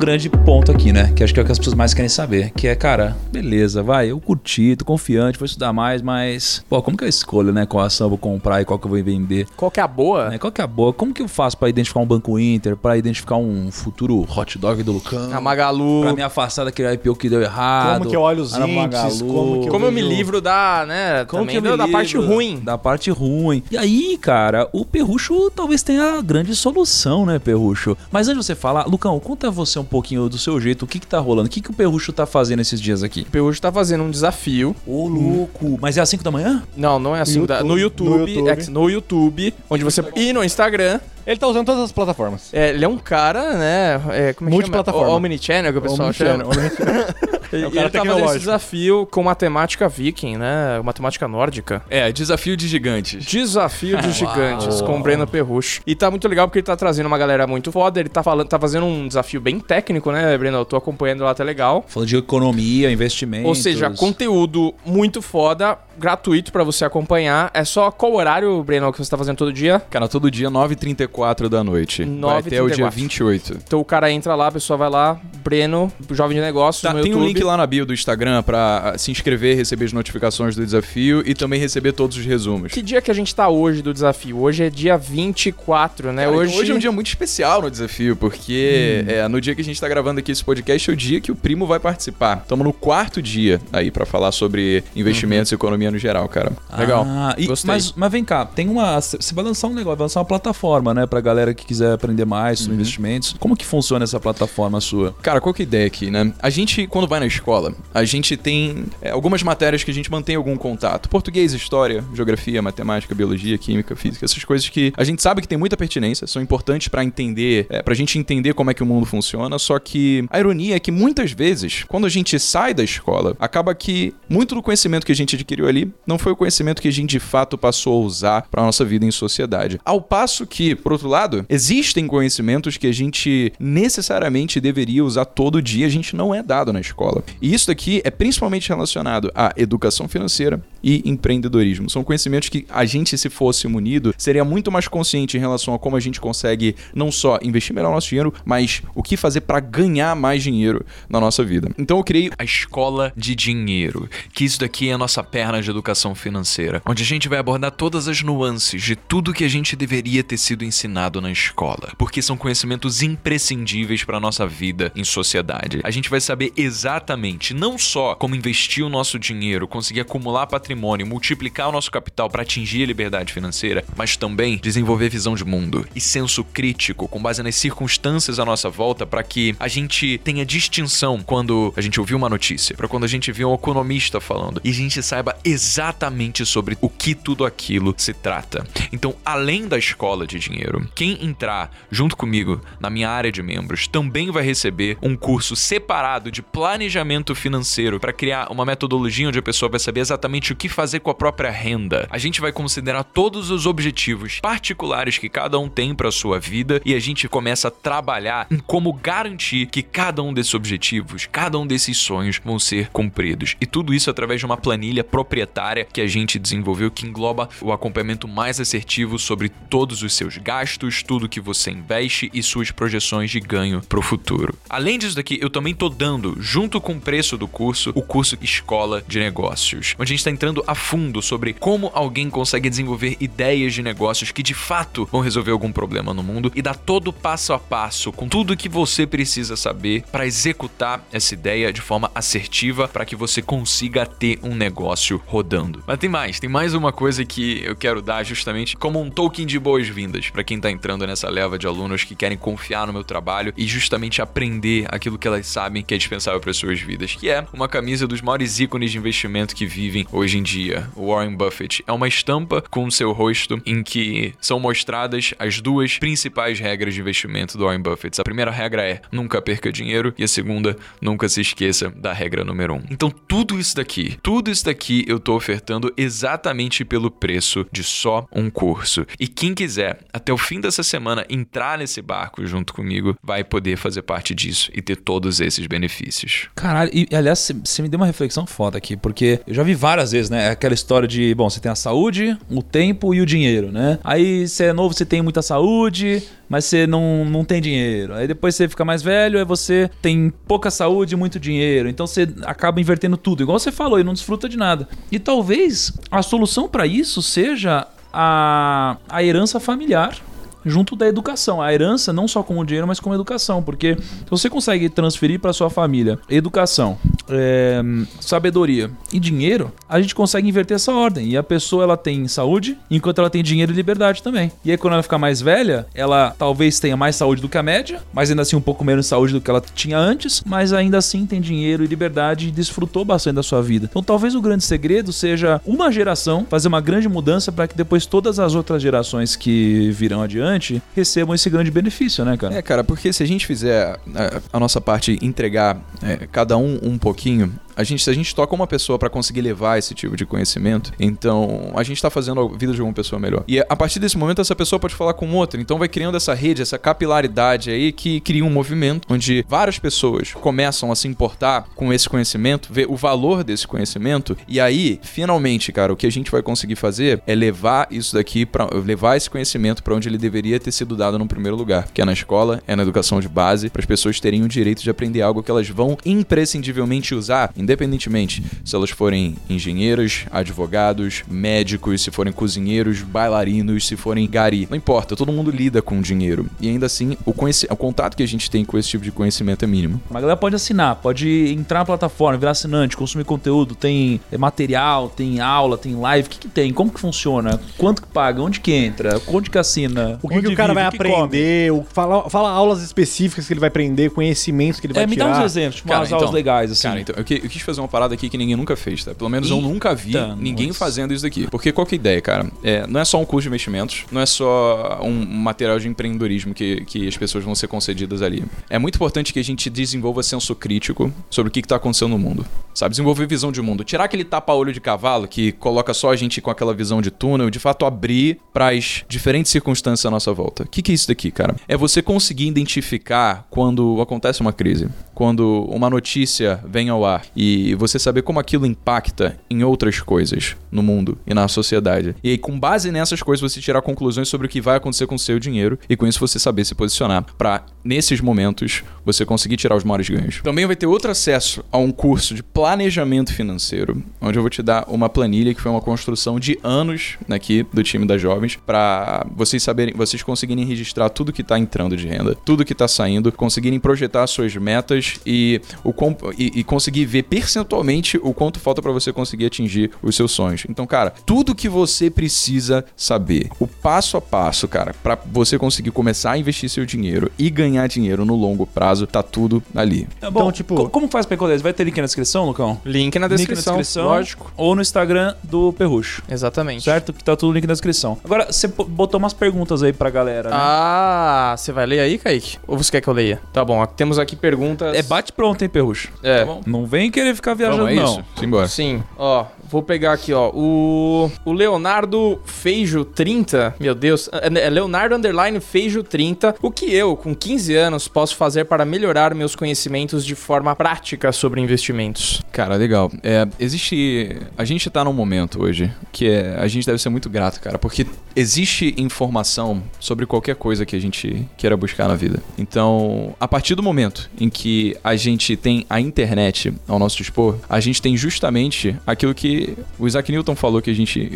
Grande 0.00 0.30
ponto 0.30 0.72
aqui, 0.72 0.92
né? 0.94 1.12
Que 1.14 1.22
acho 1.22 1.34
que 1.34 1.38
é 1.38 1.42
o 1.42 1.46
que 1.46 1.52
as 1.52 1.58
pessoas 1.58 1.76
mais 1.76 1.92
querem 1.92 2.08
saber. 2.08 2.50
Que 2.56 2.68
é, 2.68 2.74
cara, 2.74 3.14
beleza, 3.30 3.82
vai, 3.82 4.10
eu 4.10 4.18
curti, 4.18 4.74
tô 4.74 4.82
confiante, 4.82 5.38
vou 5.38 5.44
estudar 5.44 5.74
mais, 5.74 6.00
mas. 6.00 6.64
Pô, 6.70 6.80
como 6.80 6.96
que 6.96 7.04
eu 7.04 7.08
escolho, 7.08 7.52
né? 7.52 7.66
Qual 7.66 7.84
ação 7.84 8.06
eu 8.06 8.08
vou 8.08 8.18
comprar 8.18 8.62
e 8.62 8.64
qual 8.64 8.78
que 8.78 8.86
eu 8.86 8.90
vou 8.90 9.02
vender? 9.04 9.46
Qual 9.54 9.70
que 9.70 9.78
é 9.78 9.82
a 9.82 9.86
boa? 9.86 10.30
Né? 10.30 10.38
Qual 10.38 10.50
que 10.50 10.58
é 10.62 10.64
a 10.64 10.66
boa? 10.66 10.94
Como 10.94 11.12
que 11.12 11.20
eu 11.20 11.28
faço 11.28 11.58
pra 11.58 11.68
identificar 11.68 12.00
um 12.00 12.06
banco 12.06 12.38
Inter, 12.38 12.76
pra 12.78 12.96
identificar 12.96 13.36
um 13.36 13.70
futuro 13.70 14.26
hot 14.34 14.58
dog 14.58 14.82
do 14.82 14.92
Lucão? 14.92 15.30
A 15.34 15.38
Magalu. 15.40 16.00
Pra 16.00 16.12
me 16.14 16.22
afastar 16.22 16.64
daquele 16.64 16.94
IPO 16.94 17.14
que 17.16 17.28
deu 17.28 17.42
errado. 17.42 17.98
Como 17.98 18.10
que 18.10 18.16
eu 18.16 18.22
olho 18.22 18.42
os 18.42 18.54
Ah, 18.54 18.66
índices, 18.66 19.20
Magalu. 19.20 19.34
como 19.34 19.60
que 19.64 19.68
Como 19.68 19.84
eu 19.84 19.92
me 19.92 20.00
livro 20.00 20.40
da, 20.40 20.86
né, 20.88 21.26
Como 21.26 21.42
também 21.42 21.52
que 21.52 21.58
eu 21.58 21.62
me 21.62 21.76
da, 21.76 21.84
da 21.84 21.92
parte 21.92 22.16
livro 22.16 22.34
ruim. 22.34 22.60
Da 22.60 22.78
parte 22.78 23.10
ruim. 23.10 23.62
E 23.70 23.76
aí, 23.76 24.16
cara, 24.18 24.66
o 24.72 24.82
Perrucho 24.86 25.50
talvez 25.54 25.82
tenha 25.82 26.18
a 26.18 26.22
grande 26.22 26.56
solução, 26.56 27.26
né, 27.26 27.38
Perrucho? 27.38 27.94
Mas 28.10 28.28
antes 28.28 28.40
de 28.40 28.46
você 28.46 28.54
falar, 28.54 28.86
Lucão, 28.86 29.20
conta 29.20 29.50
você 29.50 29.78
um 29.78 29.89
pouquinho 29.90 30.28
do 30.28 30.38
seu 30.38 30.58
jeito, 30.60 30.84
o 30.84 30.86
que 30.88 30.98
que 30.98 31.06
tá 31.06 31.18
rolando? 31.18 31.48
O 31.48 31.50
que 31.50 31.60
que 31.60 31.70
o 31.70 31.74
Perrucho 31.74 32.12
tá 32.12 32.24
fazendo 32.24 32.60
esses 32.60 32.80
dias 32.80 33.02
aqui? 33.02 33.22
O 33.22 33.26
Perrucho 33.30 33.60
tá 33.60 33.70
fazendo 33.72 34.04
um 34.04 34.10
desafio. 34.10 34.74
Ô, 34.86 35.08
louco. 35.08 35.76
Mas 35.80 35.98
é 35.98 36.00
às 36.00 36.08
5 36.08 36.22
da 36.24 36.30
manhã? 36.30 36.62
Não, 36.76 36.98
não 36.98 37.14
é 37.14 37.20
assim. 37.20 37.44
da- 37.44 37.62
No 37.62 37.78
YouTube, 37.78 38.08
No 38.08 38.18
YouTube. 38.28 38.48
é 38.48 38.70
no 38.70 38.88
YouTube, 38.90 39.54
onde 39.68 39.84
você. 39.84 40.02
E 40.16 40.32
no 40.32 40.42
Instagram. 40.44 41.00
Ele 41.26 41.38
tá 41.38 41.46
usando 41.46 41.66
todas 41.66 41.84
as 41.84 41.92
plataformas. 41.92 42.48
É, 42.52 42.70
ele 42.70 42.84
é 42.84 42.88
um 42.88 42.96
cara, 42.96 43.54
né? 43.56 44.00
É, 44.10 44.32
como 44.32 44.48
é 44.48 44.50
que 44.50 44.56
Multiplataforma. 44.56 45.06
chama? 45.06 45.14
O- 45.14 45.16
Omnichannel, 45.18 45.72
que 45.72 45.78
o 45.78 45.82
pessoal 45.82 46.12
chama. 46.12 46.44
E 46.44 47.39
É 47.52 47.56
o 47.56 47.66
ele 47.66 47.70
cara 47.70 47.90
tá 47.90 48.04
fazendo 48.04 48.24
esse 48.26 48.38
desafio 48.38 49.06
com 49.10 49.22
matemática 49.22 49.88
viking, 49.88 50.36
né? 50.36 50.80
Matemática 50.84 51.26
nórdica. 51.26 51.82
É, 51.90 52.10
desafio 52.12 52.56
de 52.56 52.68
gigantes. 52.68 53.24
Desafio 53.24 53.98
de 54.00 54.12
gigantes 54.12 54.80
com 54.82 54.98
o 54.98 55.02
Breno 55.02 55.26
Perrucho. 55.26 55.80
E 55.86 55.94
tá 55.94 56.10
muito 56.10 56.26
legal 56.28 56.46
porque 56.48 56.58
ele 56.58 56.66
tá 56.66 56.76
trazendo 56.76 57.06
uma 57.06 57.18
galera 57.18 57.46
muito 57.46 57.72
foda. 57.72 57.98
Ele 58.00 58.08
tá 58.08 58.22
falando, 58.22 58.48
tá 58.48 58.58
fazendo 58.58 58.86
um 58.86 59.08
desafio 59.08 59.40
bem 59.40 59.58
técnico, 59.58 60.10
né, 60.12 60.36
Breno? 60.38 60.58
Eu 60.58 60.64
tô 60.64 60.76
acompanhando 60.76 61.24
lá, 61.24 61.34
tá 61.34 61.42
legal. 61.44 61.84
Falando 61.88 62.08
de 62.08 62.16
economia, 62.16 62.90
investimento. 62.90 63.46
Ou 63.48 63.54
seja, 63.54 63.90
conteúdo 63.90 64.74
muito 64.84 65.20
foda, 65.22 65.78
gratuito 65.98 66.52
pra 66.52 66.62
você 66.64 66.84
acompanhar. 66.84 67.50
É 67.52 67.64
só 67.64 67.90
qual 67.90 68.14
horário, 68.14 68.62
Breno, 68.62 68.92
que 68.92 68.98
você 68.98 69.10
tá 69.10 69.18
fazendo 69.18 69.36
todo 69.36 69.52
dia? 69.52 69.80
Cara, 69.90 70.08
todo 70.08 70.30
dia 70.30 70.50
9h34 70.50 71.48
da 71.48 71.62
noite. 71.64 72.04
Vai 72.04 72.38
até 72.38 72.62
o 72.62 72.66
9h34. 72.66 72.74
dia 72.74 72.90
28. 72.90 73.58
Então 73.64 73.80
o 73.80 73.84
cara 73.84 74.10
entra 74.10 74.34
lá, 74.34 74.48
a 74.48 74.52
pessoa 74.52 74.76
vai 74.76 74.90
lá, 74.90 75.18
Breno, 75.42 75.92
jovem 76.10 76.36
de 76.36 76.42
negócios 76.42 76.82
Tá, 76.82 76.92
no 76.92 77.02
tem 77.02 77.14
um 77.14 77.24
YouTube. 77.24 77.39
Link 77.40 77.44
lá 77.44 77.56
na 77.56 77.66
bio 77.66 77.86
do 77.86 77.94
Instagram 77.94 78.42
pra 78.42 78.92
ah, 78.94 78.98
se 78.98 79.10
inscrever, 79.10 79.56
receber 79.56 79.86
as 79.86 79.92
notificações 79.92 80.54
do 80.54 80.64
desafio 80.64 81.22
e 81.26 81.34
também 81.34 81.58
receber 81.58 81.92
todos 81.92 82.16
os 82.16 82.24
resumos. 82.24 82.72
Que 82.72 82.82
dia 82.82 83.00
que 83.00 83.10
a 83.10 83.14
gente 83.14 83.34
tá 83.34 83.48
hoje 83.48 83.82
do 83.82 83.92
desafio? 83.92 84.38
Hoje 84.38 84.64
é 84.64 84.70
dia 84.70 84.96
24, 84.96 86.12
né? 86.12 86.24
Cara, 86.24 86.36
hoje... 86.36 86.70
é 86.70 86.74
um 86.74 86.78
dia 86.78 86.92
muito 86.92 87.08
especial 87.08 87.62
no 87.62 87.70
desafio, 87.70 88.14
porque 88.14 89.04
é, 89.08 89.26
no 89.26 89.40
dia 89.40 89.54
que 89.54 89.62
a 89.62 89.64
gente 89.64 89.80
tá 89.80 89.88
gravando 89.88 90.20
aqui 90.20 90.30
esse 90.30 90.44
podcast 90.44 90.90
é 90.90 90.92
o 90.92 90.96
dia 90.96 91.20
que 91.20 91.32
o 91.32 91.36
primo 91.36 91.66
vai 91.66 91.80
participar. 91.80 92.40
Estamos 92.42 92.64
no 92.64 92.72
quarto 92.72 93.22
dia 93.22 93.60
aí 93.72 93.90
pra 93.90 94.04
falar 94.04 94.32
sobre 94.32 94.84
investimentos 94.94 95.50
e 95.50 95.54
economia 95.54 95.90
no 95.90 95.98
geral, 95.98 96.28
cara. 96.28 96.52
Legal. 96.76 97.06
Ah, 97.08 97.34
e- 97.38 97.46
Gostei. 97.46 97.68
mas, 97.68 97.92
mas 97.96 98.12
vem 98.12 98.24
cá, 98.24 98.44
tem 98.44 98.68
uma. 98.68 99.00
Você 99.00 99.34
vai 99.34 99.44
lançar 99.44 99.68
um 99.68 99.74
negócio, 99.74 99.96
vai 99.96 100.04
lançar 100.04 100.20
uma 100.20 100.26
plataforma, 100.26 100.92
né? 100.92 101.06
Pra 101.06 101.20
galera 101.20 101.54
que 101.54 101.64
quiser 101.64 101.92
aprender 101.92 102.24
mais 102.24 102.60
sobre 102.60 102.74
investimentos. 102.74 103.34
Como 103.38 103.56
que 103.56 103.64
funciona 103.64 104.04
essa 104.04 104.20
plataforma 104.20 104.80
sua? 104.80 105.14
Cara, 105.22 105.40
qual 105.40 105.54
que 105.54 105.62
é 105.62 105.64
a 105.64 105.68
ideia 105.68 105.86
aqui, 105.86 106.10
né? 106.10 106.32
A 106.40 106.50
gente, 106.50 106.86
quando 106.86 107.08
vai 107.08 107.20
na 107.20 107.29
escola, 107.30 107.74
a 107.94 108.04
gente 108.04 108.36
tem 108.36 108.84
é, 109.00 109.10
algumas 109.10 109.42
matérias 109.42 109.82
que 109.82 109.90
a 109.90 109.94
gente 109.94 110.10
mantém 110.10 110.36
algum 110.36 110.56
contato. 110.56 111.08
Português, 111.08 111.52
história, 111.52 112.04
geografia, 112.14 112.60
matemática, 112.60 113.14
biologia, 113.14 113.56
química, 113.56 113.96
física, 113.96 114.24
essas 114.24 114.44
coisas 114.44 114.68
que 114.68 114.92
a 114.96 115.04
gente 115.04 115.22
sabe 115.22 115.40
que 115.40 115.48
tem 115.48 115.58
muita 115.58 115.76
pertinência, 115.76 116.26
são 116.26 116.42
importantes 116.42 116.88
pra 116.88 117.04
entender, 117.04 117.66
é, 117.70 117.82
pra 117.82 117.94
gente 117.94 118.18
entender 118.18 118.54
como 118.54 118.70
é 118.70 118.74
que 118.74 118.82
o 118.82 118.86
mundo 118.86 119.06
funciona, 119.06 119.58
só 119.58 119.78
que 119.78 120.26
a 120.30 120.38
ironia 120.38 120.76
é 120.76 120.80
que 120.80 120.90
muitas 120.90 121.32
vezes, 121.32 121.84
quando 121.88 122.06
a 122.06 122.10
gente 122.10 122.38
sai 122.38 122.74
da 122.74 122.84
escola, 122.84 123.36
acaba 123.38 123.74
que 123.74 124.14
muito 124.28 124.54
do 124.54 124.62
conhecimento 124.62 125.06
que 125.06 125.12
a 125.12 125.16
gente 125.16 125.36
adquiriu 125.36 125.66
ali 125.66 125.92
não 126.06 126.18
foi 126.18 126.32
o 126.32 126.36
conhecimento 126.36 126.82
que 126.82 126.88
a 126.88 126.92
gente 126.92 127.10
de 127.10 127.20
fato 127.20 127.56
passou 127.56 128.02
a 128.02 128.06
usar 128.06 128.46
pra 128.50 128.62
nossa 128.62 128.84
vida 128.84 129.04
em 129.04 129.10
sociedade. 129.10 129.80
Ao 129.84 130.00
passo 130.00 130.46
que, 130.46 130.74
por 130.74 130.92
outro 130.92 131.08
lado, 131.08 131.44
existem 131.48 132.06
conhecimentos 132.06 132.76
que 132.76 132.86
a 132.86 132.92
gente 132.92 133.52
necessariamente 133.58 134.60
deveria 134.60 135.04
usar 135.04 135.24
todo 135.24 135.62
dia, 135.62 135.86
a 135.86 135.90
gente 135.90 136.14
não 136.14 136.34
é 136.34 136.42
dado 136.42 136.72
na 136.72 136.80
escola. 136.80 137.19
E 137.40 137.52
isso 137.52 137.66
daqui 137.66 138.00
é 138.04 138.10
principalmente 138.10 138.68
relacionado 138.68 139.30
à 139.34 139.52
educação 139.56 140.08
financeira 140.08 140.60
e 140.82 141.02
empreendedorismo. 141.04 141.88
São 141.90 142.04
conhecimentos 142.04 142.48
que 142.48 142.66
a 142.68 142.84
gente, 142.84 143.16
se 143.16 143.28
fosse 143.28 143.66
munido, 143.68 144.14
seria 144.16 144.44
muito 144.44 144.70
mais 144.70 144.88
consciente 144.88 145.36
em 145.36 145.40
relação 145.40 145.74
a 145.74 145.78
como 145.78 145.96
a 145.96 146.00
gente 146.00 146.20
consegue 146.20 146.74
não 146.94 147.10
só 147.10 147.38
investir 147.42 147.74
melhor 147.74 147.90
o 147.90 147.94
nosso 147.94 148.08
dinheiro, 148.08 148.32
mas 148.44 148.82
o 148.94 149.02
que 149.02 149.16
fazer 149.16 149.42
pra 149.42 149.60
ganhar 149.60 150.14
mais 150.16 150.42
dinheiro 150.42 150.84
na 151.08 151.20
nossa 151.20 151.44
vida. 151.44 151.70
Então 151.78 151.98
eu 151.98 152.04
criei 152.04 152.30
a 152.38 152.44
escola 152.44 153.12
de 153.16 153.34
dinheiro, 153.34 154.08
que 154.32 154.44
isso 154.44 154.60
daqui 154.60 154.88
é 154.88 154.92
a 154.92 154.98
nossa 154.98 155.22
perna 155.22 155.62
de 155.62 155.70
educação 155.70 156.14
financeira, 156.14 156.82
onde 156.86 157.02
a 157.02 157.06
gente 157.06 157.28
vai 157.28 157.38
abordar 157.38 157.70
todas 157.70 158.08
as 158.08 158.22
nuances 158.22 158.82
de 158.82 158.96
tudo 158.96 159.32
que 159.32 159.44
a 159.44 159.48
gente 159.48 159.76
deveria 159.76 160.22
ter 160.22 160.38
sido 160.38 160.64
ensinado 160.64 161.20
na 161.20 161.30
escola, 161.30 161.92
porque 161.98 162.22
são 162.22 162.36
conhecimentos 162.36 163.02
imprescindíveis 163.02 164.04
para 164.04 164.20
nossa 164.20 164.46
vida 164.46 164.92
em 164.94 165.04
sociedade. 165.04 165.80
A 165.82 165.90
gente 165.90 166.10
vai 166.10 166.20
saber 166.20 166.52
exatamente 166.56 167.54
não 167.54 167.78
só 167.78 168.14
como 168.14 168.34
investir 168.34 168.84
o 168.84 168.88
nosso 168.88 169.18
dinheiro, 169.18 169.68
conseguir 169.68 170.00
acumular 170.00 170.46
patrimônio, 170.46 170.69
multiplicar 170.74 171.68
o 171.68 171.72
nosso 171.72 171.90
capital 171.90 172.28
para 172.28 172.42
atingir 172.42 172.82
a 172.82 172.86
liberdade 172.86 173.32
financeira, 173.32 173.84
mas 173.96 174.16
também 174.16 174.58
desenvolver 174.58 175.08
visão 175.08 175.34
de 175.34 175.44
mundo 175.44 175.86
e 175.94 176.00
senso 176.00 176.44
crítico 176.44 177.08
com 177.08 177.20
base 177.20 177.42
nas 177.42 177.54
circunstâncias 177.54 178.38
à 178.38 178.44
nossa 178.44 178.68
volta 178.68 179.06
para 179.06 179.22
que 179.22 179.54
a 179.58 179.68
gente 179.68 180.18
tenha 180.18 180.44
distinção 180.44 181.20
quando 181.22 181.72
a 181.76 181.80
gente 181.80 182.00
ouviu 182.00 182.16
uma 182.16 182.28
notícia, 182.28 182.76
para 182.76 182.88
quando 182.88 183.04
a 183.04 183.08
gente 183.08 183.32
vê 183.32 183.44
um 183.44 183.54
economista 183.54 184.20
falando 184.20 184.60
e 184.64 184.70
a 184.70 184.74
gente 184.74 185.02
saiba 185.02 185.36
exatamente 185.44 186.44
sobre 186.44 186.76
o 186.80 186.88
que 186.88 187.14
tudo 187.14 187.44
aquilo 187.44 187.94
se 187.96 188.12
trata. 188.12 188.66
Então, 188.92 189.14
além 189.24 189.68
da 189.68 189.78
escola 189.78 190.26
de 190.26 190.38
dinheiro, 190.38 190.88
quem 190.94 191.24
entrar 191.24 191.70
junto 191.90 192.16
comigo 192.16 192.60
na 192.78 192.90
minha 192.90 193.10
área 193.10 193.32
de 193.32 193.42
membros 193.42 193.86
também 193.86 194.30
vai 194.30 194.42
receber 194.42 194.98
um 195.02 195.16
curso 195.16 195.54
separado 195.54 196.30
de 196.30 196.42
planejamento 196.42 197.34
financeiro 197.34 198.00
para 198.00 198.12
criar 198.12 198.50
uma 198.50 198.64
metodologia 198.64 199.28
onde 199.28 199.38
a 199.38 199.42
pessoa 199.42 199.68
vai 199.70 199.80
saber 199.80 200.00
exatamente 200.00 200.52
que 200.60 200.68
fazer 200.68 201.00
com 201.00 201.10
a 201.10 201.14
própria 201.14 201.50
renda. 201.50 202.06
A 202.10 202.18
gente 202.18 202.38
vai 202.38 202.52
considerar 202.52 203.02
todos 203.02 203.50
os 203.50 203.64
objetivos 203.64 204.40
particulares 204.40 205.16
que 205.16 205.30
cada 205.30 205.58
um 205.58 205.70
tem 205.70 205.94
para 205.94 206.10
sua 206.10 206.38
vida 206.38 206.82
e 206.84 206.94
a 206.94 207.00
gente 207.00 207.26
começa 207.26 207.68
a 207.68 207.70
trabalhar 207.70 208.46
em 208.50 208.58
como 208.58 208.92
garantir 208.92 209.66
que 209.66 209.82
cada 209.82 210.22
um 210.22 210.34
desses 210.34 210.52
objetivos, 210.52 211.26
cada 211.32 211.58
um 211.58 211.66
desses 211.66 211.96
sonhos 211.96 212.38
vão 212.44 212.58
ser 212.58 212.90
cumpridos. 212.90 213.56
E 213.58 213.64
tudo 213.64 213.94
isso 213.94 214.10
através 214.10 214.38
de 214.38 214.44
uma 214.44 214.58
planilha 214.58 215.02
proprietária 215.02 215.86
que 215.90 216.02
a 216.02 216.06
gente 216.06 216.38
desenvolveu 216.38 216.90
que 216.90 217.06
engloba 217.06 217.48
o 217.62 217.72
acompanhamento 217.72 218.28
mais 218.28 218.60
assertivo 218.60 219.18
sobre 219.18 219.48
todos 219.48 220.02
os 220.02 220.12
seus 220.12 220.36
gastos, 220.36 221.02
tudo 221.02 221.28
que 221.28 221.40
você 221.40 221.70
investe 221.70 222.30
e 222.34 222.42
suas 222.42 222.70
projeções 222.70 223.30
de 223.30 223.40
ganho 223.40 223.80
para 223.88 223.98
o 223.98 224.02
futuro. 224.02 224.54
Além 224.68 224.98
disso 224.98 225.16
daqui, 225.16 225.38
eu 225.40 225.48
também 225.48 225.74
tô 225.74 225.88
dando, 225.88 226.36
junto 226.38 226.82
com 226.82 226.92
o 226.92 227.00
preço 227.00 227.38
do 227.38 227.48
curso, 227.48 227.92
o 227.94 228.02
curso 228.02 228.36
Escola 228.42 229.02
de 229.08 229.18
Negócios, 229.18 229.94
onde 229.98 230.12
a 230.12 230.12
gente 230.12 230.18
está 230.18 230.30
entrando 230.30 230.49
a 230.66 230.74
fundo 230.74 231.22
sobre 231.22 231.52
como 231.52 231.90
alguém 231.94 232.28
consegue 232.28 232.68
desenvolver 232.68 233.16
ideias 233.20 233.72
de 233.72 233.82
negócios 233.82 234.32
que 234.32 234.42
de 234.42 234.54
fato 234.54 235.08
vão 235.10 235.20
resolver 235.20 235.50
algum 235.52 235.72
problema 235.72 236.12
no 236.12 236.22
mundo 236.22 236.52
e 236.54 236.62
dar 236.62 236.76
todo 236.76 237.08
o 237.08 237.12
passo 237.12 237.52
a 237.52 237.58
passo 237.58 238.12
com 238.12 238.28
tudo 238.28 238.56
que 238.56 238.68
você 238.68 239.06
precisa 239.06 239.56
saber 239.56 240.02
para 240.10 240.26
executar 240.26 241.04
essa 241.12 241.34
ideia 241.34 241.72
de 241.72 241.80
forma 241.80 242.10
assertiva 242.14 242.88
para 242.88 243.04
que 243.04 243.16
você 243.16 243.40
consiga 243.40 244.04
ter 244.04 244.38
um 244.42 244.54
negócio 244.54 245.20
rodando. 245.26 245.82
Mas 245.86 245.98
tem 245.98 246.10
mais, 246.10 246.40
tem 246.40 246.50
mais 246.50 246.74
uma 246.74 246.92
coisa 246.92 247.24
que 247.24 247.62
eu 247.64 247.76
quero 247.76 248.02
dar 248.02 248.24
justamente 248.24 248.76
como 248.76 249.00
um 249.00 249.10
token 249.10 249.46
de 249.46 249.58
boas-vindas 249.58 250.30
para 250.30 250.44
quem 250.44 250.60
tá 250.60 250.70
entrando 250.70 251.06
nessa 251.06 251.28
leva 251.28 251.58
de 251.58 251.66
alunos 251.66 252.04
que 252.04 252.14
querem 252.14 252.36
confiar 252.36 252.86
no 252.86 252.92
meu 252.92 253.04
trabalho 253.04 253.52
e 253.56 253.66
justamente 253.66 254.22
aprender 254.22 254.86
aquilo 254.88 255.18
que 255.18 255.28
elas 255.28 255.46
sabem 255.46 255.82
que 255.82 255.94
é 255.94 255.98
dispensável 255.98 256.40
para 256.40 256.52
suas 256.52 256.80
vidas, 256.80 257.14
que 257.14 257.28
é 257.28 257.46
uma 257.52 257.68
camisa 257.68 258.06
dos 258.06 258.20
maiores 258.20 258.58
ícones 258.58 258.90
de 258.90 258.98
investimento 258.98 259.54
que 259.54 259.66
vivem 259.66 260.06
hoje 260.10 260.38
em 260.38 260.39
dia, 260.42 260.88
o 260.94 261.12
Warren 261.12 261.36
Buffett. 261.36 261.82
É 261.86 261.92
uma 261.92 262.08
estampa 262.08 262.62
com 262.70 262.90
seu 262.90 263.12
rosto 263.12 263.60
em 263.64 263.82
que 263.82 264.34
são 264.40 264.58
mostradas 264.60 265.34
as 265.38 265.60
duas 265.60 265.98
principais 265.98 266.58
regras 266.58 266.94
de 266.94 267.00
investimento 267.00 267.56
do 267.56 267.64
Warren 267.64 267.82
Buffett. 267.82 268.20
A 268.20 268.24
primeira 268.24 268.50
regra 268.50 268.82
é 268.82 269.00
nunca 269.10 269.40
perca 269.40 269.72
dinheiro 269.72 270.14
e 270.16 270.24
a 270.24 270.28
segunda, 270.28 270.76
nunca 271.00 271.28
se 271.28 271.40
esqueça 271.40 271.90
da 271.90 272.12
regra 272.12 272.44
número 272.44 272.74
um. 272.74 272.82
Então 272.90 273.10
tudo 273.10 273.58
isso 273.58 273.76
daqui, 273.76 274.18
tudo 274.22 274.50
isso 274.50 274.64
daqui 274.64 275.04
eu 275.06 275.18
tô 275.18 275.34
ofertando 275.34 275.92
exatamente 275.96 276.84
pelo 276.84 277.10
preço 277.10 277.66
de 277.72 277.82
só 277.82 278.26
um 278.32 278.50
curso. 278.50 279.06
E 279.18 279.26
quem 279.26 279.54
quiser 279.54 280.00
até 280.12 280.32
o 280.32 280.38
fim 280.38 280.60
dessa 280.60 280.82
semana 280.82 281.24
entrar 281.28 281.78
nesse 281.78 282.00
barco 282.02 282.44
junto 282.46 282.72
comigo, 282.72 283.16
vai 283.22 283.44
poder 283.44 283.76
fazer 283.76 284.02
parte 284.02 284.34
disso 284.34 284.70
e 284.74 284.82
ter 284.82 284.96
todos 284.96 285.40
esses 285.40 285.66
benefícios. 285.66 286.48
Caralho, 286.54 286.90
e 286.92 287.08
aliás, 287.14 287.50
você 287.64 287.82
me 287.82 287.88
deu 287.88 287.98
uma 287.98 288.06
reflexão 288.06 288.46
foda 288.46 288.78
aqui, 288.78 288.96
porque 288.96 289.40
eu 289.46 289.54
já 289.54 289.62
vi 289.62 289.74
várias 289.74 290.12
vezes, 290.12 290.29
né? 290.30 290.50
Aquela 290.50 290.72
história 290.72 291.06
de, 291.06 291.34
bom, 291.34 291.50
você 291.50 291.60
tem 291.60 291.70
a 291.70 291.74
saúde, 291.74 292.38
o 292.48 292.62
tempo 292.62 293.12
e 293.12 293.20
o 293.20 293.26
dinheiro, 293.26 293.72
né? 293.72 293.98
Aí 294.04 294.46
você 294.46 294.66
é 294.66 294.72
novo, 294.72 294.94
você 294.94 295.04
tem 295.04 295.20
muita 295.20 295.42
saúde, 295.42 296.22
mas 296.48 296.64
você 296.64 296.86
não, 296.86 297.24
não 297.24 297.44
tem 297.44 297.60
dinheiro. 297.60 298.14
Aí 298.14 298.28
depois 298.28 298.54
você 298.54 298.68
fica 298.68 298.84
mais 298.84 299.02
velho, 299.02 299.38
aí 299.38 299.44
você 299.44 299.90
tem 300.00 300.32
pouca 300.46 300.70
saúde 300.70 301.14
e 301.14 301.16
muito 301.16 301.40
dinheiro. 301.40 301.88
Então 301.88 302.06
você 302.06 302.28
acaba 302.44 302.80
invertendo 302.80 303.16
tudo, 303.16 303.42
igual 303.42 303.58
você 303.58 303.72
falou, 303.72 303.98
e 303.98 304.04
não 304.04 304.14
desfruta 304.14 304.48
de 304.48 304.56
nada. 304.56 304.88
E 305.10 305.18
talvez 305.18 305.92
a 306.10 306.22
solução 306.22 306.68
para 306.68 306.86
isso 306.86 307.20
seja 307.20 307.86
a, 308.12 308.96
a 309.08 309.22
herança 309.22 309.58
familiar 309.58 310.16
junto 310.64 310.96
da 310.96 311.06
educação. 311.06 311.60
A 311.60 311.72
herança 311.72 312.12
não 312.12 312.28
só 312.28 312.42
como 312.42 312.64
dinheiro, 312.64 312.86
mas 312.86 313.00
como 313.00 313.14
educação, 313.14 313.62
porque 313.62 313.96
se 313.96 314.30
você 314.30 314.48
consegue 314.48 314.88
transferir 314.88 315.40
para 315.40 315.52
sua 315.52 315.70
família 315.70 316.18
educação, 316.28 316.98
é, 317.28 317.80
sabedoria 318.20 318.90
e 319.12 319.20
dinheiro, 319.20 319.72
a 319.88 320.00
gente 320.00 320.14
consegue 320.14 320.48
inverter 320.48 320.74
essa 320.74 320.92
ordem. 320.92 321.28
E 321.28 321.36
a 321.36 321.42
pessoa 321.42 321.84
ela 321.84 321.96
tem 321.96 322.26
saúde, 322.28 322.76
enquanto 322.90 323.18
ela 323.18 323.30
tem 323.30 323.42
dinheiro 323.42 323.72
e 323.72 323.74
liberdade 323.74 324.22
também. 324.22 324.50
E 324.64 324.70
aí 324.70 324.76
quando 324.76 324.94
ela 324.94 325.02
ficar 325.02 325.18
mais 325.18 325.40
velha, 325.40 325.86
ela 325.94 326.34
talvez 326.38 326.78
tenha 326.80 326.96
mais 326.96 327.16
saúde 327.16 327.40
do 327.42 327.48
que 327.48 327.58
a 327.58 327.62
média, 327.62 328.02
mas 328.12 328.30
ainda 328.30 328.42
assim 328.42 328.56
um 328.56 328.60
pouco 328.60 328.84
menos 328.84 329.06
saúde 329.06 329.32
do 329.32 329.40
que 329.40 329.50
ela 329.50 329.62
tinha 329.74 329.98
antes, 329.98 330.42
mas 330.44 330.72
ainda 330.72 330.98
assim 330.98 331.26
tem 331.26 331.40
dinheiro 331.40 331.84
e 331.84 331.86
liberdade 331.86 332.48
e 332.48 332.50
desfrutou 332.50 333.04
bastante 333.04 333.36
da 333.36 333.42
sua 333.42 333.62
vida. 333.62 333.86
Então 333.90 334.02
talvez 334.02 334.34
o 334.34 334.40
grande 334.40 334.64
segredo 334.64 335.12
seja 335.12 335.60
uma 335.64 335.90
geração 335.90 336.46
fazer 336.48 336.68
uma 336.68 336.80
grande 336.80 337.08
mudança 337.08 337.52
para 337.52 337.66
que 337.68 337.76
depois 337.76 338.06
todas 338.06 338.38
as 338.38 338.54
outras 338.54 338.82
gerações 338.82 339.36
que 339.36 339.90
virão 339.92 340.22
adiante 340.22 340.49
recebam 340.94 341.34
esse 341.34 341.48
grande 341.48 341.70
benefício, 341.70 342.24
né, 342.24 342.36
cara? 342.36 342.54
É, 342.54 342.62
cara, 342.62 342.84
porque 342.84 343.12
se 343.12 343.22
a 343.22 343.26
gente 343.26 343.46
fizer 343.46 343.98
a, 344.14 344.56
a 344.56 344.60
nossa 344.60 344.80
parte 344.80 345.18
entregar 345.22 345.80
é, 346.02 346.26
cada 346.30 346.56
um 346.56 346.78
um 346.82 346.98
pouquinho, 346.98 347.52
a 347.76 347.84
gente, 347.84 348.02
se 348.02 348.10
a 348.10 348.12
gente 348.12 348.34
toca 348.34 348.54
uma 348.54 348.66
pessoa 348.66 348.98
para 348.98 349.08
conseguir 349.08 349.40
levar 349.40 349.78
esse 349.78 349.94
tipo 349.94 350.16
de 350.16 350.26
conhecimento, 350.26 350.92
então 350.98 351.72
a 351.74 351.82
gente 351.82 352.00
tá 352.00 352.10
fazendo 352.10 352.40
a 352.40 352.56
vida 352.56 352.72
de 352.72 352.82
uma 352.82 352.92
pessoa 352.92 353.18
melhor. 353.18 353.44
E 353.48 353.58
a 353.58 353.76
partir 353.76 353.98
desse 353.98 354.18
momento, 354.18 354.40
essa 354.40 354.54
pessoa 354.54 354.78
pode 354.78 354.94
falar 354.94 355.14
com 355.14 355.30
outra. 355.34 355.60
Então 355.60 355.78
vai 355.78 355.88
criando 355.88 356.16
essa 356.16 356.34
rede, 356.34 356.62
essa 356.62 356.78
capilaridade 356.78 357.70
aí 357.70 357.92
que 357.92 358.20
cria 358.20 358.44
um 358.44 358.50
movimento 358.50 359.06
onde 359.10 359.44
várias 359.48 359.78
pessoas 359.78 360.32
começam 360.32 360.92
a 360.92 360.96
se 360.96 361.08
importar 361.08 361.66
com 361.74 361.92
esse 361.92 362.08
conhecimento, 362.08 362.72
ver 362.72 362.86
o 362.88 362.96
valor 362.96 363.42
desse 363.42 363.66
conhecimento. 363.66 364.36
E 364.46 364.60
aí, 364.60 365.00
finalmente, 365.02 365.72
cara, 365.72 365.92
o 365.92 365.96
que 365.96 366.06
a 366.06 366.12
gente 366.12 366.30
vai 366.30 366.42
conseguir 366.42 366.76
fazer 366.76 367.22
é 367.26 367.34
levar 367.34 367.88
isso 367.90 368.14
daqui 368.14 368.44
para 368.44 368.68
levar 368.74 369.16
esse 369.16 369.30
conhecimento 369.30 369.82
para 369.82 369.94
onde 369.94 370.08
ele 370.08 370.18
deveria 370.18 370.39
ter 370.42 370.72
sido 370.72 370.96
dado 370.96 371.18
no 371.18 371.26
primeiro 371.26 371.56
lugar, 371.56 371.88
que 371.92 372.00
é 372.00 372.04
na 372.04 372.12
escola, 372.12 372.62
é 372.66 372.74
na 372.74 372.82
educação 372.82 373.20
de 373.20 373.28
base, 373.28 373.68
para 373.68 373.80
as 373.80 373.86
pessoas 373.86 374.20
terem 374.20 374.42
o 374.42 374.48
direito 374.48 374.82
de 374.82 374.90
aprender 374.90 375.22
algo 375.22 375.42
que 375.42 375.50
elas 375.50 375.68
vão 375.68 375.96
imprescindivelmente 376.04 377.14
usar, 377.14 377.52
independentemente 377.56 378.42
se 378.64 378.74
elas 378.74 378.90
forem 378.90 379.36
engenheiros, 379.48 380.26
advogados, 380.30 381.22
médicos, 381.28 382.02
se 382.02 382.10
forem 382.10 382.32
cozinheiros, 382.32 383.02
bailarinos, 383.02 383.86
se 383.86 383.96
forem 383.96 384.28
gari. 384.28 384.66
Não 384.70 384.76
importa, 384.76 385.16
todo 385.16 385.32
mundo 385.32 385.50
lida 385.50 385.82
com 385.82 386.00
dinheiro. 386.00 386.46
E 386.60 386.68
ainda 386.68 386.86
assim, 386.86 387.16
o, 387.24 387.30
o 387.30 387.76
contato 387.76 388.16
que 388.16 388.22
a 388.22 388.28
gente 388.28 388.50
tem 388.50 388.64
com 388.64 388.78
esse 388.78 388.88
tipo 388.88 389.04
de 389.04 389.12
conhecimento 389.12 389.64
é 389.64 389.68
mínimo. 389.68 390.00
A 390.10 390.20
galera 390.20 390.36
pode 390.36 390.54
assinar, 390.56 390.96
pode 390.96 391.52
entrar 391.52 391.80
na 391.80 391.84
plataforma, 391.84 392.38
virar 392.38 392.52
assinante, 392.52 392.96
consumir 392.96 393.24
conteúdo, 393.24 393.74
tem 393.74 394.20
é, 394.30 394.38
material, 394.38 395.08
tem 395.08 395.40
aula, 395.40 395.76
tem 395.76 395.94
live, 395.96 396.26
o 396.26 396.30
que, 396.30 396.38
que 396.38 396.48
tem? 396.48 396.72
Como 396.72 396.90
que 396.90 397.00
funciona? 397.00 397.60
Quanto 397.76 398.02
que 398.02 398.08
paga? 398.08 398.42
Onde 398.42 398.60
que 398.60 398.72
entra? 398.72 399.20
Onde 399.28 399.50
que 399.50 399.58
assina? 399.58 400.18
O 400.22 400.28
que, 400.34 400.40
que 400.40 400.46
Onde 400.46 400.54
o 400.54 400.56
cara 400.56 400.72
vive? 400.74 400.82
vai 400.82 400.90
que 400.90 400.96
aprender? 400.96 401.72
O, 401.72 401.84
fala, 401.92 402.28
fala 402.30 402.50
aulas 402.50 402.82
específicas 402.82 403.46
que 403.46 403.52
ele 403.52 403.60
vai 403.60 403.68
aprender, 403.68 404.10
conhecimentos 404.10 404.80
que 404.80 404.86
ele 404.86 404.94
vai 404.94 405.04
É, 405.04 405.06
me 405.06 405.14
tirar. 405.14 405.32
dá 405.32 405.38
uns 405.40 405.44
exemplos, 405.44 405.76
tipo 405.76 405.92
umas 405.92 406.12
aulas 406.12 406.30
legais, 406.30 406.70
assim. 406.70 406.88
Cara, 406.88 407.00
então, 407.00 407.14
eu, 407.16 407.24
que- 407.24 407.40
eu 407.42 407.48
quis 407.48 407.62
fazer 407.62 407.80
uma 407.80 407.88
parada 407.88 408.14
aqui 408.14 408.28
que 408.28 408.38
ninguém 408.38 408.56
nunca 408.56 408.76
fez, 408.76 409.04
tá? 409.04 409.14
Pelo 409.14 409.28
menos 409.30 409.50
eu 409.50 409.60
nunca 409.60 409.94
vi 409.94 410.16
Eita, 410.16 410.36
ninguém 410.36 410.68
nossa. 410.68 410.78
fazendo 410.78 411.12
isso 411.12 411.22
daqui. 411.22 411.46
Porque 411.48 411.72
qual 411.72 411.86
que 411.86 411.94
é 411.94 411.98
a 411.98 412.00
ideia, 412.00 412.20
cara? 412.20 412.50
É, 412.62 412.86
não 412.86 413.00
é 413.00 413.04
só 413.04 413.20
um 413.20 413.24
curso 413.24 413.42
de 413.44 413.48
investimentos, 413.48 414.04
não 414.10 414.20
é 414.20 414.26
só 414.26 415.00
um 415.02 415.24
material 415.26 415.78
de 415.78 415.88
empreendedorismo 415.88 416.54
que, 416.54 416.84
que 416.84 417.06
as 417.08 417.16
pessoas 417.16 417.44
vão 417.44 417.54
ser 417.54 417.68
concedidas 417.68 418.22
ali. 418.22 418.44
É 418.68 418.78
muito 418.78 418.94
importante 418.96 419.32
que 419.32 419.38
a 419.38 419.44
gente 419.44 419.68
desenvolva 419.70 420.22
senso 420.22 420.54
crítico 420.54 421.12
sobre 421.28 421.48
o 421.48 421.52
que, 421.52 421.62
que 421.62 421.68
tá 421.68 421.76
acontecendo 421.76 422.10
no 422.10 422.18
mundo. 422.18 422.44
Sabe? 422.74 422.90
Desenvolver 422.92 423.26
visão 423.26 423.50
de 423.52 423.60
mundo. 423.60 423.84
Tirar 423.84 424.04
aquele 424.04 424.24
tapa-olho 424.24 424.72
de 424.72 424.80
cavalo 424.80 425.26
que 425.28 425.52
coloca 425.52 425.92
só 425.92 426.10
a 426.12 426.16
gente 426.16 426.40
com 426.40 426.50
aquela 426.50 426.72
visão 426.72 427.02
de 427.02 427.10
túnel, 427.10 427.50
de 427.50 427.58
fato 427.58 427.84
abrir 427.84 428.38
para 428.52 428.70
as 428.70 429.04
diferentes 429.08 429.50
circunstâncias 429.50 430.06
à 430.06 430.10
nossa 430.20 430.32
volta. 430.34 430.64
O 430.64 430.66
que, 430.66 430.82
que 430.82 430.92
é 430.92 430.94
isso 430.94 431.08
daqui, 431.08 431.30
cara? 431.30 431.56
É 431.66 431.76
você 431.76 432.02
conseguir 432.02 432.46
identificar 432.46 433.46
quando 433.50 434.00
acontece 434.00 434.42
uma 434.42 434.52
crise, 434.52 434.88
quando 435.14 435.64
uma 435.70 435.88
notícia 435.88 436.62
vem 436.68 436.90
ao 436.90 437.04
ar 437.04 437.24
e 437.34 437.74
você 437.74 437.98
saber 437.98 438.22
como 438.22 438.38
aquilo 438.38 438.66
impacta 438.66 439.38
em 439.50 439.64
outras 439.64 440.00
coisas 440.00 440.56
no 440.70 440.82
mundo 440.82 441.18
e 441.26 441.32
na 441.32 441.48
sociedade. 441.48 442.14
E 442.22 442.30
aí, 442.30 442.38
com 442.38 442.58
base 442.58 442.92
nessas 442.92 443.22
coisas, 443.22 443.40
você 443.40 443.60
tirar 443.60 443.80
conclusões 443.80 444.28
sobre 444.28 444.46
o 444.46 444.50
que 444.50 444.60
vai 444.60 444.76
acontecer 444.76 445.06
com 445.06 445.14
o 445.14 445.18
seu 445.18 445.38
dinheiro 445.38 445.78
e 445.88 445.96
com 445.96 446.06
isso 446.06 446.20
você 446.20 446.38
saber 446.38 446.64
se 446.64 446.74
posicionar 446.74 447.24
para 447.38 447.64
nesses 447.82 448.20
momentos 448.20 448.82
você 449.04 449.24
conseguir 449.24 449.56
tirar 449.56 449.76
os 449.76 449.84
maiores 449.84 450.08
ganhos. 450.08 450.40
Também 450.42 450.66
vai 450.66 450.76
ter 450.76 450.86
outro 450.86 451.10
acesso 451.10 451.64
a 451.72 451.78
um 451.78 451.90
curso 451.90 452.34
de 452.34 452.42
planejamento 452.42 453.32
financeiro, 453.32 454.02
onde 454.20 454.38
eu 454.38 454.42
vou 454.42 454.50
te 454.50 454.62
dar 454.62 454.84
uma 454.88 455.08
planilha 455.08 455.54
que 455.54 455.60
foi 455.60 455.70
uma 455.70 455.80
construção 455.80 456.38
de 456.38 456.58
anos 456.62 457.16
aqui 457.28 457.66
do 457.72 457.82
time 457.82 458.06
das 458.06 458.20
jovens 458.20 458.56
para 458.56 459.26
vocês 459.34 459.62
saberem, 459.62 459.94
vocês 460.10 460.22
conseguirem 460.22 460.64
registrar 460.64 461.08
tudo 461.08 461.32
que 461.32 461.42
tá 461.42 461.58
entrando 461.58 461.96
de 461.96 462.06
renda, 462.06 462.34
tudo 462.44 462.64
que 462.64 462.74
tá 462.74 462.86
saindo, 462.88 463.30
conseguirem 463.32 463.78
projetar 463.80 464.26
suas 464.26 464.54
metas 464.56 465.20
e 465.24 465.60
o 465.84 465.92
e, 466.38 466.60
e 466.60 466.64
conseguir 466.64 467.04
ver 467.04 467.24
percentualmente 467.24 468.18
o 468.22 468.32
quanto 468.32 468.58
falta 468.58 468.80
para 468.82 468.90
você 468.92 469.12
conseguir 469.12 469.46
atingir 469.46 469.90
os 470.02 470.16
seus 470.16 470.32
sonhos. 470.32 470.64
Então, 470.68 470.86
cara, 470.86 471.12
tudo 471.26 471.54
que 471.54 471.68
você 471.68 472.10
precisa 472.10 472.84
saber, 472.96 473.48
o 473.58 473.66
passo 473.66 474.16
a 474.16 474.20
passo, 474.20 474.66
cara, 474.66 474.94
para 475.02 475.18
você 475.30 475.58
conseguir 475.58 475.90
começar 475.90 476.32
a 476.32 476.38
investir 476.38 476.68
seu 476.70 476.84
dinheiro 476.86 477.30
e 477.38 477.50
ganhar 477.50 477.86
dinheiro 477.86 478.24
no 478.24 478.34
longo 478.34 478.66
prazo, 478.66 479.06
tá 479.06 479.22
tudo 479.22 479.62
ali. 479.74 480.08
É, 480.20 480.30
bom, 480.30 480.40
Então, 480.40 480.52
tipo- 480.52 480.74
co- 480.74 480.88
como 480.88 481.08
faz 481.08 481.26
pra 481.26 481.34
encontrar 481.34 481.54
isso? 481.54 481.62
Vai 481.62 481.72
ter 481.72 481.84
link 481.84 481.96
na 481.98 482.04
descrição, 482.06 482.46
Lucão? 482.46 482.80
Link 482.84 483.18
na 483.18 483.28
descrição, 483.28 483.74
link 483.74 483.76
na 483.76 483.80
descrição, 483.82 484.04
lógico. 484.06 484.52
Ou 484.56 484.74
no 484.74 484.80
Instagram 484.82 485.34
do 485.42 485.72
Perrucho. 485.72 486.22
Exatamente. 486.28 486.84
Certo? 486.84 487.12
Que 487.12 487.22
tá 487.22 487.36
tudo 487.36 487.52
link 487.52 487.66
na 487.66 487.72
descrição. 487.74 488.16
Agora, 488.24 488.50
você 488.52 488.66
botou 488.68 489.18
umas 489.18 489.32
perguntas 489.32 489.82
aí 489.82 489.92
pra 490.00 490.08
galera, 490.08 490.48
né? 490.48 490.56
Ah, 490.58 491.54
você 491.58 491.72
vai 491.72 491.84
ler 491.84 492.00
aí, 492.00 492.16
Kaique? 492.16 492.58
Ou 492.66 492.78
você 492.78 492.90
quer 492.90 493.02
que 493.02 493.08
eu 493.08 493.12
leia? 493.12 493.38
Tá 493.52 493.62
bom, 493.62 493.84
temos 493.84 494.18
aqui 494.18 494.34
perguntas. 494.34 494.96
É 494.96 495.02
bate 495.02 495.30
pronto, 495.30 495.60
hein, 495.60 495.68
Perrucho? 495.68 496.10
É. 496.22 496.38
Tá 496.38 496.46
bom? 496.46 496.62
Não 496.66 496.86
vem 496.86 497.10
querer 497.10 497.34
ficar 497.34 497.52
viajando, 497.52 497.84
Vamos, 497.84 497.98
é 497.98 498.02
não. 498.02 498.24
Simbora. 498.34 498.66
Sim, 498.66 499.04
ó, 499.18 499.44
vou 499.70 499.82
pegar 499.82 500.12
aqui, 500.12 500.32
ó. 500.32 500.50
O, 500.52 501.30
o 501.44 501.52
Leonardo 501.52 502.40
Feijo 502.44 503.04
30, 503.04 503.76
meu 503.80 503.94
Deus, 503.94 504.28
é 504.32 504.50
é 504.60 504.70
Leonardo 504.70 505.14
Underline 505.14 505.60
Feijo 505.60 506.02
30. 506.02 506.56
O 506.60 506.70
que 506.70 506.92
eu, 506.92 507.16
com 507.16 507.34
15 507.34 507.74
anos, 507.74 508.08
posso 508.08 508.36
fazer 508.36 508.64
para 508.64 508.84
melhorar 508.84 509.34
meus 509.34 509.54
conhecimentos 509.54 510.24
de 510.24 510.34
forma 510.34 510.74
prática 510.74 511.32
sobre 511.32 511.60
investimentos? 511.60 512.42
Cara, 512.52 512.76
legal. 512.76 513.10
É, 513.22 513.46
existe. 513.58 514.36
A 514.56 514.64
gente 514.64 514.88
tá 514.90 515.04
num 515.04 515.12
momento 515.12 515.62
hoje 515.62 515.92
que 516.12 516.28
é, 516.28 516.56
a 516.58 516.66
gente 516.66 516.86
deve 516.86 516.98
ser 516.98 517.08
muito 517.08 517.30
grato, 517.30 517.60
cara, 517.60 517.78
porque 517.78 518.06
existe 518.34 518.94
informação 518.96 519.82
sobre 519.98 520.26
qualquer 520.26 520.56
coisa 520.56 520.84
que 520.84 520.96
a 520.96 521.00
gente 521.00 521.46
queira 521.56 521.76
buscar 521.76 522.08
na 522.08 522.14
vida. 522.14 522.42
Então, 522.58 523.34
a 523.38 523.46
partir 523.46 523.74
do 523.74 523.82
momento 523.82 524.30
em 524.38 524.48
que 524.48 524.96
a 525.02 525.16
gente 525.16 525.56
tem 525.56 525.84
a 525.88 526.00
internet 526.00 526.72
ao 526.88 526.98
nosso 526.98 527.16
dispor, 527.16 527.56
a 527.68 527.80
gente 527.80 528.00
tem 528.00 528.16
justamente 528.16 528.96
aquilo 529.06 529.34
que 529.34 529.59
que 529.60 529.76
o 529.98 530.06
Isaac 530.06 530.30
Newton 530.32 530.54
falou 530.56 530.80
que 530.80 530.90
a 530.90 530.94
gente, 530.94 531.30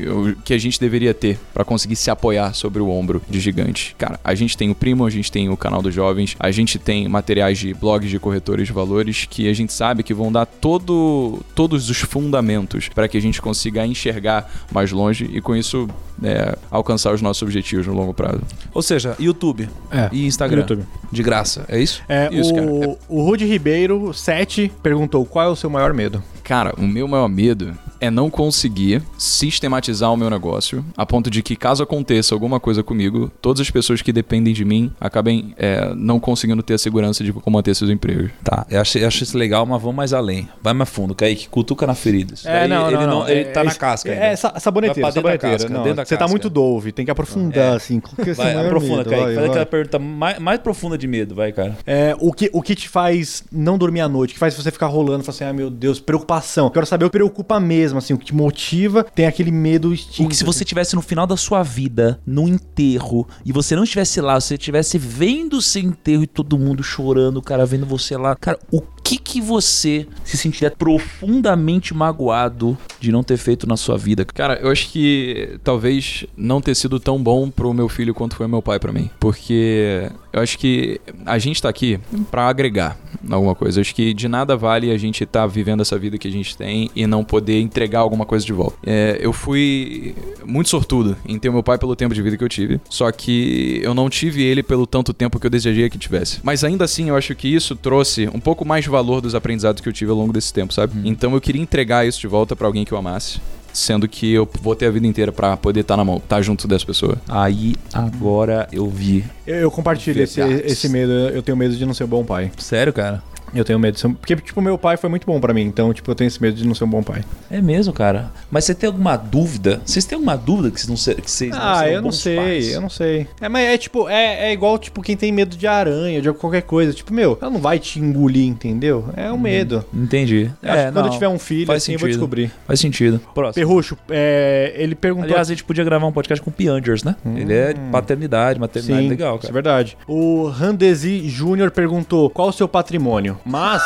que 0.44 0.54
a 0.54 0.58
gente 0.58 0.80
deveria 0.80 1.12
ter 1.12 1.38
pra 1.52 1.64
conseguir 1.64 1.96
se 1.96 2.10
apoiar 2.10 2.54
sobre 2.54 2.80
o 2.80 2.88
ombro 2.88 3.22
de 3.28 3.38
gigante. 3.40 3.94
Cara, 3.98 4.18
a 4.24 4.34
gente 4.34 4.56
tem 4.56 4.70
o 4.70 4.74
Primo, 4.74 5.04
a 5.04 5.10
gente 5.10 5.30
tem 5.30 5.48
o 5.48 5.56
canal 5.56 5.82
dos 5.82 5.94
jovens, 5.94 6.36
a 6.38 6.50
gente 6.50 6.78
tem 6.78 7.08
materiais 7.08 7.58
de 7.58 7.74
blogs 7.74 8.10
de 8.10 8.18
corretores 8.18 8.66
de 8.66 8.72
valores 8.72 9.26
que 9.28 9.48
a 9.48 9.52
gente 9.52 9.72
sabe 9.72 10.02
que 10.02 10.14
vão 10.14 10.30
dar 10.32 10.46
todo, 10.46 11.40
todos 11.54 11.90
os 11.90 11.98
fundamentos 11.98 12.88
para 12.88 13.08
que 13.08 13.16
a 13.16 13.20
gente 13.20 13.40
consiga 13.42 13.86
enxergar 13.86 14.50
mais 14.72 14.90
longe 14.92 15.28
e 15.32 15.40
com 15.40 15.54
isso 15.54 15.88
é, 16.22 16.56
alcançar 16.70 17.12
os 17.12 17.20
nossos 17.20 17.42
objetivos 17.42 17.86
no 17.86 17.94
longo 17.94 18.14
prazo. 18.14 18.40
Ou 18.72 18.82
seja, 18.82 19.16
YouTube 19.18 19.68
É. 19.90 20.08
e 20.12 20.26
Instagram. 20.26 20.60
YouTube. 20.60 20.84
De 21.10 21.22
graça, 21.22 21.64
é 21.68 21.80
isso? 21.80 22.02
É, 22.08 22.28
Isso, 22.32 22.50
o, 22.52 22.54
cara. 22.54 22.96
o 23.08 23.22
Rudy 23.22 23.44
Ribeiro, 23.46 24.12
7, 24.12 24.72
perguntou 24.82 25.24
qual 25.24 25.46
é 25.46 25.50
o 25.50 25.56
seu 25.56 25.70
maior 25.70 25.92
medo. 25.92 26.22
Cara, 26.44 26.74
o 26.78 26.86
meu 26.86 27.08
maior 27.08 27.28
medo 27.28 27.74
é 28.00 28.10
não 28.10 28.28
conseguir 28.28 29.02
sistematizar 29.16 30.12
o 30.12 30.16
meu 30.16 30.28
negócio 30.28 30.84
a 30.96 31.06
ponto 31.06 31.30
de 31.30 31.42
que, 31.42 31.56
caso 31.56 31.82
aconteça 31.82 32.34
alguma 32.34 32.60
coisa 32.60 32.82
comigo, 32.82 33.30
todas 33.40 33.60
as 33.60 33.70
pessoas 33.70 34.02
que 34.02 34.12
dependem 34.12 34.52
de 34.52 34.62
mim 34.64 34.92
acabem 35.00 35.54
é, 35.56 35.92
não 35.94 36.20
conseguindo 36.20 36.62
ter 36.62 36.74
a 36.74 36.78
segurança 36.78 37.24
de 37.24 37.32
como 37.32 37.56
manter 37.56 37.74
seus 37.74 37.90
empregos. 37.90 38.30
Tá, 38.42 38.66
eu 38.70 38.80
acho, 38.80 38.98
eu 38.98 39.06
acho 39.08 39.22
isso 39.22 39.38
legal, 39.38 39.64
mas 39.64 39.80
vamos 39.80 39.96
mais 39.96 40.12
além. 40.12 40.48
Vai 40.62 40.74
mais 40.74 40.88
fundo, 40.90 41.14
Kaique, 41.14 41.48
cutuca 41.48 41.86
na 41.86 41.94
ferida. 41.94 42.34
Isso 42.34 42.44
daí, 42.44 42.64
ele 42.64 42.74
ele 42.74 43.44
tá 43.46 43.60
É, 43.60 43.64
na 43.64 43.74
casca 43.74 44.10
ainda. 44.12 44.24
É, 44.24 44.36
sa- 44.36 44.58
saboneteira, 44.60 45.08
da 45.08 45.12
saboneteira. 45.14 45.56
casca, 45.58 45.72
Não, 45.72 45.82
você 45.84 45.94
tá 45.94 46.04
casca. 46.04 46.28
muito 46.28 46.50
dove, 46.50 46.92
tem 46.92 47.04
que 47.06 47.10
aprofundar, 47.10 47.76
assim. 47.76 48.02
É 48.18 48.22
o 48.22 48.24
seu 48.26 48.34
Vai, 48.34 48.66
aprofunda, 48.66 48.96
medo? 48.98 49.10
Kaique. 49.10 49.24
Vai, 49.24 49.34
Faz 49.34 49.36
vai. 49.36 49.48
aquela 49.48 49.66
pergunta 49.66 49.98
mais, 49.98 50.38
mais 50.38 50.60
profunda 50.60 50.98
de 50.98 51.06
medo, 51.06 51.34
vai, 51.34 51.52
cara. 51.52 51.76
É, 51.86 52.14
o, 52.20 52.32
que, 52.32 52.50
o 52.52 52.60
que 52.60 52.74
te 52.74 52.88
faz 52.88 53.44
não 53.50 53.78
dormir 53.78 54.00
à 54.02 54.08
noite, 54.08 54.30
o 54.32 54.34
que 54.34 54.38
faz 54.40 54.54
você 54.54 54.70
ficar 54.70 54.86
rolando, 54.88 55.24
falar 55.24 55.34
assim, 55.36 55.44
ah, 55.44 55.52
meu 55.52 55.70
Deus, 55.70 56.00
preocupação. 56.34 56.70
Quero 56.70 56.86
saber 56.86 57.04
o 57.04 57.10
que 57.10 57.18
preocupa 57.18 57.60
mesmo, 57.60 57.98
assim, 57.98 58.14
o 58.14 58.18
que 58.18 58.26
te 58.26 58.34
motiva, 58.34 59.04
tem 59.04 59.26
aquele 59.26 59.50
medo 59.50 59.92
extinto. 59.92 60.26
O 60.26 60.28
que 60.28 60.36
se 60.36 60.44
você 60.44 60.64
tivesse 60.64 60.94
no 60.94 61.02
final 61.02 61.26
da 61.26 61.36
sua 61.36 61.62
vida, 61.62 62.20
no 62.26 62.48
enterro, 62.48 63.26
e 63.44 63.52
você 63.52 63.76
não 63.76 63.84
estivesse 63.84 64.20
lá, 64.20 64.40
você 64.40 64.54
estivesse 64.54 64.98
vendo 64.98 65.58
o 65.58 65.62
seu 65.62 65.82
enterro 65.82 66.22
e 66.22 66.26
todo 66.26 66.58
mundo 66.58 66.82
chorando, 66.82 67.38
o 67.38 67.42
cara 67.42 67.66
vendo 67.66 67.86
você 67.86 68.16
lá. 68.16 68.34
Cara, 68.36 68.58
o 68.70 68.80
que 69.04 69.18
que 69.18 69.40
você 69.40 70.06
se 70.24 70.38
sentiria 70.38 70.70
profundamente 70.70 71.92
magoado 71.92 72.76
de 72.98 73.12
não 73.12 73.22
ter 73.22 73.36
feito 73.36 73.66
na 73.66 73.76
sua 73.76 73.98
vida? 73.98 74.24
Cara, 74.24 74.58
eu 74.62 74.70
acho 74.70 74.88
que 74.90 75.58
talvez 75.62 76.24
não 76.34 76.60
ter 76.60 76.74
sido 76.74 76.98
tão 76.98 77.22
bom 77.22 77.50
pro 77.50 77.74
meu 77.74 77.88
filho 77.88 78.14
quanto 78.14 78.34
foi 78.34 78.48
meu 78.48 78.62
pai 78.62 78.80
pra 78.80 78.92
mim. 78.92 79.10
Porque 79.20 80.10
eu 80.32 80.40
acho 80.40 80.58
que 80.58 81.00
a 81.26 81.38
gente 81.38 81.60
tá 81.60 81.68
aqui 81.68 82.00
pra 82.30 82.48
agregar 82.48 82.98
alguma 83.30 83.54
coisa. 83.54 83.78
Eu 83.78 83.82
acho 83.82 83.94
que 83.94 84.14
de 84.14 84.26
nada 84.26 84.56
vale 84.56 84.90
a 84.90 84.96
gente 84.96 85.24
tá 85.26 85.46
vivendo 85.46 85.82
essa 85.82 85.98
vida 85.98 86.16
que 86.16 86.26
a 86.26 86.32
gente 86.32 86.56
tem 86.56 86.90
e 86.96 87.06
não 87.06 87.22
poder 87.22 87.60
entregar 87.60 88.00
alguma 88.00 88.24
coisa 88.24 88.44
de 88.44 88.52
volta. 88.52 88.76
É, 88.86 89.18
eu 89.20 89.32
fui 89.32 90.14
muito 90.44 90.70
sortudo 90.70 91.16
em 91.26 91.38
ter 91.38 91.50
meu 91.50 91.62
pai 91.62 91.76
pelo 91.76 91.94
tempo 91.94 92.14
de 92.14 92.22
vida 92.22 92.36
que 92.38 92.44
eu 92.44 92.48
tive. 92.48 92.80
Só 92.88 93.12
que 93.12 93.80
eu 93.82 93.92
não 93.92 94.08
tive 94.08 94.42
ele 94.42 94.62
pelo 94.62 94.86
tanto 94.86 95.12
tempo 95.12 95.38
que 95.38 95.46
eu 95.46 95.50
desejei 95.50 95.90
que 95.90 95.98
tivesse. 95.98 96.40
Mas 96.42 96.64
ainda 96.64 96.84
assim, 96.84 97.10
eu 97.10 97.16
acho 97.16 97.34
que 97.34 97.48
isso 97.48 97.76
trouxe 97.76 98.28
um 98.32 98.40
pouco 98.40 98.64
mais 98.64 98.84
valor 98.94 99.20
dos 99.20 99.34
aprendizados 99.34 99.80
que 99.80 99.88
eu 99.88 99.92
tive 99.92 100.10
ao 100.12 100.16
longo 100.16 100.32
desse 100.32 100.52
tempo, 100.52 100.72
sabe? 100.72 101.08
Então 101.08 101.34
eu 101.34 101.40
queria 101.40 101.60
entregar 101.60 102.06
isso 102.06 102.20
de 102.20 102.28
volta 102.28 102.54
pra 102.54 102.66
alguém 102.66 102.84
que 102.84 102.92
eu 102.92 102.98
amasse. 102.98 103.40
Sendo 103.72 104.06
que 104.06 104.32
eu 104.32 104.48
vou 104.62 104.76
ter 104.76 104.86
a 104.86 104.90
vida 104.90 105.04
inteira 105.04 105.32
pra 105.32 105.56
poder 105.56 105.80
estar 105.80 105.96
na 105.96 106.04
mão, 106.04 106.18
estar 106.18 106.40
junto 106.40 106.68
dessa 106.68 106.86
pessoa. 106.86 107.16
Aí, 107.28 107.74
agora 107.92 108.68
eu 108.70 108.88
vi. 108.88 109.24
Eu, 109.44 109.56
eu 109.56 109.70
compartilho 109.70 110.22
esse, 110.22 110.40
esse 110.40 110.88
medo, 110.88 111.10
eu 111.10 111.42
tenho 111.42 111.56
medo 111.56 111.74
de 111.74 111.84
não 111.84 111.92
ser 111.92 112.04
um 112.04 112.06
bom 112.06 112.24
pai. 112.24 112.52
Sério, 112.56 112.92
cara? 112.92 113.20
Eu 113.54 113.64
tenho 113.64 113.78
medo 113.78 113.94
de 113.94 114.00
ser 114.00 114.06
um... 114.08 114.14
Porque, 114.14 114.36
tipo, 114.36 114.60
meu 114.60 114.76
pai 114.78 114.96
foi 114.96 115.08
muito 115.10 115.26
bom 115.26 115.40
pra 115.40 115.52
mim, 115.54 115.62
então, 115.62 115.92
tipo, 115.92 116.10
eu 116.10 116.14
tenho 116.14 116.28
esse 116.28 116.40
medo 116.42 116.56
de 116.56 116.66
não 116.66 116.74
ser 116.74 116.84
um 116.84 116.88
bom 116.88 117.02
pai. 117.02 117.22
É 117.50 117.60
mesmo, 117.60 117.92
cara. 117.92 118.30
Mas 118.50 118.64
você 118.64 118.74
tem 118.74 118.86
alguma 118.86 119.16
dúvida? 119.16 119.80
Vocês 119.84 120.04
têm 120.04 120.16
alguma 120.16 120.36
dúvida 120.36 120.70
que 120.70 120.78
vocês 120.80 120.88
não, 120.88 120.96
se- 120.96 121.14
que 121.14 121.30
vocês 121.30 121.50
não 121.50 121.58
Ah, 121.60 121.76
serão 121.78 121.90
eu 121.92 121.96
não 122.02 122.08
bons 122.08 122.18
sei, 122.20 122.36
pais? 122.36 122.72
eu 122.72 122.80
não 122.80 122.88
sei. 122.90 123.26
É, 123.40 123.48
mas 123.48 123.68
é 123.68 123.78
tipo, 123.78 124.08
é, 124.08 124.48
é 124.48 124.52
igual, 124.52 124.78
tipo, 124.78 125.02
quem 125.02 125.16
tem 125.16 125.30
medo 125.32 125.56
de 125.56 125.66
aranha, 125.66 126.20
de 126.20 126.32
qualquer 126.32 126.62
coisa. 126.62 126.92
Tipo, 126.92 127.12
meu, 127.14 127.38
ela 127.40 127.50
não 127.50 127.60
vai 127.60 127.78
te 127.78 127.98
engolir, 128.00 128.46
entendeu? 128.46 129.06
É 129.16 129.30
um 129.32 129.38
medo. 129.38 129.84
Entendi. 129.92 130.50
É, 130.62 130.86
que 130.86 130.92
quando 130.92 130.94
não, 130.96 131.06
eu 131.06 131.10
tiver 131.10 131.28
um 131.28 131.38
filho, 131.38 131.66
faz 131.66 131.82
assim, 131.82 131.92
eu 131.92 131.98
vou 131.98 132.06
sentido. 132.08 132.18
descobrir. 132.18 132.50
Faz 132.66 132.80
sentido. 132.80 133.20
Próximo. 133.34 133.54
Perrucho, 133.54 133.96
é, 134.10 134.72
ele 134.76 134.94
perguntou... 134.94 135.30
Aliás, 135.30 135.48
a 135.48 135.52
gente 135.52 135.64
podia 135.64 135.84
gravar 135.84 136.06
um 136.06 136.12
podcast 136.12 136.42
com 136.42 136.50
o 136.50 136.52
Piangers, 136.52 137.02
né? 137.04 137.16
Ele 137.36 137.52
é 137.52 137.72
de 137.72 137.80
paternidade, 137.90 138.58
maternidade 138.58 139.02
Sim, 139.02 139.08
legal, 139.08 139.36
isso 139.36 139.46
é 139.46 139.48
cara. 139.48 139.52
verdade. 139.54 139.96
O 140.06 140.46
Randesi 140.48 141.28
Júnior 141.28 141.70
perguntou 141.70 142.28
qual 142.30 142.48
o 142.48 142.52
seu 142.52 142.68
patrimônio. 142.68 143.38
Mas, 143.44 143.82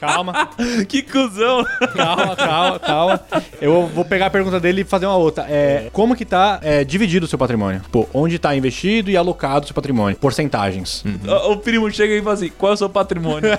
calma, 0.00 0.50
que 0.88 1.02
cuzão! 1.02 1.64
calma, 1.94 2.36
calma, 2.36 2.78
calma. 2.78 3.20
Eu 3.60 3.86
vou 3.86 4.04
pegar 4.04 4.26
a 4.26 4.30
pergunta 4.30 4.58
dele 4.60 4.82
e 4.82 4.84
fazer 4.84 5.06
uma 5.06 5.16
outra. 5.16 5.46
É, 5.48 5.88
como 5.92 6.16
que 6.16 6.24
tá 6.24 6.58
é, 6.62 6.84
dividido 6.84 7.26
o 7.26 7.28
seu 7.28 7.38
patrimônio? 7.38 7.82
Pô, 7.90 8.08
onde 8.12 8.38
tá 8.38 8.54
investido 8.54 9.10
e 9.10 9.16
alocado 9.16 9.64
o 9.64 9.66
seu 9.66 9.74
patrimônio? 9.74 10.16
Porcentagens. 10.18 11.04
o, 11.26 11.52
o 11.52 11.56
primo 11.56 11.90
chega 11.90 12.14
e 12.14 12.22
fala 12.22 12.34
assim: 12.34 12.50
qual 12.56 12.72
é 12.72 12.74
o 12.74 12.78
seu 12.78 12.88
patrimônio? 12.88 13.50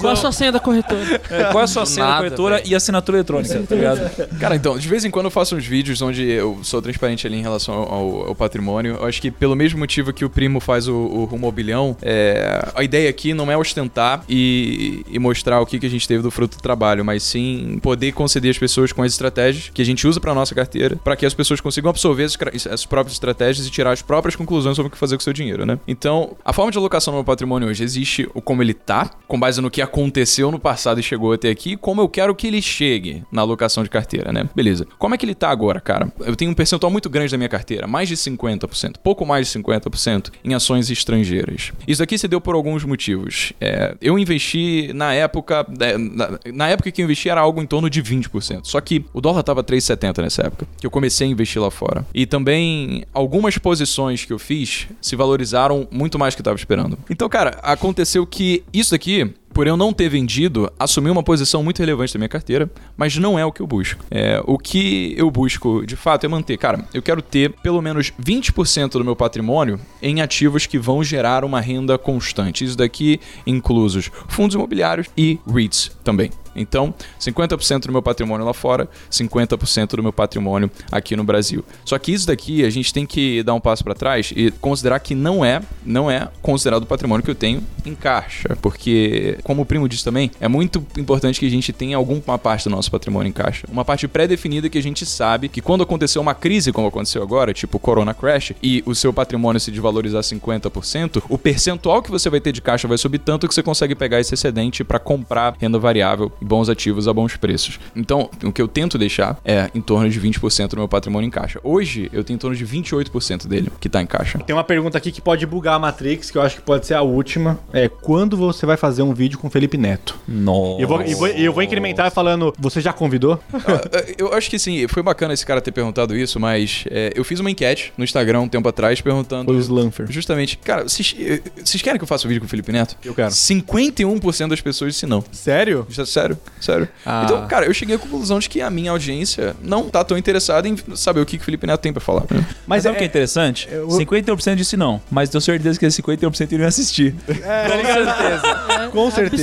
Qual 0.00 0.12
a 0.12 0.16
sua 0.16 0.32
senha 0.32 0.50
da 0.50 0.60
corretora? 0.60 1.20
É, 1.30 1.44
qual 1.44 1.60
é 1.60 1.64
a 1.64 1.66
sua 1.66 1.86
senha 1.86 2.06
da 2.06 2.12
nada, 2.12 2.24
corretora 2.24 2.56
velho. 2.56 2.68
e 2.68 2.74
assinatura 2.74 3.18
eletrônica, 3.18 3.62
tá 3.68 3.74
ligado? 3.74 4.38
Cara, 4.38 4.56
então, 4.56 4.78
de 4.78 4.88
vez 4.88 5.04
em 5.04 5.10
quando 5.10 5.26
eu 5.26 5.30
faço 5.30 5.56
uns 5.56 5.66
vídeos 5.66 6.00
onde 6.02 6.28
eu 6.28 6.58
sou 6.62 6.80
transparente 6.80 7.26
ali 7.26 7.36
em 7.36 7.42
relação 7.42 7.74
ao, 7.74 8.28
ao 8.28 8.34
patrimônio. 8.34 8.96
Eu 9.00 9.06
acho 9.06 9.20
que 9.20 9.30
pelo 9.30 9.54
mesmo 9.54 9.78
motivo 9.78 10.12
que 10.12 10.24
o 10.24 10.30
primo 10.30 10.60
faz 10.60 10.88
o, 10.88 10.94
o 10.94 11.24
rumo 11.24 11.46
ao 11.46 11.52
bilhão, 11.52 11.96
é, 12.02 12.68
a 12.74 12.82
ideia 12.82 13.08
aqui 13.08 13.34
não 13.34 13.50
é 13.50 13.56
ostentar 13.56 14.24
e, 14.28 15.04
e 15.08 15.18
mostrar 15.22 15.60
o 15.60 15.66
que, 15.66 15.78
que 15.78 15.86
a 15.86 15.90
gente 15.90 16.06
teve 16.06 16.22
do 16.22 16.30
fruto 16.30 16.56
do 16.56 16.62
trabalho, 16.62 17.04
mas 17.04 17.22
sim 17.22 17.78
poder 17.80 18.12
conceder 18.12 18.50
as 18.50 18.58
pessoas 18.58 18.92
com 18.92 19.02
as 19.02 19.12
estratégias 19.12 19.70
que 19.72 19.80
a 19.80 19.84
gente 19.84 20.06
usa 20.06 20.20
pra 20.20 20.34
nossa 20.34 20.54
carteira, 20.54 20.96
para 20.96 21.16
que 21.16 21.24
as 21.24 21.32
pessoas 21.32 21.60
consigam 21.60 21.90
absorver 21.90 22.24
as, 22.24 22.36
as 22.66 22.84
próprias 22.84 23.14
estratégias 23.14 23.66
e 23.66 23.70
tirar 23.70 23.92
as 23.92 24.02
próprias 24.02 24.36
conclusões 24.36 24.76
sobre 24.76 24.88
o 24.88 24.90
que 24.90 24.98
fazer 24.98 25.16
com 25.16 25.20
o 25.20 25.24
seu 25.24 25.32
dinheiro, 25.32 25.64
né? 25.64 25.78
Então, 25.86 26.36
a 26.44 26.52
forma 26.52 26.70
de 26.70 26.78
alocação 26.78 27.12
no 27.12 27.18
meu 27.18 27.24
patrimônio 27.24 27.68
hoje 27.68 27.84
existe 27.84 28.28
o 28.34 28.42
como 28.42 28.62
ele 28.62 28.74
tá, 28.74 29.10
com 29.26 29.38
base 29.38 29.60
no 29.60 29.70
que 29.70 29.80
aconteceu 29.80 30.50
no 30.50 30.58
passado 30.58 31.00
e 31.00 31.02
chegou 31.02 31.32
até 31.32 31.48
aqui, 31.48 31.76
como 31.76 32.00
eu 32.00 32.08
quero 32.08 32.34
que 32.34 32.46
ele 32.46 32.60
chegue 32.60 33.22
na 33.30 33.42
alocação 33.42 33.82
de 33.82 33.90
carteira, 33.90 34.32
né? 34.32 34.48
Beleza. 34.54 34.86
Como 34.98 35.14
é 35.14 35.18
que 35.18 35.24
ele 35.24 35.34
tá 35.34 35.50
agora, 35.50 35.80
cara? 35.80 36.12
Eu 36.20 36.36
tenho 36.36 36.50
um 36.50 36.54
percentual 36.54 36.90
muito 36.90 37.08
grande 37.08 37.30
da 37.30 37.38
minha 37.38 37.48
carteira, 37.48 37.86
mais 37.86 38.08
de 38.08 38.16
50%, 38.16 38.96
pouco 39.02 39.24
mais 39.24 39.50
de 39.50 39.58
50% 39.58 40.30
em 40.44 40.54
ações 40.54 40.90
estrangeiras. 40.90 41.72
Isso 41.86 42.02
aqui 42.02 42.18
se 42.18 42.28
deu 42.28 42.40
por 42.40 42.54
alguns 42.54 42.84
motivos. 42.84 43.52
É, 43.60 43.94
eu 44.00 44.18
investi 44.18 44.92
na 44.94 45.11
época, 45.14 45.66
é, 45.80 45.96
na, 45.98 46.38
na 46.52 46.68
época 46.68 46.90
que 46.90 47.00
eu 47.00 47.04
investi 47.04 47.28
era 47.28 47.40
algo 47.40 47.62
em 47.62 47.66
torno 47.66 47.88
de 47.88 48.02
20%. 48.02 48.60
Só 48.64 48.80
que 48.80 49.04
o 49.12 49.20
dólar 49.20 49.42
tava 49.42 49.62
3,70 49.62 50.22
nessa 50.22 50.42
época, 50.42 50.66
que 50.78 50.86
eu 50.86 50.90
comecei 50.90 51.26
a 51.26 51.30
investir 51.30 51.60
lá 51.60 51.70
fora. 51.70 52.04
E 52.14 52.26
também 52.26 53.04
algumas 53.12 53.58
posições 53.58 54.24
que 54.24 54.32
eu 54.32 54.38
fiz 54.38 54.88
se 55.00 55.16
valorizaram 55.16 55.86
muito 55.90 56.18
mais 56.18 56.34
do 56.34 56.36
que 56.36 56.40
eu 56.40 56.44
tava 56.44 56.56
esperando. 56.56 56.98
Então, 57.08 57.28
cara, 57.28 57.58
aconteceu 57.62 58.26
que 58.26 58.64
isso 58.72 58.92
daqui 58.92 59.32
por 59.52 59.66
eu 59.66 59.76
não 59.76 59.92
ter 59.92 60.08
vendido, 60.08 60.72
assumi 60.78 61.10
uma 61.10 61.22
posição 61.22 61.62
muito 61.62 61.78
relevante 61.78 62.12
da 62.12 62.18
minha 62.18 62.28
carteira, 62.28 62.70
mas 62.96 63.16
não 63.16 63.38
é 63.38 63.44
o 63.44 63.52
que 63.52 63.60
eu 63.60 63.66
busco. 63.66 64.04
É, 64.10 64.42
o 64.46 64.58
que 64.58 65.14
eu 65.16 65.30
busco, 65.30 65.84
de 65.86 65.96
fato, 65.96 66.24
é 66.24 66.28
manter. 66.28 66.56
Cara, 66.56 66.84
eu 66.92 67.02
quero 67.02 67.22
ter 67.22 67.52
pelo 67.62 67.80
menos 67.80 68.12
20% 68.22 68.92
do 68.92 69.04
meu 69.04 69.16
patrimônio 69.16 69.78
em 70.00 70.20
ativos 70.20 70.66
que 70.66 70.78
vão 70.78 71.02
gerar 71.04 71.44
uma 71.44 71.60
renda 71.60 71.96
constante. 71.98 72.64
Isso 72.64 72.76
daqui 72.76 73.20
inclusos 73.46 74.10
fundos 74.28 74.54
imobiliários 74.54 75.08
e 75.16 75.38
REITs 75.46 75.90
também. 76.02 76.30
Então, 76.54 76.94
50% 77.20 77.86
do 77.86 77.92
meu 77.92 78.02
patrimônio 78.02 78.44
lá 78.44 78.54
fora, 78.54 78.88
50% 79.10 79.96
do 79.96 80.02
meu 80.02 80.12
patrimônio 80.12 80.70
aqui 80.90 81.16
no 81.16 81.24
Brasil. 81.24 81.64
Só 81.84 81.98
que 81.98 82.12
isso 82.12 82.26
daqui 82.26 82.64
a 82.64 82.70
gente 82.70 82.92
tem 82.92 83.06
que 83.06 83.42
dar 83.42 83.54
um 83.54 83.60
passo 83.60 83.82
para 83.84 83.94
trás 83.94 84.32
e 84.34 84.50
considerar 84.50 84.98
que 85.00 85.14
não 85.14 85.44
é, 85.44 85.60
não 85.84 86.10
é 86.10 86.28
considerado 86.40 86.82
o 86.82 86.86
patrimônio 86.86 87.24
que 87.24 87.30
eu 87.30 87.34
tenho 87.34 87.62
em 87.84 87.94
caixa, 87.94 88.56
porque 88.60 89.38
como 89.42 89.62
o 89.62 89.66
primo 89.66 89.88
disse 89.88 90.04
também, 90.04 90.30
é 90.40 90.48
muito 90.48 90.84
importante 90.96 91.40
que 91.40 91.46
a 91.46 91.50
gente 91.50 91.72
tenha 91.72 91.96
alguma 91.96 92.38
parte 92.38 92.64
do 92.64 92.70
nosso 92.70 92.90
patrimônio 92.90 93.28
em 93.28 93.32
caixa, 93.32 93.66
uma 93.70 93.84
parte 93.84 94.06
pré-definida 94.06 94.68
que 94.68 94.78
a 94.78 94.82
gente 94.82 95.04
sabe 95.04 95.48
que 95.48 95.60
quando 95.60 95.82
acontecer 95.82 96.18
uma 96.18 96.34
crise 96.34 96.72
como 96.72 96.88
aconteceu 96.88 97.22
agora, 97.22 97.52
tipo 97.52 97.78
Corona 97.78 98.14
Crash, 98.14 98.52
e 98.62 98.82
o 98.86 98.94
seu 98.94 99.12
patrimônio 99.12 99.60
se 99.60 99.70
desvalorizar 99.70 100.22
50%, 100.22 101.22
o 101.28 101.38
percentual 101.38 102.02
que 102.02 102.10
você 102.10 102.28
vai 102.30 102.40
ter 102.40 102.52
de 102.52 102.60
caixa 102.60 102.86
vai 102.86 102.98
subir 102.98 103.18
tanto 103.18 103.48
que 103.48 103.54
você 103.54 103.62
consegue 103.62 103.94
pegar 103.94 104.20
esse 104.20 104.34
excedente 104.34 104.84
para 104.84 104.98
comprar 104.98 105.54
renda 105.58 105.78
variável 105.78 106.30
bons 106.42 106.68
ativos 106.68 107.08
a 107.08 107.12
bons 107.12 107.36
preços. 107.36 107.78
Então, 107.94 108.30
o 108.44 108.52
que 108.52 108.60
eu 108.60 108.68
tento 108.68 108.98
deixar 108.98 109.38
é 109.44 109.70
em 109.74 109.80
torno 109.80 110.08
de 110.08 110.20
20% 110.20 110.68
do 110.68 110.76
meu 110.76 110.88
patrimônio 110.88 111.26
em 111.26 111.30
caixa. 111.30 111.60
Hoje, 111.62 112.10
eu 112.12 112.24
tenho 112.24 112.36
em 112.36 112.38
torno 112.38 112.56
de 112.56 112.66
28% 112.66 113.46
dele 113.46 113.70
que 113.80 113.88
tá 113.88 114.00
em 114.02 114.06
caixa. 114.06 114.38
Tem 114.38 114.54
uma 114.54 114.64
pergunta 114.64 114.98
aqui 114.98 115.10
que 115.10 115.20
pode 115.20 115.46
bugar 115.46 115.74
a 115.74 115.78
Matrix, 115.78 116.30
que 116.30 116.38
eu 116.38 116.42
acho 116.42 116.56
que 116.56 116.62
pode 116.62 116.86
ser 116.86 116.94
a 116.94 117.02
última. 117.02 117.58
É 117.72 117.88
quando 117.88 118.36
você 118.36 118.66
vai 118.66 118.76
fazer 118.76 119.02
um 119.02 119.14
vídeo 119.14 119.38
com 119.38 119.46
o 119.46 119.50
Felipe 119.50 119.76
Neto? 119.76 120.18
Nossa. 120.26 120.80
E 120.80 120.82
eu 120.82 120.88
vou, 120.88 121.02
e 121.02 121.14
vou, 121.14 121.28
eu 121.28 121.52
vou 121.52 121.62
incrementar 121.62 122.10
falando, 122.10 122.52
você 122.58 122.80
já 122.80 122.92
convidou? 122.92 123.38
Ah, 123.52 124.04
eu 124.18 124.32
acho 124.34 124.50
que 124.50 124.58
sim, 124.58 124.86
foi 124.88 125.02
bacana 125.02 125.32
esse 125.34 125.44
cara 125.44 125.60
ter 125.60 125.72
perguntado 125.72 126.16
isso, 126.16 126.38
mas 126.38 126.84
é, 126.90 127.12
eu 127.14 127.24
fiz 127.24 127.40
uma 127.40 127.50
enquete 127.50 127.92
no 127.96 128.04
Instagram 128.04 128.40
um 128.40 128.48
tempo 128.48 128.68
atrás 128.68 129.00
perguntando. 129.00 129.46
Foi 129.46 129.56
o 129.56 129.60
Slanfer. 129.60 130.06
Justamente, 130.10 130.58
cara, 130.58 130.82
vocês 130.82 131.14
eh, 131.18 131.40
vocês 131.62 131.82
querem 131.82 131.98
que 131.98 132.04
eu 132.04 132.08
faça 132.08 132.26
um 132.26 132.28
vídeo 132.28 132.40
com 132.40 132.46
o 132.46 132.48
Felipe 132.48 132.72
Neto? 132.72 132.96
Eu 133.04 133.14
quero. 133.14 133.30
51% 133.30 134.48
das 134.48 134.60
pessoas 134.60 134.92
disse 134.92 135.06
não. 135.06 135.24
Sério? 135.32 135.86
Sério? 136.06 136.31
Sério, 136.34 136.38
sério. 136.60 136.88
Ah. 137.04 137.22
Então, 137.24 137.46
cara, 137.46 137.66
eu 137.66 137.74
cheguei 137.74 137.96
à 137.96 137.98
conclusão 137.98 138.38
de 138.38 138.48
que 138.48 138.60
a 138.60 138.70
minha 138.70 138.90
audiência 138.90 139.54
não 139.62 139.88
tá 139.88 140.02
tão 140.04 140.16
interessada 140.16 140.68
em 140.68 140.76
saber 140.94 141.20
o 141.20 141.26
que, 141.26 141.36
que 141.36 141.42
o 141.42 141.44
Felipe 141.44 141.66
Neto 141.66 141.80
tem 141.80 141.92
pra 141.92 142.00
falar. 142.00 142.24
Mas 142.30 142.44
Mas 142.66 142.82
sabe 142.84 142.94
o 142.94 142.98
que 142.98 143.04
é 143.04 143.06
é, 143.06 143.08
interessante? 143.08 143.68
eu- 143.70 143.88
51% 143.88 144.54
disse 144.56 144.76
não, 144.76 145.00
mas 145.10 145.28
tenho 145.28 145.40
certeza 145.40 145.78
que 145.78 145.86
esse 145.86 146.02
51% 146.02 146.52
iriam 146.52 146.68
assistir. 146.68 147.14
com 147.26 147.32
certeza. 147.34 148.81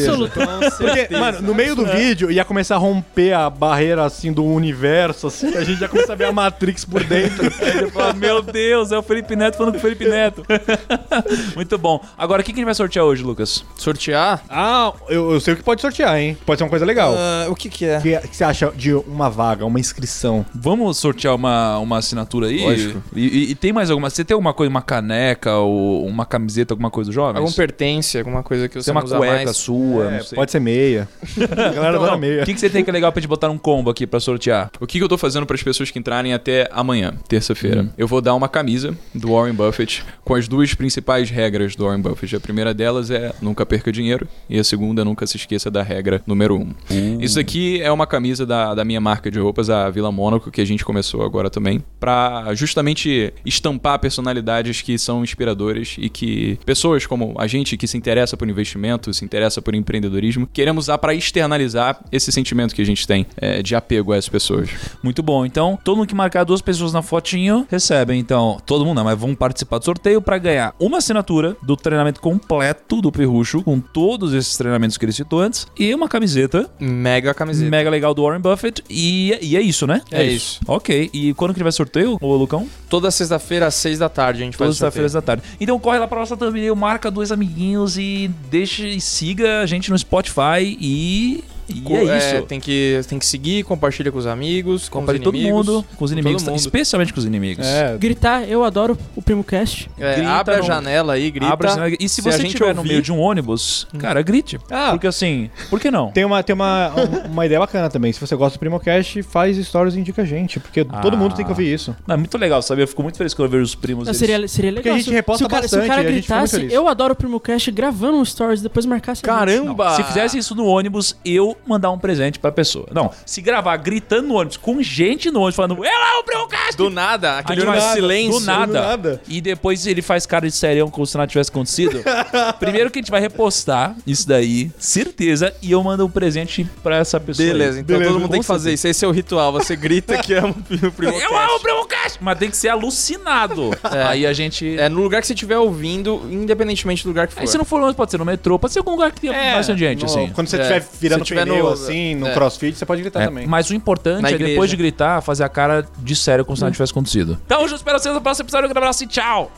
Absoluto. 0.10 0.40
Porque, 0.78 1.08
mano, 1.18 1.42
no 1.42 1.54
meio 1.56 1.76
do 1.76 1.86
vídeo 1.86 2.32
ia 2.32 2.44
começar 2.46 2.76
a 2.76 2.78
romper 2.78 3.34
a 3.34 3.50
barreira, 3.50 4.06
assim, 4.06 4.32
do 4.32 4.44
universo, 4.46 5.28
assim, 5.28 5.56
a 5.56 5.64
gente 5.64 5.82
ia 5.82 5.88
começar 5.88 6.14
a 6.14 6.16
ver 6.16 6.26
a 6.26 6.32
Matrix 6.32 6.86
por 6.86 7.04
dentro. 7.04 7.46
Ele 7.62 7.92
fala, 7.92 8.14
meu 8.14 8.42
Deus, 8.42 8.92
é 8.92 8.98
o 8.98 9.02
Felipe 9.04 9.36
Neto 9.36 9.58
falando 9.58 9.74
com 9.74 9.78
o 9.80 9.82
Felipe 9.82 10.08
Neto. 10.08 10.46
Muito 11.56 11.78
bom. 11.78 12.04
Agora, 12.18 12.42
o 12.42 12.46
que 12.46 12.52
que 12.52 12.60
a 12.60 12.62
gente 12.62 12.66
vai 12.66 12.76
sortear 12.76 13.06
hoje, 13.06 13.24
Lucas? 13.24 13.64
Sortear? 13.78 14.42
ah, 14.50 14.94
eu, 15.10 15.32
eu 15.34 15.40
sei 15.40 15.54
o 15.54 15.58
que 15.58 15.64
pode 15.64 15.82
sortear, 15.82 16.18
hein? 16.18 16.38
Pode 16.46 16.58
ser 16.58 16.64
uma 16.64 16.70
coisa 16.70 16.86
legal. 16.86 17.14
Ah, 17.18 17.48
o 17.50 17.56
que 17.56 17.70
que 17.70 17.86
é? 17.86 17.98
O 17.98 18.02
que, 18.02 18.18
que 18.28 18.36
você 18.36 18.44
acha 18.44 18.72
de 18.76 18.94
uma 18.94 19.30
vaga, 19.30 19.66
uma 19.66 19.80
inscrição? 19.80 20.46
Vamos 20.54 20.98
sortear 20.98 21.36
uma, 21.36 21.78
uma 21.80 21.98
assinatura 21.98 22.48
aí? 22.48 22.62
Lógico. 22.62 23.04
E, 23.16 23.28
e- 23.28 23.52
e 23.52 23.56
tem 23.56 23.74
mais 23.74 23.90
alguma? 23.90 24.10
Você 24.10 24.24
tem 24.24 24.34
alguma 24.34 24.54
coisa, 24.54 24.70
uma 24.70 24.82
caneca 24.82 25.56
ou 25.58 26.06
uma 26.06 26.26
camiseta, 26.26 26.74
alguma 26.74 26.90
coisa 26.90 27.10
do 27.10 27.14
jovem? 27.14 27.42
Algum 27.42 27.52
pertence, 27.52 28.18
alguma 28.18 28.44
coisa 28.44 28.68
que 28.68 28.76
Tem 28.76 28.84
você 28.84 28.92
uma 28.92 29.02
não 29.02 29.06
usa 29.06 29.20
mais. 29.46 29.58
sua, 29.58 30.06
É, 30.06 30.20
não 30.20 30.26
pode 30.36 30.52
ser 30.52 30.60
meia. 30.60 31.08
A 31.38 31.56
galera 31.56 31.80
Então, 31.80 32.04
adora 32.04 32.18
meia. 32.18 32.44
O 32.44 32.46
que, 32.46 32.54
que 32.54 32.60
você 32.60 32.70
tem 32.70 32.84
que 32.84 32.90
é 32.90 32.94
legal 32.94 33.12
pra 33.12 33.22
gente 33.22 33.30
botar 33.30 33.50
um 33.50 33.58
combo 33.58 33.90
aqui 33.90 34.06
pra 34.06 34.20
sortear? 34.20 34.72
O 34.80 34.88
que, 34.88 34.98
que 34.98 35.04
eu 35.04 35.10
tô 35.10 35.18
fazendo 35.18 35.46
para 35.46 35.56
as 35.56 35.64
pessoas 35.64 35.92
que 35.92 36.00
entrarem 36.00 36.34
até 36.34 36.70
amanhã, 36.72 37.14
terça-feira? 37.28 37.84
Hum. 37.84 37.90
Eu 37.98 38.08
vou 38.08 38.22
dar 38.22 38.34
uma 38.36 38.48
camisa 38.48 38.96
do 39.14 39.32
Warren 39.34 39.54
Buffett 39.54 40.04
com 40.24 40.36
as 40.36 40.48
duas 40.48 40.74
principais 40.74 41.30
regras 41.30 41.76
do 41.76 41.86
Warren 41.86 42.02
Buffett. 42.02 42.36
A 42.36 42.40
primeira 42.40 42.74
delas 42.74 43.12
é 43.12 43.34
nunca 43.42 43.66
perca 43.66 43.92
dinheiro 43.92 44.28
e 44.50 44.60
a 44.60 44.64
segunda 44.64 45.04
nunca 45.04 45.26
se 45.28 45.38
esqueça 45.38 45.70
da 45.70 45.84
regra 45.84 46.22
número 46.26 46.56
um. 46.56 46.74
Isso 47.20 47.40
aqui 47.40 47.82
é 47.82 47.92
uma 47.92 48.08
camisa 48.08 48.46
da, 48.46 48.74
da 48.74 48.86
minha 48.86 49.02
marca 49.02 49.30
de 49.30 49.40
roupas, 49.40 49.70
a 49.70 49.90
Vila 49.90 50.12
Mônaco, 50.12 50.52
que 50.52 50.62
a 50.62 50.66
gente 50.66 50.86
começou 50.86 51.24
agora 51.24 51.50
também, 51.50 51.84
para 52.00 52.54
justamente 52.54 53.34
estampar 53.46 54.00
personalidades 54.00 54.82
que 54.82 54.98
são 54.98 55.24
inspiradoras 55.24 55.96
e 55.98 56.10
que 56.10 56.58
pessoas 56.66 57.06
como 57.06 57.36
a 57.38 57.48
gente 57.48 57.78
que 57.78 57.88
se 57.88 57.98
interessa 57.98 58.38
por 58.38 58.48
investimento, 58.50 59.14
se 59.14 59.26
interessa 59.30 59.62
por 59.62 59.76
empreendedorismo, 59.76 60.48
queremos 60.52 60.86
usar 60.86 60.98
para 60.98 61.14
externalizar 61.14 62.00
esse 62.12 62.32
sentimento 62.32 62.74
que 62.74 62.82
a 62.82 62.86
gente 62.86 63.06
tem 63.08 63.26
é, 63.38 63.62
de 63.62 63.76
apego 63.76 64.12
a 64.12 64.18
essas 64.18 64.30
pessoas. 64.30 64.70
Muito 65.04 65.22
bom. 65.22 65.46
Então, 65.46 65.78
todo 65.84 65.98
mundo 65.98 66.08
que 66.08 66.16
marcar 66.16 66.44
duas 66.44 66.62
pessoas 66.62 66.92
na 66.92 67.02
fotinho 67.02 67.66
recebe. 67.70 68.16
Então, 68.16 68.58
todo 68.66 68.86
mundo 68.86 68.98
não, 68.98 69.04
mas 69.04 69.18
vão 69.20 69.36
participar 69.36 69.78
do 69.78 69.86
sorteio 69.86 70.22
pra 70.22 70.38
ganhar 70.38 70.74
uma 70.80 70.98
assinatura 70.98 71.56
do 71.62 71.76
treinamento 71.78 72.20
completo 72.20 73.02
do 73.02 73.12
Pirrucho, 73.12 73.62
com 73.64 73.80
todos 73.80 74.34
esses 74.34 74.58
treinamentos 74.58 74.98
que 74.98 75.06
ele 75.06 75.12
citou 75.12 75.40
antes, 75.42 75.68
e 75.78 75.94
uma 75.94 76.08
camiseta 76.10 76.70
Mega 76.80 77.34
camiseta. 77.34 77.70
mega 77.70 77.90
legal 77.90 78.14
do 78.14 78.24
Warren 78.24 78.42
Buffett. 78.42 78.84
E, 78.90 79.38
e 79.42 79.56
é 79.56 79.62
isso, 79.62 79.86
né? 79.86 80.02
É 80.12 80.24
isso. 80.24 80.60
Ok. 80.68 81.10
E 81.14 81.34
quando 81.36 81.54
que 81.54 81.62
vai 81.64 81.72
sorteio, 81.72 82.18
ô 82.20 82.36
Lucão? 82.36 82.68
Toda 82.90 83.12
sexta-feira 83.12 83.68
às 83.68 83.76
seis 83.76 84.00
da 84.00 84.10
tarde 84.10 84.42
a 84.42 84.46
gente 84.46 84.58
Todas 84.58 84.78
faz 84.80 84.88
as 84.88 84.94
feiras 84.94 85.12
sorteio. 85.12 85.38
da 85.38 85.44
tarde. 85.44 85.58
Então 85.62 85.78
corre 85.80 86.00
lá 86.00 86.08
pra 86.08 86.20
nossa 86.20 86.36
thumbnail, 86.36 86.76
marca 86.76 87.12
dois 87.12 87.32
amiguinhos 87.32 87.98
e 87.98 88.30
deixa 88.50 88.88
e 88.88 89.00
siga 89.20 89.60
a 89.60 89.66
gente 89.66 89.92
no 89.92 90.00
Spotify 90.00 90.78
e. 90.80 91.44
E 91.70 91.82
Co- 91.82 91.96
é 91.96 92.18
isso. 92.18 92.42
tem, 92.48 92.60
que, 92.60 93.00
tem 93.08 93.20
que 93.20 93.26
seguir, 93.26 93.64
compartilha 93.64 94.12
com 94.12 94.18
os 94.18 94.26
amigos, 94.28 94.90
com 94.90 95.00
Compare 95.00 95.18
os 95.20 95.24
todo 95.24 95.38
mundo, 95.38 95.86
com 95.96 96.06
os 96.06 96.12
inimigos, 96.12 96.44
mundo. 96.44 96.56
especialmente 96.56 97.14
com 97.14 97.20
os 97.20 97.26
inimigos. 97.26 97.66
É, 97.66 97.98
Gritar, 97.98 98.44
eu 98.50 98.64
adoro 98.64 98.98
o 99.16 99.22
Primo 99.22 99.44
Cast. 99.44 99.90
É, 100.00 100.16
Grita 100.16 100.32
abre 100.32 100.56
a 100.56 100.58
no- 100.60 100.64
janela 100.64 101.14
aí, 101.14 101.30
grita. 101.32 101.52
Abra 101.54 101.70
esse- 101.88 101.98
e 102.00 102.10
se, 102.10 102.22
Se 102.22 102.28
a 102.28 102.32
você 102.32 102.48
estiver 102.48 102.74
no 102.74 102.80
ouvir- 102.82 102.90
meio 102.90 103.02
de 103.02 103.12
um 103.12 103.20
ônibus, 103.20 103.88
cara, 103.98 104.22
grite. 104.22 104.60
Ah. 104.70 104.90
Porque 104.92 105.08
assim, 105.08 105.50
por 105.70 105.80
que 105.80 105.90
não? 105.92 106.12
Tem 106.12 106.26
uma, 106.26 106.42
tem 106.44 106.54
uma, 106.54 106.92
um- 106.96 107.32
uma 107.32 107.46
ideia 107.46 107.60
bacana 107.60 107.90
também. 107.90 108.12
Se 108.12 108.20
você 108.20 108.36
gosta 108.36 108.58
do 108.58 108.60
Primocast, 108.60 109.22
faz 109.24 109.58
stories 109.58 109.96
e 109.96 110.00
indica 110.00 110.22
a 110.22 110.26
gente. 110.26 110.60
Porque 110.60 110.84
todo 110.84 111.16
mundo 111.18 111.36
tem 111.36 111.46
que 111.46 111.52
ouvir 111.52 111.72
isso. 111.74 111.96
Não, 112.08 112.16
é 112.16 112.18
muito 112.18 112.38
legal, 112.38 112.62
sabe? 112.62 112.82
Eu 112.84 112.88
fico 112.88 113.04
muito 113.04 113.18
feliz 113.18 113.34
quando 113.34 113.46
eu 113.48 113.52
vejo 113.52 113.64
os 113.64 113.76
primos. 113.76 114.08
Não, 114.08 114.14
seria, 114.14 114.48
seria 114.48 114.72
legal. 114.72 114.84
Porque 114.84 114.90
a 114.90 114.98
gente 114.98 115.12
reposta 115.12 115.44
se 115.44 115.46
o 115.46 115.50
cara, 115.50 115.68
Se 115.68 115.76
bastante 115.76 115.86
o 115.86 115.88
cara 115.96 116.04
e 116.04 116.08
a 116.08 116.12
gritasse, 116.12 116.68
eu 116.72 116.88
adoro 116.88 117.14
o 117.14 117.16
Primo 117.16 117.40
Cast, 117.40 117.70
gravando 117.72 118.18
um 118.18 118.26
stories, 118.26 118.62
depois 118.62 118.86
marcasse 118.86 119.22
a. 119.24 119.28
Caramba! 119.28 119.96
Se 119.96 120.04
fizesse 120.04 120.38
isso 120.38 120.56
no 120.56 120.66
ônibus, 120.66 121.16
eu 121.24 121.56
mandar 121.66 121.92
um 121.92 121.98
presente 122.00 122.40
pra 122.40 122.52
pessoa. 122.52 122.88
Não, 122.92 123.12
se 123.26 123.42
gravar 123.42 123.76
gritando 123.78 124.28
no 124.28 124.36
ônibus, 124.36 124.58
com 124.58 124.82
gente 124.82 125.30
no 125.32 125.40
ônibus 125.40 125.56
falando, 125.56 125.78
eu 125.78 125.84
é 125.86 126.20
o 126.20 126.24
Primocast! 126.24 126.76
Do 126.78 126.90
nada, 126.90 127.38
aquele 127.40 127.62
Aí 127.62 127.66
momento 127.66 127.82
de 127.82 127.86
vai- 127.88 127.96
silêncio. 127.96 128.40
Do 128.40 128.46
nada. 128.46 128.66
do 128.68 128.74
nada. 128.74 129.22
E 129.28 129.42
depois 129.42 129.86
ele 129.88 130.02
faz 130.02 130.26
cara 130.26 130.46
de 130.48 130.52
serião 130.56 130.90
como 130.90 131.06
se 131.06 131.18
nada 131.18 131.28
tivesse 131.28 131.50
acontecido. 131.50 132.02
Primeiro 132.60 132.90
que 132.92 133.00
a 133.00 133.02
gente 133.02 133.12
vai 133.12 133.22
repostar 133.22 133.96
isso 134.06 134.28
daí, 134.28 134.72
certeza, 134.78 135.54
e 135.62 135.72
eu 135.72 135.84
mando 135.84 136.06
um 136.06 136.10
presente 136.10 136.68
pra 136.84 136.98
essa 136.98 137.20
pessoa. 137.20 137.46
aí. 137.46 137.52
Beleza, 137.52 137.80
então 137.80 137.96
Beleza, 137.98 138.12
todo 138.14 138.22
mundo 138.22 138.32
tem 138.32 138.42
que 138.42 138.46
fazer 138.48 138.74
isso. 138.74 138.88
Esse 138.88 139.04
é 139.06 139.08
o 139.08 139.12
ritual. 139.12 139.52
Você 139.54 139.76
grita 139.76 140.18
que 140.18 140.34
ama 140.34 140.50
o 140.50 140.92
primo 140.92 141.14
Eu 141.20 141.38
amo 141.38 141.56
o 141.56 141.60
Primocast! 141.60 142.18
Mas 142.22 142.38
tem 142.38 142.50
que 142.50 142.58
ser 142.58 142.70
alucinado. 142.70 143.72
Aí 143.84 144.26
a 144.26 144.34
gente. 144.34 144.78
É, 144.78 144.90
no 144.90 145.02
lugar 145.02 145.22
que 145.22 145.28
você 145.28 145.34
estiver 145.34 145.58
ouvindo, 145.58 146.22
independentemente 146.30 147.04
do 147.04 147.10
lugar 147.10 147.28
que 147.28 147.34
for. 147.34 147.42
Aí 147.42 147.48
se 147.48 147.58
não 147.58 147.66
for 147.66 147.80
longe, 147.80 147.96
pode 147.96 148.12
ser 148.12 148.18
no 148.18 148.26
metrô, 148.26 148.58
pode 148.60 148.74
ser 148.74 148.80
algum 148.80 148.92
lugar 148.92 149.12
que 149.12 149.22
tenha 149.22 149.56
bastante 149.56 149.80
gente, 149.80 150.00
no- 150.02 150.06
assim. 150.06 150.30
Quando 150.34 150.48
você 150.48 150.58
É. 150.58 150.62
estiver 150.62 150.88
virando 151.00 151.20
Se 151.22 151.26
tiver 151.28 151.46
no- 151.58 151.68
assim, 151.70 152.16
no 152.16 152.28
é. 152.28 152.34
crossfit, 152.34 152.78
você 152.78 152.86
pode 152.86 153.02
gritar 153.02 153.22
É, 153.22 153.26
também. 153.26 153.48
mas 153.48 153.70
o 153.70 153.74
importante 153.74 154.22
Na 154.22 154.30
é 154.30 154.34
igreja. 154.34 154.52
depois 154.54 154.70
de 154.70 154.76
gritar, 154.78 155.22
fazer 155.22 155.44
a 155.44 155.50
cara 155.50 155.86
de 155.98 156.16
sério 156.16 156.46
como 156.46 156.56
se 156.56 156.62
nada 156.64 156.72
tivesse 156.72 156.92
acontecido. 156.92 157.38
Então, 157.46 157.62
eu 157.66 157.76
espero 157.76 158.00
vocês 158.00 158.14
no 158.14 158.22
próximo 158.22 158.46
episódio. 158.46 158.66
Um 158.66 158.70
grande 158.70 158.78
abraço 158.80 159.04
e 159.04 159.08
tchau! 159.08 159.52